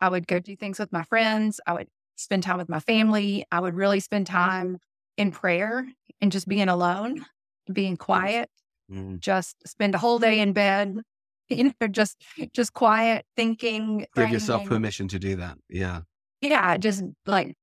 I 0.00 0.08
would 0.08 0.26
go 0.26 0.38
do 0.38 0.56
things 0.56 0.78
with 0.78 0.92
my 0.92 1.02
friends. 1.04 1.60
I 1.66 1.74
would 1.74 1.88
spend 2.16 2.42
time 2.42 2.58
with 2.58 2.68
my 2.68 2.80
family. 2.80 3.44
I 3.50 3.60
would 3.60 3.74
really 3.74 4.00
spend 4.00 4.26
mm-hmm. 4.26 4.36
time 4.36 4.78
in 5.16 5.30
prayer 5.30 5.86
and 6.20 6.32
just 6.32 6.48
being 6.48 6.68
alone, 6.68 7.24
being 7.72 7.94
mm-hmm. 7.94 8.04
quiet, 8.04 8.50
Mm. 8.90 9.18
just 9.18 9.66
spend 9.66 9.94
a 9.94 9.98
whole 9.98 10.18
day 10.18 10.40
in 10.40 10.52
bed, 10.52 10.96
you 11.48 11.64
know, 11.64 11.88
just 11.90 12.22
just 12.52 12.72
quiet, 12.74 13.24
thinking, 13.36 14.06
Give 14.14 14.30
yourself 14.30 14.66
permission 14.66 15.08
to 15.08 15.18
do 15.18 15.36
that. 15.36 15.58
Yeah. 15.68 16.02
yeah, 16.40 16.76
just 16.76 17.02
like 17.26 17.56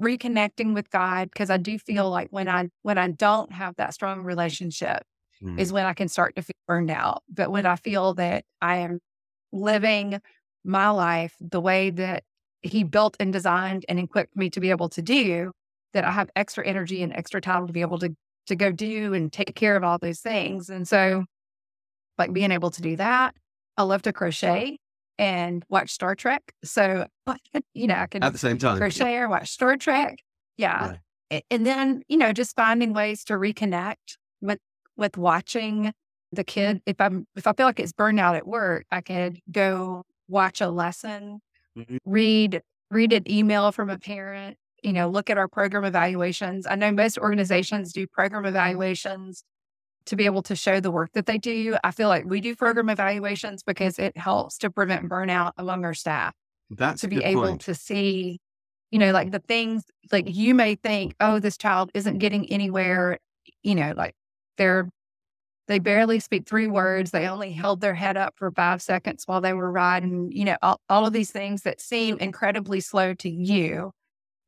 reconnecting 0.00 0.74
with 0.74 0.90
God 0.90 1.30
because 1.32 1.50
I 1.50 1.56
do 1.56 1.78
feel 1.78 2.08
like 2.10 2.28
when 2.30 2.48
I 2.48 2.68
when 2.82 2.98
I 2.98 3.08
don't 3.08 3.52
have 3.52 3.76
that 3.76 3.94
strong 3.94 4.22
relationship 4.22 5.02
Mm. 5.42 5.58
is 5.58 5.72
when 5.72 5.84
I 5.84 5.92
can 5.92 6.08
start 6.08 6.36
to 6.36 6.42
feel 6.42 6.54
burned 6.68 6.90
out. 6.90 7.22
But 7.28 7.50
when 7.50 7.66
I 7.66 7.76
feel 7.76 8.14
that 8.14 8.44
I 8.60 8.78
am 8.78 9.00
living 9.52 10.20
my 10.64 10.90
life 10.90 11.34
the 11.40 11.60
way 11.60 11.90
that 11.90 12.22
He 12.62 12.84
built 12.84 13.16
and 13.18 13.32
designed 13.32 13.84
and 13.88 13.98
equipped 13.98 14.36
me 14.36 14.50
to 14.50 14.60
be 14.60 14.70
able 14.70 14.88
to 14.90 15.02
do, 15.02 15.52
that 15.94 16.04
I 16.04 16.12
have 16.12 16.30
extra 16.36 16.66
energy 16.66 17.02
and 17.02 17.12
extra 17.12 17.40
time 17.40 17.66
to 17.66 17.72
be 17.72 17.80
able 17.80 17.98
to 17.98 18.14
to 18.46 18.56
go 18.56 18.72
do 18.72 19.14
and 19.14 19.32
take 19.32 19.54
care 19.54 19.76
of 19.76 19.84
all 19.84 19.98
those 19.98 20.20
things. 20.20 20.68
And 20.68 20.86
so, 20.86 21.24
like 22.18 22.32
being 22.32 22.50
able 22.50 22.70
to 22.70 22.82
do 22.82 22.96
that, 22.96 23.34
I 23.76 23.82
love 23.84 24.02
to 24.02 24.12
crochet 24.12 24.78
and 25.18 25.64
watch 25.68 25.90
Star 25.90 26.14
Trek. 26.14 26.52
So, 26.64 27.06
you 27.74 27.86
know, 27.86 27.94
I 27.94 28.06
can 28.06 28.22
At 28.22 28.32
the 28.32 28.38
same 28.38 28.58
time. 28.58 28.78
crochet 28.78 29.16
or 29.16 29.28
watch 29.28 29.50
Star 29.50 29.76
Trek. 29.76 30.18
Yeah. 30.56 30.96
Right. 31.30 31.44
And 31.50 31.66
then, 31.66 32.02
you 32.08 32.18
know, 32.18 32.32
just 32.32 32.54
finding 32.56 32.92
ways 32.92 33.24
to 33.24 33.34
reconnect 33.34 34.16
with 34.40 34.58
with 35.02 35.18
watching 35.18 35.92
the 36.32 36.44
kid. 36.44 36.80
If 36.86 36.98
I'm 37.00 37.26
if 37.36 37.46
I 37.46 37.52
feel 37.52 37.66
like 37.66 37.78
it's 37.80 37.92
burnout 37.92 38.36
at 38.36 38.46
work, 38.46 38.86
I 38.90 39.02
could 39.02 39.40
go 39.50 40.04
watch 40.28 40.60
a 40.62 40.68
lesson, 40.68 41.40
Mhm. 41.76 41.98
read 42.06 42.62
read 42.90 43.12
an 43.12 43.30
email 43.30 43.72
from 43.72 43.88
a 43.90 43.98
parent, 43.98 44.56
you 44.82 44.92
know, 44.92 45.08
look 45.08 45.28
at 45.30 45.38
our 45.38 45.48
program 45.48 45.84
evaluations. 45.84 46.66
I 46.66 46.74
know 46.74 46.90
most 46.92 47.16
organizations 47.18 47.92
do 47.92 48.06
program 48.06 48.44
evaluations 48.46 49.44
to 50.06 50.16
be 50.16 50.26
able 50.26 50.42
to 50.42 50.54
show 50.56 50.78
the 50.80 50.90
work 50.90 51.10
that 51.14 51.26
they 51.26 51.38
do. 51.38 51.76
I 51.84 51.90
feel 51.90 52.08
like 52.08 52.24
we 52.26 52.40
do 52.40 52.54
program 52.56 52.88
evaluations 52.90 53.62
because 53.62 53.98
it 53.98 54.16
helps 54.16 54.58
to 54.58 54.70
prevent 54.70 55.08
burnout 55.08 55.52
among 55.56 55.84
our 55.84 55.94
staff 55.94 56.34
That's 56.70 57.00
to 57.02 57.08
be 57.08 57.22
able 57.24 57.42
point. 57.48 57.60
to 57.62 57.74
see, 57.74 58.40
you 58.90 58.98
know, 58.98 59.12
like 59.12 59.30
the 59.30 59.38
things 59.38 59.84
like 60.10 60.26
you 60.28 60.54
may 60.54 60.74
think, 60.74 61.14
oh, 61.20 61.38
this 61.38 61.56
child 61.56 61.90
isn't 61.94 62.18
getting 62.18 62.50
anywhere, 62.52 63.18
you 63.62 63.74
know, 63.74 63.94
like 63.96 64.14
they're 64.62 64.88
they 65.68 65.78
barely 65.78 66.18
speak 66.20 66.46
three 66.46 66.66
words. 66.66 67.10
They 67.10 67.28
only 67.28 67.52
held 67.52 67.80
their 67.80 67.94
head 67.94 68.16
up 68.16 68.34
for 68.36 68.50
five 68.50 68.82
seconds 68.82 69.24
while 69.26 69.40
they 69.40 69.52
were 69.52 69.70
riding, 69.70 70.30
you 70.32 70.44
know, 70.44 70.56
all, 70.60 70.80
all 70.88 71.06
of 71.06 71.12
these 71.12 71.30
things 71.30 71.62
that 71.62 71.80
seem 71.80 72.18
incredibly 72.18 72.80
slow 72.80 73.14
to 73.14 73.30
you. 73.30 73.92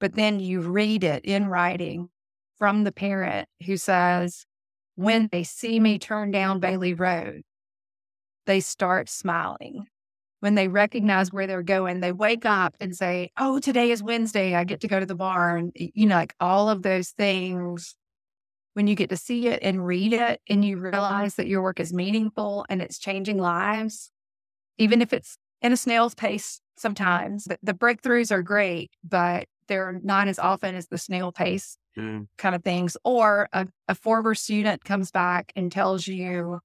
But 0.00 0.14
then 0.14 0.40
you 0.40 0.60
read 0.60 1.04
it 1.04 1.24
in 1.24 1.46
writing 1.46 2.08
from 2.58 2.82
the 2.82 2.92
parent 2.92 3.48
who 3.64 3.76
says, 3.76 4.44
when 4.96 5.28
they 5.30 5.44
see 5.44 5.78
me 5.78 5.98
turn 5.98 6.32
down 6.32 6.58
Bailey 6.58 6.94
Road, 6.94 7.42
they 8.46 8.60
start 8.60 9.08
smiling 9.08 9.86
when 10.44 10.56
they 10.56 10.68
recognize 10.68 11.32
where 11.32 11.46
they're 11.46 11.62
going, 11.62 12.00
they 12.00 12.12
wake 12.12 12.44
up 12.44 12.76
and 12.78 12.94
say, 12.94 13.30
Oh, 13.38 13.60
today 13.60 13.90
is 13.90 14.02
Wednesday. 14.02 14.54
I 14.54 14.64
get 14.64 14.82
to 14.82 14.88
go 14.88 15.00
to 15.00 15.06
the 15.06 15.14
barn. 15.14 15.72
You 15.74 16.04
know, 16.04 16.16
like 16.16 16.34
all 16.38 16.68
of 16.68 16.82
those 16.82 17.12
things. 17.12 17.96
When 18.74 18.86
you 18.86 18.94
get 18.94 19.10
to 19.10 19.16
see 19.16 19.48
it 19.48 19.60
and 19.62 19.86
read 19.86 20.12
it 20.12 20.40
and 20.48 20.64
you 20.64 20.78
realize 20.78 21.36
that 21.36 21.46
your 21.46 21.62
work 21.62 21.80
is 21.80 21.92
meaningful 21.92 22.66
and 22.68 22.82
it's 22.82 22.98
changing 22.98 23.38
lives, 23.38 24.10
even 24.78 25.00
if 25.00 25.12
it's 25.12 25.38
in 25.62 25.72
a 25.72 25.76
snail's 25.76 26.14
pace 26.14 26.60
sometimes, 26.76 27.44
the, 27.44 27.58
the 27.62 27.72
breakthroughs 27.74 28.32
are 28.32 28.42
great, 28.42 28.90
but 29.02 29.46
they're 29.68 30.00
not 30.02 30.28
as 30.28 30.38
often 30.38 30.74
as 30.74 30.88
the 30.88 30.98
snail 30.98 31.32
pace 31.32 31.78
Mm. 31.96 32.26
kind 32.38 32.56
of 32.56 32.64
things. 32.64 32.96
Or 33.04 33.48
a, 33.52 33.68
a 33.86 33.94
former 33.94 34.34
student 34.34 34.82
comes 34.82 35.12
back 35.12 35.52
and 35.54 35.70
tells 35.70 36.08
you, 36.08 36.58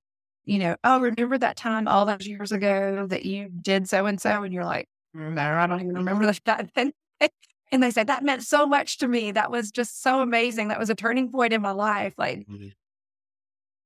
you 0.44 0.58
know, 0.58 0.76
oh, 0.84 1.00
remember 1.00 1.38
that 1.38 1.56
time 1.56 1.88
all 1.88 2.08
those 2.08 2.26
years 2.26 2.52
ago 2.52 3.06
that 3.08 3.26
you 3.26 3.50
did 3.62 3.88
so 3.88 4.08
and 4.08 4.20
so? 4.20 4.42
And 4.42 4.52
you're 4.52 4.66
like, 4.66 4.88
no, 5.14 5.40
I 5.40 5.68
don't 5.68 5.82
even 5.82 5.94
remember 5.94 6.34
that. 6.46 6.72
And, 7.72 7.84
they 7.84 7.92
said, 7.92 8.08
that 8.08 8.24
meant 8.24 8.42
so 8.44 8.66
much 8.66 8.98
to 8.98 9.08
me. 9.08 9.32
That 9.32 9.52
was 9.52 9.70
just 9.72 10.02
so 10.02 10.22
amazing. 10.22 10.70
That 10.70 10.80
was 10.80 10.90
a 10.90 10.96
turning 10.96 11.32
point 11.32 11.54
in 11.54 11.62
my 11.62 11.72
life. 11.72 12.14
Like, 12.18 12.48
Mhm. 12.48 12.74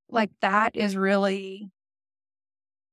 like 0.10 0.30
that 0.42 0.76
is 0.76 0.96
really 0.96 1.70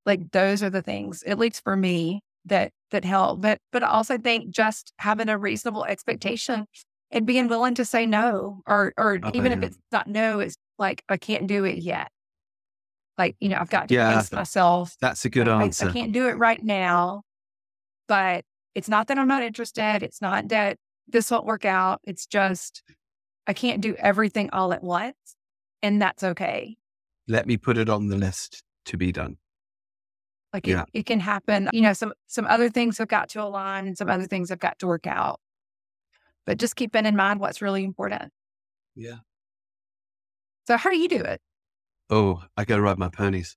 like 0.07 0.31
those 0.33 0.63
are 0.63 0.71
the 0.71 0.83
things, 0.83 1.23
at 1.25 1.39
least 1.39 1.63
for 1.63 1.77
me, 1.77 2.23
that 2.47 2.73
that 2.91 3.05
help. 3.05 3.41
But 3.41 3.59
but 3.73 3.83
I 3.83 3.89
also 3.89 4.19
think 4.19 4.51
just 4.51 4.93
having 4.99 5.29
a 5.29 5.39
reasonable 5.39 5.85
expectation 5.85 6.67
and 7.11 7.27
being 7.27 7.49
willing 7.49 7.75
to 7.75 7.85
say 7.85 8.07
no, 8.07 8.63
or 8.67 8.93
or 8.97 9.19
Oh, 9.23 9.31
even 9.35 9.53
if 9.53 9.63
it's 9.63 9.79
not 9.93 10.07
no, 10.07 10.41
it's 10.41 10.57
like 10.79 11.05
I 11.09 11.17
can't 11.19 11.47
do 11.47 11.65
it 11.65 11.79
yet. 11.79 12.09
Like 13.19 13.37
you 13.41 13.49
know, 13.51 13.59
I've 13.59 13.71
got 13.71 13.89
to 13.89 13.95
Yeah. 13.95 14.17
pace 14.19 14.33
myself. 14.33 14.97
That's 15.01 15.25
a 15.25 15.31
good 15.31 15.49
I- 15.49 15.63
answer. 15.63 15.89
I, 15.89 15.93
can't 15.93 16.13
do 16.13 16.29
it 16.29 16.39
right 16.39 16.63
now, 16.63 17.23
but 18.09 18.45
it's 18.75 18.89
not 18.89 19.09
that 19.09 19.19
I'm 19.19 19.29
not 19.29 19.43
interested. 19.43 20.03
It's 20.03 20.21
not 20.23 20.49
that 20.49 20.79
this 21.09 21.31
won't 21.31 21.47
work 21.47 21.65
out. 21.65 22.01
It's 22.05 22.27
just 22.27 22.83
I 23.47 23.53
can't 23.53 23.81
do 23.81 23.95
everything 23.97 24.51
all 24.53 24.73
at 24.73 24.83
once, 24.83 25.37
and 25.83 26.01
that's 26.01 26.23
okay. 26.23 26.77
Let 27.29 27.47
me 27.47 27.57
put 27.57 27.79
it 27.79 27.89
on 27.89 28.09
the 28.09 28.17
list 28.17 28.63
to 28.87 28.97
be 28.97 29.13
done. 29.13 29.39
Like 30.53 30.67
Yeah. 30.67 30.83
it, 30.93 31.01
it 31.01 31.07
can 31.07 31.21
happen. 31.21 31.69
You 31.73 31.81
know, 31.83 31.93
some 31.93 32.13
some 32.27 32.47
other 32.47 32.69
things 32.69 32.99
have 32.99 33.09
got 33.09 33.29
to 33.31 33.43
align, 33.43 33.87
and 33.87 33.97
some 33.97 34.09
other 34.11 34.27
things 34.27 34.51
have 34.51 34.59
got 34.59 34.79
to 34.81 34.87
work 34.87 35.07
out. 35.07 35.41
But 36.47 36.59
just 36.59 36.77
keeping 36.77 37.07
in 37.07 37.17
mind 37.17 37.39
what's 37.41 37.63
really 37.63 37.85
important. 37.85 38.33
Yeah. 38.97 39.19
So, 40.67 40.77
how 40.77 40.91
do 40.91 40.97
you 40.99 41.09
do 41.09 41.19
it? 41.21 41.41
Oh, 42.09 42.43
I 42.57 42.65
go 42.65 42.79
ride 42.79 42.99
my 42.99 43.09
ponies. 43.09 43.57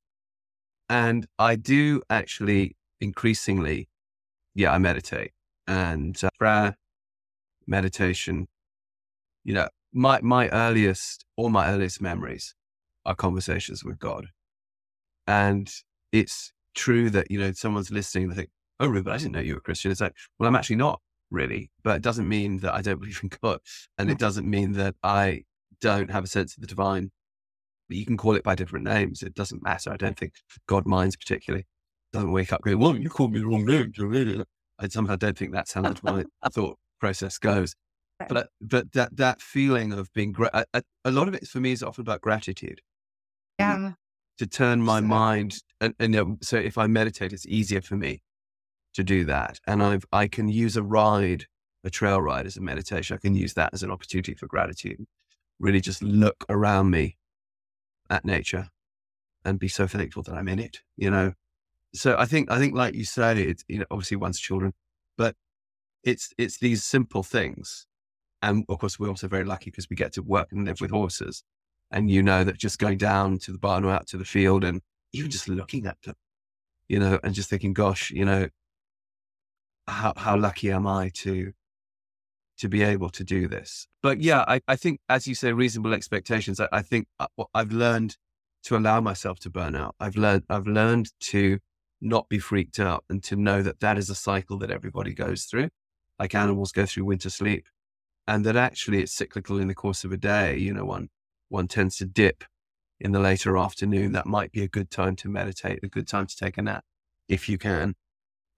And 0.89 1.25
I 1.39 1.55
do 1.55 2.01
actually 2.09 2.75
increasingly, 2.99 3.87
yeah, 4.55 4.71
I 4.71 4.77
meditate 4.77 5.31
and 5.67 6.21
uh, 6.23 6.29
prayer, 6.37 6.75
meditation. 7.67 8.47
You 9.43 9.55
know, 9.55 9.67
my, 9.93 10.21
my 10.21 10.49
earliest, 10.49 11.25
all 11.35 11.49
my 11.49 11.69
earliest 11.69 12.01
memories 12.01 12.55
are 13.05 13.15
conversations 13.15 13.83
with 13.83 13.99
God. 13.99 14.27
And 15.27 15.71
it's 16.11 16.51
true 16.75 17.09
that, 17.09 17.29
you 17.29 17.39
know, 17.39 17.51
someone's 17.53 17.91
listening, 17.91 18.29
they 18.29 18.35
think, 18.35 18.49
oh, 18.79 18.87
Rupert, 18.87 19.13
I 19.13 19.17
didn't 19.17 19.33
know 19.33 19.39
you 19.39 19.53
were 19.53 19.59
a 19.59 19.61
Christian. 19.61 19.91
It's 19.91 20.01
like, 20.01 20.15
well, 20.39 20.47
I'm 20.47 20.55
actually 20.55 20.77
not 20.77 21.01
really, 21.31 21.71
but 21.83 21.97
it 21.97 22.01
doesn't 22.01 22.27
mean 22.27 22.59
that 22.59 22.73
I 22.73 22.81
don't 22.81 22.99
believe 22.99 23.19
in 23.23 23.29
God. 23.43 23.59
And 23.97 24.09
it 24.09 24.19
doesn't 24.19 24.49
mean 24.49 24.73
that 24.73 24.95
I 25.03 25.43
don't 25.81 26.11
have 26.11 26.23
a 26.23 26.27
sense 26.27 26.55
of 26.55 26.61
the 26.61 26.67
divine 26.67 27.11
but 27.87 27.97
you 27.97 28.05
can 28.05 28.17
call 28.17 28.35
it 28.35 28.43
by 28.43 28.55
different 28.55 28.85
names. 28.85 29.21
It 29.21 29.35
doesn't 29.35 29.63
matter. 29.63 29.91
I 29.91 29.97
don't 29.97 30.17
think 30.17 30.33
God 30.67 30.85
minds 30.85 31.15
particularly. 31.15 31.65
Doesn't 32.13 32.31
wake 32.31 32.53
up 32.53 32.61
going, 32.61 32.79
well, 32.79 32.95
you 32.95 33.09
called 33.09 33.33
me 33.33 33.39
the 33.39 33.47
wrong 33.47 33.65
name. 33.65 34.43
I 34.79 34.87
somehow 34.87 35.15
don't 35.15 35.37
think 35.37 35.51
that's 35.51 35.73
how 35.73 35.93
my 36.03 36.23
thought 36.51 36.77
process 36.99 37.37
goes. 37.39 37.75
But 38.29 38.49
but 38.61 38.93
that 38.93 39.17
that 39.17 39.41
feeling 39.41 39.91
of 39.91 40.13
being 40.13 40.31
gra- 40.31 40.51
a, 40.53 40.65
a, 40.73 40.83
a 41.03 41.11
lot 41.11 41.27
of 41.27 41.33
it 41.33 41.47
for 41.47 41.59
me 41.59 41.71
is 41.73 41.83
often 41.83 42.03
about 42.03 42.21
gratitude 42.21 42.79
Yeah. 43.59 43.93
to 44.37 44.47
turn 44.47 44.81
my 44.81 44.99
So- 44.99 45.05
mind 45.07 45.57
and, 45.81 45.93
and 45.99 46.13
you 46.13 46.23
know, 46.23 46.37
so 46.41 46.57
if 46.57 46.77
I 46.77 46.87
meditate, 46.87 47.33
it's 47.33 47.45
easier 47.47 47.81
for 47.81 47.95
me 47.97 48.21
to 48.93 49.03
do 49.03 49.25
that. 49.25 49.59
And 49.67 49.81
I've 49.83 50.05
I 50.13 50.27
can 50.27 50.47
use 50.47 50.77
a 50.77 50.83
ride, 50.83 51.45
a 51.83 51.89
trail 51.89 52.21
ride 52.21 52.45
as 52.45 52.55
a 52.55 52.61
meditation. 52.61 53.15
I 53.15 53.19
can 53.19 53.35
use 53.35 53.55
that 53.55 53.73
as 53.73 53.83
an 53.83 53.91
opportunity 53.91 54.35
for 54.35 54.47
gratitude. 54.47 55.03
Really 55.59 55.81
just 55.81 56.01
look 56.03 56.45
around 56.47 56.91
me 56.91 57.17
at 58.09 58.23
nature 58.23 58.69
and 59.43 59.59
be 59.59 59.67
so 59.67 59.87
thankful 59.87 60.23
that 60.23 60.35
I'm 60.35 60.47
in 60.47 60.59
it, 60.59 60.77
you 60.95 61.09
know. 61.09 61.33
So 61.93 62.15
I 62.17 62.25
think 62.25 62.49
I 62.51 62.57
think 62.57 62.75
like 62.75 62.95
you 62.95 63.05
say, 63.05 63.41
it's 63.43 63.63
you 63.67 63.79
know, 63.79 63.85
obviously 63.91 64.17
one's 64.17 64.39
children, 64.39 64.73
but 65.17 65.35
it's 66.03 66.33
it's 66.37 66.57
these 66.57 66.83
simple 66.83 67.23
things. 67.23 67.85
And 68.41 68.65
of 68.67 68.79
course 68.79 68.99
we're 68.99 69.09
also 69.09 69.27
very 69.27 69.45
lucky 69.45 69.69
because 69.69 69.89
we 69.89 69.95
get 69.95 70.13
to 70.13 70.21
work 70.23 70.49
and 70.51 70.65
live 70.65 70.81
with 70.81 70.91
horses. 70.91 71.43
And 71.91 72.09
you 72.09 72.23
know 72.23 72.43
that 72.43 72.57
just 72.57 72.79
going 72.79 72.97
down 72.97 73.37
to 73.39 73.51
the 73.51 73.59
barn 73.59 73.85
or 73.85 73.91
out 73.91 74.07
to 74.07 74.17
the 74.17 74.25
field 74.25 74.63
and 74.63 74.81
even 75.13 75.29
just 75.29 75.47
looking 75.47 75.85
at 75.85 76.01
them, 76.01 76.15
you 76.89 76.99
know, 76.99 77.19
and 77.23 77.35
just 77.35 77.49
thinking, 77.49 77.73
gosh, 77.73 78.09
you 78.09 78.25
know, 78.25 78.49
how 79.87 80.13
how 80.17 80.35
lucky 80.35 80.71
am 80.71 80.87
I 80.87 81.09
to 81.15 81.53
to 82.57 82.69
be 82.69 82.81
able 82.81 83.09
to 83.11 83.23
do 83.23 83.47
this? 83.47 83.87
But 84.01 84.21
yeah, 84.21 84.43
I, 84.47 84.61
I 84.67 84.75
think 84.75 84.99
as 85.09 85.27
you 85.27 85.35
say, 85.35 85.53
reasonable 85.53 85.93
expectations. 85.93 86.59
I, 86.59 86.67
I 86.71 86.81
think 86.81 87.07
uh, 87.19 87.27
I, 87.37 87.43
I've 87.53 87.71
learned 87.71 88.17
to 88.63 88.77
allow 88.77 88.99
myself 89.01 89.39
to 89.39 89.49
burn 89.49 89.75
out. 89.75 89.95
I've 89.99 90.15
learned 90.15 90.43
I've 90.49 90.67
learned 90.67 91.11
to 91.31 91.59
not 92.03 92.29
be 92.29 92.39
freaked 92.39 92.79
out 92.79 93.03
and 93.09 93.23
to 93.23 93.35
know 93.35 93.61
that 93.61 93.79
that 93.79 93.97
is 93.97 94.09
a 94.09 94.15
cycle 94.15 94.57
that 94.59 94.71
everybody 94.71 95.13
goes 95.13 95.45
through, 95.45 95.69
like 96.19 96.35
animals 96.35 96.71
go 96.71 96.85
through 96.85 97.05
winter 97.05 97.29
sleep, 97.29 97.65
and 98.27 98.45
that 98.45 98.55
actually 98.55 99.01
it's 99.01 99.13
cyclical 99.13 99.59
in 99.59 99.67
the 99.67 99.75
course 99.75 100.03
of 100.03 100.11
a 100.11 100.17
day. 100.17 100.57
You 100.57 100.73
know, 100.73 100.85
one 100.85 101.09
one 101.49 101.67
tends 101.67 101.97
to 101.97 102.05
dip 102.05 102.43
in 102.99 103.11
the 103.11 103.19
later 103.19 103.57
afternoon. 103.57 104.11
That 104.11 104.25
might 104.25 104.51
be 104.51 104.61
a 104.63 104.67
good 104.67 104.89
time 104.91 105.15
to 105.17 105.29
meditate, 105.29 105.79
a 105.83 105.87
good 105.87 106.07
time 106.07 106.27
to 106.27 106.35
take 106.35 106.57
a 106.57 106.61
nap 106.61 106.83
if 107.27 107.49
you 107.49 107.57
can. 107.57 107.95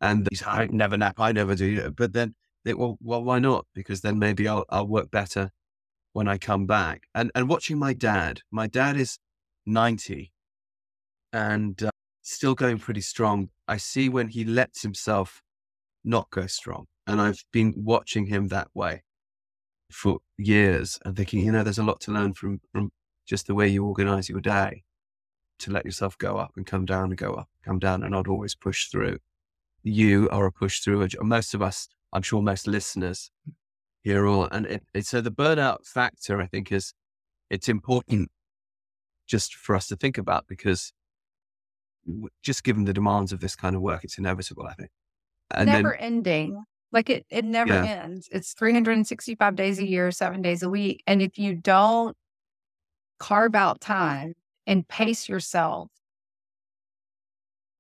And 0.01 0.27
these, 0.29 0.43
I 0.45 0.67
never 0.67 0.97
nap, 0.97 1.19
I 1.19 1.31
never 1.31 1.55
do. 1.55 1.91
But 1.91 2.13
then, 2.13 2.35
it, 2.65 2.77
well, 2.77 2.97
well, 3.01 3.23
why 3.23 3.39
not? 3.39 3.65
Because 3.73 4.01
then 4.01 4.19
maybe 4.19 4.47
I'll 4.47 4.65
I'll 4.69 4.87
work 4.87 5.11
better 5.11 5.51
when 6.13 6.27
I 6.27 6.37
come 6.37 6.65
back. 6.65 7.03
And 7.13 7.31
and 7.35 7.47
watching 7.49 7.77
my 7.77 7.93
dad, 7.93 8.41
my 8.51 8.67
dad 8.67 8.97
is 8.97 9.19
ninety, 9.65 10.31
and 11.31 11.81
uh, 11.83 11.91
still 12.25 12.55
going 12.55 12.79
pretty 12.79 13.01
strong. 13.01 13.49
I 13.67 13.77
see 13.77 14.09
when 14.09 14.29
he 14.29 14.43
lets 14.43 14.81
himself 14.81 15.41
not 16.03 16.29
go 16.29 16.47
strong, 16.47 16.85
and 17.07 17.21
I've 17.21 17.43
been 17.51 17.73
watching 17.77 18.27
him 18.27 18.47
that 18.49 18.69
way 18.73 19.03
for 19.91 20.19
years 20.37 20.99
and 21.05 21.15
thinking, 21.15 21.45
you 21.45 21.51
know, 21.51 21.63
there's 21.63 21.77
a 21.77 21.83
lot 21.83 22.01
to 22.01 22.11
learn 22.11 22.33
from 22.33 22.59
from 22.71 22.91
just 23.25 23.47
the 23.47 23.55
way 23.55 23.67
you 23.67 23.85
organize 23.85 24.29
your 24.29 24.41
day 24.41 24.83
to 25.59 25.71
let 25.71 25.85
yourself 25.85 26.17
go 26.17 26.37
up 26.37 26.51
and 26.55 26.65
come 26.65 26.85
down 26.85 27.05
and 27.05 27.17
go 27.17 27.33
up, 27.33 27.49
come 27.63 27.79
down 27.79 28.03
and 28.03 28.11
not 28.11 28.27
always 28.27 28.55
push 28.55 28.87
through. 28.89 29.17
You 29.83 30.29
are 30.31 30.45
a 30.45 30.51
push 30.51 30.79
through. 30.79 31.07
Most 31.21 31.53
of 31.53 31.61
us, 31.61 31.87
I'm 32.11 32.21
sure 32.21 32.41
most 32.41 32.67
listeners 32.67 33.31
here 34.03 34.27
all. 34.27 34.47
And 34.51 34.65
it, 34.65 34.83
it, 34.93 35.05
so 35.05 35.21
the 35.21 35.31
burnout 35.31 35.85
factor, 35.85 36.41
I 36.41 36.47
think, 36.47 36.71
is 36.71 36.93
it's 37.49 37.69
important 37.69 38.29
just 39.27 39.55
for 39.55 39.75
us 39.75 39.87
to 39.87 39.95
think 39.95 40.17
about 40.17 40.45
because 40.47 40.91
just 42.43 42.63
given 42.63 42.85
the 42.85 42.93
demands 42.93 43.31
of 43.31 43.39
this 43.39 43.55
kind 43.55 43.75
of 43.75 43.81
work, 43.81 44.03
it's 44.03 44.17
inevitable, 44.17 44.65
I 44.67 44.73
think. 44.73 44.89
And 45.51 45.67
never 45.67 45.93
then, 45.93 45.99
ending. 45.99 46.63
Like 46.91 47.09
it, 47.09 47.25
it 47.29 47.45
never 47.45 47.73
Yeah. 47.73 47.83
ends. 47.83 48.29
It's 48.31 48.53
365 48.53 49.55
days 49.55 49.79
a 49.79 49.87
year, 49.87 50.11
seven 50.11 50.41
days 50.41 50.63
a 50.63 50.69
week. 50.69 51.03
And 51.07 51.21
if 51.21 51.37
you 51.37 51.55
don't 51.55 52.15
carve 53.19 53.55
out 53.55 53.81
time 53.81 54.33
and 54.67 54.87
pace 54.87 55.27
yourself, 55.27 55.89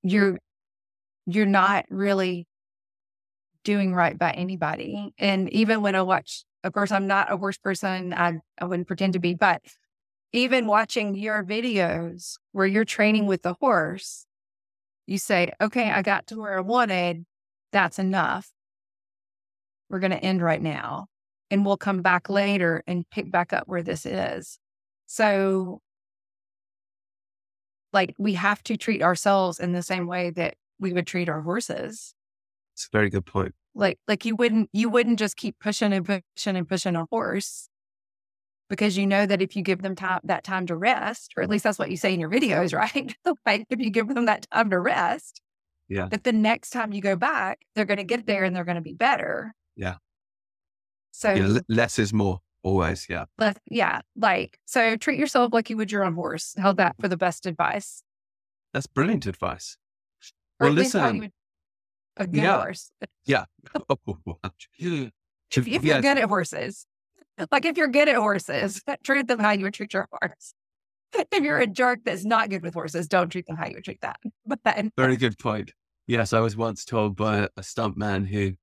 you're 0.03 0.37
you're 1.25 1.45
not 1.45 1.85
really 1.89 2.47
doing 3.63 3.93
right 3.93 4.17
by 4.17 4.31
anybody. 4.31 5.13
And 5.17 5.49
even 5.49 5.81
when 5.81 5.95
I 5.95 6.01
watch, 6.03 6.43
of 6.63 6.73
course, 6.73 6.91
I'm 6.91 7.07
not 7.07 7.31
a 7.31 7.37
worse 7.37 7.57
person. 7.57 8.13
I, 8.13 8.39
I 8.59 8.65
wouldn't 8.65 8.87
pretend 8.87 9.13
to 9.13 9.19
be, 9.19 9.33
but 9.33 9.61
even 10.35 10.67
watching 10.67 11.15
your 11.15 11.43
videos 11.43 12.37
where 12.51 12.65
you're 12.65 12.85
training 12.85 13.25
with 13.25 13.41
the 13.41 13.53
horse, 13.53 14.25
you 15.07 15.17
say, 15.17 15.51
okay, 15.61 15.91
I 15.91 16.01
got 16.01 16.27
to 16.27 16.39
where 16.39 16.57
I 16.57 16.61
wanted. 16.61 17.25
That's 17.71 17.99
enough. 17.99 18.49
We're 19.89 19.99
going 19.99 20.11
to 20.11 20.23
end 20.23 20.41
right 20.41 20.61
now. 20.61 21.07
And 21.51 21.65
we'll 21.65 21.77
come 21.77 22.01
back 22.01 22.29
later 22.29 22.83
and 22.87 23.09
pick 23.11 23.31
back 23.31 23.53
up 23.53 23.67
where 23.67 23.83
this 23.83 24.05
is. 24.05 24.57
So, 25.05 25.79
like, 27.93 28.15
we 28.17 28.33
have 28.33 28.63
to 28.63 28.77
treat 28.77 29.03
ourselves 29.03 29.59
in 29.59 29.71
the 29.71 29.83
same 29.83 30.07
way 30.07 30.31
that 30.31 30.55
we 30.79 30.91
would 30.91 31.07
treat 31.07 31.29
our 31.29 31.41
horses. 31.41 32.15
it's 32.73 32.89
a 32.91 32.97
very 32.97 33.09
good 33.09 33.25
point. 33.25 33.53
Like, 33.75 33.99
like 34.07 34.25
you 34.25 34.35
wouldn't, 34.35 34.69
you 34.73 34.89
wouldn't 34.89 35.19
just 35.19 35.37
keep 35.37 35.59
pushing 35.59 35.93
and 35.93 36.05
pushing 36.05 36.55
and 36.55 36.67
pushing 36.67 36.95
a 36.95 37.05
horse 37.11 37.69
because 38.69 38.97
you 38.97 39.05
know 39.07 39.25
that 39.25 39.41
if 39.41 39.55
you 39.55 39.61
give 39.61 39.81
them 39.81 39.95
time, 39.95 40.19
that 40.23 40.43
time 40.43 40.65
to 40.67 40.75
rest, 40.75 41.33
or 41.37 41.43
at 41.43 41.49
least 41.49 41.63
that's 41.63 41.79
what 41.79 41.91
you 41.91 41.97
say 41.97 42.13
in 42.13 42.19
your 42.19 42.29
videos, 42.29 42.73
right? 42.77 43.15
like, 43.45 43.65
if 43.69 43.79
you 43.79 43.89
give 43.89 44.07
them 44.07 44.25
that 44.25 44.47
time 44.51 44.69
to 44.71 44.79
rest, 44.79 45.41
Yeah. 45.87 46.07
that 46.09 46.23
the 46.23 46.33
next 46.33 46.71
time 46.71 46.91
you 46.93 47.01
go 47.01 47.15
back, 47.15 47.59
they're 47.75 47.85
going 47.85 47.97
to 47.97 48.03
get 48.03 48.25
there 48.25 48.43
and 48.43 48.55
they're 48.55 48.65
going 48.65 48.75
to 48.75 48.81
be 48.81 48.93
better. 48.93 49.53
Yeah. 49.75 49.95
So, 51.11 51.31
Yeah, 51.33 51.47
le- 51.47 51.61
less 51.69 51.99
is 51.99 52.11
more 52.13 52.41
always. 52.63 53.07
Yeah. 53.09 53.25
let, 53.37 53.57
yeah, 53.69 54.01
like, 54.15 54.59
so 54.65 54.95
treat 54.97 55.19
yourself 55.19 55.53
like 55.53 55.69
you 55.69 55.77
would 55.77 55.91
your 55.91 56.03
own 56.03 56.15
horse. 56.15 56.55
Held 56.57 56.77
that 56.77 56.95
for 56.99 57.07
the 57.07 57.17
best 57.17 57.45
advice. 57.45 58.03
That's 58.73 58.87
brilliant 58.87 59.25
advice. 59.25 59.77
Or 60.59 60.67
Well, 60.67 60.73
listen, 60.73 61.19
would, 61.19 61.31
a 62.17 62.27
good 62.27 62.43
yeah. 62.43 62.57
horse. 62.57 62.91
Yeah. 63.25 63.45
Oh, 63.89 63.97
oh, 64.07 64.17
oh, 64.27 64.49
if, 64.79 65.11
if 65.67 65.83
you're 65.83 66.01
good 66.01 66.17
at 66.17 66.27
horses, 66.29 66.85
like 67.51 67.65
if 67.65 67.77
you're 67.77 67.87
good 67.87 68.09
at 68.09 68.15
horses, 68.15 68.81
treat 69.03 69.27
them 69.27 69.39
how 69.39 69.51
you 69.51 69.63
would 69.63 69.73
treat 69.73 69.93
your 69.93 70.07
horse. 70.11 70.53
If 71.31 71.43
you're 71.43 71.59
a 71.59 71.67
jerk 71.67 71.99
that's 72.03 72.25
not 72.25 72.49
good 72.49 72.61
with 72.61 72.73
horses, 72.73 73.07
don't 73.07 73.29
treat 73.29 73.45
them 73.45 73.55
how 73.55 73.67
you 73.67 73.75
would 73.75 73.85
treat 73.85 74.01
that. 74.01 74.19
But 74.45 74.59
then, 74.65 74.91
very 74.97 75.15
good 75.15 75.37
point. 75.37 75.71
Yes, 76.07 76.33
I 76.33 76.39
was 76.39 76.57
once 76.57 76.83
told 76.83 77.15
by 77.15 77.47
a 77.55 77.63
stunt 77.63 77.95
man 77.97 78.25
who 78.25 78.53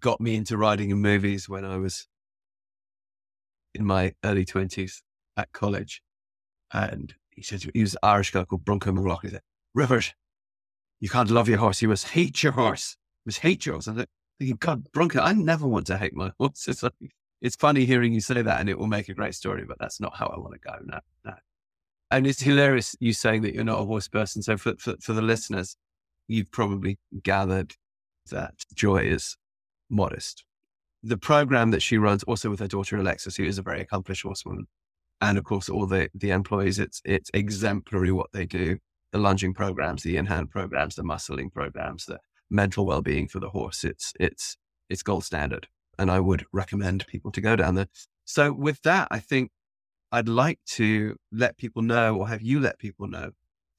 got 0.00 0.20
me 0.20 0.36
into 0.36 0.56
riding 0.56 0.90
in 0.90 0.98
movies 0.98 1.48
when 1.48 1.64
I 1.64 1.76
was 1.76 2.08
in 3.74 3.84
my 3.84 4.14
early 4.24 4.44
twenties 4.46 5.02
at 5.36 5.52
college, 5.52 6.02
and 6.72 7.14
he 7.30 7.42
said 7.42 7.64
he 7.74 7.82
was 7.82 7.94
an 7.94 8.00
Irish 8.02 8.30
guy 8.30 8.44
called 8.44 8.64
Bronco 8.64 8.90
McLaughlin. 8.92 9.30
He 9.30 9.36
said, 9.36 9.42
"Rivers, 9.74 10.14
you 10.98 11.10
can't 11.10 11.30
love 11.30 11.48
your 11.48 11.58
horse. 11.58 11.82
You 11.82 11.88
must 11.88 12.08
hate 12.08 12.42
your 12.42 12.52
horse. 12.52 12.96
You 13.24 13.30
must 13.30 13.40
hate 13.40 13.66
yours." 13.66 13.86
I 13.86 13.92
was 13.92 14.06
thinking, 14.38 14.56
God, 14.56 14.90
Bronco, 14.92 15.20
I 15.20 15.34
never 15.34 15.68
want 15.68 15.86
to 15.88 15.98
hate 15.98 16.14
my 16.14 16.32
horse. 16.38 16.66
It's, 16.66 16.82
like, 16.82 16.94
it's 17.40 17.56
funny 17.56 17.84
hearing 17.84 18.12
you 18.12 18.20
say 18.20 18.42
that, 18.42 18.60
and 18.60 18.68
it 18.68 18.78
will 18.78 18.86
make 18.86 19.08
a 19.08 19.14
great 19.14 19.34
story. 19.34 19.64
But 19.66 19.78
that's 19.80 20.00
not 20.00 20.16
how 20.16 20.26
I 20.26 20.38
want 20.38 20.54
to 20.54 20.60
go. 20.60 20.76
No, 20.84 20.98
no. 21.24 21.34
And 22.10 22.26
it's 22.26 22.42
hilarious 22.42 22.96
you 23.00 23.12
saying 23.12 23.42
that 23.42 23.54
you're 23.54 23.64
not 23.64 23.80
a 23.80 23.84
horse 23.84 24.08
person. 24.08 24.42
So 24.42 24.56
for, 24.56 24.74
for, 24.78 24.96
for 25.00 25.12
the 25.12 25.22
listeners, 25.22 25.76
you've 26.26 26.50
probably 26.50 26.98
gathered 27.22 27.74
that 28.30 28.54
Joy 28.74 28.98
is 28.98 29.36
modest. 29.88 30.44
The 31.02 31.16
program 31.16 31.70
that 31.70 31.82
she 31.82 31.98
runs 31.98 32.22
also 32.24 32.50
with 32.50 32.60
her 32.60 32.68
daughter 32.68 32.96
Alexis, 32.96 33.36
who 33.36 33.44
is 33.44 33.58
a 33.58 33.62
very 33.62 33.80
accomplished 33.80 34.22
horsewoman, 34.22 34.66
and 35.20 35.38
of 35.38 35.44
course 35.44 35.68
all 35.68 35.86
the 35.86 36.10
the 36.14 36.30
employees, 36.30 36.78
it's 36.78 37.00
it's 37.04 37.30
exemplary 37.32 38.12
what 38.12 38.32
they 38.32 38.44
do. 38.44 38.78
The 39.12 39.18
lunging 39.18 39.54
programs, 39.54 40.02
the 40.02 40.16
in-hand 40.16 40.50
programs, 40.50 40.94
the 40.94 41.02
muscling 41.02 41.52
programs, 41.52 42.06
the 42.06 42.18
mental 42.50 42.86
well-being 42.86 43.28
for 43.28 43.40
the 43.40 43.50
horse. 43.50 43.82
It's 43.82 44.12
it's 44.20 44.56
it's 44.88 45.02
gold 45.02 45.24
standard. 45.24 45.68
And 46.00 46.10
I 46.10 46.18
would 46.18 46.46
recommend 46.52 47.06
people 47.06 47.30
to 47.30 47.40
go 47.40 47.54
down 47.54 47.74
there. 47.76 47.88
So 48.24 48.52
with 48.52 48.80
that, 48.82 49.06
I 49.10 49.20
think 49.20 49.50
I'd 50.10 50.28
like 50.28 50.58
to 50.70 51.16
let 51.30 51.56
people 51.58 51.82
know 51.82 52.16
or 52.16 52.28
have 52.28 52.42
you 52.42 52.58
let 52.58 52.78
people 52.78 53.06
know 53.06 53.32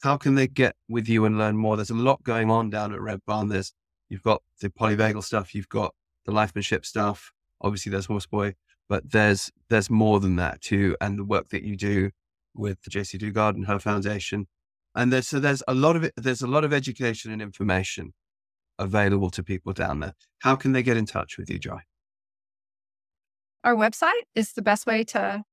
how 0.04 0.18
can 0.18 0.36
they 0.36 0.48
get 0.48 0.76
with 0.90 1.08
you 1.08 1.26
and 1.26 1.38
learn 1.38 1.58
more? 1.58 1.76
There's 1.76 1.90
a 1.90 1.96
lot 1.96 2.24
going 2.24 2.50
on 2.50 2.70
down 2.70 2.94
at 2.94 3.02
Red 3.02 3.20
Barn. 3.26 3.50
There's 3.50 3.74
you've 4.10 4.24
got 4.24 4.42
the 4.60 4.70
polyvagal 4.70 5.24
stuff, 5.24 5.56
you've 5.56 5.70
got 5.70 5.94
the 6.26 6.32
lifemanship 6.32 6.86
stuff. 6.86 7.32
Obviously, 7.62 7.92
there's 7.92 8.08
Horseboy, 8.08 8.54
but 8.90 9.12
there's 9.12 9.52
there's 9.70 9.90
more 9.90 10.20
than 10.20 10.36
that 10.38 10.62
too, 10.62 10.96
and 11.00 11.20
the 11.20 11.24
work 11.24 11.50
that 11.50 11.64
you 11.64 11.76
do 11.76 12.12
with 12.54 12.82
the 12.84 12.90
Jaycee 12.90 13.20
Dugard 13.20 13.56
and 13.56 13.68
her 13.68 13.80
foundation, 13.80 14.48
and 14.96 15.14
there's 15.14 15.28
so 15.28 15.40
there's 15.40 15.64
a 15.68 15.74
lot 15.74 15.96
of 15.96 16.04
it. 16.04 16.14
There's 16.18 16.42
a 16.42 16.48
lot 16.48 16.64
of 16.64 16.74
education 16.74 17.32
and 17.32 17.42
information 17.42 18.14
available 18.80 19.30
to 19.32 19.44
people 19.44 19.74
down 19.74 20.00
there. 20.00 20.14
How 20.40 20.56
can 20.56 20.72
they 20.72 20.84
get 20.84 20.98
in 20.98 21.06
touch 21.06 21.38
with 21.38 21.50
you, 21.50 21.60
Joy? 21.60 21.82
Our 23.64 23.76
website 23.76 24.22
is 24.36 24.54
the 24.54 24.62
best 24.62 24.86
way 24.86 25.04
to 25.06 25.44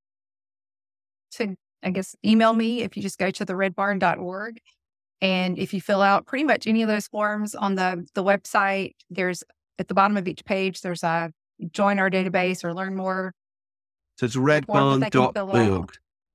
to 1.33 1.57
I 1.83 1.91
guess 1.91 2.17
email 2.25 2.55
me 2.55 2.83
if 2.83 2.97
you 2.97 3.03
just 3.03 3.19
go 3.19 3.31
to 3.31 3.45
the 3.45 3.53
redbarn.org. 3.53 4.59
And 5.21 5.59
if 5.59 5.75
you 5.75 5.81
fill 5.81 6.01
out 6.01 6.27
pretty 6.27 6.45
much 6.45 6.67
any 6.67 6.83
of 6.83 6.89
those 6.89 7.09
forms 7.09 7.55
on 7.55 7.75
the, 7.75 8.07
the 8.15 8.23
website, 8.23 8.93
there's 9.11 9.43
at 9.79 9.89
the 9.89 9.95
bottom 9.95 10.17
of 10.17 10.29
each 10.29 10.45
page, 10.45 10.81
there's 10.81 11.03
a 11.03 11.33
join 11.73 11.99
our 11.99 12.11
database 12.11 12.65
or 12.65 12.73
learn 12.73 12.95
more. 12.95 13.35
So 14.17 14.27
it's 14.27 14.37
redbarn.org. 14.37 15.93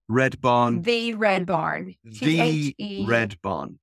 Red 0.09 0.41
Barn. 0.41 0.81
The 0.81 1.13
Red 1.13 1.45
Barn. 1.45 1.95
The 2.03 2.11
T-H-E. 2.11 3.05
Red 3.07 3.41
Barn. 3.41 3.79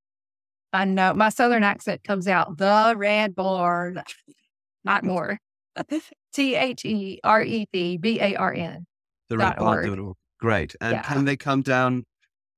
I 0.73 0.85
know 0.85 1.15
my 1.15 1.31
southern 1.31 1.65
accent 1.65 2.05
comes 2.05 2.29
out. 2.29 2.59
The 2.59 2.95
Red 2.97 3.35
Barn. 3.35 4.03
Not 4.85 5.05
more. 5.05 5.39
T 6.33 6.55
H 6.55 6.85
E 6.85 7.21
R 7.25 7.43
E 7.43 7.67
D 7.73 7.97
B 7.97 8.21
A 8.21 8.35
R 8.37 8.53
N. 8.53 8.87
The 9.29 9.39
Red 9.39 9.57
Barn. 9.57 10.15
Great. 10.41 10.75
And 10.81 10.93
yeah. 10.93 11.03
can 11.03 11.25
they 11.25 11.37
come 11.37 11.63
down 11.63 12.05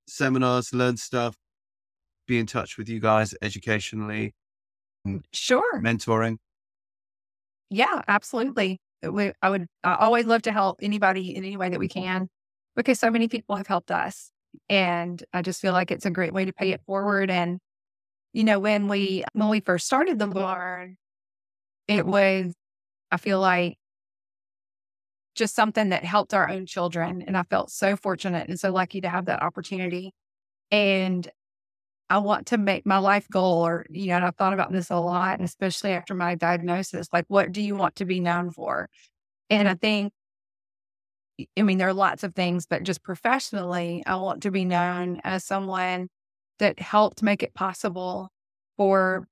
seminars, 0.07 0.73
learn 0.73 0.97
stuff, 0.97 1.37
be 2.27 2.39
in 2.39 2.47
touch 2.47 2.79
with 2.79 2.89
you 2.89 3.01
guys 3.01 3.35
educationally? 3.43 4.35
Mm, 5.07 5.23
sure. 5.33 5.81
Mentoring? 5.81 6.37
Yeah, 7.71 8.03
absolutely. 8.07 8.81
We, 9.03 9.33
I 9.43 9.51
would 9.51 9.67
I 9.83 9.97
always 9.97 10.27
love 10.27 10.43
to 10.43 10.53
help 10.53 10.79
anybody 10.81 11.35
in 11.35 11.45
any 11.45 11.57
way 11.57 11.71
that 11.71 11.81
we 11.81 11.89
can 11.89 12.29
because 12.77 13.01
so 13.01 13.11
many 13.11 13.27
people 13.27 13.57
have 13.57 13.67
helped 13.67 13.91
us. 13.91 14.31
And 14.69 15.23
I 15.33 15.43
just 15.43 15.61
feel 15.61 15.73
like 15.73 15.91
it's 15.91 16.07
a 16.07 16.11
great 16.11 16.33
way 16.33 16.45
to 16.45 16.53
pay 16.53 16.71
it 16.71 16.83
forward. 16.87 17.31
And, 17.31 17.59
you 18.33 18.45
know, 18.45 18.59
when 18.61 18.87
we 18.87 19.25
when 19.33 19.49
we 19.49 19.61
first 19.61 19.87
started 19.87 20.19
the 20.19 20.27
barn, 20.27 20.97
it 21.89 22.07
was, 22.07 22.55
I 23.13 23.19
feel 23.19 23.39
like 23.39 23.77
just 25.37 25.55
something 25.55 25.91
that 25.91 26.05
helped 26.05 26.35
our 26.35 26.51
own 26.51 26.67
children. 26.67 27.23
And 27.27 27.37
I 27.37 27.45
felt 27.45 27.71
so 27.71 27.97
fortunate 27.97 28.49
and 28.49 28.59
so 28.59 28.73
lucky 28.73 29.01
to 29.03 29.09
have 29.09 29.27
that 29.27 29.43
opportunity. 29.43 30.13
And 30.71 31.29
I 32.11 32.19
want 32.19 32.49
to 32.49 32.59
make 32.59 32.85
my 32.85 32.99
life 32.99 33.27
goal, 33.31 33.67
or, 33.67 33.87
you 33.89 34.09
know, 34.09 34.17
and 34.17 34.25
I've 34.25 34.37
thought 34.37 34.53
about 34.53 34.73
this 34.73 34.91
a 34.91 34.97
lot, 34.97 35.39
and 35.39 35.49
especially 35.49 35.93
after 35.93 36.15
my 36.15 36.35
diagnosis, 36.35 37.09
like, 37.13 37.25
what 37.29 37.53
do 37.53 37.63
you 37.63 37.75
want 37.75 37.97
to 37.97 38.05
be 38.05 38.21
known 38.21 38.51
for? 38.51 38.91
And 39.49 39.67
I 39.67 39.75
think, 39.75 40.13
I 41.57 41.63
mean, 41.63 41.79
there 41.79 41.89
are 41.89 41.95
lots 41.95 42.23
of 42.23 42.35
things, 42.35 42.67
but 42.67 42.83
just 42.83 43.03
professionally, 43.03 44.03
I 44.07 44.17
want 44.17 44.43
to 44.43 44.51
be 44.51 44.67
known 44.67 45.21
as 45.25 45.45
someone 45.45 46.09
that 46.59 46.79
helped 46.79 47.23
make 47.23 47.43
it 47.43 47.55
possible 47.55 48.29
for 48.77 49.27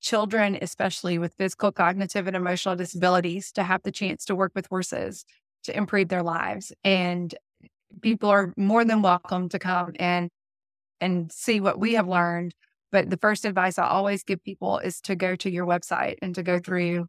children, 0.00 0.58
especially 0.60 1.18
with 1.18 1.34
physical, 1.34 1.72
cognitive, 1.72 2.26
and 2.26 2.36
emotional 2.36 2.76
disabilities, 2.76 3.52
to 3.52 3.62
have 3.62 3.82
the 3.82 3.92
chance 3.92 4.24
to 4.26 4.34
work 4.34 4.52
with 4.54 4.66
horses 4.66 5.24
to 5.64 5.76
improve 5.76 6.08
their 6.08 6.22
lives. 6.22 6.72
And 6.84 7.34
people 8.02 8.30
are 8.30 8.52
more 8.56 8.84
than 8.84 9.02
welcome 9.02 9.48
to 9.50 9.58
come 9.58 9.92
and 9.98 10.30
and 11.00 11.32
see 11.32 11.60
what 11.60 11.80
we 11.80 11.94
have 11.94 12.08
learned. 12.08 12.54
But 12.92 13.08
the 13.08 13.16
first 13.16 13.44
advice 13.44 13.78
I 13.78 13.86
always 13.86 14.22
give 14.22 14.42
people 14.42 14.78
is 14.78 15.00
to 15.02 15.16
go 15.16 15.34
to 15.36 15.50
your 15.50 15.66
website 15.66 16.16
and 16.20 16.34
to 16.34 16.42
go 16.42 16.58
through 16.58 17.06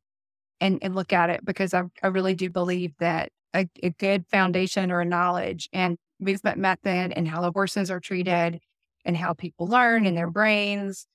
and, 0.61 0.80
and 0.81 0.95
look 0.95 1.11
at 1.11 1.30
it 1.30 1.43
because 1.43 1.73
I, 1.73 1.84
I 2.01 2.07
really 2.07 2.35
do 2.35 2.49
believe 2.49 2.93
that 2.99 3.30
a, 3.53 3.68
a 3.84 3.89
good 3.89 4.26
foundation 4.27 4.91
or 4.91 5.01
a 5.01 5.05
knowledge 5.05 5.68
and 5.73 5.97
movement 6.19 6.57
method 6.57 7.11
and 7.13 7.27
how 7.27 7.41
the 7.41 7.51
horses 7.51 7.91
are 7.91 7.99
treated 7.99 8.59
and 9.03 9.18
how 9.18 9.34
people 9.34 9.68
learn 9.68 10.05
in 10.05 10.15
their 10.15 10.30
brains 10.30 11.05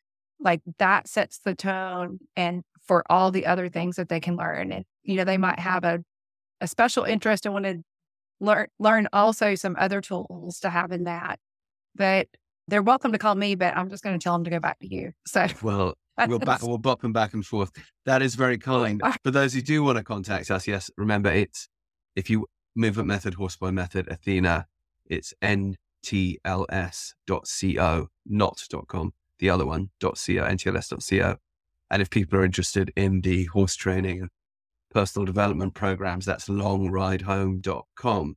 like 0.41 0.61
that 0.79 1.09
sets 1.09 1.39
the 1.39 1.55
tone 1.55 2.19
and 2.37 2.63
for 2.87 3.03
all 3.11 3.31
the 3.31 3.47
other 3.47 3.69
things 3.69 3.97
that 3.97 4.09
they 4.09 4.21
can 4.21 4.37
learn. 4.37 4.73
And, 4.73 4.85
you 5.03 5.17
know, 5.17 5.25
they 5.25 5.39
might 5.39 5.59
have 5.59 5.85
a, 5.85 6.05
a 6.61 6.67
special 6.67 7.05
interest 7.05 7.45
and 7.47 7.53
want 7.53 7.67
to 7.67 7.83
learn, 8.41 8.69
learn 8.79 9.09
also 9.13 9.55
some 9.55 9.77
other 9.79 10.01
tools 10.01 10.61
to 10.61 10.71
have 10.71 10.93
in 10.93 11.05
that. 11.05 11.39
But 11.95 12.29
they're 12.69 12.83
welcome 12.83 13.13
to 13.13 13.19
call 13.19 13.35
me, 13.35 13.55
but 13.55 13.77
I'm 13.77 13.91
just 13.91 14.03
going 14.03 14.19
to 14.19 14.23
tell 14.23 14.35
them 14.35 14.45
to 14.45 14.51
go 14.51 14.61
back 14.61 14.79
to 14.81 14.93
you. 14.93 15.13
So, 15.27 15.47
well, 15.63 15.95
we'll 16.27 16.39
back, 16.39 16.63
we'll 16.63 16.79
bop 16.79 17.01
them 17.01 17.13
back 17.13 17.35
and 17.35 17.45
forth. 17.45 17.71
That 18.05 18.23
is 18.23 18.35
very 18.35 18.59
kind. 18.59 19.03
For 19.23 19.31
those 19.31 19.55
who 19.55 19.63
do 19.63 19.83
want 19.83 19.99
to 19.99 20.05
contact 20.05 20.51
us, 20.51 20.67
yes, 20.67 20.91
remember 20.97 21.31
it's 21.31 21.69
if 22.15 22.31
you 22.31 22.47
movement 22.75 23.09
method, 23.09 23.35
horseboy 23.35 23.73
method, 23.73 24.09
Athena, 24.09 24.67
it's 25.07 25.33
ntls.co, 25.43 25.77
not.com 28.27 29.13
the 29.39 29.51
other 29.51 29.67
one, 29.67 29.91
.co, 30.01 30.13
ntls.co. 30.13 31.37
And 31.91 32.03
if 32.03 32.11
people 32.11 32.39
are 32.39 32.45
interested 32.45 32.93
in 32.97 33.21
the 33.21 33.45
horse 33.45 33.77
training 33.77 34.21
and 34.21 34.31
personal 34.91 35.25
development 35.25 35.75
programs, 35.75 36.25
that's 36.25 36.49
longridehome.com. 36.49 38.37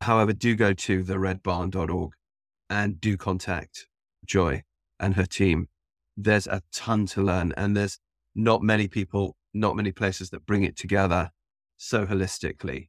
However, 0.00 0.32
do 0.32 0.56
go 0.56 0.72
to 0.72 1.04
theredbarn.org 1.04 2.12
and 2.70 3.00
do 3.00 3.16
contact 3.16 3.86
Joy 4.24 4.62
and 4.98 5.14
her 5.14 5.26
team. 5.26 5.68
There's 6.16 6.46
a 6.46 6.62
ton 6.72 7.06
to 7.06 7.22
learn, 7.22 7.52
and 7.56 7.76
there's 7.76 7.98
not 8.34 8.62
many 8.62 8.88
people, 8.88 9.36
not 9.52 9.76
many 9.76 9.92
places 9.92 10.30
that 10.30 10.46
bring 10.46 10.62
it 10.62 10.76
together 10.76 11.30
so 11.76 12.06
holistically 12.06 12.88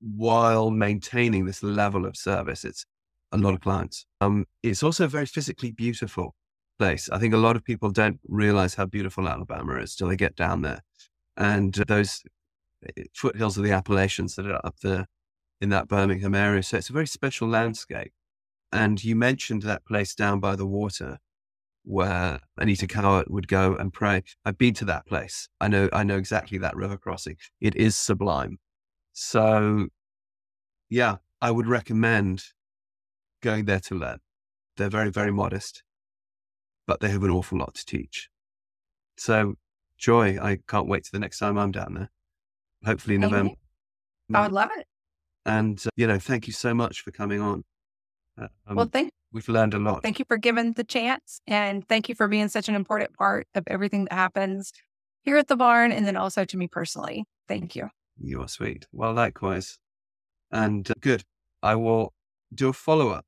while 0.00 0.70
maintaining 0.70 1.44
this 1.44 1.62
level 1.62 2.06
of 2.06 2.16
service. 2.16 2.64
It's 2.64 2.84
a 3.32 3.38
lot 3.38 3.54
of 3.54 3.60
clients. 3.60 4.06
Um, 4.20 4.46
it's 4.62 4.82
also 4.82 5.06
very 5.06 5.26
physically 5.26 5.72
beautiful 5.72 6.34
place. 6.80 7.10
I 7.12 7.18
think 7.18 7.34
a 7.34 7.44
lot 7.46 7.56
of 7.56 7.62
people 7.62 7.90
don't 7.90 8.18
realize 8.26 8.74
how 8.74 8.86
beautiful 8.86 9.28
Alabama 9.28 9.76
is 9.76 9.94
till 9.94 10.08
they 10.08 10.16
get 10.16 10.34
down 10.34 10.62
there. 10.62 10.80
And 11.36 11.74
those 11.74 12.22
eh, 12.86 13.02
foothills 13.14 13.58
of 13.58 13.64
the 13.64 13.72
Appalachians 13.72 14.34
that 14.36 14.46
are 14.46 14.64
up 14.64 14.76
there 14.82 15.06
in 15.60 15.68
that 15.68 15.88
Birmingham 15.88 16.34
area. 16.34 16.62
So 16.62 16.78
it's 16.78 16.88
a 16.88 16.94
very 16.94 17.06
special 17.06 17.48
landscape. 17.48 18.12
And 18.72 19.04
you 19.04 19.14
mentioned 19.14 19.60
that 19.64 19.84
place 19.84 20.14
down 20.14 20.40
by 20.40 20.56
the 20.56 20.64
water 20.64 21.18
where 21.84 22.40
Anita 22.56 22.86
Cowart 22.86 23.30
would 23.30 23.46
go 23.46 23.76
and 23.76 23.92
pray. 23.92 24.22
I've 24.46 24.56
been 24.56 24.74
to 24.74 24.86
that 24.86 25.04
place. 25.06 25.50
I 25.60 25.68
know, 25.68 25.90
I 25.92 26.02
know 26.02 26.16
exactly 26.16 26.56
that 26.58 26.76
river 26.76 26.96
crossing. 26.96 27.36
It 27.60 27.76
is 27.76 27.94
sublime. 27.94 28.58
So 29.12 29.88
yeah, 30.88 31.16
I 31.42 31.50
would 31.50 31.66
recommend 31.66 32.44
going 33.42 33.66
there 33.66 33.80
to 33.80 33.94
learn. 33.94 34.20
They're 34.78 34.88
very, 34.88 35.10
very 35.10 35.30
modest 35.30 35.82
but 36.90 36.98
they 36.98 37.08
have 37.08 37.22
an 37.22 37.30
awful 37.30 37.56
lot 37.56 37.72
to 37.72 37.86
teach. 37.86 38.28
So, 39.16 39.54
Joy, 39.96 40.36
I 40.42 40.58
can't 40.66 40.88
wait 40.88 41.04
to 41.04 41.12
the 41.12 41.20
next 41.20 41.38
time 41.38 41.56
I'm 41.56 41.70
down 41.70 41.94
there. 41.94 42.10
hopefully 42.84 43.16
Thank 43.16 43.30
November. 43.30 43.54
you. 44.28 44.36
I 44.36 44.42
would 44.42 44.50
love 44.50 44.70
it. 44.76 44.88
And, 45.46 45.80
uh, 45.86 45.90
you 45.94 46.08
know, 46.08 46.18
thank 46.18 46.48
you 46.48 46.52
so 46.52 46.74
much 46.74 47.02
for 47.02 47.12
coming 47.12 47.40
on. 47.40 47.62
Uh, 48.36 48.48
um, 48.66 48.74
well, 48.74 48.90
thank 48.92 49.12
we've 49.30 49.48
learned 49.48 49.74
a 49.74 49.78
lot. 49.78 50.02
thank 50.02 50.18
you 50.18 50.24
for 50.26 50.36
giving 50.36 50.72
the 50.72 50.82
chance, 50.82 51.40
and 51.46 51.86
thank 51.86 52.08
you 52.08 52.16
for 52.16 52.26
being 52.26 52.48
such 52.48 52.68
an 52.68 52.74
important 52.74 53.14
part 53.14 53.46
of 53.54 53.62
everything 53.68 54.06
that 54.06 54.14
happens 54.14 54.72
here 55.22 55.36
at 55.36 55.46
the 55.46 55.54
barn, 55.54 55.92
and 55.92 56.04
then 56.04 56.16
also 56.16 56.44
to 56.44 56.56
me 56.56 56.66
personally. 56.66 57.24
Thank 57.46 57.76
you. 57.76 57.88
You 58.18 58.42
are 58.42 58.48
sweet. 58.48 58.88
Well, 58.90 59.12
likewise. 59.12 59.78
And 60.50 60.90
uh, 60.90 60.94
good. 61.00 61.22
I 61.62 61.76
will 61.76 62.14
do 62.52 62.70
a 62.70 62.72
follow 62.72 63.10
up. 63.10 63.26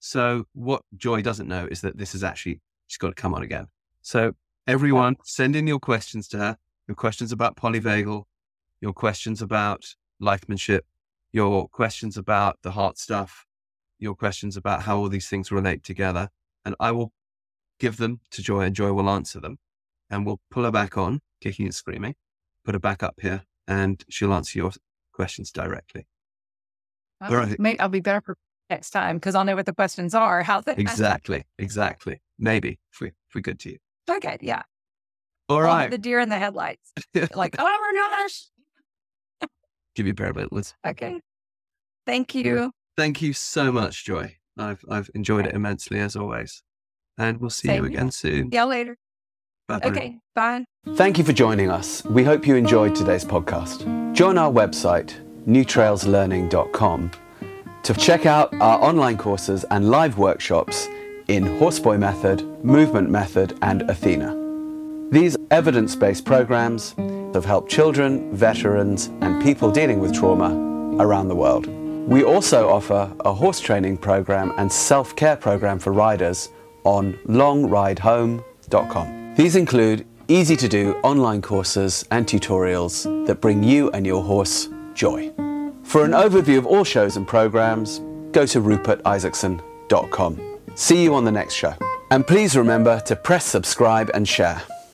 So, 0.00 0.46
what 0.54 0.82
Joy 0.96 1.20
doesn't 1.22 1.46
know 1.46 1.68
is 1.70 1.82
that 1.82 1.98
this 1.98 2.14
is 2.14 2.24
actually, 2.24 2.60
she's 2.90 2.98
got 2.98 3.08
to 3.08 3.14
come 3.14 3.34
on 3.34 3.42
again. 3.42 3.68
So, 4.02 4.34
everyone, 4.66 5.16
send 5.24 5.54
in 5.54 5.66
your 5.66 5.78
questions 5.78 6.26
to 6.28 6.38
her 6.38 6.56
your 6.90 6.96
questions 6.96 7.30
about 7.30 7.54
polyvagal, 7.56 8.24
your 8.80 8.92
questions 8.92 9.40
about 9.40 9.94
lifemanship, 10.20 10.80
your 11.30 11.68
questions 11.68 12.16
about 12.16 12.58
the 12.62 12.72
heart 12.72 12.98
stuff, 12.98 13.46
your 14.00 14.16
questions 14.16 14.56
about 14.56 14.82
how 14.82 14.98
all 14.98 15.08
these 15.08 15.28
things 15.28 15.52
relate 15.52 15.84
together. 15.84 16.30
And 16.64 16.74
I 16.80 16.90
will 16.90 17.12
give 17.78 17.96
them 17.98 18.18
to 18.32 18.42
Joy, 18.42 18.62
and 18.62 18.74
Joy 18.74 18.92
will 18.92 19.08
answer 19.08 19.38
them. 19.38 19.58
And 20.10 20.26
we'll 20.26 20.40
pull 20.50 20.64
her 20.64 20.72
back 20.72 20.98
on, 20.98 21.20
kicking 21.40 21.66
and 21.66 21.74
screaming, 21.74 22.16
put 22.64 22.74
her 22.74 22.80
back 22.80 23.04
up 23.04 23.14
here, 23.22 23.44
and 23.68 24.04
she'll 24.08 24.34
answer 24.34 24.58
your 24.58 24.72
questions 25.12 25.52
directly. 25.52 26.08
All 27.20 27.36
right. 27.36 27.56
Maybe 27.60 27.78
I'll 27.78 27.88
be 27.88 28.00
better 28.00 28.20
for 28.20 28.36
next 28.70 28.90
time 28.90 29.16
because 29.16 29.34
I'll 29.34 29.44
know 29.44 29.56
what 29.56 29.66
the 29.66 29.74
questions 29.74 30.14
are. 30.14 30.42
How 30.42 30.60
they 30.60 30.74
Exactly. 30.76 31.44
Exactly. 31.58 32.22
Maybe 32.38 32.78
if 32.92 33.00
we 33.00 33.08
if 33.08 33.34
we're 33.34 33.42
good 33.42 33.58
to 33.60 33.70
you. 33.70 33.78
Okay, 34.08 34.38
yeah. 34.40 34.62
All 35.48 35.58
I'll 35.58 35.64
right. 35.64 35.90
The 35.90 35.98
deer 35.98 36.20
in 36.20 36.28
the 36.28 36.38
headlights. 36.38 36.92
like, 37.34 37.56
oh 37.58 37.64
my 37.64 38.18
gosh. 38.18 38.46
Give 39.94 40.06
you 40.06 40.12
a 40.12 40.14
pair 40.16 40.30
of 40.30 40.52
lids. 40.52 40.74
Okay. 40.86 41.20
Thank 42.06 42.34
you. 42.34 42.72
Thank 42.96 43.20
you 43.20 43.32
so 43.32 43.72
much, 43.72 44.04
Joy. 44.04 44.36
I've 44.56 44.84
I've 44.88 45.10
enjoyed 45.14 45.46
it 45.46 45.54
immensely 45.54 45.98
as 46.00 46.16
always. 46.16 46.62
And 47.18 47.38
we'll 47.38 47.50
see 47.50 47.68
Same 47.68 47.82
you 47.82 47.90
again 47.90 48.10
soon. 48.10 48.50
Yeah, 48.52 48.64
later. 48.64 48.96
Bye-bye. 49.68 49.88
Okay, 49.88 50.18
bye. 50.34 50.64
Thank 50.94 51.18
you 51.18 51.24
for 51.24 51.32
joining 51.32 51.70
us. 51.70 52.04
We 52.04 52.24
hope 52.24 52.46
you 52.46 52.56
enjoyed 52.56 52.94
today's 52.94 53.24
podcast. 53.24 53.84
Join 54.14 54.36
our 54.38 54.50
website, 54.50 55.14
newtrailslearning.com, 55.46 57.10
to 57.82 57.94
check 57.94 58.26
out 58.26 58.52
our 58.54 58.82
online 58.82 59.16
courses 59.16 59.64
and 59.70 59.90
live 59.90 60.18
workshops 60.18 60.88
in 61.28 61.44
Horseboy 61.44 61.98
Method, 61.98 62.42
Movement 62.64 63.08
Method, 63.10 63.56
and 63.62 63.88
Athena. 63.88 64.36
These 65.10 65.36
evidence 65.50 65.96
based 65.96 66.24
programs 66.24 66.94
have 67.34 67.44
helped 67.44 67.70
children, 67.70 68.34
veterans, 68.34 69.10
and 69.20 69.42
people 69.42 69.70
dealing 69.70 70.00
with 70.00 70.14
trauma 70.14 70.54
around 71.00 71.28
the 71.28 71.36
world. 71.36 71.66
We 72.08 72.24
also 72.24 72.68
offer 72.68 73.12
a 73.20 73.32
horse 73.32 73.60
training 73.60 73.98
program 73.98 74.52
and 74.56 74.72
self 74.72 75.14
care 75.16 75.36
program 75.36 75.78
for 75.78 75.92
riders 75.92 76.48
on 76.84 77.12
longridehome.com. 77.26 79.34
These 79.36 79.56
include 79.56 80.06
easy 80.28 80.56
to 80.56 80.68
do 80.68 80.94
online 81.02 81.42
courses 81.42 82.04
and 82.10 82.26
tutorials 82.26 83.26
that 83.26 83.40
bring 83.40 83.62
you 83.62 83.90
and 83.90 84.06
your 84.06 84.22
horse 84.22 84.68
joy. 84.94 85.32
For 85.90 86.04
an 86.04 86.12
overview 86.12 86.56
of 86.56 86.66
all 86.66 86.84
shows 86.84 87.16
and 87.16 87.26
programs, 87.26 87.98
go 88.30 88.46
to 88.46 88.60
rupertisaacson.com. 88.60 90.40
See 90.76 91.02
you 91.02 91.16
on 91.16 91.24
the 91.24 91.32
next 91.32 91.54
show. 91.54 91.74
And 92.12 92.24
please 92.24 92.56
remember 92.56 93.00
to 93.06 93.16
press 93.16 93.44
subscribe 93.44 94.08
and 94.14 94.28
share. 94.28 94.62